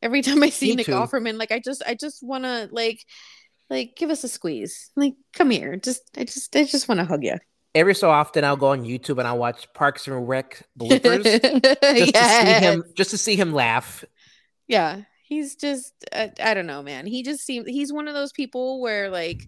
Every 0.00 0.22
time 0.22 0.42
I 0.42 0.50
see 0.50 0.68
Me 0.70 0.76
Nick 0.76 0.86
too. 0.86 0.92
Offerman, 0.92 1.38
like 1.38 1.50
I 1.50 1.58
just 1.58 1.82
I 1.86 1.94
just 1.94 2.22
want 2.22 2.44
to 2.44 2.68
like 2.70 3.04
like 3.68 3.96
give 3.96 4.10
us 4.10 4.22
a 4.24 4.28
squeeze. 4.28 4.90
Like 4.94 5.14
come 5.32 5.50
here. 5.50 5.76
Just 5.76 6.02
I 6.16 6.24
just 6.24 6.54
I 6.54 6.64
just 6.64 6.88
want 6.88 7.00
to 7.00 7.04
hug 7.04 7.24
you. 7.24 7.36
Every 7.78 7.94
so 7.94 8.10
often 8.10 8.42
I'll 8.42 8.56
go 8.56 8.68
on 8.68 8.82
YouTube 8.82 9.18
and 9.20 9.28
I'll 9.28 9.38
watch 9.38 9.72
Parks 9.72 10.08
and 10.08 10.28
Rec 10.28 10.66
bloopers 10.76 11.22
just 11.22 12.12
to 12.12 12.44
see 12.44 12.66
him 12.66 12.84
just 12.96 13.10
to 13.10 13.18
see 13.18 13.36
him 13.36 13.52
laugh. 13.52 14.04
Yeah. 14.66 15.02
He's 15.22 15.54
just 15.54 15.92
I, 16.12 16.32
I 16.42 16.54
don't 16.54 16.66
know, 16.66 16.82
man. 16.82 17.06
He 17.06 17.22
just 17.22 17.46
seems 17.46 17.68
he's 17.68 17.92
one 17.92 18.08
of 18.08 18.14
those 18.14 18.32
people 18.32 18.80
where 18.80 19.10
like 19.10 19.46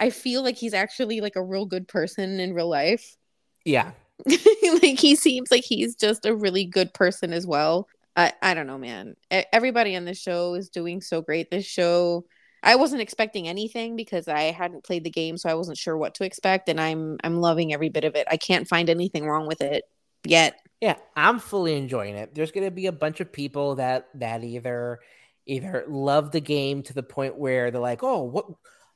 I 0.00 0.10
feel 0.10 0.42
like 0.42 0.56
he's 0.56 0.74
actually 0.74 1.20
like 1.20 1.36
a 1.36 1.42
real 1.42 1.64
good 1.64 1.86
person 1.86 2.40
in 2.40 2.52
real 2.52 2.68
life. 2.68 3.16
Yeah. 3.64 3.92
like 4.26 4.98
he 4.98 5.14
seems 5.14 5.52
like 5.52 5.62
he's 5.62 5.94
just 5.94 6.26
a 6.26 6.34
really 6.34 6.64
good 6.64 6.92
person 6.92 7.32
as 7.32 7.46
well. 7.46 7.86
I 8.16 8.32
I 8.42 8.54
don't 8.54 8.66
know, 8.66 8.78
man. 8.78 9.14
Everybody 9.30 9.94
on 9.94 10.04
the 10.04 10.14
show 10.14 10.54
is 10.54 10.68
doing 10.68 11.00
so 11.00 11.22
great. 11.22 11.48
This 11.48 11.64
show, 11.64 12.24
I 12.62 12.76
wasn't 12.76 13.02
expecting 13.02 13.48
anything 13.48 13.96
because 13.96 14.28
I 14.28 14.42
hadn't 14.52 14.84
played 14.84 15.04
the 15.04 15.10
game, 15.10 15.36
so 15.36 15.48
I 15.48 15.54
wasn't 15.54 15.78
sure 15.78 15.96
what 15.96 16.14
to 16.14 16.24
expect, 16.24 16.68
and 16.68 16.80
I'm 16.80 17.18
I'm 17.24 17.40
loving 17.40 17.72
every 17.72 17.88
bit 17.88 18.04
of 18.04 18.14
it. 18.14 18.26
I 18.30 18.36
can't 18.36 18.68
find 18.68 18.88
anything 18.88 19.26
wrong 19.26 19.46
with 19.46 19.60
it 19.60 19.84
yet. 20.24 20.58
Yeah, 20.80 20.96
I'm 21.16 21.38
fully 21.38 21.76
enjoying 21.76 22.14
it. 22.14 22.34
There's 22.34 22.52
gonna 22.52 22.70
be 22.70 22.86
a 22.86 22.92
bunch 22.92 23.20
of 23.20 23.32
people 23.32 23.76
that 23.76 24.08
that 24.14 24.44
either 24.44 25.00
either 25.46 25.84
love 25.88 26.30
the 26.30 26.40
game 26.40 26.82
to 26.84 26.94
the 26.94 27.02
point 27.02 27.36
where 27.36 27.70
they're 27.70 27.80
like, 27.80 28.02
oh, 28.02 28.22
what 28.22 28.46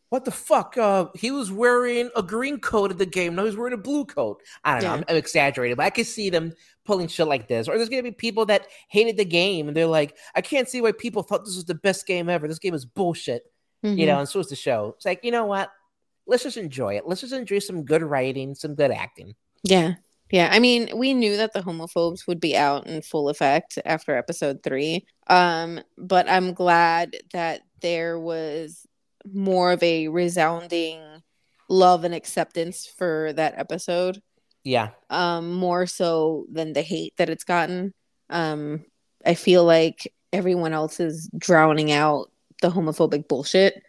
what 0.09 0.25
the 0.25 0.31
fuck? 0.31 0.79
Uh, 0.79 1.07
he 1.17 1.33
was 1.33 1.51
wearing 1.51 2.11
a 2.15 2.23
green 2.23 2.61
coat 2.61 2.93
at 2.93 2.99
the 2.99 3.07
game. 3.07 3.35
Now 3.35 3.45
he's 3.45 3.57
wearing 3.57 3.75
a 3.75 3.79
blue 3.79 4.05
coat. 4.05 4.41
I 4.65 4.75
don't 4.75 4.85
know. 4.85 4.93
I'm, 4.95 5.05
I'm 5.09 5.17
exaggerating, 5.17 5.77
but 5.77 5.87
I 5.87 5.91
can 5.91 6.05
see 6.05 6.31
them 6.31 6.53
pulling 6.85 7.09
shit 7.09 7.27
like 7.27 7.49
this. 7.49 7.67
Or 7.67 7.77
there's 7.77 7.89
gonna 7.89 8.05
be 8.05 8.13
people 8.13 8.47
that 8.47 8.69
hated 8.89 9.17
the 9.17 9.25
game 9.25 9.67
and 9.67 9.77
they're 9.77 9.87
like, 9.87 10.17
I 10.37 10.41
can't 10.41 10.69
see 10.69 10.81
why 10.81 10.93
people 10.93 11.25
thought 11.25 11.45
this 11.45 11.57
was 11.57 11.65
the 11.65 11.75
best 11.75 12.07
game 12.07 12.29
ever. 12.29 12.47
This 12.47 12.61
game 12.61 12.75
is 12.75 12.85
bullshit. 12.85 13.43
Mm-hmm. 13.85 13.99
You 13.99 14.07
know, 14.07 14.19
and 14.19 14.29
so 14.29 14.41
is 14.41 14.49
the 14.49 14.57
show. 14.57 14.95
It's 14.97 15.05
like, 15.05 15.21
you 15.23 15.31
know 15.31 15.47
what? 15.47 15.71
Let's 16.27 16.43
just 16.43 16.57
enjoy 16.57 16.97
it. 16.97 17.07
Let's 17.07 17.21
just 17.21 17.33
enjoy 17.33 17.61
some 17.61 17.85
good 17.85 18.03
writing, 18.03 18.55
some 18.55 18.75
good 18.75 18.91
acting. 18.91 19.35
Yeah. 19.63 19.95
Yeah. 20.31 20.49
I 20.51 20.59
mean, 20.59 20.91
we 20.97 21.15
knew 21.15 21.37
that 21.37 21.53
the 21.53 21.61
homophobes 21.61 22.27
would 22.27 22.41
be 22.41 22.57
out 22.57 22.87
in 22.87 23.03
full 23.03 23.29
effect 23.29 23.79
after 23.85 24.17
episode 24.17 24.63
three. 24.63 25.07
Um, 25.29 25.81
but 25.97 26.29
I'm 26.29 26.53
glad 26.53 27.17
that 27.33 27.63
there 27.81 28.19
was 28.19 28.87
more 29.33 29.73
of 29.73 29.83
a 29.83 30.09
resounding 30.09 31.01
love 31.69 32.05
and 32.05 32.15
acceptance 32.15 32.87
for 32.87 33.33
that 33.35 33.55
episode. 33.57 34.21
Yeah. 34.65 34.91
Um, 35.11 35.53
more 35.53 35.87
so 35.87 36.47
than 36.51 36.73
the 36.73 36.83
hate 36.83 37.15
that 37.19 37.31
it's 37.31 37.45
gotten. 37.45 37.95
Um, 38.31 38.85
I 39.25 39.35
feel 39.35 39.65
like 39.65 40.13
everyone 40.33 40.73
else 40.73 40.99
is 40.99 41.31
drowning 41.39 41.93
out 41.93 42.31
the 42.67 42.75
homophobic 42.75 43.29
bullshit. 43.29 43.83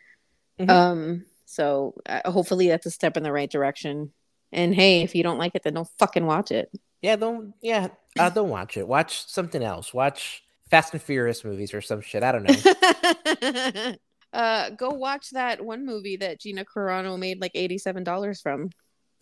Mhm. 0.60 0.70
Um, 0.70 1.26
so 1.45 1.95
uh, 2.06 2.30
hopefully 2.30 2.68
that's 2.68 2.86
a 2.86 2.91
step 2.91 3.18
in 3.18 3.24
the 3.24 3.32
right 3.32 3.49
direction. 3.49 4.12
And 4.52 4.74
hey, 4.74 5.02
if 5.02 5.16
you 5.16 5.24
don't 5.24 5.38
like 5.38 5.54
it, 5.56 5.64
then 5.64 5.74
don't 5.74 5.90
fucking 5.98 6.26
watch 6.26 6.52
it. 6.52 6.70
Yeah, 7.02 7.16
don't 7.16 7.54
yeah, 7.62 7.88
uh, 8.18 8.30
don't 8.30 8.49
watch 8.49 8.78
it. 8.78 8.88
Watch 8.88 9.28
something 9.28 9.62
else. 9.64 9.94
Watch 9.94 10.44
Fast 10.70 10.94
and 10.94 11.02
Furious 11.02 11.44
movies 11.44 11.74
or 11.74 11.82
some 11.82 12.02
shit. 12.02 12.24
I 12.24 12.32
don't 12.32 12.44
know. 12.44 13.94
uh, 14.34 14.70
go 14.72 14.90
watch 14.90 15.32
that 15.32 15.64
one 15.64 15.86
movie 15.86 16.18
that 16.18 16.40
Gina 16.40 16.66
Carano 16.66 17.18
made 17.20 17.40
like 17.41 17.52
eighty-seven 17.56 18.04
dollars 18.04 18.41
from. 18.41 18.70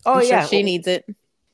Oh 0.04 0.14
I'm 0.14 0.20
sure 0.20 0.28
yeah, 0.30 0.46
she 0.46 0.56
well, 0.56 0.64
needs 0.64 0.86
it. 0.86 1.04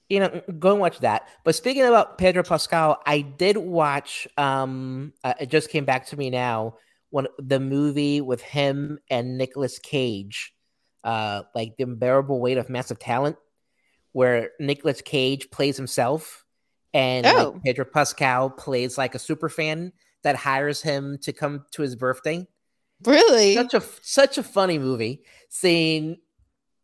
you 0.08 0.20
know, 0.20 0.42
go 0.58 0.72
and 0.72 0.80
watch 0.80 0.98
that. 1.00 1.28
But 1.44 1.54
speaking 1.54 1.84
about 1.84 2.18
Pedro 2.18 2.42
Pascal, 2.42 3.00
I 3.06 3.22
did 3.22 3.56
watch. 3.56 4.28
Um, 4.36 5.12
uh, 5.24 5.34
it 5.40 5.50
just 5.50 5.70
came 5.70 5.84
back 5.84 6.06
to 6.08 6.16
me 6.16 6.30
now. 6.30 6.76
One 7.12 7.28
the 7.38 7.60
movie 7.60 8.20
with 8.20 8.42
him 8.42 8.98
and 9.08 9.38
Nicolas 9.38 9.78
Cage, 9.78 10.52
uh, 11.04 11.42
like 11.54 11.76
the 11.76 11.84
unbearable 11.84 12.40
weight 12.40 12.58
of 12.58 12.68
massive 12.68 12.98
talent, 12.98 13.36
where 14.12 14.50
Nicolas 14.58 15.00
Cage 15.02 15.50
plays 15.50 15.76
himself, 15.76 16.44
and 16.92 17.24
like, 17.24 17.36
Oh. 17.36 17.60
Pedro 17.64 17.84
Pascal 17.84 18.50
plays 18.50 18.98
like 18.98 19.14
a 19.14 19.18
super 19.20 19.48
fan 19.48 19.92
that 20.22 20.36
hires 20.36 20.82
him 20.82 21.18
to 21.22 21.32
come 21.32 21.64
to 21.72 21.82
his 21.82 21.94
birthday. 21.96 22.46
Really? 23.04 23.54
such 23.54 23.74
a 23.74 23.82
such 24.00 24.38
a 24.38 24.42
funny 24.42 24.78
movie 24.78 25.22
seeing 25.48 26.16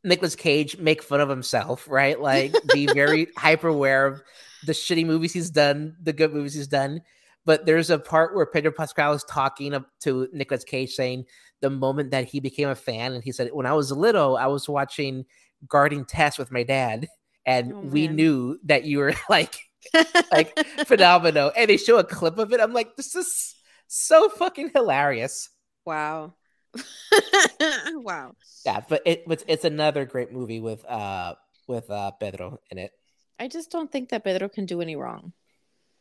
Nicolas 0.04 0.36
Cage 0.36 0.76
make 0.78 1.02
fun 1.02 1.20
of 1.20 1.28
himself, 1.28 1.86
right? 1.88 2.20
Like 2.20 2.54
be 2.72 2.86
very 2.86 3.28
hyper 3.36 3.68
aware 3.68 4.06
of 4.06 4.22
the 4.66 4.72
shitty 4.72 5.06
movies 5.06 5.32
he's 5.32 5.50
done, 5.50 5.96
the 6.02 6.12
good 6.12 6.32
movies 6.34 6.54
he's 6.54 6.68
done. 6.68 7.00
But 7.48 7.64
there's 7.64 7.88
a 7.88 7.98
part 7.98 8.34
where 8.34 8.44
Pedro 8.44 8.70
Pascal 8.70 9.14
is 9.14 9.24
talking 9.24 9.74
to 10.02 10.28
Nicolas 10.34 10.64
Cage 10.64 10.92
saying 10.92 11.24
the 11.62 11.70
moment 11.70 12.10
that 12.10 12.26
he 12.26 12.40
became 12.40 12.68
a 12.68 12.74
fan, 12.74 13.14
and 13.14 13.24
he 13.24 13.32
said, 13.32 13.48
When 13.54 13.64
I 13.64 13.72
was 13.72 13.90
little, 13.90 14.36
I 14.36 14.48
was 14.48 14.68
watching 14.68 15.24
Guarding 15.66 16.04
Tess 16.04 16.36
with 16.36 16.52
my 16.52 16.62
dad, 16.62 17.08
and 17.46 17.72
oh, 17.72 17.80
we 17.80 18.06
knew 18.06 18.58
that 18.64 18.84
you 18.84 18.98
were 18.98 19.14
like 19.30 19.60
like 20.30 20.58
phenomenal. 20.84 21.50
And 21.56 21.70
they 21.70 21.78
show 21.78 21.96
a 21.96 22.04
clip 22.04 22.36
of 22.36 22.52
it. 22.52 22.60
I'm 22.60 22.74
like, 22.74 22.96
this 22.96 23.14
is 23.14 23.54
so 23.86 24.28
fucking 24.28 24.72
hilarious. 24.74 25.48
Wow. 25.86 26.34
wow. 27.94 28.34
Yeah, 28.66 28.80
but 28.86 29.00
it 29.06 29.24
it's, 29.26 29.44
it's 29.48 29.64
another 29.64 30.04
great 30.04 30.34
movie 30.34 30.60
with 30.60 30.84
uh 30.84 31.34
with 31.66 31.90
uh 31.90 32.10
Pedro 32.10 32.58
in 32.70 32.76
it. 32.76 32.92
I 33.38 33.48
just 33.48 33.70
don't 33.70 33.90
think 33.90 34.10
that 34.10 34.22
Pedro 34.22 34.50
can 34.50 34.66
do 34.66 34.82
any 34.82 34.96
wrong. 34.96 35.32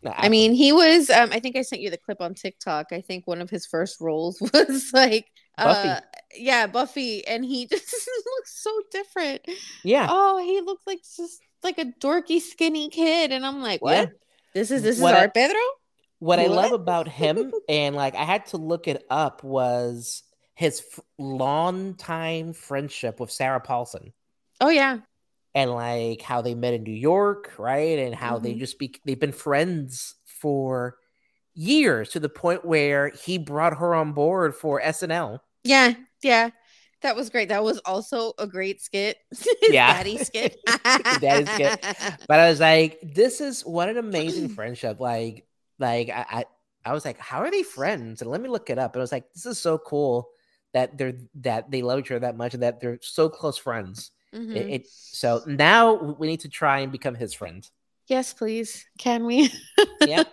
No, 0.04 0.14
I 0.16 0.30
mean, 0.30 0.54
he 0.54 0.72
was. 0.72 1.10
Um, 1.10 1.30
I 1.32 1.40
think 1.40 1.56
I 1.56 1.64
sent 1.64 1.82
you 1.82 1.90
the 1.90 1.98
clip 1.98 2.22
on 2.22 2.34
TikTok. 2.36 2.88
I 2.92 3.02
think 3.02 3.26
one 3.26 3.42
of 3.42 3.50
his 3.50 3.66
first 3.66 4.00
roles 4.00 4.40
was 4.54 4.92
like, 4.94 5.26
Buffy. 5.58 5.90
Uh, 5.90 6.00
yeah, 6.36 6.68
Buffy, 6.68 7.26
and 7.28 7.44
he 7.44 7.66
just 7.72 8.10
looks 8.38 8.62
so 8.62 8.82
different. 8.92 9.42
Yeah. 9.84 10.08
Oh, 10.10 10.38
he 10.44 10.62
looks 10.62 10.86
like 10.86 11.00
just 11.00 11.42
like 11.64 11.80
a 11.80 11.86
dorky, 12.00 12.40
skinny 12.40 12.90
kid, 12.90 13.32
and 13.32 13.46
I'm 13.46 13.62
like, 13.62 13.82
what? 13.82 13.98
Yeah. 13.98 14.06
This 14.54 14.72
is 14.72 14.84
this 14.84 15.00
what 15.00 15.16
is 15.16 15.22
our 15.22 15.30
Pedro. 15.30 15.60
What, 16.20 16.40
what 16.40 16.40
I 16.40 16.48
love 16.48 16.72
about 16.72 17.08
him, 17.08 17.52
and 17.68 17.96
like 17.96 18.16
I 18.16 18.24
had 18.24 18.46
to 18.48 18.58
look 18.58 18.88
it 18.88 19.04
up, 19.10 19.44
was 19.44 20.24
his 20.54 20.84
f- 20.92 21.04
long 21.18 21.96
time 21.96 22.54
friendship 22.54 23.20
with 23.20 23.32
Sarah 23.32 23.60
Paulson. 23.60 24.14
Oh 24.62 24.70
yeah, 24.70 25.00
and 25.56 25.72
like 25.72 26.22
how 26.22 26.42
they 26.42 26.56
met 26.56 26.74
in 26.74 26.84
New 26.84 26.92
York, 26.92 27.54
right? 27.58 28.00
And 28.00 28.14
how 28.14 28.36
mm-hmm. 28.36 28.44
they 28.44 28.54
just 28.56 28.80
be 28.80 28.96
they've 29.06 29.20
been 29.20 29.32
friends 29.32 30.16
for 30.26 30.98
years 31.54 32.10
to 32.10 32.20
the 32.20 32.30
point 32.30 32.64
where 32.64 33.10
he 33.10 33.38
brought 33.38 33.78
her 33.78 33.96
on 33.96 34.14
board 34.14 34.56
for 34.56 34.82
SNL. 34.82 35.40
Yeah, 35.64 35.96
yeah. 36.22 36.52
That 37.02 37.16
was 37.16 37.30
great. 37.30 37.50
That 37.50 37.64
was 37.64 37.78
also 37.80 38.34
a 38.40 38.48
great 38.48 38.82
skit. 38.82 39.18
yeah. 39.62 39.94
Daddy 39.94 40.18
skit. 40.18 40.58
Daddy 41.22 41.46
skit. 41.46 41.86
But 42.28 42.40
I 42.40 42.50
was 42.50 42.60
like, 42.60 43.00
this 43.04 43.40
is 43.40 43.62
what 43.62 43.90
an 43.90 43.98
amazing 43.98 44.50
friendship. 44.56 45.00
Like, 45.00 45.46
like 45.80 46.10
I, 46.10 46.26
I, 46.30 46.46
I 46.86 46.94
was 46.94 47.06
like, 47.06 47.20
how 47.20 47.40
are 47.40 47.52
they 47.52 47.64
friends? 47.64 48.22
And 48.22 48.32
let 48.32 48.42
me 48.42 48.50
look 48.50 48.70
it 48.70 48.80
up. 48.80 48.94
And 48.94 49.02
I 49.02 49.04
was 49.04 49.12
like, 49.12 49.32
this 49.34 49.46
is 49.46 49.60
so 49.60 49.78
cool 49.78 50.30
that 50.74 50.98
they're 50.98 51.14
that 51.36 51.70
they 51.72 51.82
love 51.82 52.00
each 52.00 52.12
other 52.12 52.20
that 52.20 52.38
much 52.38 52.54
and 52.54 52.64
that 52.64 52.80
they're 52.80 53.00
so 53.02 53.30
close 53.30 53.58
friends. 53.58 54.12
Mm-hmm. 54.34 54.56
It, 54.56 54.70
it, 54.70 54.88
so 54.88 55.42
now 55.46 55.94
we 55.94 56.28
need 56.28 56.42
to 56.42 56.50
try 56.50 56.80
and 56.80 56.92
become 56.92 57.16
his 57.16 57.34
friend. 57.34 57.68
Yes, 58.08 58.34
please. 58.34 58.86
Can 58.98 59.26
we? 59.26 59.52
Yeah. 60.06 60.24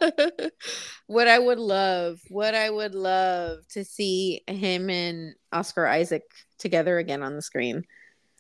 what 1.06 1.26
I 1.26 1.38
would 1.38 1.58
love, 1.58 2.20
what 2.28 2.54
I 2.54 2.70
would 2.70 2.94
love 2.94 3.66
to 3.70 3.84
see 3.84 4.42
him 4.46 4.90
and 4.90 5.34
Oscar 5.52 5.86
Isaac 5.86 6.22
together 6.58 6.98
again 6.98 7.22
on 7.22 7.34
the 7.34 7.42
screen. 7.42 7.84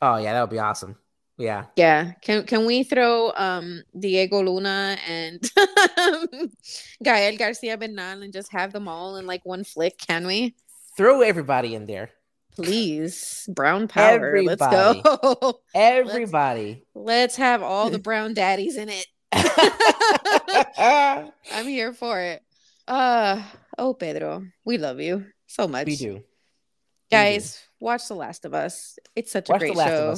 Oh 0.00 0.18
yeah, 0.18 0.34
that 0.34 0.40
would 0.40 0.50
be 0.50 0.60
awesome. 0.60 0.96
Yeah. 1.36 1.64
Yeah. 1.74 2.12
Can 2.22 2.46
can 2.46 2.64
we 2.66 2.84
throw 2.84 3.32
um 3.34 3.82
Diego 3.98 4.40
Luna 4.40 4.96
and 5.08 5.42
Gael 7.02 7.36
Garcia 7.36 7.76
Bernal 7.76 8.22
and 8.22 8.32
just 8.32 8.52
have 8.52 8.72
them 8.72 8.86
all 8.86 9.16
in 9.16 9.26
like 9.26 9.44
one 9.44 9.64
flick? 9.64 9.98
Can 9.98 10.26
we? 10.26 10.54
Throw 10.96 11.22
everybody 11.22 11.74
in 11.74 11.86
there. 11.86 12.10
Please, 12.56 13.48
brown 13.52 13.88
power. 13.88 14.14
Everybody. 14.14 14.46
Let's 14.46 15.02
go. 15.02 15.60
Everybody. 15.74 16.84
Let's, 16.94 17.06
let's, 17.06 17.36
have 17.36 17.62
all 17.62 17.90
the 17.90 17.98
brown 17.98 18.34
daddies 18.34 18.76
in 18.76 18.90
it. 18.90 19.06
I'm 21.52 21.66
here 21.66 21.92
for 21.92 22.20
it. 22.20 22.42
Uh 22.86 23.42
oh 23.76 23.94
Pedro, 23.94 24.44
we 24.64 24.78
love 24.78 25.00
you 25.00 25.26
so 25.46 25.66
much. 25.66 25.86
We 25.86 25.96
do. 25.96 26.22
Guys, 27.10 27.60
we 27.80 27.86
do. 27.86 27.86
watch 27.86 28.06
The 28.06 28.14
Last 28.14 28.44
of 28.44 28.54
Us. 28.54 28.98
It's 29.16 29.32
such 29.32 29.48
watch 29.48 29.62
a 29.62 29.72
great 29.72 29.76
show. 29.76 30.14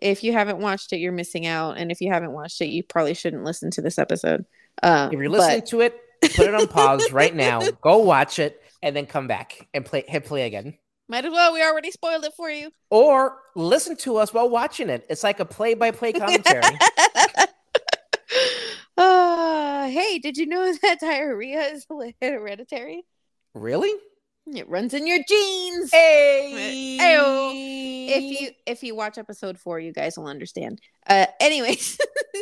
If 0.00 0.24
you 0.24 0.32
haven't 0.32 0.58
watched 0.58 0.92
it, 0.92 0.98
you're 0.98 1.12
missing 1.12 1.46
out. 1.46 1.76
And 1.76 1.92
if 1.92 2.00
you 2.00 2.12
haven't 2.12 2.32
watched 2.32 2.60
it, 2.60 2.66
you 2.66 2.82
probably 2.82 3.14
shouldn't 3.14 3.44
listen 3.44 3.70
to 3.72 3.82
this 3.82 3.98
episode. 3.98 4.44
Uh, 4.82 5.08
if 5.12 5.18
you're 5.18 5.28
listening 5.28 5.60
but... 5.60 5.68
to 5.68 5.80
it, 5.82 6.00
put 6.34 6.46
it 6.46 6.54
on 6.54 6.66
pause 6.66 7.12
right 7.12 7.34
now. 7.34 7.60
Go 7.82 7.98
watch 7.98 8.38
it 8.38 8.60
and 8.82 8.96
then 8.96 9.06
come 9.06 9.26
back 9.26 9.68
and 9.74 9.84
play 9.84 10.04
hit 10.06 10.24
play 10.24 10.46
again. 10.46 10.78
Might 11.08 11.24
as 11.24 11.32
well. 11.32 11.52
We 11.52 11.62
already 11.62 11.90
spoiled 11.90 12.24
it 12.24 12.32
for 12.34 12.50
you. 12.50 12.70
Or 12.90 13.38
listen 13.54 13.96
to 13.98 14.16
us 14.16 14.32
while 14.32 14.48
watching 14.48 14.88
it. 14.88 15.04
It's 15.10 15.22
like 15.22 15.38
a 15.38 15.44
play 15.44 15.74
by 15.74 15.90
play 15.90 16.12
commentary. 16.12 16.62
uh, 18.96 19.88
hey, 19.88 20.18
did 20.18 20.36
you 20.38 20.46
know 20.46 20.72
that 20.82 21.00
diarrhea 21.00 21.60
is 21.72 21.86
hereditary? 22.22 23.04
Really? 23.54 23.92
It 24.46 24.68
runs 24.68 24.94
in 24.94 25.06
your 25.06 25.18
genes. 25.26 25.90
Hey. 25.90 26.98
Ayo. 27.00 27.52
If 28.06 28.40
you 28.40 28.50
if 28.66 28.82
you 28.82 28.94
watch 28.94 29.16
episode 29.16 29.58
four, 29.58 29.80
you 29.80 29.92
guys 29.92 30.18
will 30.18 30.26
understand. 30.26 30.80
Uh, 31.06 31.26
anyways, 31.40 31.98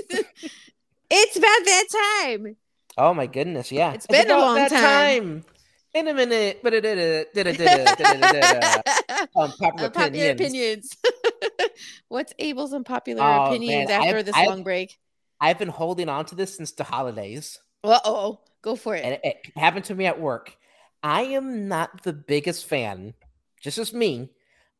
it's 1.11 1.37
about 1.37 1.65
that 1.65 1.85
time. 2.25 2.57
Oh 2.99 3.15
my 3.15 3.27
goodness! 3.27 3.71
Yeah, 3.71 3.93
it's 3.93 4.09
been 4.09 4.23
it's 4.23 4.31
a 4.31 4.37
long 4.37 4.69
time. 4.69 4.71
time 4.71 5.45
in 5.95 6.09
a 6.09 6.15
minute. 6.15 6.61
Unpopular 9.37 9.87
opinions. 9.87 10.41
opinions. 10.41 10.97
What's 12.09 12.33
Abel's 12.39 12.73
unpopular 12.73 13.23
oh, 13.23 13.47
opinions 13.47 13.89
man, 13.89 14.03
after 14.03 14.19
I've, 14.19 14.25
this 14.27 14.35
I've, 14.35 14.49
long 14.49 14.63
break? 14.63 14.99
I've 15.41 15.59
been 15.59 15.69
holding 15.69 16.09
on 16.09 16.25
to 16.27 16.35
this 16.35 16.57
since 16.57 16.73
the 16.73 16.85
holidays. 16.85 17.59
Uh 17.85 17.99
oh, 18.05 18.41
go 18.63 18.77
for 18.77 18.95
it. 18.95 19.05
And 19.05 19.15
it, 19.15 19.21
it 19.25 19.37
happened 19.59 19.87
to 19.87 19.95
me 19.95 20.07
at 20.07 20.21
work. 20.21 20.57
I 21.03 21.23
am 21.23 21.69
not 21.69 22.03
the 22.05 22.13
biggest 22.13 22.67
fan, 22.67 23.15
just 23.61 23.79
as 23.79 23.93
me, 23.93 24.31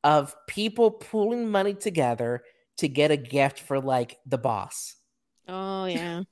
of 0.05 0.37
people 0.47 0.91
pooling 0.91 1.51
money 1.51 1.75
together 1.75 2.45
to 2.77 2.89
get 2.89 3.11
a 3.11 3.17
gift 3.17 3.59
for 3.59 3.81
like 3.81 4.19
the 4.27 4.39
boss. 4.39 4.97
Oh 5.49 5.87
yeah. 5.87 6.23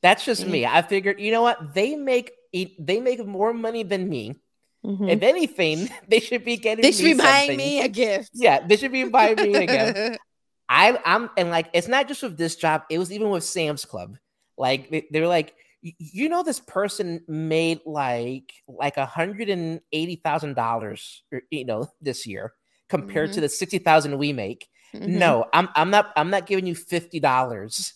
That's 0.00 0.24
just 0.24 0.46
me. 0.46 0.64
I 0.64 0.82
figured, 0.82 1.18
you 1.18 1.32
know 1.32 1.42
what? 1.42 1.74
They 1.74 1.96
make 1.96 2.30
they 2.52 3.00
make 3.00 3.24
more 3.24 3.52
money 3.52 3.82
than 3.82 4.08
me. 4.08 4.36
Mm-hmm. 4.84 5.08
If 5.08 5.22
anything, 5.22 5.88
they 6.08 6.20
should 6.20 6.44
be 6.44 6.56
getting. 6.56 6.82
They 6.82 6.92
should 6.92 7.04
be 7.04 7.10
something. 7.10 7.26
buying 7.26 7.56
me 7.56 7.80
a 7.82 7.88
gift. 7.88 8.30
Yeah, 8.34 8.66
they 8.66 8.76
should 8.76 8.92
be 8.92 9.04
buying 9.04 9.36
me 9.36 9.54
a 9.54 9.66
gift. 9.66 10.20
I, 10.68 10.98
I'm 11.04 11.30
and 11.36 11.50
like 11.50 11.70
it's 11.72 11.88
not 11.88 12.08
just 12.08 12.22
with 12.22 12.36
this 12.36 12.56
job. 12.56 12.82
It 12.90 12.98
was 12.98 13.10
even 13.10 13.30
with 13.30 13.44
Sam's 13.44 13.84
Club. 13.84 14.16
Like 14.56 14.90
they, 14.90 15.06
they 15.10 15.20
were 15.20 15.28
like, 15.28 15.54
you 15.80 16.28
know, 16.28 16.42
this 16.42 16.60
person 16.60 17.22
made 17.26 17.80
like 17.86 18.52
like 18.66 18.96
a 18.96 19.06
hundred 19.06 19.48
and 19.48 19.80
eighty 19.92 20.16
thousand 20.16 20.54
dollars, 20.54 21.22
you 21.50 21.64
know, 21.64 21.90
this 22.00 22.26
year 22.26 22.52
compared 22.88 23.30
mm-hmm. 23.30 23.36
to 23.36 23.40
the 23.42 23.48
sixty 23.48 23.78
thousand 23.78 24.18
we 24.18 24.32
make. 24.32 24.68
Mm-hmm. 24.94 25.18
No, 25.18 25.46
I'm 25.52 25.68
I'm 25.74 25.90
not 25.90 26.12
I'm 26.16 26.30
not 26.30 26.46
giving 26.46 26.66
you 26.66 26.74
fifty 26.74 27.20
dollars 27.20 27.94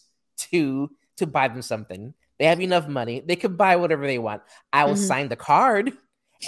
to 0.50 0.90
to 1.18 1.26
buy 1.26 1.48
them 1.48 1.62
something. 1.62 2.14
They 2.43 2.48
have 2.48 2.60
enough 2.60 2.89
money. 2.89 3.23
They 3.24 3.36
could 3.36 3.56
buy 3.56 3.77
whatever 3.77 4.05
they 4.05 4.19
want. 4.19 4.43
I 4.73 4.86
will 4.86 4.94
mm-hmm. 4.94 5.05
sign 5.05 5.28
the 5.28 5.36
card 5.36 5.93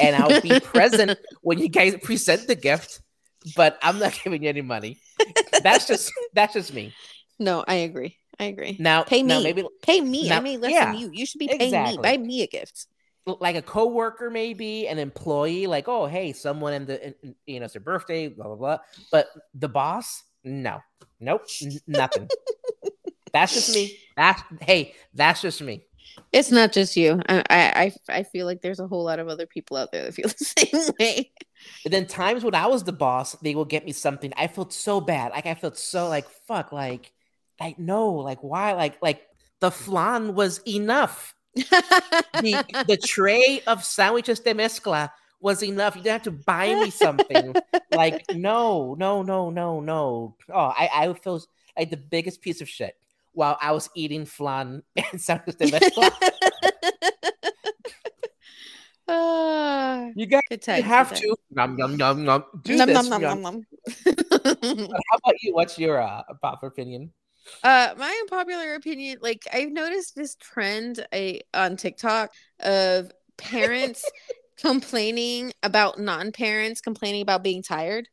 and 0.01 0.17
I'll 0.17 0.41
be 0.41 0.59
present 0.75 1.17
when 1.41 1.61
you 1.61 1.69
guys 1.69 1.95
present 2.03 2.49
the 2.49 2.57
gift, 2.57 3.01
but 3.55 3.79
I'm 3.81 4.01
not 4.01 4.19
giving 4.25 4.43
you 4.43 4.49
any 4.49 4.61
money. 4.61 4.99
That's 5.63 5.87
just 5.87 6.13
that's 6.33 6.55
just 6.55 6.75
me. 6.75 6.93
No, 7.39 7.65
I 7.69 7.75
agree. 7.75 8.17
I 8.41 8.47
agree. 8.47 8.77
Now 8.81 9.05
pay 9.05 9.23
me. 9.23 9.29
Now 9.29 9.41
maybe 9.41 9.65
pay 9.83 10.01
me. 10.01 10.29
Now, 10.29 10.39
I 10.39 10.41
mean, 10.41 10.61
listen, 10.61 10.75
yeah, 10.75 10.93
you. 10.95 11.11
You 11.13 11.27
should 11.27 11.39
be 11.39 11.47
paying 11.47 11.61
exactly. 11.61 11.99
me. 11.99 12.03
Buy 12.03 12.17
me 12.17 12.43
a 12.43 12.49
gift. 12.49 12.89
Like 13.25 13.55
a 13.55 13.63
coworker, 13.63 14.31
maybe 14.31 14.89
an 14.89 14.99
employee. 14.99 15.69
Like, 15.69 15.87
oh, 15.87 16.07
hey, 16.07 16.33
someone 16.33 16.73
in 16.73 16.87
the 16.87 17.07
in, 17.07 17.37
you 17.47 17.61
know 17.61 17.67
it's 17.67 17.75
their 17.75 17.83
birthday, 17.83 18.27
blah 18.27 18.47
blah 18.47 18.57
blah. 18.57 18.79
But 19.13 19.29
the 19.55 19.69
boss, 19.69 20.25
no, 20.43 20.81
nope, 21.21 21.43
n- 21.63 21.79
nothing. 21.87 22.29
That's 23.35 23.53
just 23.53 23.75
me. 23.75 23.99
That's 24.17 24.41
hey, 24.63 24.95
that's 25.13 25.43
just 25.43 25.61
me. 25.61 25.85
It's 26.33 26.53
not 26.53 26.73
just 26.73 26.97
you. 26.97 27.21
I, 27.29 27.43
I 27.51 27.93
I 28.09 28.23
feel 28.23 28.47
like 28.47 28.63
there's 28.63 28.79
a 28.79 28.87
whole 28.87 29.03
lot 29.03 29.19
of 29.19 29.27
other 29.27 29.45
people 29.45 29.77
out 29.77 29.91
there 29.91 30.05
that 30.05 30.15
feel 30.15 30.29
the 30.39 30.45
same 30.45 30.95
way. 31.01 31.33
And 31.85 31.93
then 31.93 32.07
times 32.07 32.45
when 32.45 32.55
I 32.55 32.69
was 32.69 32.85
the 32.85 32.93
boss, 32.93 33.33
they 33.43 33.57
will 33.57 33.65
get 33.65 33.85
me 33.85 33.91
something. 33.91 34.33
I 34.37 34.47
felt 34.47 34.73
so 34.73 35.01
bad. 35.01 35.33
Like 35.33 35.47
I 35.47 35.55
felt 35.55 35.77
so 35.77 36.09
like 36.09 36.29
fuck. 36.47 36.71
Like 36.71 37.13
like 37.61 37.77
no. 37.77 38.13
Like 38.13 38.39
why? 38.41 38.75
Like 38.75 39.03
like 39.03 39.27
the 39.59 39.73
flan 39.73 40.37
was 40.37 40.61
enough. 40.67 41.35
the, 41.55 42.85
the 42.87 42.97
tray 42.97 43.63
of 43.67 43.85
sandwiches 43.85 44.41
de 44.41 44.55
mezcla 44.55 45.11
was 45.41 45.63
enough. 45.63 45.97
You 45.97 46.03
didn't 46.03 46.25
have 46.25 46.35
to 46.35 46.45
buy 46.45 46.73
me 46.75 46.91
something. 46.91 47.55
like 47.93 48.25
no, 48.33 48.95
no, 48.97 49.23
no, 49.23 49.51
no, 49.51 49.81
no. 49.81 50.37
Oh, 50.53 50.73
I 50.77 50.89
I 50.95 51.13
feel 51.15 51.43
like 51.77 51.91
the 51.91 51.97
biggest 51.97 52.41
piece 52.41 52.61
of 52.61 52.69
shit 52.69 52.97
while 53.35 53.59
I 53.61 53.73
was 53.73 53.91
eating 53.95 54.25
flan 54.25 54.83
and 54.97 55.21
de 55.21 55.67
mezcla. 55.71 56.11
uh, 59.09 60.11
you 60.15 60.27
guys 60.27 60.43
you 60.51 60.83
have 60.83 61.15
to. 61.15 61.37
Nom, 61.51 61.77
nom, 61.77 61.97
nom, 61.97 62.25
nom. 62.25 62.45
Do 62.63 62.77
nom, 62.77 62.89
this 62.89 63.09
nom, 63.09 63.21
nom, 63.21 63.43
nom, 63.43 63.43
nom. 63.43 63.67
how 64.43 65.19
about 65.19 65.43
you? 65.43 65.55
What's 65.55 65.79
your 65.79 66.01
uh, 66.01 66.23
popular 66.41 66.69
opinion? 66.71 67.13
Uh, 67.63 67.95
my 67.99 68.09
unpopular 68.23 68.75
opinion, 68.75 69.19
like 69.21 69.47
I've 69.53 69.71
noticed 69.71 70.17
this 70.17 70.37
trend 70.37 71.07
I, 71.13 71.41
on 71.53 71.77
TikTok 71.77 72.33
of 72.61 73.13
parents 73.37 74.05
complaining 74.57 75.53
about 75.63 75.99
non-parents 75.99 76.81
complaining 76.81 77.21
about 77.23 77.43
being 77.43 77.63
tired. 77.63 78.09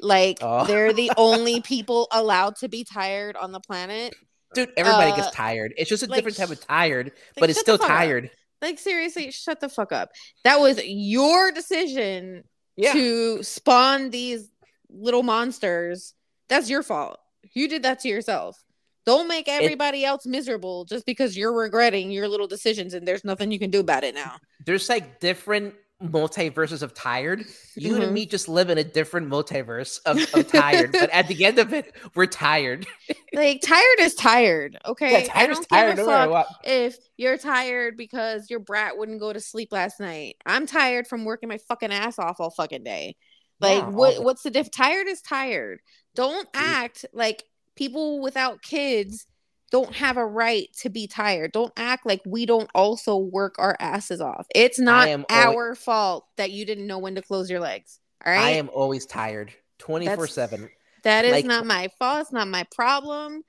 Like 0.00 0.38
Oh. 0.40 0.64
they're 0.64 0.92
the 0.92 1.12
only 1.16 1.60
people 1.60 2.08
allowed 2.10 2.56
to 2.56 2.68
be 2.68 2.84
tired 2.84 3.36
on 3.36 3.52
the 3.52 3.60
planet. 3.60 4.14
Dude, 4.54 4.72
everybody 4.76 5.12
Uh, 5.12 5.16
gets 5.16 5.30
tired. 5.34 5.74
It's 5.76 5.88
just 5.88 6.02
a 6.02 6.06
like, 6.06 6.16
different 6.18 6.36
type 6.36 6.50
of 6.50 6.60
tired, 6.66 7.06
like, 7.06 7.14
but 7.38 7.50
it's 7.50 7.60
still 7.60 7.78
fuck 7.78 7.90
up. 7.90 7.96
tired. 7.96 8.30
Like 8.60 8.78
seriously, 8.78 9.30
shut 9.30 9.60
the 9.60 9.68
fuck 9.68 9.92
up. 9.92 10.10
That 10.44 10.60
was 10.60 10.80
your 10.84 11.50
decision 11.52 12.44
Yeah. 12.76 12.92
to 12.92 13.42
spawn 13.42 14.10
these 14.10 14.48
little 14.88 15.22
monsters. 15.22 16.14
That's 16.48 16.68
your 16.70 16.82
fault. 16.82 17.18
You 17.54 17.66
did 17.68 17.82
that 17.82 18.00
to 18.00 18.08
yourself. 18.08 18.62
Don't 19.04 19.26
make 19.26 19.48
everybody 19.48 20.04
else 20.04 20.24
miserable 20.26 20.84
just 20.84 21.04
because 21.06 21.36
you're 21.36 21.52
regretting 21.52 22.12
your 22.12 22.28
little 22.28 22.46
decisions 22.46 22.94
and 22.94 23.06
there's 23.08 23.24
nothing 23.24 23.50
you 23.50 23.58
can 23.58 23.70
do 23.70 23.80
about 23.80 24.04
it 24.04 24.14
now. 24.14 24.36
There's 24.64 24.88
like 24.88 25.18
different 25.18 25.74
multiverses 26.02 26.82
of 26.82 26.94
tired. 26.94 27.44
You 27.74 27.94
Mhm. 27.94 28.02
and 28.04 28.14
me 28.14 28.26
just 28.26 28.48
live 28.48 28.70
in 28.70 28.78
a 28.78 28.84
different 28.84 29.28
multiverse 29.28 30.00
of, 30.04 30.18
of 30.34 30.48
tired, 30.48 30.92
but 30.92 31.10
at 31.10 31.28
the 31.28 31.44
end 31.44 31.58
of 31.58 31.72
it, 31.72 31.94
we're 32.14 32.26
tired. 32.26 32.86
Like 33.34 33.62
tired 33.62 34.00
is 34.00 34.14
tired, 34.14 34.78
okay? 34.84 35.12
Yeah, 35.12 35.18
I 35.18 35.46
tired 35.46 35.50
is 35.52 35.58
don't 35.58 35.68
tired. 35.70 35.96
give 35.96 36.06
a 36.06 36.30
fuck 36.30 36.46
if 36.64 36.96
you're 37.16 37.38
tired 37.38 37.96
because 37.96 38.50
your 38.50 38.58
brat 38.60 38.98
wouldn't 38.98 39.20
go 39.20 39.32
to 39.32 39.40
sleep 39.40 39.72
last 39.72 40.00
night. 40.00 40.36
I'm 40.44 40.66
tired 40.66 41.06
from 41.06 41.24
working 41.24 41.48
my 41.48 41.56
fucking 41.56 41.90
ass 41.92 42.18
off 42.18 42.40
all 42.40 42.50
fucking 42.50 42.84
day. 42.84 43.16
Like 43.58 43.78
Yeah, 43.78 43.88
what 43.88 44.22
what's 44.22 44.42
the 44.42 44.50
diff 44.50 44.70
tired 44.70 45.06
is 45.08 45.22
tired. 45.22 45.80
Don't 46.14 46.46
act 46.52 47.06
like 47.14 47.42
people 47.74 48.20
without 48.20 48.60
kids 48.60 49.26
don't 49.72 49.94
have 49.94 50.18
a 50.18 50.24
right 50.24 50.68
to 50.80 50.90
be 50.90 51.06
tired. 51.08 51.50
Don't 51.52 51.72
act 51.76 52.06
like 52.06 52.20
we 52.26 52.46
don't 52.46 52.70
also 52.74 53.16
work 53.16 53.56
our 53.58 53.74
asses 53.80 54.20
off. 54.20 54.46
It's 54.54 54.78
not 54.78 55.08
our 55.30 55.74
fault 55.74 56.26
that 56.36 56.52
you 56.52 56.64
didn't 56.66 56.86
know 56.86 56.98
when 56.98 57.14
to 57.16 57.22
close 57.22 57.50
your 57.50 57.58
legs. 57.60 57.98
All 58.24 58.32
right? 58.32 58.38
I 58.44 58.50
am 58.50 58.68
always 58.72 59.06
tired 59.06 59.52
24 59.78 60.26
7. 60.28 60.68
That 61.04 61.24
is 61.24 61.32
Like- 61.32 61.46
not 61.46 61.66
my 61.66 61.88
fault. 61.98 62.20
It's 62.20 62.32
not 62.32 62.46
my 62.46 62.64
problem. 62.70 63.42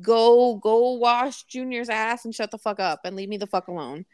Go 0.00 0.56
go 0.56 0.92
wash 0.94 1.44
Junior's 1.44 1.88
ass 1.88 2.24
and 2.24 2.34
shut 2.34 2.50
the 2.50 2.58
fuck 2.58 2.80
up 2.80 3.00
and 3.04 3.14
leave 3.14 3.28
me 3.28 3.36
the 3.36 3.46
fuck 3.46 3.68
alone. 3.68 4.04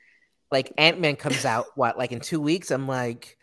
Like 0.50 0.72
Ant 0.78 1.00
Man 1.00 1.16
comes 1.16 1.44
out, 1.44 1.66
what, 1.76 1.96
like 1.96 2.12
in 2.12 2.20
two 2.20 2.40
weeks? 2.40 2.70
I'm 2.70 2.86
like, 2.86 3.36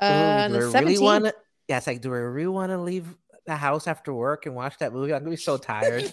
Uh, 0.00 0.48
do 0.48 0.54
I 0.54 0.80
really 0.80 0.98
want 0.98 1.24
to? 1.26 1.34
Yeah, 1.68 1.76
it's 1.78 1.86
like, 1.86 2.00
do 2.00 2.12
I 2.12 2.18
really 2.18 2.48
want 2.48 2.70
to 2.70 2.78
leave 2.78 3.06
the 3.46 3.56
house 3.56 3.86
after 3.86 4.12
work 4.12 4.46
and 4.46 4.54
watch 4.54 4.78
that 4.78 4.92
movie? 4.92 5.12
I'm 5.14 5.20
gonna 5.20 5.30
be 5.30 5.36
so 5.36 5.56
tired. 5.72 6.12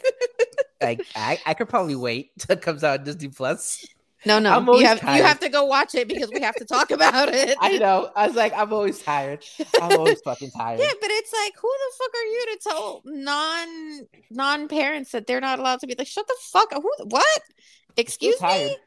Like, 0.82 1.06
I, 1.16 1.40
I 1.46 1.54
could 1.54 1.70
probably 1.70 1.96
wait 1.96 2.32
till 2.40 2.54
it 2.54 2.62
comes 2.62 2.84
out 2.84 3.00
on 3.00 3.06
Disney 3.06 3.30
Plus. 3.30 3.86
No, 4.24 4.38
no, 4.38 4.60
you 4.78 4.86
have 4.86 5.02
you 5.02 5.24
have 5.24 5.40
to 5.40 5.50
go 5.50 5.66
watch 5.66 5.96
it 5.96 6.08
because 6.08 6.30
we 6.32 6.42
have 6.42 6.54
to 6.56 6.66
talk 6.66 6.92
about 6.92 7.30
it. 7.34 7.58
I 7.60 7.80
know. 7.80 8.12
I 8.16 8.28
was 8.28 8.36
like, 8.36 8.54
I'm 8.54 8.72
always 8.72 9.02
tired. 9.02 9.44
I'm 9.82 9.98
always 9.98 10.22
fucking 10.26 10.52
tired. 10.52 10.80
Yeah, 10.80 10.92
but 11.02 11.10
it's 11.10 11.34
like, 11.34 11.54
who 11.60 11.68
the 11.68 11.96
fuck 11.98 12.14
are 12.14 12.26
you 12.26 12.46
to 12.52 12.60
tell 12.70 13.02
non 13.06 14.08
non 14.30 14.68
parents 14.68 15.12
that 15.14 15.26
they're 15.26 15.42
not 15.42 15.58
allowed 15.58 15.80
to 15.80 15.88
be 15.88 15.96
like, 15.98 16.06
shut 16.06 16.28
the 16.28 16.36
fuck 16.52 16.72
up? 16.72 16.84
Who? 16.84 17.06
What? 17.06 17.42
Excuse 17.98 18.40
me, 18.42 18.78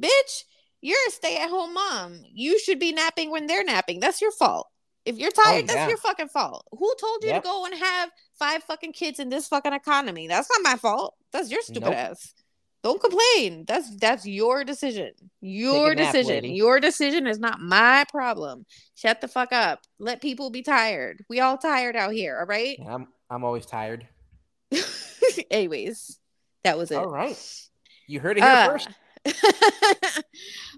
bitch. 0.00 0.44
You're 0.82 0.98
a 1.08 1.10
stay 1.10 1.36
at 1.36 1.50
home 1.50 1.74
mom. 1.74 2.22
You 2.32 2.58
should 2.58 2.78
be 2.78 2.92
napping 2.92 3.30
when 3.30 3.46
they're 3.46 3.64
napping. 3.64 4.00
That's 4.00 4.20
your 4.20 4.32
fault. 4.32 4.66
If 5.04 5.18
you're 5.18 5.30
oh, 5.38 5.42
tired, 5.44 5.64
Oh, 5.64 5.66
that's 5.66 5.76
yeah. 5.76 5.88
your 5.88 5.98
fucking 5.98 6.28
fault. 6.28 6.66
Who 6.72 6.94
told 7.00 7.22
you 7.22 7.30
Yep. 7.30 7.42
to 7.42 7.48
go 7.48 7.64
and 7.64 7.74
have 7.74 8.10
five 8.38 8.64
fucking 8.64 8.92
kids 8.94 9.18
in 9.18 9.28
this 9.28 9.46
fucking 9.48 9.72
economy? 9.72 10.26
That's 10.26 10.48
not 10.50 10.62
my 10.72 10.76
fault. 10.78 11.14
That's 11.32 11.50
your 11.50 11.62
stupid 11.62 11.84
Nope. 11.84 11.94
ass. 11.94 12.34
Don't 12.82 13.00
complain. 13.00 13.64
That's 13.66 13.94
that's 13.96 14.26
your 14.26 14.64
decision. 14.64 15.12
Your 15.42 15.94
decision. 15.94 16.30
lady. 16.30 16.48
Your 16.52 16.80
decision 16.80 17.26
is 17.26 17.38
not 17.38 17.60
my 17.60 18.04
problem. 18.10 18.64
Shut 18.94 19.20
the 19.20 19.28
fuck 19.28 19.52
up. 19.52 19.80
Let 19.98 20.22
people 20.22 20.50
be 20.50 20.62
tired. 20.62 21.22
We 21.28 21.40
all 21.40 21.58
tired 21.58 21.94
out 21.94 22.12
here, 22.14 22.38
all 22.38 22.46
right? 22.46 22.76
Yeah, 22.78 22.94
I'm 22.94 23.08
I'm 23.28 23.44
always 23.44 23.66
tired. 23.66 24.08
Anyways, 25.50 26.18
that 26.64 26.78
was 26.78 26.90
it. 26.90 26.96
All 26.96 27.08
right. 27.10 27.36
You 28.06 28.18
heard 28.20 28.38
it 28.38 28.44
here 28.44 28.50
Uh, 28.50 28.66
first. 28.68 28.88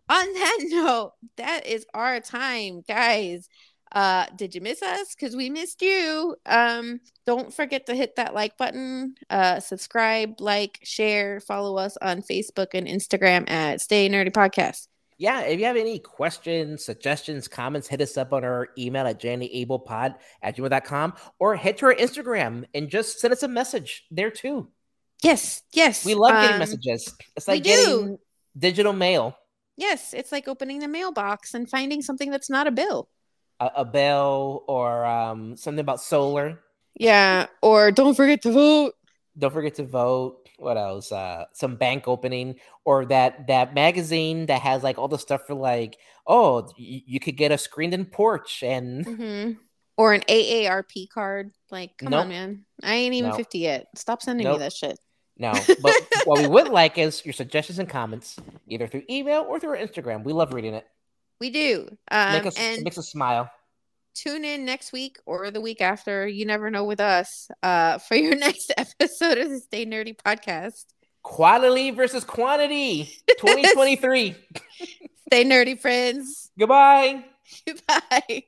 on 0.09 0.33
that 0.35 0.59
note, 0.71 1.13
that 1.37 1.67
is 1.67 1.87
our 1.95 2.21
time, 2.21 2.83
guys. 2.87 3.49
Uh, 3.93 4.27
did 4.37 4.55
you 4.55 4.61
miss 4.61 4.83
us? 4.83 5.15
Because 5.15 5.37
we 5.37 5.51
missed 5.51 5.83
you. 5.83 6.35
Um, 6.47 7.01
don't 7.27 7.53
forget 7.53 7.87
to 7.87 7.95
hit 7.95 8.17
that 8.17 8.35
like 8.35 8.57
button, 8.57 9.15
uh, 9.31 9.61
subscribe, 9.61 10.41
like, 10.41 10.81
share, 10.83 11.41
follow 11.41 11.77
us 11.79 11.97
on 12.01 12.23
Facebook 12.23 12.69
and 12.75 12.87
Instagram 12.87 13.49
at 13.51 13.81
Stay 13.81 14.09
Nerdy 14.09 14.33
Podcast. 14.33 14.89
Yeah, 15.19 15.43
if 15.43 15.61
you 15.61 15.67
have 15.67 15.77
any 15.77 15.99
questions, 15.99 16.85
suggestions, 16.85 17.47
comments, 17.47 17.87
hit 17.87 18.01
us 18.01 18.17
up 18.17 18.33
on 18.33 18.45
our 18.45 18.71
email 18.77 19.07
at 19.07 19.21
jannyablepod 19.21 20.17
at 20.43 20.57
gmail.com 20.57 21.15
or 21.39 21.55
head 21.55 21.77
to 21.79 21.87
our 21.87 21.95
Instagram 21.95 22.65
and 22.75 22.89
just 22.89 23.21
send 23.21 23.33
us 23.33 23.43
a 23.43 23.49
message 23.49 24.05
there 24.11 24.31
too. 24.31 24.69
Yes, 25.23 25.63
yes. 25.73 26.05
We 26.05 26.15
love 26.15 26.33
getting 26.33 26.55
um, 26.55 26.59
messages. 26.59 27.15
It's 27.37 27.47
we 27.47 27.55
like 27.55 27.63
do. 27.63 28.19
digital 28.59 28.93
mail, 28.93 29.37
Yes, 29.77 30.13
it's 30.13 30.33
like 30.33 30.49
opening 30.49 30.81
the 30.81 30.89
mailbox 30.89 31.55
and 31.55 31.69
finding 31.69 32.03
something 32.03 32.31
that's 32.31 32.51
not 32.51 32.67
a 32.67 32.71
bill. 32.71 33.09
A, 33.67 33.81
a 33.81 33.85
bell 33.85 34.65
or 34.69 35.05
um, 35.05 35.57
something 35.57 35.81
about 35.81 36.01
solar. 36.01 36.61
Yeah, 36.95 37.47
or 37.63 37.91
don't 37.91 38.15
forget 38.15 38.43
to 38.43 38.53
vote. 38.53 38.95
Don't 39.39 39.53
forget 39.53 39.75
to 39.77 39.85
vote. 39.85 40.39
What 40.59 40.77
else? 40.77 41.11
Uh, 41.11 41.47
some 41.55 41.77
bank 41.77 42.07
opening 42.07 42.57
or 42.85 43.07
that 43.07 43.47
that 43.49 43.75
magazine 43.75 44.47
that 44.47 44.61
has 44.61 44.83
like 44.83 44.99
all 44.99 45.09
the 45.09 45.19
stuff 45.19 45.47
for 45.47 45.55
like, 45.55 45.97
oh, 46.27 46.63
y- 46.79 47.03
you 47.07 47.19
could 47.19 47.37
get 47.37 47.51
a 47.51 47.59
screened 47.59 47.95
in 47.95 48.05
porch 48.05 48.63
and 48.63 49.05
hmm 49.05 49.53
Or 49.97 50.13
an 50.13 50.21
AARP 50.29 51.09
card. 51.09 51.51
Like, 51.71 51.97
come 51.99 52.11
Nope. 52.11 52.23
on, 52.23 52.29
man. 52.29 52.65
I 52.83 52.95
ain't 52.95 53.15
even 53.15 53.31
No. 53.31 53.37
50 53.37 53.59
yet. 53.59 53.87
Stop 53.97 54.23
sending 54.23 54.45
Nope. 54.45 54.57
me 54.59 54.65
that 54.65 54.73
shit. 54.75 54.99
No, 55.39 55.53
but 55.81 55.95
what 56.27 56.39
we 56.39 56.47
would 56.47 56.69
like 56.69 56.99
is 56.99 57.25
your 57.25 57.33
suggestions 57.33 57.79
and 57.79 57.89
comments, 57.89 58.37
either 58.69 58.87
through 58.87 59.03
email 59.09 59.47
or 59.49 59.59
through 59.59 59.71
our 59.71 59.77
Instagram. 59.77 60.25
We 60.25 60.33
love 60.35 60.53
reading 60.53 60.75
it. 60.75 60.87
We 61.43 61.51
do. 61.51 61.89
Um, 62.09 62.35
Make 62.35 62.47
us 62.47 62.57
and 62.57 62.85
makes 62.85 62.99
us 62.99 63.09
smile. 63.11 63.51
tune 64.15 64.45
in 64.45 64.65
next 64.65 64.93
week 64.93 65.19
or 65.27 65.51
the 65.51 65.61
week 65.61 65.81
after. 65.81 66.25
You 66.25 66.47
never 66.47 66.71
know 66.71 66.85
with 66.85 67.01
us 67.01 67.49
uh, 67.65 67.99
for 67.99 68.15
your 68.15 68.37
next 68.47 68.73
episode 68.77 69.39
of 69.39 69.51
the 69.51 69.59
Stay 69.59 69.85
Nerdy 69.85 70.17
podcast. 70.17 70.85
Quality 71.25 71.91
versus 71.91 72.23
quantity, 72.23 73.11
2023. 73.41 74.37
Stay 75.27 75.45
nerdy, 75.45 75.77
friends. 75.81 76.53
Goodbye. 76.57 77.25
Bye. 77.89 78.45